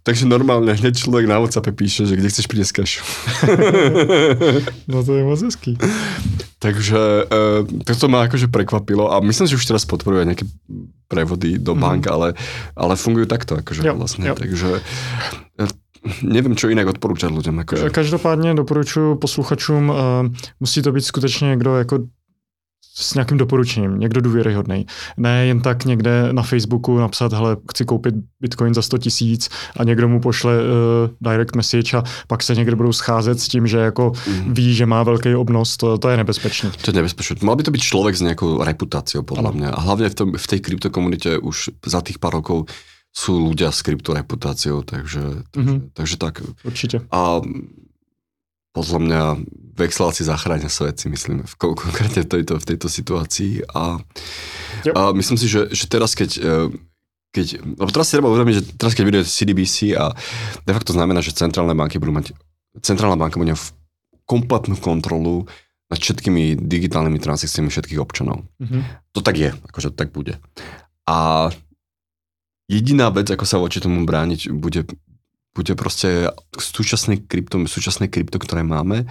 Takže 0.02 0.26
normálne 0.26 0.74
hneď 0.74 0.98
človek 0.98 1.30
na 1.30 1.38
WhatsApp 1.38 1.70
píše, 1.78 2.10
že 2.10 2.18
kde 2.18 2.26
chceš 2.26 2.50
priniesť 2.50 2.72
cash. 2.74 2.94
no 4.90 5.06
to 5.06 5.14
je 5.14 5.22
moc 5.22 5.38
hezký. 5.38 5.78
Takže 6.58 7.00
e, 7.30 7.44
toto 7.86 8.10
ma 8.10 8.26
akože 8.26 8.50
prekvapilo 8.50 9.06
a 9.06 9.22
myslím, 9.22 9.46
že 9.46 9.54
už 9.54 9.66
teraz 9.70 9.86
podporuje 9.86 10.26
nejaké 10.26 10.46
prevody 11.06 11.54
do 11.54 11.78
mhm. 11.78 11.80
bank, 11.82 12.02
mm. 12.10 12.12
ale, 12.18 12.28
ale 12.74 12.98
fungujú 12.98 13.30
takto 13.30 13.62
akože 13.62 13.86
jo, 13.86 13.94
vlastne. 13.94 14.26
Jo. 14.26 14.34
Takže 14.34 14.82
nevím, 16.22 16.56
čo 16.56 16.68
jinak 16.68 16.88
odporúčať 16.88 17.30
ľuďom. 17.30 17.58
Akože. 17.58 17.90
Každopádně 17.90 18.54
doporučuji 18.54 19.14
posluchačům, 19.14 19.88
uh, 19.88 19.96
musí 20.60 20.82
to 20.82 20.92
být 20.92 21.04
skutečně 21.04 21.48
někdo 21.48 21.76
jako 21.76 21.98
s 22.94 23.14
nějakým 23.14 23.38
doporučením, 23.38 23.98
někdo 23.98 24.20
důvěryhodný. 24.20 24.86
Ne 25.16 25.46
jen 25.46 25.60
tak 25.60 25.84
někde 25.84 26.32
na 26.32 26.42
Facebooku 26.42 26.98
napsat, 26.98 27.32
hele, 27.32 27.56
chci 27.70 27.84
koupit 27.84 28.14
Bitcoin 28.40 28.74
za 28.74 28.82
100 28.82 28.98
tisíc 28.98 29.48
a 29.76 29.84
někdo 29.84 30.08
mu 30.08 30.20
pošle 30.20 30.52
uh, 30.58 31.30
direct 31.32 31.56
message 31.56 31.96
a 31.96 32.02
pak 32.26 32.42
se 32.42 32.54
někde 32.54 32.76
budou 32.76 32.92
scházet 32.92 33.40
s 33.40 33.48
tím, 33.48 33.66
že 33.66 33.78
jako 33.78 34.12
mm. 34.28 34.54
ví, 34.54 34.74
že 34.74 34.86
má 34.86 35.02
velký 35.02 35.34
obnos, 35.34 35.76
to, 35.76 35.98
to 35.98 36.08
je 36.08 36.16
nebezpečné. 36.16 36.70
To 36.84 36.90
je 36.90 36.94
nebezpečné. 36.94 37.36
Mal 37.42 37.56
by 37.56 37.62
to 37.62 37.70
být 37.70 37.82
člověk 37.82 38.16
s 38.16 38.20
nějakou 38.20 38.64
reputáciou, 38.64 39.22
podle 39.22 39.52
mě. 39.52 39.66
A 39.66 39.80
hlavně 39.80 40.08
v, 40.08 40.14
tom, 40.14 40.32
v 40.36 40.46
tej 40.46 40.60
kryptokomunitě 40.60 41.38
už 41.38 41.70
za 41.86 42.00
tých 42.00 42.18
pár 42.18 42.32
rokov 42.32 42.64
sú 43.12 43.52
ľudia 43.52 43.68
s 43.68 43.84
kryptoreputáciou, 43.84 44.80
takže, 44.82 45.44
takže, 45.52 45.76
mm-hmm. 45.76 45.78
takže 45.92 46.16
tak. 46.16 46.40
Určite. 46.64 47.04
A 47.12 47.44
podľa 48.72 48.98
mňa 49.04 49.22
vexláci 49.76 50.24
zachránia 50.24 50.72
svet, 50.72 50.96
si 50.96 51.12
myslím, 51.12 51.44
v, 51.44 51.54
konkrétne 51.60 52.24
v 52.24 52.28
tejto, 52.28 52.56
v 52.56 52.64
tejto 52.64 52.88
situácii. 52.88 53.68
A, 53.76 54.00
a 54.96 55.00
myslím 55.12 55.36
si, 55.36 55.44
že, 55.44 55.68
že 55.68 55.84
teraz, 55.92 56.16
keď, 56.16 56.40
e, 56.40 56.72
keď 57.36 57.60
lebo 57.60 57.92
teraz 57.92 58.08
si 58.08 58.16
treba 58.16 58.32
uvedomiť, 58.32 58.54
že 58.56 58.64
teraz, 58.80 58.96
keď 58.96 59.04
bude 59.04 59.20
CDBC 59.28 59.92
a 59.92 60.16
de 60.64 60.72
facto 60.72 60.96
znamená, 60.96 61.20
že 61.20 61.36
centrálne 61.36 61.76
banky 61.76 62.00
budú 62.00 62.16
mať, 62.16 62.32
centrálna 62.80 63.20
banka 63.20 63.36
bude 63.36 63.52
v 63.52 63.66
kompletnú 64.24 64.80
kontrolu 64.80 65.44
nad 65.92 66.00
všetkými 66.00 66.56
digitálnymi 66.56 67.20
transakciami 67.20 67.68
všetkých 67.68 68.00
občanov. 68.00 68.48
Mm-hmm. 68.56 69.12
To 69.12 69.20
tak 69.20 69.36
je, 69.36 69.50
akože 69.52 69.92
tak 69.92 70.16
bude. 70.16 70.40
A 71.04 71.52
jediná 72.72 73.12
vec, 73.12 73.28
ako 73.28 73.44
sa 73.44 73.60
voči 73.60 73.84
tomu 73.84 74.08
brániť, 74.08 74.48
bude, 74.48 74.88
bude 75.52 75.72
proste 75.76 76.32
súčasné 76.56 77.28
krypto, 77.28 77.60
súčasné 77.68 78.08
krypto, 78.08 78.40
ktoré 78.40 78.64
máme 78.64 79.04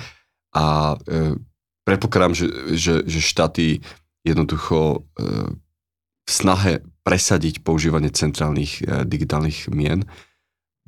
a 0.58 0.98
e, 1.06 1.38
predpokladám, 1.86 2.34
že, 2.34 2.48
že, 2.74 2.94
že 3.06 3.20
štáty 3.22 3.86
jednoducho 4.26 5.06
e, 5.18 5.24
v 6.26 6.30
snahe 6.30 6.82
presadiť 7.06 7.62
používanie 7.62 8.10
centrálnych 8.10 8.82
e, 8.82 9.06
digitálnych 9.06 9.70
mien 9.70 10.06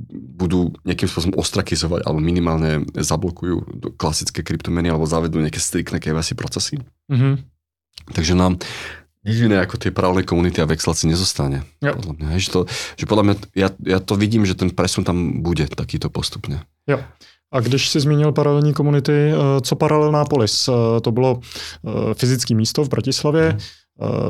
budú 0.10 0.74
nejakým 0.90 1.06
spôsobom 1.06 1.38
ostrakizovať 1.38 2.02
alebo 2.04 2.18
minimálne 2.18 2.82
zablokujú 2.98 3.86
klasické 3.94 4.42
kryptomeny 4.42 4.90
alebo 4.90 5.06
zavedú 5.06 5.38
nejaké 5.38 5.62
striktné 5.62 6.02
KYC 6.02 6.34
procesy. 6.34 6.82
Mm-hmm. 7.14 7.34
Takže 8.18 8.34
nám 8.34 8.58
nič 9.24 9.38
iné 9.48 9.64
ako 9.64 9.80
tie 9.80 9.92
právne 9.96 10.28
komunity 10.28 10.60
a 10.60 10.68
vexlaci 10.68 11.08
nezostane. 11.08 11.64
Jo. 11.80 11.96
Podľa 11.96 12.14
mňa, 12.20 12.28
že, 12.40 12.50
to, 12.52 12.60
že 13.00 13.06
podľa 13.08 13.24
mňa, 13.24 13.36
ja, 13.56 13.70
ja 13.80 14.00
to 14.04 14.20
vidím, 14.20 14.44
že 14.44 14.56
ten 14.56 14.70
presun 14.70 15.08
tam 15.08 15.40
bude 15.40 15.68
takýto 15.72 16.12
postupne. 16.12 16.68
Jo. 16.84 17.00
A 17.54 17.60
když 17.60 17.90
si 17.90 18.00
zmínil 18.00 18.32
paralelní 18.32 18.74
komunity, 18.74 19.32
eh, 19.32 19.36
co 19.62 19.76
paralelná 19.76 20.26
polis? 20.26 20.68
Eh, 20.68 21.02
to 21.02 21.12
bylo 21.12 21.40
eh, 21.40 22.14
fyzické 22.14 22.56
místo 22.56 22.84
v 22.84 22.90
Bratislavě, 22.90 23.58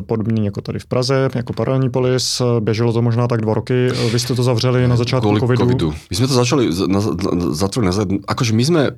podobný 0.06 0.46
jako 0.46 0.62
tady 0.62 0.80
v 0.80 0.86
Praze, 0.86 1.30
jako 1.36 1.54
paralelní 1.54 1.90
polis. 1.90 2.42
Běželo 2.60 2.94
to 2.94 3.02
možná 3.02 3.28
tak 3.28 3.42
dva 3.42 3.54
roky. 3.54 3.88
Vy 4.12 4.20
jste 4.20 4.36
to 4.36 4.44
zavřeli 4.44 4.88
na 4.88 4.96
začátku 4.96 5.30
Kvôli 5.30 5.40
covidu. 5.40 5.64
covidu. 5.64 5.94
My 6.10 6.16
jsme 6.16 6.28
to 6.28 6.34
začali, 6.34 6.70
na, 6.88 7.00
na, 7.00 7.02
zatvorili 7.56 7.96
na, 7.96 8.06
akože 8.28 8.54
my 8.54 8.66
jsme, 8.66 8.92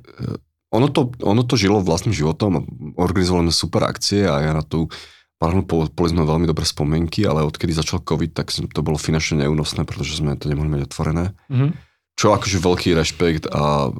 ono 0.74 0.88
to, 0.88 1.10
ono 1.22 1.42
to 1.42 1.56
žilo 1.56 1.78
vlastným 1.80 2.12
životom, 2.12 2.66
organizovali 2.98 3.46
sme 3.46 3.54
super 3.54 3.86
akcie 3.86 4.26
a 4.26 4.42
ja 4.42 4.52
na 4.52 4.66
tú 4.66 4.90
paralelnú 5.36 5.68
polis 5.92 6.12
sme 6.12 6.24
veľmi 6.24 6.48
dobré 6.48 6.64
spomienky, 6.64 7.28
ale 7.28 7.44
odkedy 7.44 7.76
začal 7.76 8.00
COVID, 8.00 8.32
tak 8.32 8.52
to 8.52 8.80
bolo 8.80 8.96
finančne 8.96 9.44
neúnosné, 9.44 9.84
pretože 9.84 10.18
sme 10.20 10.36
to 10.36 10.48
nemohli 10.48 10.72
mať 10.72 10.82
otvorené. 10.88 11.36
Mm-hmm. 11.52 11.70
Čo 12.16 12.32
akože 12.32 12.64
veľký 12.64 12.96
rešpekt 12.96 13.44
a 13.52 13.92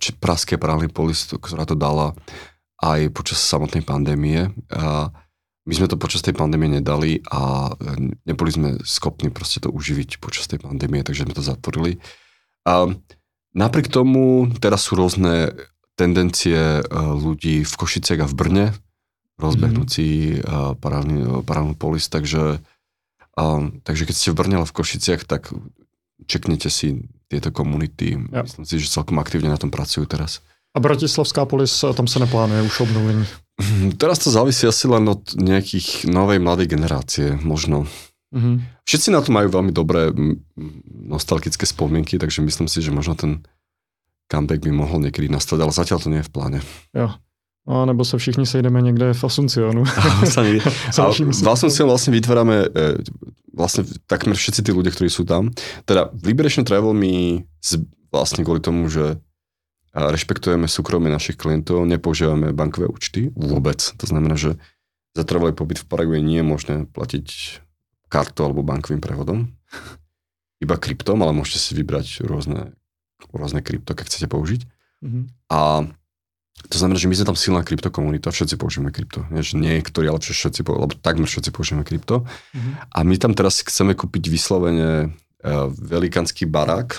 či 0.00 0.16
praské 0.16 0.56
paralelný 0.56 0.88
polis, 0.88 1.28
ktorá 1.28 1.68
to 1.68 1.76
dala 1.76 2.16
aj 2.80 3.12
počas 3.12 3.40
samotnej 3.40 3.84
pandémie. 3.84 4.52
A 4.72 5.12
my 5.64 5.72
sme 5.72 5.88
to 5.88 5.96
počas 5.96 6.20
tej 6.20 6.36
pandémie 6.36 6.68
nedali 6.68 7.24
a 7.32 7.72
neboli 8.28 8.52
sme 8.52 8.68
schopní 8.84 9.32
proste 9.32 9.64
to 9.64 9.72
uživiť 9.72 10.20
počas 10.20 10.44
tej 10.44 10.60
pandémie, 10.60 11.00
takže 11.00 11.24
sme 11.24 11.32
to 11.32 11.40
zatvorili. 11.40 11.96
A 12.68 12.92
napriek 13.56 13.88
tomu 13.88 14.52
teraz 14.60 14.84
sú 14.84 14.96
rôzne 14.96 15.56
tendencie 15.94 16.58
e, 16.58 16.82
ľudí 16.98 17.62
v 17.62 17.74
Košiciach 17.78 18.26
a 18.26 18.28
v 18.28 18.34
Brne 18.34 18.66
rozbehnúť 19.40 19.88
mm-hmm. 19.90 19.98
si 19.98 20.38
paralelný 21.42 21.74
polis, 21.74 22.06
takže, 22.06 22.62
a, 23.34 23.44
takže 23.82 24.06
keď 24.06 24.14
ste 24.14 24.30
v 24.30 24.38
Brne 24.38 24.62
v 24.62 24.76
Košiciach, 24.76 25.26
tak 25.26 25.50
čeknete 26.30 26.70
si 26.70 27.10
tieto 27.26 27.50
komunity. 27.50 28.14
Ja. 28.30 28.46
Myslím 28.46 28.64
si, 28.64 28.78
že 28.78 28.94
celkom 28.94 29.18
aktívne 29.18 29.50
na 29.50 29.58
tom 29.58 29.74
pracujú 29.74 30.06
teraz. 30.06 30.38
A 30.74 30.82
Bratislavská 30.82 31.46
polis, 31.46 31.70
tam 31.70 32.06
sa 32.10 32.18
neplánuje 32.22 32.66
už 32.66 32.86
obnovenie? 32.86 33.26
Teraz 33.94 34.18
to 34.18 34.34
závisí 34.34 34.66
asi 34.66 34.90
len 34.90 35.06
od 35.06 35.22
nejakých 35.38 36.10
novej 36.10 36.42
mladej 36.42 36.66
generácie, 36.66 37.38
možno. 37.42 37.86
Mm-hmm. 38.34 38.82
Všetci 38.82 39.08
na 39.14 39.22
to 39.22 39.30
majú 39.30 39.46
veľmi 39.50 39.70
dobré 39.70 40.10
nostalgické 40.90 41.62
spomienky, 41.62 42.18
takže 42.18 42.42
myslím 42.42 42.66
si, 42.66 42.82
že 42.82 42.90
možno 42.90 43.14
ten 43.14 43.46
comeback 44.26 44.66
by 44.66 44.74
mohol 44.74 44.98
niekedy 44.98 45.30
nastať, 45.30 45.62
ale 45.62 45.70
zatiaľ 45.70 45.98
to 46.02 46.10
nie 46.10 46.18
je 46.22 46.26
v 46.26 46.34
pláne. 46.34 46.58
Jo. 46.90 47.14
A 47.64 47.88
nebo 47.88 48.04
sa 48.04 48.20
všichni 48.20 48.44
sejdeme 48.44 48.76
niekde 48.84 49.16
v 49.16 49.22
Asuncionu. 49.24 49.82
v 49.88 51.48
Asuncionu 51.48 51.88
vlastne 51.88 52.12
vytvárame, 52.12 52.68
e, 52.68 53.00
vlastne 53.56 53.88
takmer 54.04 54.36
všetci 54.36 54.60
tí 54.60 54.70
ľudia, 54.70 54.92
ktorí 54.92 55.08
sú 55.08 55.24
tam. 55.24 55.48
Teda 55.88 56.12
Liberation 56.20 56.68
Travel 56.68 56.92
my 56.92 57.40
vlastne 58.12 58.44
kvôli 58.44 58.60
tomu, 58.60 58.92
že 58.92 59.16
a 59.94 60.10
rešpektujeme 60.10 60.66
súkromie 60.66 61.06
našich 61.06 61.38
klientov, 61.38 61.86
nepoužívame 61.86 62.50
bankové 62.50 62.90
účty 62.90 63.30
vôbec. 63.30 63.78
To 63.78 64.04
znamená, 64.10 64.34
že 64.34 64.58
za 65.14 65.22
trvalý 65.22 65.54
pobyt 65.54 65.78
v 65.78 65.86
Paraguay 65.86 66.18
nie 66.18 66.42
je 66.42 66.46
možné 66.46 66.74
platiť 66.90 67.62
kartou 68.10 68.50
alebo 68.50 68.66
bankovým 68.66 68.98
prevodom. 68.98 69.54
Iba 70.64 70.82
kryptom, 70.82 71.22
ale 71.22 71.30
môžete 71.30 71.62
si 71.62 71.72
vybrať 71.78 72.26
rôzne, 72.26 72.74
rôzne 73.30 73.62
krypto, 73.62 73.94
keď 73.94 74.04
chcete 74.10 74.26
použiť. 74.26 74.60
Mm-hmm. 75.06 75.24
A 75.54 75.86
to 76.54 76.76
znamená, 76.78 76.96
že 76.96 77.10
my 77.10 77.14
sme 77.18 77.28
tam 77.34 77.38
silná 77.38 77.60
kryptokomunita, 77.66 78.30
všetci 78.30 78.54
používame 78.56 78.94
krypto. 78.94 79.26
Nie, 79.28 79.42
že 79.42 79.58
niektorí, 79.58 80.06
ale 80.06 80.22
všetci, 80.22 80.64
alebo 80.64 80.94
takmer 80.96 81.26
všetci 81.26 81.50
používame 81.50 81.84
krypto. 81.84 82.24
Mm-hmm. 82.24 82.72
A 82.94 82.98
my 83.02 83.14
tam 83.18 83.32
teraz 83.36 83.60
chceme 83.60 83.92
kúpiť 83.92 84.30
vyslovene 84.30 85.10
uh, 85.10 85.68
velikánsky 85.74 86.46
barák, 86.46 86.96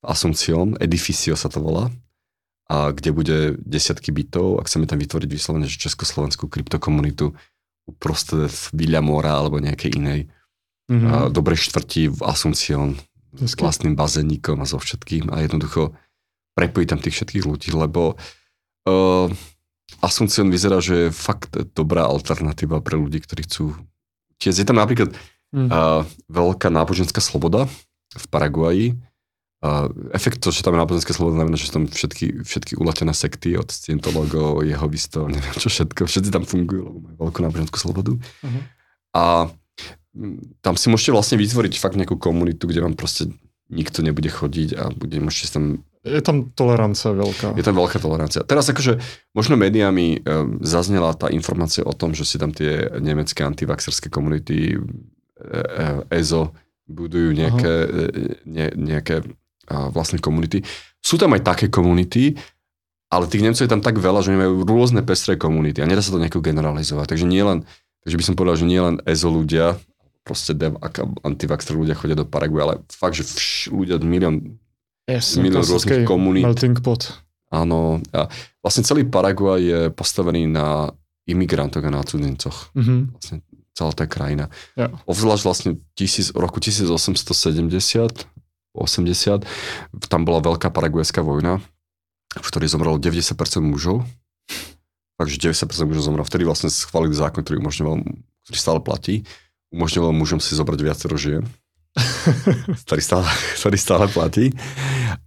Asuncion, 0.00 0.80
Edificio 0.80 1.36
sa 1.36 1.52
to 1.52 1.60
volá, 1.60 1.92
a 2.70 2.94
kde 2.94 3.10
bude 3.12 3.38
desiatky 3.60 4.14
bytov 4.14 4.62
a 4.62 4.64
chceme 4.64 4.86
tam 4.86 4.96
vytvoriť 5.02 5.28
vyslovene 5.28 5.66
že 5.66 5.76
československú 5.76 6.46
kryptokomunitu 6.46 7.34
uprostred 7.84 8.54
Villamora 8.70 9.34
alebo 9.34 9.58
nejakej 9.58 9.98
inej 9.98 10.20
mm-hmm. 10.86 11.10
a 11.10 11.16
dobrej 11.28 11.66
štvrti 11.66 12.14
v 12.14 12.20
Asuncion 12.22 12.94
s 13.34 13.58
vlastným 13.58 13.98
bazénikom 13.98 14.62
a 14.62 14.66
so 14.70 14.78
všetkým 14.78 15.28
a 15.34 15.42
jednoducho 15.42 15.98
prepojiť 16.54 16.86
tam 16.86 17.02
tých 17.02 17.14
všetkých 17.18 17.44
ľudí, 17.44 17.70
lebo 17.74 18.14
uh, 18.14 18.39
Asuncion 20.00 20.48
vyzerá, 20.48 20.80
že 20.80 21.08
je 21.08 21.08
fakt 21.12 21.52
dobrá 21.76 22.08
alternatíva 22.08 22.80
pre 22.80 22.96
ľudí, 22.96 23.20
ktorí 23.20 23.44
chcú 23.44 23.76
tiež. 24.40 24.56
Je 24.56 24.64
tam 24.64 24.80
napríklad 24.80 25.12
mm. 25.52 25.68
uh, 25.68 26.08
veľká 26.32 26.72
náboženská 26.72 27.20
sloboda 27.20 27.68
v 28.16 28.26
Paraguaji, 28.32 28.86
a 29.60 29.92
efekt 30.16 30.40
to, 30.40 30.48
že 30.48 30.64
tam 30.64 30.72
je 30.72 30.80
náboženské 30.80 31.12
slovo, 31.12 31.36
znamená, 31.36 31.52
že 31.52 31.68
sú 31.68 31.76
tam 31.76 31.84
všetky, 31.84 32.48
všetky 32.48 32.80
uletené 32.80 33.12
sekty 33.12 33.60
od 33.60 33.68
scientologov, 33.68 34.64
jehovistov, 34.64 35.28
neviem 35.28 35.52
čo 35.52 35.68
všetko, 35.68 36.08
všetci 36.08 36.32
tam 36.32 36.48
fungujú, 36.48 36.88
lebo 36.88 36.96
majú 37.04 37.14
veľkú 37.28 37.38
náboženskú 37.44 37.76
slobodu. 37.76 38.16
Uh-huh. 38.16 38.62
A 39.12 39.24
tam 40.64 40.74
si 40.80 40.88
môžete 40.88 41.12
vlastne 41.12 41.36
vytvoriť 41.36 41.76
fakt 41.76 42.00
nejakú 42.00 42.16
komunitu, 42.16 42.64
kde 42.64 42.80
vám 42.80 42.96
proste 42.96 43.28
nikto 43.68 44.00
nebude 44.00 44.32
chodiť 44.32 44.80
a 44.80 44.88
bude, 44.96 45.20
môžete 45.20 45.52
tam... 45.52 45.84
Je 46.00 46.20
tam 46.24 46.48
tolerancia 46.56 47.12
veľká. 47.12 47.52
Je 47.60 47.64
tam 47.66 47.76
veľká 47.76 48.00
tolerancia. 48.00 48.40
Teraz 48.40 48.72
akože 48.72 48.96
možno 49.36 49.60
médiami 49.60 50.24
um, 50.24 50.56
zaznela 50.64 51.12
tá 51.12 51.28
informácia 51.28 51.84
o 51.84 51.92
tom, 51.92 52.16
že 52.16 52.24
si 52.24 52.40
tam 52.40 52.56
tie 52.56 52.88
nemecké 53.04 53.44
antivaxerské 53.44 54.08
komunity 54.08 54.76
e, 54.76 54.78
e, 54.80 55.86
EZO 56.08 56.56
budujú 56.88 57.36
nejaké, 57.36 57.72
e, 57.84 57.88
ne, 58.48 58.66
nejaké 58.74 59.20
vlastné 59.70 60.18
komunity. 60.18 60.66
Sú 60.98 61.14
tam 61.14 61.36
aj 61.36 61.46
také 61.46 61.66
komunity, 61.70 62.34
ale 63.10 63.30
tých 63.30 63.42
Nemcov 63.42 63.62
je 63.62 63.70
tam 63.70 63.82
tak 63.84 64.02
veľa, 64.02 64.22
že 64.22 64.34
majú 64.34 64.66
rôzne 64.66 65.02
pestré 65.06 65.38
komunity 65.38 65.78
a 65.82 65.86
nedá 65.86 66.02
sa 66.02 66.10
to 66.10 66.18
nejako 66.18 66.42
generalizovať. 66.42 67.06
Takže 67.06 67.26
nie 67.26 67.42
len, 67.42 67.62
takže 68.02 68.18
by 68.18 68.24
som 68.24 68.34
povedal, 68.34 68.56
že 68.58 68.66
nie 68.66 68.82
len 68.82 68.98
EZO 69.06 69.30
ľudia, 69.30 69.78
proste 70.26 70.58
dev, 70.58 70.74
antivaxter 71.22 71.78
ľudia 71.78 71.94
chodia 71.94 72.18
do 72.18 72.26
Paraguay, 72.26 72.62
ale 72.66 72.74
fakt, 72.90 73.18
že 73.18 73.26
vš, 73.26 73.70
ľudia 73.70 73.98
milión, 74.02 74.58
yes, 75.10 75.34
milión 75.40 75.66
rôznych 75.66 76.06
komunít. 76.06 76.46
Melting 76.46 76.78
pot. 76.78 77.10
Áno. 77.50 77.98
A 78.14 78.30
vlastne 78.62 78.86
celý 78.86 79.06
Paraguay 79.10 79.60
je 79.66 79.80
postavený 79.90 80.46
na 80.46 80.94
imigrantoch 81.26 81.82
a 81.82 81.90
na 81.90 82.06
cudzincoch. 82.06 82.70
Mm-hmm. 82.78 83.00
Vlastne 83.18 83.36
celá 83.74 83.90
tá 83.90 84.06
krajina. 84.06 84.46
Ja. 84.78 84.94
Ovzvlášť 85.10 85.42
vlastne 85.42 85.70
tisíc, 85.98 86.30
roku 86.30 86.62
1870 86.62 88.30
80, 88.74 89.42
tam 90.06 90.22
bola 90.22 90.38
veľká 90.38 90.70
paraguajská 90.70 91.26
vojna, 91.26 91.58
v 92.38 92.46
ktorej 92.46 92.70
zomrelo 92.70 93.02
90% 93.02 93.34
mužov. 93.66 94.06
Takže 95.18 95.36
90% 95.52 95.90
mužov 95.90 96.06
zomrelo. 96.06 96.26
Vtedy 96.26 96.46
vlastne 96.46 96.70
schválili 96.70 97.12
zákon, 97.12 97.42
ktorý 97.42 97.60
umožňoval, 97.60 97.96
ktorý 98.46 98.56
stále 98.56 98.80
platí, 98.80 99.26
umožňoval 99.74 100.14
mužom 100.14 100.38
si 100.38 100.54
zobrať 100.54 100.78
viacero 100.80 101.18
žien. 101.18 101.44
ktorý, 102.86 103.02
stále, 103.02 103.26
ktorý 103.58 103.78
stále 103.78 104.06
platí. 104.06 104.54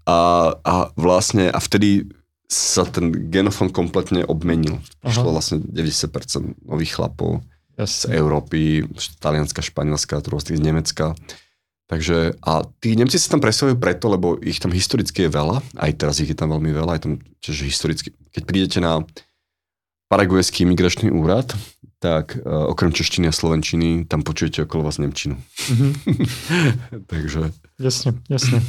A, 0.08 0.52
a 0.64 0.74
vlastne, 0.96 1.52
a 1.52 1.60
vtedy 1.60 2.08
sa 2.48 2.86
ten 2.86 3.10
genofón 3.34 3.74
kompletne 3.74 4.24
obmenil. 4.30 4.80
Prišlo 5.02 5.34
vlastne 5.34 5.58
90% 5.60 6.64
nových 6.64 6.96
chlapov 6.96 7.42
Jasne. 7.76 8.14
z 8.14 8.16
Európy, 8.16 8.86
z 8.94 9.06
Talianska, 9.18 9.66
Španielska, 9.66 10.22
z 10.22 10.62
Nemecka. 10.62 11.18
Takže 11.90 12.40
a 12.40 12.64
tí 12.80 12.96
Nemci 12.96 13.20
sa 13.20 13.36
tam 13.36 13.44
presúvajú 13.44 13.76
preto, 13.76 14.08
lebo 14.08 14.40
ich 14.40 14.58
tam 14.58 14.72
historicky 14.72 15.28
je 15.28 15.36
veľa, 15.36 15.62
aj 15.78 15.92
teraz 16.00 16.18
ich 16.24 16.32
je 16.32 16.38
tam 16.38 16.56
veľmi 16.56 16.72
veľa, 16.72 16.96
aj 16.96 17.02
tam, 17.04 17.14
čiže 17.44 17.70
historicky, 17.70 18.10
keď 18.32 18.44
prídete 18.48 18.80
na 18.80 19.04
Paraguajský 20.08 20.64
imigračný 20.64 21.12
úrad, 21.12 21.52
tak 22.04 22.38
uh, 22.46 22.68
okrem 22.68 22.92
češtiny 22.92 23.28
a 23.28 23.32
slovenčiny 23.32 24.06
tam 24.06 24.28
počujete 24.28 24.68
okolo 24.68 24.84
vás 24.84 25.00
Nemčinu. 25.00 25.40
Mm-hmm. 25.40 25.94
Takže... 27.08 27.40
Jasně, 27.80 28.14
jasně. 28.30 28.64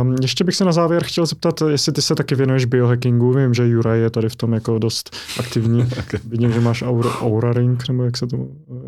Um, 0.00 0.16
ještě 0.22 0.44
bych 0.44 0.56
se 0.56 0.64
na 0.64 0.72
závěr 0.72 1.04
chtěl 1.04 1.26
zeptat, 1.26 1.62
jestli 1.68 1.92
ty 1.92 2.02
se 2.02 2.14
taky 2.14 2.34
věnuješ 2.34 2.64
biohackingu. 2.64 3.32
Vím, 3.32 3.54
že 3.54 3.68
Juraj 3.68 4.00
je 4.00 4.10
tady 4.10 4.28
v 4.28 4.36
tom 4.36 4.52
jako 4.52 4.78
dost 4.78 5.16
aktivní. 5.38 5.82
okay. 5.98 6.20
Vidím, 6.24 6.52
že 6.52 6.60
máš 6.60 6.82
aura, 6.82 7.10
aura 7.10 7.52
ring, 7.52 7.88
nebo 7.88 8.04
jak 8.04 8.16
se, 8.16 8.26
to, 8.26 8.36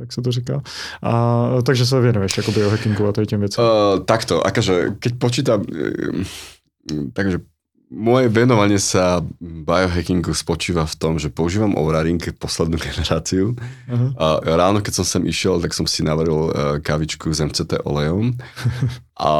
jak 0.00 0.12
se 0.12 0.22
to 0.22 0.32
říká. 0.32 0.62
A, 1.02 1.48
takže 1.62 1.86
se 1.86 2.00
věnuješ 2.00 2.36
jako 2.36 2.52
biohackingu 2.52 3.06
a 3.06 3.12
tady 3.12 3.26
těm 3.26 3.40
věcem. 3.40 3.64
Uh, 3.64 4.04
takto, 4.04 4.46
akože 4.46 4.96
keď 4.98 5.12
počítam, 5.18 5.64
takže 7.12 7.38
moje 7.88 8.28
venovanie 8.28 8.76
sa 8.76 9.24
biohackingu 9.40 10.36
spočíva 10.36 10.84
v 10.84 10.94
tom, 10.96 11.12
že 11.16 11.32
používam 11.32 11.72
Oura 11.76 12.04
Ring, 12.04 12.20
poslednú 12.36 12.76
generáciu. 12.88 13.56
Uh-huh. 13.88 14.10
A 14.16 14.40
ráno, 14.44 14.84
keď 14.84 15.02
som 15.02 15.06
sem 15.08 15.24
išiel, 15.24 15.60
tak 15.60 15.72
som 15.72 15.88
si 15.88 16.04
navaril 16.04 16.52
uh, 16.52 16.76
kavičku 16.78 17.32
s 17.32 17.40
MCT 17.40 17.84
olejom. 17.88 18.36
a 19.18 19.32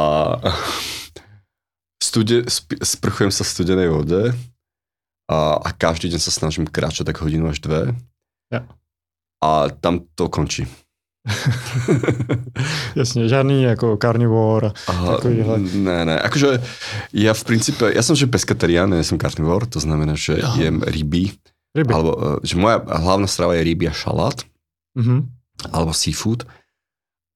stude, 2.01 2.49
sp- 2.49 2.81
sprchujem 2.81 3.29
sa 3.29 3.45
v 3.45 3.53
studenej 3.53 3.89
vode 3.93 4.33
a, 5.29 5.37
a 5.61 5.69
každý 5.77 6.09
deň 6.09 6.21
sa 6.21 6.33
snažím 6.33 6.65
kráčať 6.65 7.13
tak 7.13 7.21
hodinu 7.21 7.53
až 7.53 7.61
dve. 7.61 7.93
Ja. 8.49 8.65
A 9.39 9.69
tam 9.69 10.09
to 10.17 10.27
končí. 10.27 10.65
Jasne, 12.99 13.29
žádný 13.29 13.63
jako 13.63 13.97
carnivore. 14.01 14.71
Takovýhle. 14.85 15.59
Ne, 15.59 16.05
ne, 16.05 16.15
akože 16.19 16.61
ja 17.13 17.33
v 17.33 17.43
princípe, 17.43 17.85
ja 17.89 18.01
som 18.03 18.15
že 18.17 18.27
pescatarián, 18.27 18.91
ja 18.93 19.05
som 19.05 19.21
carnivore, 19.21 19.69
to 19.69 19.79
znamená, 19.79 20.17
že 20.17 20.41
Aha. 20.41 20.57
jem 20.57 20.81
ryby. 20.83 21.37
Ryby. 21.75 21.91
Alebo, 21.93 22.11
e, 22.17 22.47
že 22.47 22.57
moja 22.57 22.81
hlavná 22.81 23.27
strava 23.29 23.53
je 23.55 23.65
ryby 23.65 23.87
a 23.87 23.93
šalát. 23.93 24.41
Mm-hmm. 24.97 25.19
alebo 25.69 25.93
seafood. 25.93 26.43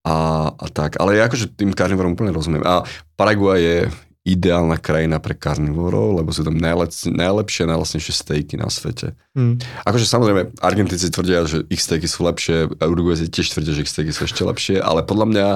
A, 0.03 0.49
a 0.51 0.65
tak, 0.67 0.99
ale 0.99 1.15
ja 1.15 1.31
akože 1.31 1.55
tým 1.55 1.71
karnivorom 1.71 2.17
úplne 2.17 2.35
rozumiem. 2.35 2.65
A 2.67 2.83
Paraguay 3.15 3.59
je 3.63 3.77
ideálna 4.23 4.79
krajina 4.79 5.19
pre 5.19 5.35
karnivorov, 5.35 6.23
lebo 6.23 6.31
sú 6.31 6.47
tam 6.47 6.55
najlep, 6.55 6.95
najlepšie, 7.11 7.67
najlasnejšie 7.67 8.13
stejky 8.15 8.55
na 8.55 8.71
svete. 8.71 9.19
Mm. 9.35 9.59
Akože 9.83 10.07
samozrejme, 10.07 10.55
Argentíci 10.63 11.11
tvrdia, 11.11 11.43
že 11.43 11.67
ich 11.67 11.83
stejky 11.83 12.07
sú 12.07 12.23
lepšie, 12.23 12.71
Uruguayci 12.79 13.27
tiež 13.27 13.51
tvrdia, 13.51 13.75
že 13.75 13.83
ich 13.83 13.91
stejky 13.91 14.15
sú 14.15 14.23
ešte 14.23 14.47
lepšie, 14.47 14.75
ale 14.79 15.03
podľa 15.03 15.27
mňa 15.27 15.47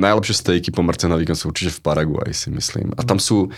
najlepšie 0.00 0.34
stejky 0.40 0.68
po 0.72 0.80
na 0.80 1.16
výkon 1.20 1.36
sú 1.36 1.52
určite 1.52 1.76
v 1.76 1.84
Paraguay, 1.84 2.32
si 2.32 2.48
myslím. 2.48 2.96
A 2.96 3.04
tam 3.04 3.20
sú, 3.20 3.52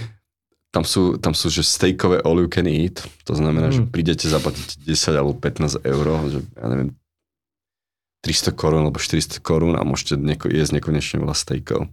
tam 0.75 0.83
sú, 0.83 1.15
tam 1.23 1.31
sú 1.31 1.47
že 1.47 1.63
stejkové 1.63 2.27
all 2.27 2.43
you 2.43 2.51
can 2.51 2.67
eat, 2.67 3.07
to 3.23 3.39
znamená, 3.39 3.71
mm. 3.71 3.75
že 3.75 3.83
prídete 3.87 4.27
zaplatiť 4.27 4.83
10 4.83 5.15
alebo 5.15 5.39
15 5.39 5.87
eur, 5.87 6.07
že 6.27 6.43
ja 6.43 6.67
neviem, 6.75 6.91
300 8.27 8.51
korún 8.59 8.83
alebo 8.83 8.99
400 8.99 9.39
korún 9.47 9.79
a 9.79 9.87
môžete 9.87 10.19
neko, 10.19 10.51
jesť 10.51 10.83
nekonečne 10.83 11.23
veľa 11.23 11.39
stejkov 11.39 11.87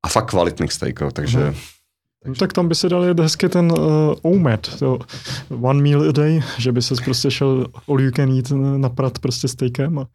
a 0.00 0.08
fakt 0.08 0.30
kvalitných 0.32 0.72
steakov, 0.72 1.12
takže... 1.12 1.52
No, 2.20 2.34
tak 2.36 2.52
tam 2.52 2.68
by 2.68 2.74
se 2.74 2.88
dal 2.88 3.04
jet 3.04 3.20
hezky 3.20 3.48
ten 3.48 3.72
uh, 3.72 4.12
OMAD, 4.22 4.76
to 4.78 4.98
one 5.48 5.80
meal 5.80 6.08
a 6.08 6.12
day, 6.12 6.42
že 6.58 6.72
by 6.72 6.82
se 6.82 6.94
prostě 7.04 7.30
šel 7.30 7.66
all 7.88 8.00
you 8.00 8.10
can 8.12 8.36
eat 8.36 8.50
naprat 8.76 9.18
prostě 9.18 9.48
steakem 9.48 9.98
a 9.98 10.06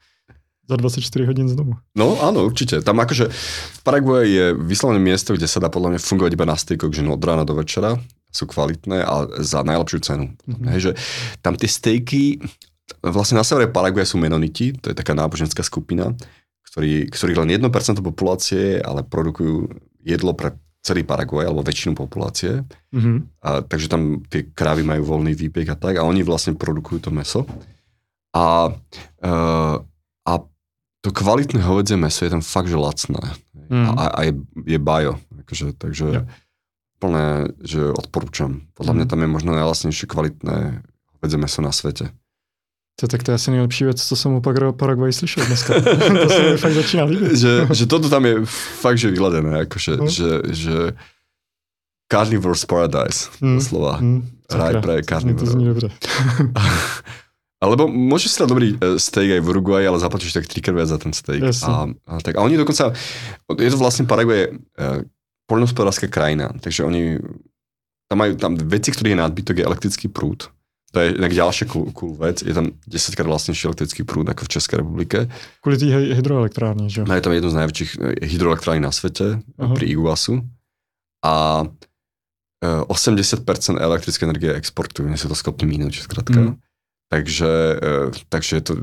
za 0.70 0.76
24 0.76 1.26
hodín 1.26 1.50
znovu. 1.50 1.78
No 1.94 2.18
áno, 2.26 2.42
určite. 2.50 2.82
Tam 2.82 2.98
akože 2.98 3.30
v 3.30 3.80
Paraguay 3.86 4.26
je 4.26 4.46
vyslovené 4.58 4.98
miesto, 4.98 5.38
kde 5.38 5.46
sa 5.46 5.62
dá 5.62 5.70
podľa 5.70 5.94
mňa 5.94 6.00
fungovať 6.02 6.32
iba 6.34 6.46
na 6.50 6.58
stejkoch, 6.58 6.90
že 6.90 7.06
od 7.06 7.22
rána 7.22 7.46
do 7.46 7.54
večera 7.54 8.02
sú 8.34 8.50
kvalitné 8.50 9.06
a 9.06 9.30
za 9.46 9.62
najlepšiu 9.62 10.00
cenu. 10.02 10.26
Mm-hmm. 10.34 10.68
Hej, 10.74 10.80
že 10.82 10.92
tam 11.46 11.54
tie 11.54 11.70
stejky, 11.70 12.42
vlastne 13.06 13.38
na 13.38 13.46
severe 13.46 13.70
Paraguay 13.70 14.10
sú 14.10 14.18
menoniti, 14.18 14.74
to 14.74 14.90
je 14.90 14.98
taká 14.98 15.14
náboženská 15.14 15.62
skupina 15.62 16.18
ktorí, 16.76 17.08
ktorých 17.08 17.40
len 17.40 17.56
1% 17.56 18.04
populácie, 18.04 18.84
ale 18.84 19.08
produkujú 19.08 19.72
jedlo 20.04 20.36
pre 20.36 20.60
celý 20.84 21.08
Paraguay, 21.08 21.48
alebo 21.48 21.64
väčšinu 21.64 21.96
populácie. 21.96 22.68
Mm-hmm. 22.92 23.18
A, 23.48 23.64
takže 23.64 23.88
tam 23.88 24.20
tie 24.28 24.52
krávy 24.52 24.84
majú 24.84 25.16
voľný 25.16 25.32
výbeh 25.40 25.72
a 25.72 25.80
tak 25.80 25.96
a 25.96 26.04
oni 26.04 26.20
vlastne 26.28 26.60
produkujú 26.60 27.08
to 27.08 27.16
meso. 27.16 27.48
A, 28.36 28.76
uh, 29.24 29.76
a 30.28 30.34
to 31.00 31.10
kvalitné 31.16 31.64
hovedzie 31.64 31.96
meso 31.96 32.28
je 32.28 32.36
tam 32.36 32.44
fakt, 32.44 32.68
že 32.68 32.76
lacné. 32.76 33.24
Mm. 33.72 33.96
A, 33.96 34.04
a 34.12 34.20
je, 34.28 34.34
je 34.68 34.76
bio. 34.76 35.16
Akože, 35.48 35.80
takže 35.80 36.08
yeah. 36.12 36.28
plné, 37.00 37.56
že 37.64 37.88
odporúčam. 37.88 38.68
Podľa 38.76 38.92
mm. 38.92 38.98
mňa 39.00 39.06
tam 39.08 39.20
je 39.24 39.30
možno 39.32 39.52
najlasnejšie 39.56 40.12
kvalitné 40.12 40.84
hovedzie 41.18 41.40
meso 41.40 41.64
na 41.64 41.72
svete. 41.72 42.12
To, 42.96 43.08
tak 43.08 43.24
to 43.24 43.32
je 43.32 43.36
asi 43.36 43.52
nejlepší 43.52 43.84
věc, 43.84 44.04
co 44.04 44.16
jsem 44.16 44.34
o 44.34 44.42
Paraguay 44.72 45.14
slyšel 45.14 45.46
dneska. 45.46 45.82
to 46.24 46.30
se 46.30 46.52
mi 46.52 46.58
fakt 46.58 46.74
začíná 46.74 47.04
líbit. 47.04 47.36
že, 47.44 47.68
že 47.74 47.86
toto 47.86 48.10
tam 48.10 48.26
je 48.26 48.46
fakt, 48.80 48.98
že 48.98 49.12
vyladené, 49.12 49.68
akože, 49.68 49.92
mm. 50.00 50.08
že, 50.08 50.30
že 50.52 50.76
Carnivore's 52.08 52.66
Paradise, 52.66 53.28
mm. 53.42 53.60
slova. 53.62 54.00
Mm. 54.00 54.24
Raj 54.52 54.74
pre 54.82 55.04
Carnivore. 55.04 55.46
To 55.46 55.52
zní 55.52 55.66
dobře. 55.66 55.90
Alebo 57.64 57.88
môžeš 57.88 58.30
si 58.30 58.38
dať 58.44 58.50
dobrý 58.52 58.68
e, 58.78 59.00
steak 59.00 59.32
aj 59.32 59.42
v 59.42 59.50
Uruguay, 59.50 59.88
ale 59.88 59.98
zaplatíš 59.98 60.38
tak 60.38 60.46
trikrát 60.46 60.76
viac 60.76 60.92
za 60.92 61.00
ten 61.02 61.16
steak. 61.16 61.42
A, 61.66 61.90
a, 62.06 62.14
tak, 62.22 62.38
a 62.38 62.44
oni 62.46 62.60
dokonca, 62.60 62.94
je 63.58 63.72
to 63.72 63.80
vlastne 63.80 64.06
Paraguay 64.06 64.54
uh, 64.54 65.02
poľnohospodárska 65.50 66.12
krajina, 66.12 66.52
takže 66.62 66.86
oni 66.86 67.18
tam 68.06 68.18
majú 68.22 68.38
tam 68.38 68.54
veci, 68.60 68.94
ktorých 68.94 69.18
je 69.18 69.24
nadbytok, 69.24 69.56
je 69.58 69.66
elektrický 69.66 70.08
prúd. 70.12 70.52
To 70.96 71.04
je 71.04 71.12
inak 71.12 71.36
ďalšia 71.36 71.68
cool, 71.68 71.92
cool 71.92 72.16
vec. 72.16 72.40
Je 72.40 72.56
tam 72.56 72.72
10 72.88 73.20
krát 73.20 73.28
vlastnejší 73.28 73.68
elektrický 73.68 74.08
prúd 74.08 74.32
ako 74.32 74.48
v 74.48 74.54
Českej 74.56 74.80
republike. 74.80 75.28
Kvôli 75.60 75.76
tých 75.76 75.92
hydroelektrární, 75.92 76.88
že? 76.88 77.04
No, 77.04 77.12
je 77.12 77.20
tam 77.20 77.36
jednu 77.36 77.52
z 77.52 77.58
najväčších 77.60 77.92
eh, 78.00 78.24
hydroelektrární 78.24 78.80
na 78.80 78.96
svete, 78.96 79.44
Aha. 79.60 79.76
pri 79.76 79.92
Iguasu. 79.92 80.40
A 81.20 81.68
80% 82.64 82.96
eh, 82.96 83.84
elektrické 83.84 84.24
energie 84.24 84.56
exportujú, 84.56 85.12
nie 85.12 85.20
sú 85.20 85.28
to 85.28 85.36
schopní 85.36 85.68
minúť, 85.68 86.08
skrátka. 86.08 86.56
Mm. 86.56 86.64
Takže, 87.12 87.52
eh, 87.76 88.08
takže 88.32 88.52
je 88.56 88.64
to, 88.64 88.74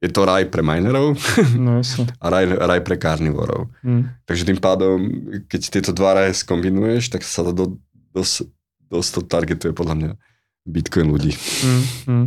je 0.00 0.08
to 0.08 0.20
raj 0.24 0.48
pre 0.48 0.64
minerov 0.64 1.12
no, 1.60 1.84
a 2.00 2.26
raj, 2.32 2.56
raj 2.56 2.80
pre 2.80 2.96
karnivorov. 2.96 3.68
Mm. 3.84 4.08
Takže 4.24 4.48
tým 4.48 4.56
pádom, 4.64 4.96
keď 5.44 5.60
tieto 5.68 5.92
dva 5.92 6.24
raje 6.24 6.40
skombinuješ, 6.40 7.12
tak 7.12 7.20
sa 7.20 7.44
to 7.44 7.52
do, 7.52 7.64
dosť, 8.16 8.48
dosť 8.88 9.10
to 9.12 9.20
targetuje 9.28 9.72
podľa 9.76 9.96
mňa 10.00 10.12
Bitcoin 10.68 11.08
ľudí. 11.08 11.32
Mm, 11.64 11.82
mm. 12.06 12.26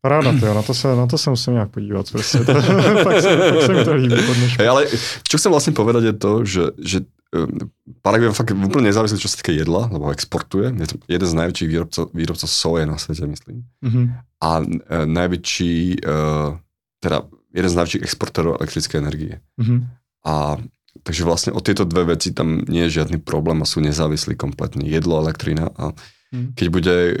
Paráda, 0.00 0.32
to, 0.32 0.48
na 0.48 0.64
to, 0.64 0.72
sa, 0.72 0.96
na 0.96 1.04
to 1.04 1.20
sa 1.20 1.28
musím 1.28 1.60
nejak 1.60 1.76
podívať. 1.76 2.06
Proste. 2.08 2.40
To, 2.40 2.56
fakt, 3.06 3.20
sa, 3.20 3.30
fakt 3.36 3.64
sa 3.68 3.72
mi 3.76 3.82
to 3.84 3.92
líbí. 3.92 4.16
Hey, 4.56 4.64
ale 4.64 4.88
čo 5.28 5.36
chcem 5.36 5.52
vlastne 5.52 5.76
povedať 5.76 6.02
je 6.08 6.14
to, 6.16 6.32
že, 6.48 6.64
že 6.80 6.98
um, 7.36 7.68
Paraguay 8.00 8.32
fakt 8.32 8.56
úplne 8.56 8.88
nezávislý, 8.88 9.20
čo 9.20 9.28
sa 9.28 9.36
týka 9.36 9.52
jedla, 9.52 9.92
lebo 9.92 10.08
exportuje. 10.08 10.72
Je 10.72 10.88
to 10.88 10.96
jeden 11.04 11.28
z 11.28 11.34
najväčších 11.36 11.68
výrobcov, 11.68 12.04
výrobcov 12.16 12.48
soje 12.48 12.88
na 12.88 12.96
svete, 12.96 13.28
myslím. 13.28 13.68
Mm-hmm. 13.84 14.04
A 14.40 14.50
uh, 14.64 15.04
najväčší, 15.04 16.00
uh, 16.00 16.56
teda 17.04 17.28
jeden 17.52 17.68
z 17.68 17.76
najväčších 17.76 18.04
exportérov 18.08 18.56
elektrické 18.56 19.04
energie. 19.04 19.44
Mm-hmm. 19.60 19.78
A 20.24 20.56
takže 21.04 21.28
vlastne 21.28 21.52
o 21.52 21.60
tieto 21.60 21.84
dve 21.84 22.16
veci 22.16 22.32
tam 22.32 22.64
nie 22.64 22.88
je 22.88 23.04
žiadny 23.04 23.20
problém 23.20 23.60
a 23.60 23.68
sú 23.68 23.84
nezávislí 23.84 24.32
kompletne. 24.40 24.88
Jedlo, 24.88 25.20
elektrina 25.20 25.68
a. 25.76 25.92
Keď 26.30 26.66
bude 26.68 26.94
e, 27.10 27.14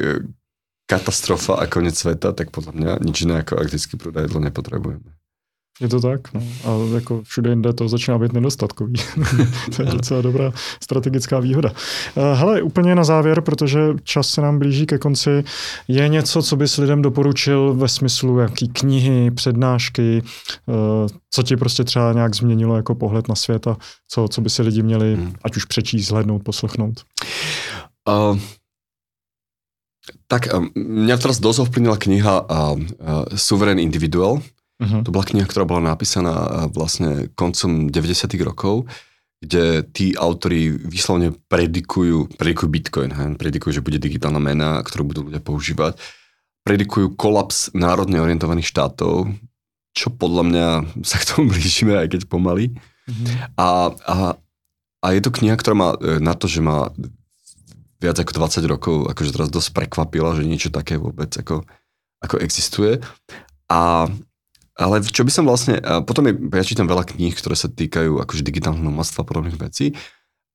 katastrofa 0.86 1.54
a 1.54 1.66
koniec 1.66 1.98
sveta, 1.98 2.32
tak 2.32 2.50
podľa 2.50 2.72
mňa 2.72 2.92
nič 3.02 3.22
iné 3.22 3.42
ako 3.42 3.58
elektrický 3.58 3.94
prúd 3.98 4.14
a 4.18 4.26
jedlo 4.26 4.38
nepotrebujeme. 4.42 5.10
Je 5.80 5.88
to 5.88 6.00
tak, 6.00 6.34
no. 6.34 6.42
A 6.64 6.94
jako 6.94 7.22
všude 7.22 7.50
jinde 7.50 7.72
to 7.72 7.88
začíná 7.88 8.18
být 8.18 8.32
nedostatkový. 8.32 8.92
to 9.76 9.82
je 9.82 9.88
docela 9.88 10.22
dobrá 10.22 10.52
strategická 10.82 11.40
výhoda. 11.40 11.72
Eh, 12.16 12.34
hele, 12.34 12.62
úplně 12.62 12.94
na 12.94 13.04
závěr, 13.04 13.40
protože 13.40 13.80
čas 14.02 14.28
se 14.28 14.40
nám 14.40 14.58
blíží 14.58 14.86
ke 14.86 14.98
konci, 14.98 15.44
je 15.88 16.08
něco, 16.08 16.42
co 16.42 16.56
bys 16.56 16.76
lidem 16.76 17.02
doporučil 17.02 17.74
ve 17.74 17.88
smyslu 17.88 18.38
jaký 18.38 18.68
knihy, 18.68 19.30
přednášky, 19.30 20.22
eh, 20.22 20.72
co 21.30 21.42
ti 21.42 21.56
prostě 21.56 21.84
třeba 21.84 22.12
nějak 22.12 22.34
změnilo 22.34 22.76
jako 22.76 22.94
pohled 22.94 23.28
na 23.28 23.34
svět 23.34 23.66
a 23.66 23.76
co, 24.08 24.28
co 24.28 24.40
by 24.40 24.50
si 24.50 24.62
lidi 24.62 24.82
měli, 24.82 25.14
hmm. 25.14 25.34
ať 25.44 25.56
už 25.56 25.64
přečíst, 25.64 26.10
hlednout, 26.10 26.42
poslechnout? 26.42 27.00
Uh, 28.08 28.38
tak 30.26 30.48
mňa 30.74 31.16
teraz 31.20 31.42
dosť 31.42 31.68
ovplyvnila 31.68 31.98
kniha 32.00 32.34
uh, 32.40 32.46
uh, 32.48 33.24
Suverén 33.36 33.78
individual. 33.78 34.40
Uh-huh. 34.80 35.04
To 35.04 35.12
bola 35.12 35.28
kniha, 35.28 35.44
ktorá 35.44 35.68
bola 35.68 35.92
napísaná 35.92 36.66
vlastne 36.72 37.28
koncom 37.36 37.92
90 37.92 38.32
rokov, 38.40 38.88
kde 39.40 39.84
tí 39.92 40.16
autori 40.16 40.72
vyslovne 40.72 41.36
predikujú, 41.52 42.32
predikujú 42.40 42.68
Bitcoin, 42.68 43.10
he? 43.12 43.24
predikujú, 43.36 43.76
že 43.76 43.84
bude 43.84 44.00
digitálna 44.00 44.40
mena, 44.40 44.80
ktorú 44.80 45.12
budú 45.12 45.20
ľudia 45.28 45.44
používať. 45.44 46.00
Predikujú 46.64 47.16
kolaps 47.16 47.72
národne 47.76 48.20
orientovaných 48.20 48.68
štátov, 48.68 49.32
čo 49.92 50.06
podľa 50.12 50.42
mňa 50.48 50.66
sa 51.08 51.16
k 51.20 51.28
tomu 51.28 51.52
blížime, 51.52 51.96
aj 52.00 52.16
keď 52.16 52.20
pomaly. 52.28 52.72
Uh-huh. 53.04 53.26
A, 53.60 53.68
a, 54.08 54.16
a 55.00 55.06
je 55.12 55.20
to 55.20 55.32
kniha, 55.32 55.56
ktorá 55.60 55.76
má 55.76 55.88
e, 55.96 56.20
na 56.20 56.36
to, 56.36 56.48
že 56.48 56.64
má 56.64 56.88
viac 58.00 58.16
ako 58.16 58.32
20 58.32 58.64
rokov 58.64 58.96
akože 59.12 59.30
teraz 59.36 59.48
dosť 59.52 59.76
prekvapila, 59.76 60.34
že 60.34 60.48
niečo 60.48 60.72
také 60.72 60.96
vôbec 60.96 61.30
ako, 61.36 61.68
ako 62.24 62.36
existuje. 62.40 62.98
A, 63.68 64.08
ale 64.74 64.94
čo 65.04 65.22
by 65.22 65.30
som 65.30 65.44
vlastne, 65.44 65.78
potom 66.08 66.26
je, 66.26 66.34
ja 66.56 66.64
čítam 66.64 66.88
veľa 66.88 67.04
kníh, 67.04 67.36
ktoré 67.36 67.54
sa 67.54 67.68
týkajú 67.68 68.24
akože 68.24 68.42
digitálneho 68.42 68.88
nomadstva 68.88 69.22
a 69.22 69.28
podobných 69.28 69.60
vecí, 69.60 69.92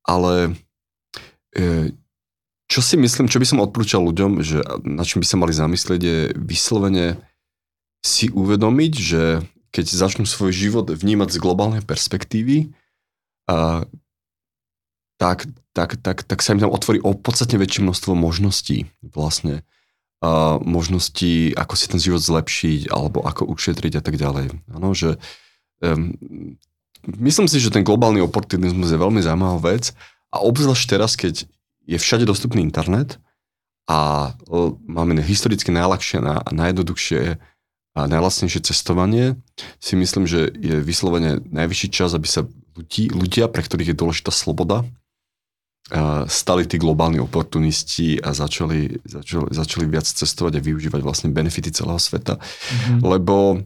ale 0.01 0.57
e, 1.53 1.93
čo 2.65 2.81
si 2.81 2.97
myslím, 2.97 3.29
čo 3.29 3.37
by 3.37 3.45
som 3.45 3.61
odporúčal 3.61 4.01
ľuďom, 4.01 4.41
že 4.41 4.65
na 4.81 5.05
čím 5.05 5.21
by 5.21 5.27
sa 5.29 5.37
mali 5.37 5.53
zamyslieť 5.53 6.01
je 6.01 6.17
vyslovene 6.33 7.21
si 8.01 8.33
uvedomiť, 8.33 8.93
že 8.97 9.23
keď 9.69 9.85
začnú 9.85 10.25
svoj 10.25 10.49
život 10.49 10.89
vnímať 10.89 11.29
z 11.35 11.41
globálnej 11.41 11.83
perspektívy, 11.85 12.73
a 13.45 13.85
tak, 15.15 15.47
tak, 15.71 15.99
tak, 16.03 16.23
tak 16.23 16.39
sa 16.43 16.53
im 16.55 16.61
tam 16.63 16.71
otvorí 16.71 16.99
o 16.99 17.15
podstatne 17.15 17.59
väčšie 17.59 17.83
množstvo 17.87 18.13
možností 18.15 18.91
vlastne. 19.01 19.63
Uh, 20.23 20.57
možností, 20.63 21.53
ako 21.53 21.75
si 21.75 21.85
ten 21.91 22.01
život 22.01 22.23
zlepšiť, 22.23 22.89
alebo 22.89 23.21
ako 23.21 23.45
ušetriť 23.51 23.99
a 23.99 24.01
tak 24.01 24.15
ďalej. 24.17 24.57
Ano, 24.73 24.95
že, 24.95 25.21
um, 25.83 26.17
myslím 27.19 27.45
si, 27.45 27.61
že 27.61 27.69
ten 27.69 27.85
globálny 27.85 28.23
oportunizmus 28.23 28.89
je 28.89 28.97
veľmi 28.97 29.21
zaujímavá 29.21 29.75
vec 29.75 29.93
a 30.33 30.41
obzvlášť 30.41 30.85
teraz, 30.87 31.13
keď 31.19 31.45
je 31.85 31.97
všade 31.99 32.25
dostupný 32.25 32.65
internet 32.65 33.21
a 33.85 34.33
máme 34.87 35.19
historicky 35.21 35.69
najľahšie 35.69 36.17
a 36.25 36.49
najjednoduchšie 36.49 37.37
a 37.95 38.01
najlacnejšie 38.09 38.65
cestovanie, 38.65 39.37
si 39.77 39.93
myslím, 39.93 40.25
že 40.25 40.49
je 40.51 40.81
vyslovene 40.81 41.43
najvyšší 41.53 41.87
čas, 41.93 42.17
aby 42.17 42.25
sa 42.25 42.49
ľudí, 42.73 43.13
ľudia, 43.13 43.45
pre 43.47 43.61
ktorých 43.61 43.93
je 43.93 43.99
dôležitá 43.99 44.31
sloboda, 44.33 44.83
stali 46.25 46.65
tí 46.65 46.81
globálni 46.81 47.21
oportunisti 47.21 48.17
a 48.17 48.33
začali, 48.33 49.05
začali, 49.05 49.53
začali 49.53 49.85
viac 49.85 50.09
cestovať 50.09 50.57
a 50.57 50.65
využívať 50.65 51.01
vlastne 51.05 51.29
benefity 51.29 51.69
celého 51.69 52.01
sveta. 52.01 52.41
Mm-hmm. 52.41 52.99
Lebo 53.05 53.61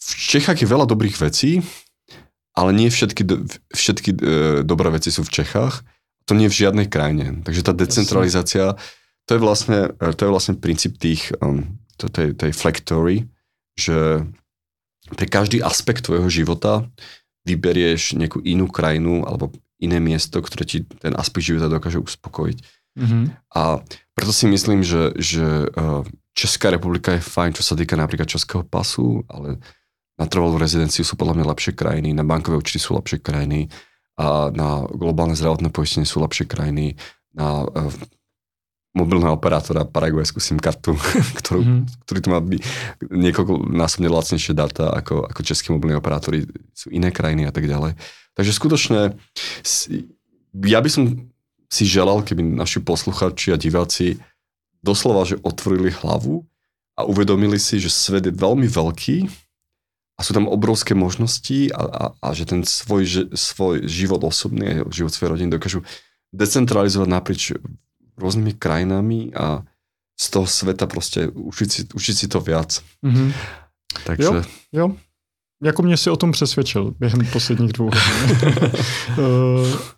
v 0.00 0.12
Čechách 0.18 0.58
je 0.58 0.66
veľa 0.66 0.90
dobrých 0.90 1.22
vecí, 1.22 1.62
ale 2.58 2.74
nie 2.74 2.90
všetky, 2.90 3.22
všetky 3.70 4.10
e, 4.10 4.18
dobré 4.66 4.90
veci 4.90 5.14
sú 5.14 5.22
v 5.22 5.30
Čechách. 5.30 5.86
To 6.26 6.34
nie 6.34 6.50
je 6.50 6.52
v 6.58 6.60
žiadnej 6.66 6.86
krajine. 6.90 7.38
Takže 7.46 7.62
tá 7.62 7.70
decentralizácia, 7.70 8.74
to 9.30 9.38
je 9.38 9.40
vlastne, 9.40 9.94
e, 9.94 10.10
to 10.10 10.26
je 10.26 10.30
vlastne 10.34 10.58
princíp 10.58 10.98
tých, 10.98 11.30
um, 11.38 11.78
tej, 11.94 12.34
tej 12.34 12.50
flektory, 12.50 13.30
že 13.78 14.26
pre 15.14 15.26
každý 15.30 15.62
aspekt 15.62 16.10
tvojho 16.10 16.26
života 16.26 16.82
vyberieš 17.46 18.18
nejakú 18.18 18.42
inú 18.42 18.66
krajinu 18.66 19.22
alebo 19.22 19.54
iné 19.80 19.98
miesto, 19.98 20.38
ktoré 20.44 20.64
ti 20.68 20.78
ten 20.84 21.16
aspekt 21.16 21.48
života 21.48 21.72
dokáže 21.72 21.98
uspokojiť. 21.98 22.58
Mm-hmm. 23.00 23.22
A 23.56 23.80
preto 24.12 24.32
si 24.34 24.44
myslím, 24.50 24.84
že, 24.84 25.16
že 25.16 25.68
uh, 25.72 26.04
Česká 26.36 26.70
republika 26.70 27.16
je 27.16 27.24
fajn, 27.24 27.56
čo 27.58 27.64
sa 27.64 27.74
týka 27.74 27.98
napríklad 27.98 28.28
českého 28.28 28.62
pasu, 28.62 29.24
ale 29.26 29.58
na 30.20 30.28
trvalú 30.28 30.60
rezidenciu 30.60 31.02
sú 31.02 31.16
podľa 31.16 31.40
mňa 31.40 31.50
lepšie 31.56 31.72
krajiny, 31.72 32.12
na 32.12 32.22
bankové 32.22 32.60
účty 32.60 32.76
sú 32.76 32.92
lepšie 32.94 33.24
krajiny 33.24 33.72
a 34.20 34.52
na 34.52 34.84
globálne 34.92 35.32
zdravotné 35.32 35.72
poistenie 35.72 36.04
sú 36.04 36.20
lepšie 36.20 36.44
krajiny, 36.44 37.00
na 37.32 37.64
uh, 37.64 37.88
mobilného 38.90 39.38
operátora 39.38 39.86
paraguajskú 39.86 40.42
SIM 40.42 40.58
kartu, 40.58 40.98
ktorú, 41.40 41.62
mm. 41.62 41.82
ktorý 42.06 42.18
tu 42.18 42.28
má 42.28 42.38
niekoľko 43.06 43.70
násobne 43.70 44.10
lacnejšie 44.10 44.52
data 44.52 44.90
ako, 44.90 45.30
ako 45.30 45.40
českí 45.46 45.70
mobilní 45.70 45.94
operátori, 45.94 46.46
sú 46.74 46.90
iné 46.90 47.14
krajiny 47.14 47.46
a 47.46 47.52
tak 47.54 47.70
ďalej. 47.70 47.94
Takže 48.38 48.52
skutočne 48.54 49.18
ja 50.54 50.80
by 50.82 50.90
som 50.90 51.04
si 51.70 51.86
želal, 51.86 52.26
keby 52.26 52.42
naši 52.42 52.82
posluchači 52.82 53.54
a 53.54 53.60
diváci 53.60 54.18
doslova, 54.82 55.22
že 55.22 55.38
otvorili 55.40 55.94
hlavu 55.94 56.42
a 56.98 57.06
uvedomili 57.06 57.60
si, 57.62 57.78
že 57.78 57.92
svet 57.92 58.26
je 58.26 58.34
veľmi 58.34 58.66
veľký 58.66 59.30
a 60.18 60.20
sú 60.20 60.34
tam 60.34 60.50
obrovské 60.50 60.92
možnosti 60.92 61.70
a, 61.70 61.80
a, 61.80 62.04
a 62.18 62.28
že 62.34 62.44
ten 62.50 62.66
svoj, 62.66 63.30
svoj 63.32 63.86
život 63.86 64.20
osobný 64.26 64.82
a 64.82 64.88
život 64.90 65.14
svojej 65.14 65.32
rodiny 65.38 65.50
dokážu 65.54 65.86
decentralizovať 66.34 67.08
naprieč 67.08 67.56
rôznymi 68.18 68.52
krajinami 68.58 69.32
a 69.32 69.64
z 70.20 70.26
toho 70.28 70.44
sveta 70.44 70.84
proste 70.84 71.32
učiť 71.32 71.68
si, 71.72 71.80
učiť 71.88 72.14
si 72.14 72.26
to 72.28 72.44
viac. 72.44 72.84
Mm-hmm. 73.00 73.28
Takže... 74.04 74.28
Jo, 74.28 74.32
jo. 74.76 74.86
Jako 75.62 75.82
mě 75.82 75.96
si 75.96 76.10
o 76.10 76.16
tom 76.16 76.32
přesvědčil 76.32 76.94
během 76.98 77.26
posledních 77.32 77.72
dvou 77.72 77.90
eh, 77.94 79.18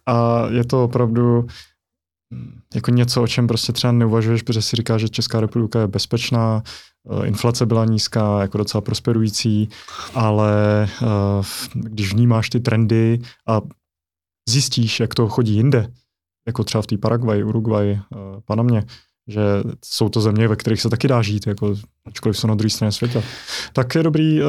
A 0.07 0.47
je 0.51 0.65
to 0.65 0.85
opravdu 0.85 1.47
hm, 2.35 2.61
jako 2.75 2.91
něco, 2.91 3.23
o 3.23 3.27
čem 3.27 3.47
prostě 3.47 3.73
třeba 3.73 3.93
neuvažuješ, 3.93 4.43
protože 4.43 4.63
si 4.63 4.77
říká, 4.77 4.99
že 4.99 5.09
Česká 5.09 5.41
republika 5.41 5.81
je 5.81 5.87
bezpečná, 5.87 6.63
eh, 7.11 7.27
inflace 7.27 7.67
byla 7.67 7.85
nízká, 7.85 8.41
jako 8.41 8.59
docela 8.59 8.81
prosperující, 8.81 9.69
ale 10.15 10.83
eh, 10.83 11.43
když 11.75 12.13
vnímáš 12.13 12.51
ty 12.51 12.61
trendy 12.61 13.21
a 13.49 13.61
zjistíš, 14.49 15.01
jak 15.01 15.15
to 15.15 15.29
chodí 15.29 15.55
jinde, 15.55 15.93
jako 16.47 16.65
třeba 16.65 16.83
v 16.83 16.87
té 16.87 16.99
Paraguay, 16.99 17.45
Uruguay, 17.45 18.01
Panamě, 18.45 18.85
že 19.29 19.41
jsou 19.85 20.09
to 20.09 20.21
země, 20.21 20.49
ve 20.49 20.57
kterých 20.57 20.81
se 20.81 20.91
taky 20.91 21.09
dá 21.09 21.23
žít, 21.23 21.47
jako, 21.47 21.75
ačkoliv 22.07 22.39
jsou 22.39 22.47
na 22.47 22.55
druhé 22.55 22.71
straně 22.71 22.93
světa, 22.93 23.23
tak 23.73 23.95
je 23.95 24.03
dobrý 24.03 24.43
uh, 24.43 24.49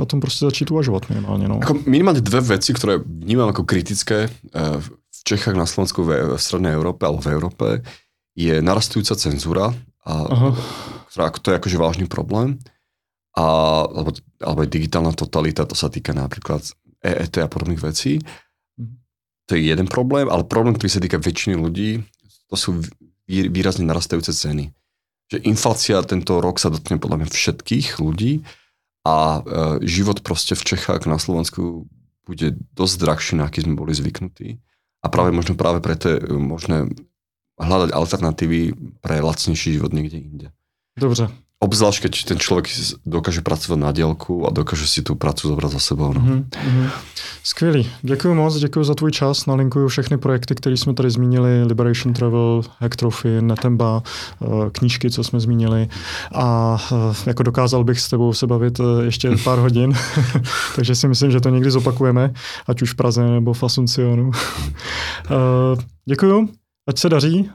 o 0.00 0.06
tom 0.06 0.20
prostě 0.20 0.44
začít 0.44 0.70
uvažovat 0.70 1.08
minimálně. 1.08 1.48
No. 1.48 1.60
Ako 1.60 1.84
minimálne 1.84 2.24
dve 2.24 2.40
veci, 2.40 2.72
ktoré 2.72 2.96
vnímam 2.96 3.52
ako 3.52 3.68
kritické 3.68 4.28
uh, 4.28 4.80
v 4.80 5.20
Čechách, 5.24 5.58
na 5.58 5.66
Slovensku, 5.66 6.00
v, 6.00 6.36
v 6.36 6.40
Strednej 6.40 6.72
Európe 6.72 7.04
alebo 7.04 7.20
v 7.20 7.32
Európe, 7.34 7.66
je 8.36 8.62
narastujúca 8.62 9.16
cenzúra, 9.16 9.74
a, 10.06 10.12
ktorá, 11.10 11.32
to 11.32 11.50
je 11.50 11.58
akože 11.58 11.76
vážny 11.76 12.06
problém, 12.06 12.60
a, 13.36 13.44
alebo, 13.84 14.12
alebo 14.38 14.60
aj 14.62 14.70
digitálna 14.70 15.12
totalita, 15.12 15.66
to 15.66 15.74
sa 15.74 15.88
týka 15.90 16.14
napríklad 16.14 16.62
EET 17.02 17.42
a 17.42 17.48
podobných 17.48 17.82
vecí. 17.82 18.20
To 19.48 19.56
je 19.56 19.66
jeden 19.66 19.88
problém, 19.88 20.28
ale 20.28 20.46
problém, 20.46 20.76
ktorý 20.76 20.90
sa 20.92 21.02
týka 21.02 21.18
väčšiny 21.18 21.56
ľudí, 21.58 22.06
to 22.46 22.54
sú 22.54 22.70
výrazne 23.26 23.84
narastajúce 23.86 24.32
ceny. 24.32 24.70
Že 25.26 25.38
inflácia 25.42 25.98
tento 26.06 26.38
rok 26.38 26.62
sa 26.62 26.70
dotkne 26.70 27.02
podľa 27.02 27.22
mňa 27.22 27.28
všetkých 27.30 27.98
ľudí 27.98 28.46
a 29.02 29.16
e, 29.16 29.40
život 29.86 30.22
proste 30.22 30.54
v 30.54 30.66
Čechách 30.74 31.10
na 31.10 31.18
Slovensku 31.18 31.90
bude 32.26 32.54
dosť 32.74 32.94
drahší, 32.98 33.32
na 33.38 33.46
aký 33.50 33.62
sme 33.62 33.78
boli 33.78 33.94
zvyknutí. 33.94 34.58
A 35.02 35.06
práve 35.06 35.30
možno 35.30 35.54
práve 35.54 35.78
preto 35.78 36.10
je 36.10 36.18
možné 36.34 36.90
hľadať 37.58 37.90
alternatívy 37.94 38.60
pre 38.98 39.22
lacnejší 39.22 39.78
život 39.78 39.94
niekde 39.94 40.18
inde. 40.18 40.48
Dobře, 40.98 41.28
Obzvlášť, 41.56 42.02
keď 42.02 42.24
ten 42.24 42.38
člověk 42.38 42.68
dokáže 43.06 43.40
pracovat 43.40 43.80
na 43.80 43.92
dělku 43.92 44.46
a 44.46 44.52
dokáže 44.52 44.86
si 44.86 45.02
tu 45.02 45.14
prácu 45.14 45.48
zobrat 45.48 45.72
za 45.72 45.78
sebou. 45.78 46.12
No. 46.12 46.20
Mm-hmm. 46.20 46.90
Skvělý. 47.42 47.90
Děkuji 48.02 48.34
moc, 48.34 48.56
děkuji 48.56 48.84
za 48.84 48.94
tvůj 48.94 49.10
čas. 49.10 49.46
Nalinkuju 49.46 49.88
všechny 49.88 50.18
projekty, 50.18 50.54
které 50.54 50.76
jsme 50.76 50.94
tady 50.94 51.10
zmínili. 51.10 51.64
Liberation 51.64 52.14
Travel, 52.14 52.62
Hectrophy, 52.78 53.42
Netemba, 53.42 54.02
eh, 54.42 54.46
knížky, 54.72 55.10
co 55.10 55.24
jsme 55.24 55.40
zmínili. 55.40 55.88
A 56.34 56.76
eh, 56.92 57.14
jako 57.26 57.42
dokázal 57.42 57.84
bych 57.84 58.00
s 58.00 58.08
tebou 58.08 58.32
se 58.32 58.46
bavit 58.46 58.80
eh, 58.80 59.04
ještě 59.04 59.30
pár 59.44 59.58
hodin. 59.58 59.92
Takže 60.76 60.94
si 60.94 61.08
myslím, 61.08 61.30
že 61.30 61.40
to 61.40 61.48
někdy 61.48 61.70
zopakujeme, 61.70 62.32
ať 62.66 62.82
už 62.82 62.92
v 62.92 62.96
Praze 62.96 63.24
nebo 63.24 63.52
v 63.52 63.62
Asuncionu. 63.62 64.30
děkuji. 66.04 66.48
Ať 66.88 66.98
se 66.98 67.08
daří. 67.08 67.50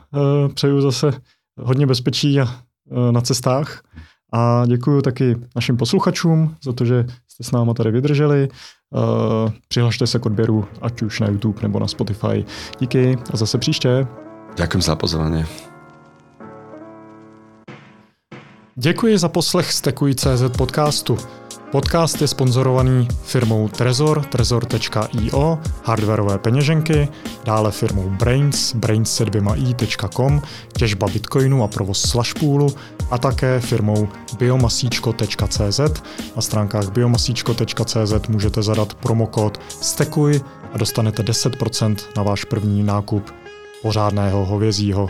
Přeju 0.54 0.82
zase 0.82 1.14
hodně 1.58 1.88
bezpečí 1.88 2.40
a 2.40 2.48
na 3.12 3.22
cestách. 3.22 3.82
A 4.34 4.64
děkuji 4.66 5.02
taky 5.02 5.36
našim 5.56 5.78
posluchačům 5.78 6.56
za 6.64 6.74
to, 6.74 6.86
že 6.86 7.06
jste 7.28 7.44
s 7.44 7.52
náma 7.52 7.74
tady 7.74 7.92
vydrželi. 7.92 8.50
Eh, 8.96 9.52
přihlašte 9.68 10.08
se 10.08 10.20
k 10.20 10.26
odběru, 10.26 10.66
ať 10.82 11.02
už 11.02 11.20
na 11.20 11.28
YouTube 11.28 11.62
nebo 11.62 11.80
na 11.80 11.88
Spotify. 11.88 12.46
Díky 12.80 13.18
a 13.34 13.38
zase 13.38 13.58
příště. 13.58 14.08
Děkuji 14.56 14.82
za 14.82 14.96
pozvání. 14.96 15.46
Děkuji 18.76 19.18
za 19.18 19.30
poslech 19.30 19.74
Stekuj.cz 19.74 20.58
podcastu. 20.58 21.18
Podcast 21.72 22.22
je 22.22 22.28
sponzorovaný 22.28 23.08
firmou 23.24 23.68
Trezor, 23.68 24.26
trezor.io, 24.26 25.60
hardwareové 25.84 26.38
peněženky, 26.38 27.10
dále 27.44 27.72
firmou 27.72 28.10
Brains, 28.10 28.76
brains 28.76 29.22
i.com, 29.56 30.42
těžba 30.78 31.08
bitcoinu 31.08 31.64
a 31.64 31.68
provoz 31.68 32.02
slashpoolu 32.02 32.68
a 33.12 33.18
také 33.18 33.60
firmou 33.60 34.08
biomasíčko.cz. 34.38 35.80
Na 36.36 36.42
stránkách 36.42 36.92
biomasíčko.cz 36.92 38.28
můžete 38.30 38.62
zadat 38.62 38.94
promokód 38.94 39.62
STEKUJ 39.82 40.42
a 40.74 40.78
dostanete 40.78 41.24
10% 41.24 41.96
na 42.18 42.24
váš 42.24 42.44
první 42.44 42.84
nákup 42.84 43.32
pořádného 43.82 44.46
hovězího. 44.46 45.10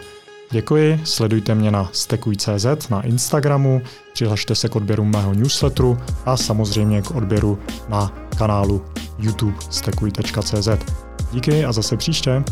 Děkuji, 0.51 1.01
sledujte 1.03 1.55
mě 1.55 1.71
na 1.71 1.89
stekuj.cz 1.93 2.89
na 2.89 3.01
Instagramu, 3.01 3.81
přihlašte 4.13 4.55
se 4.55 4.69
k 4.69 4.75
odběru 4.75 5.05
mého 5.05 5.33
newsletteru 5.33 5.97
a 6.25 6.37
samozřejmě 6.37 7.01
k 7.01 7.11
odběru 7.11 7.59
na 7.89 8.13
kanálu 8.37 8.85
YouTube 9.19 9.57
stekuj.cz. 9.69 10.67
Díky 11.31 11.65
a 11.65 11.71
zase 11.71 11.97
příště. 11.97 12.43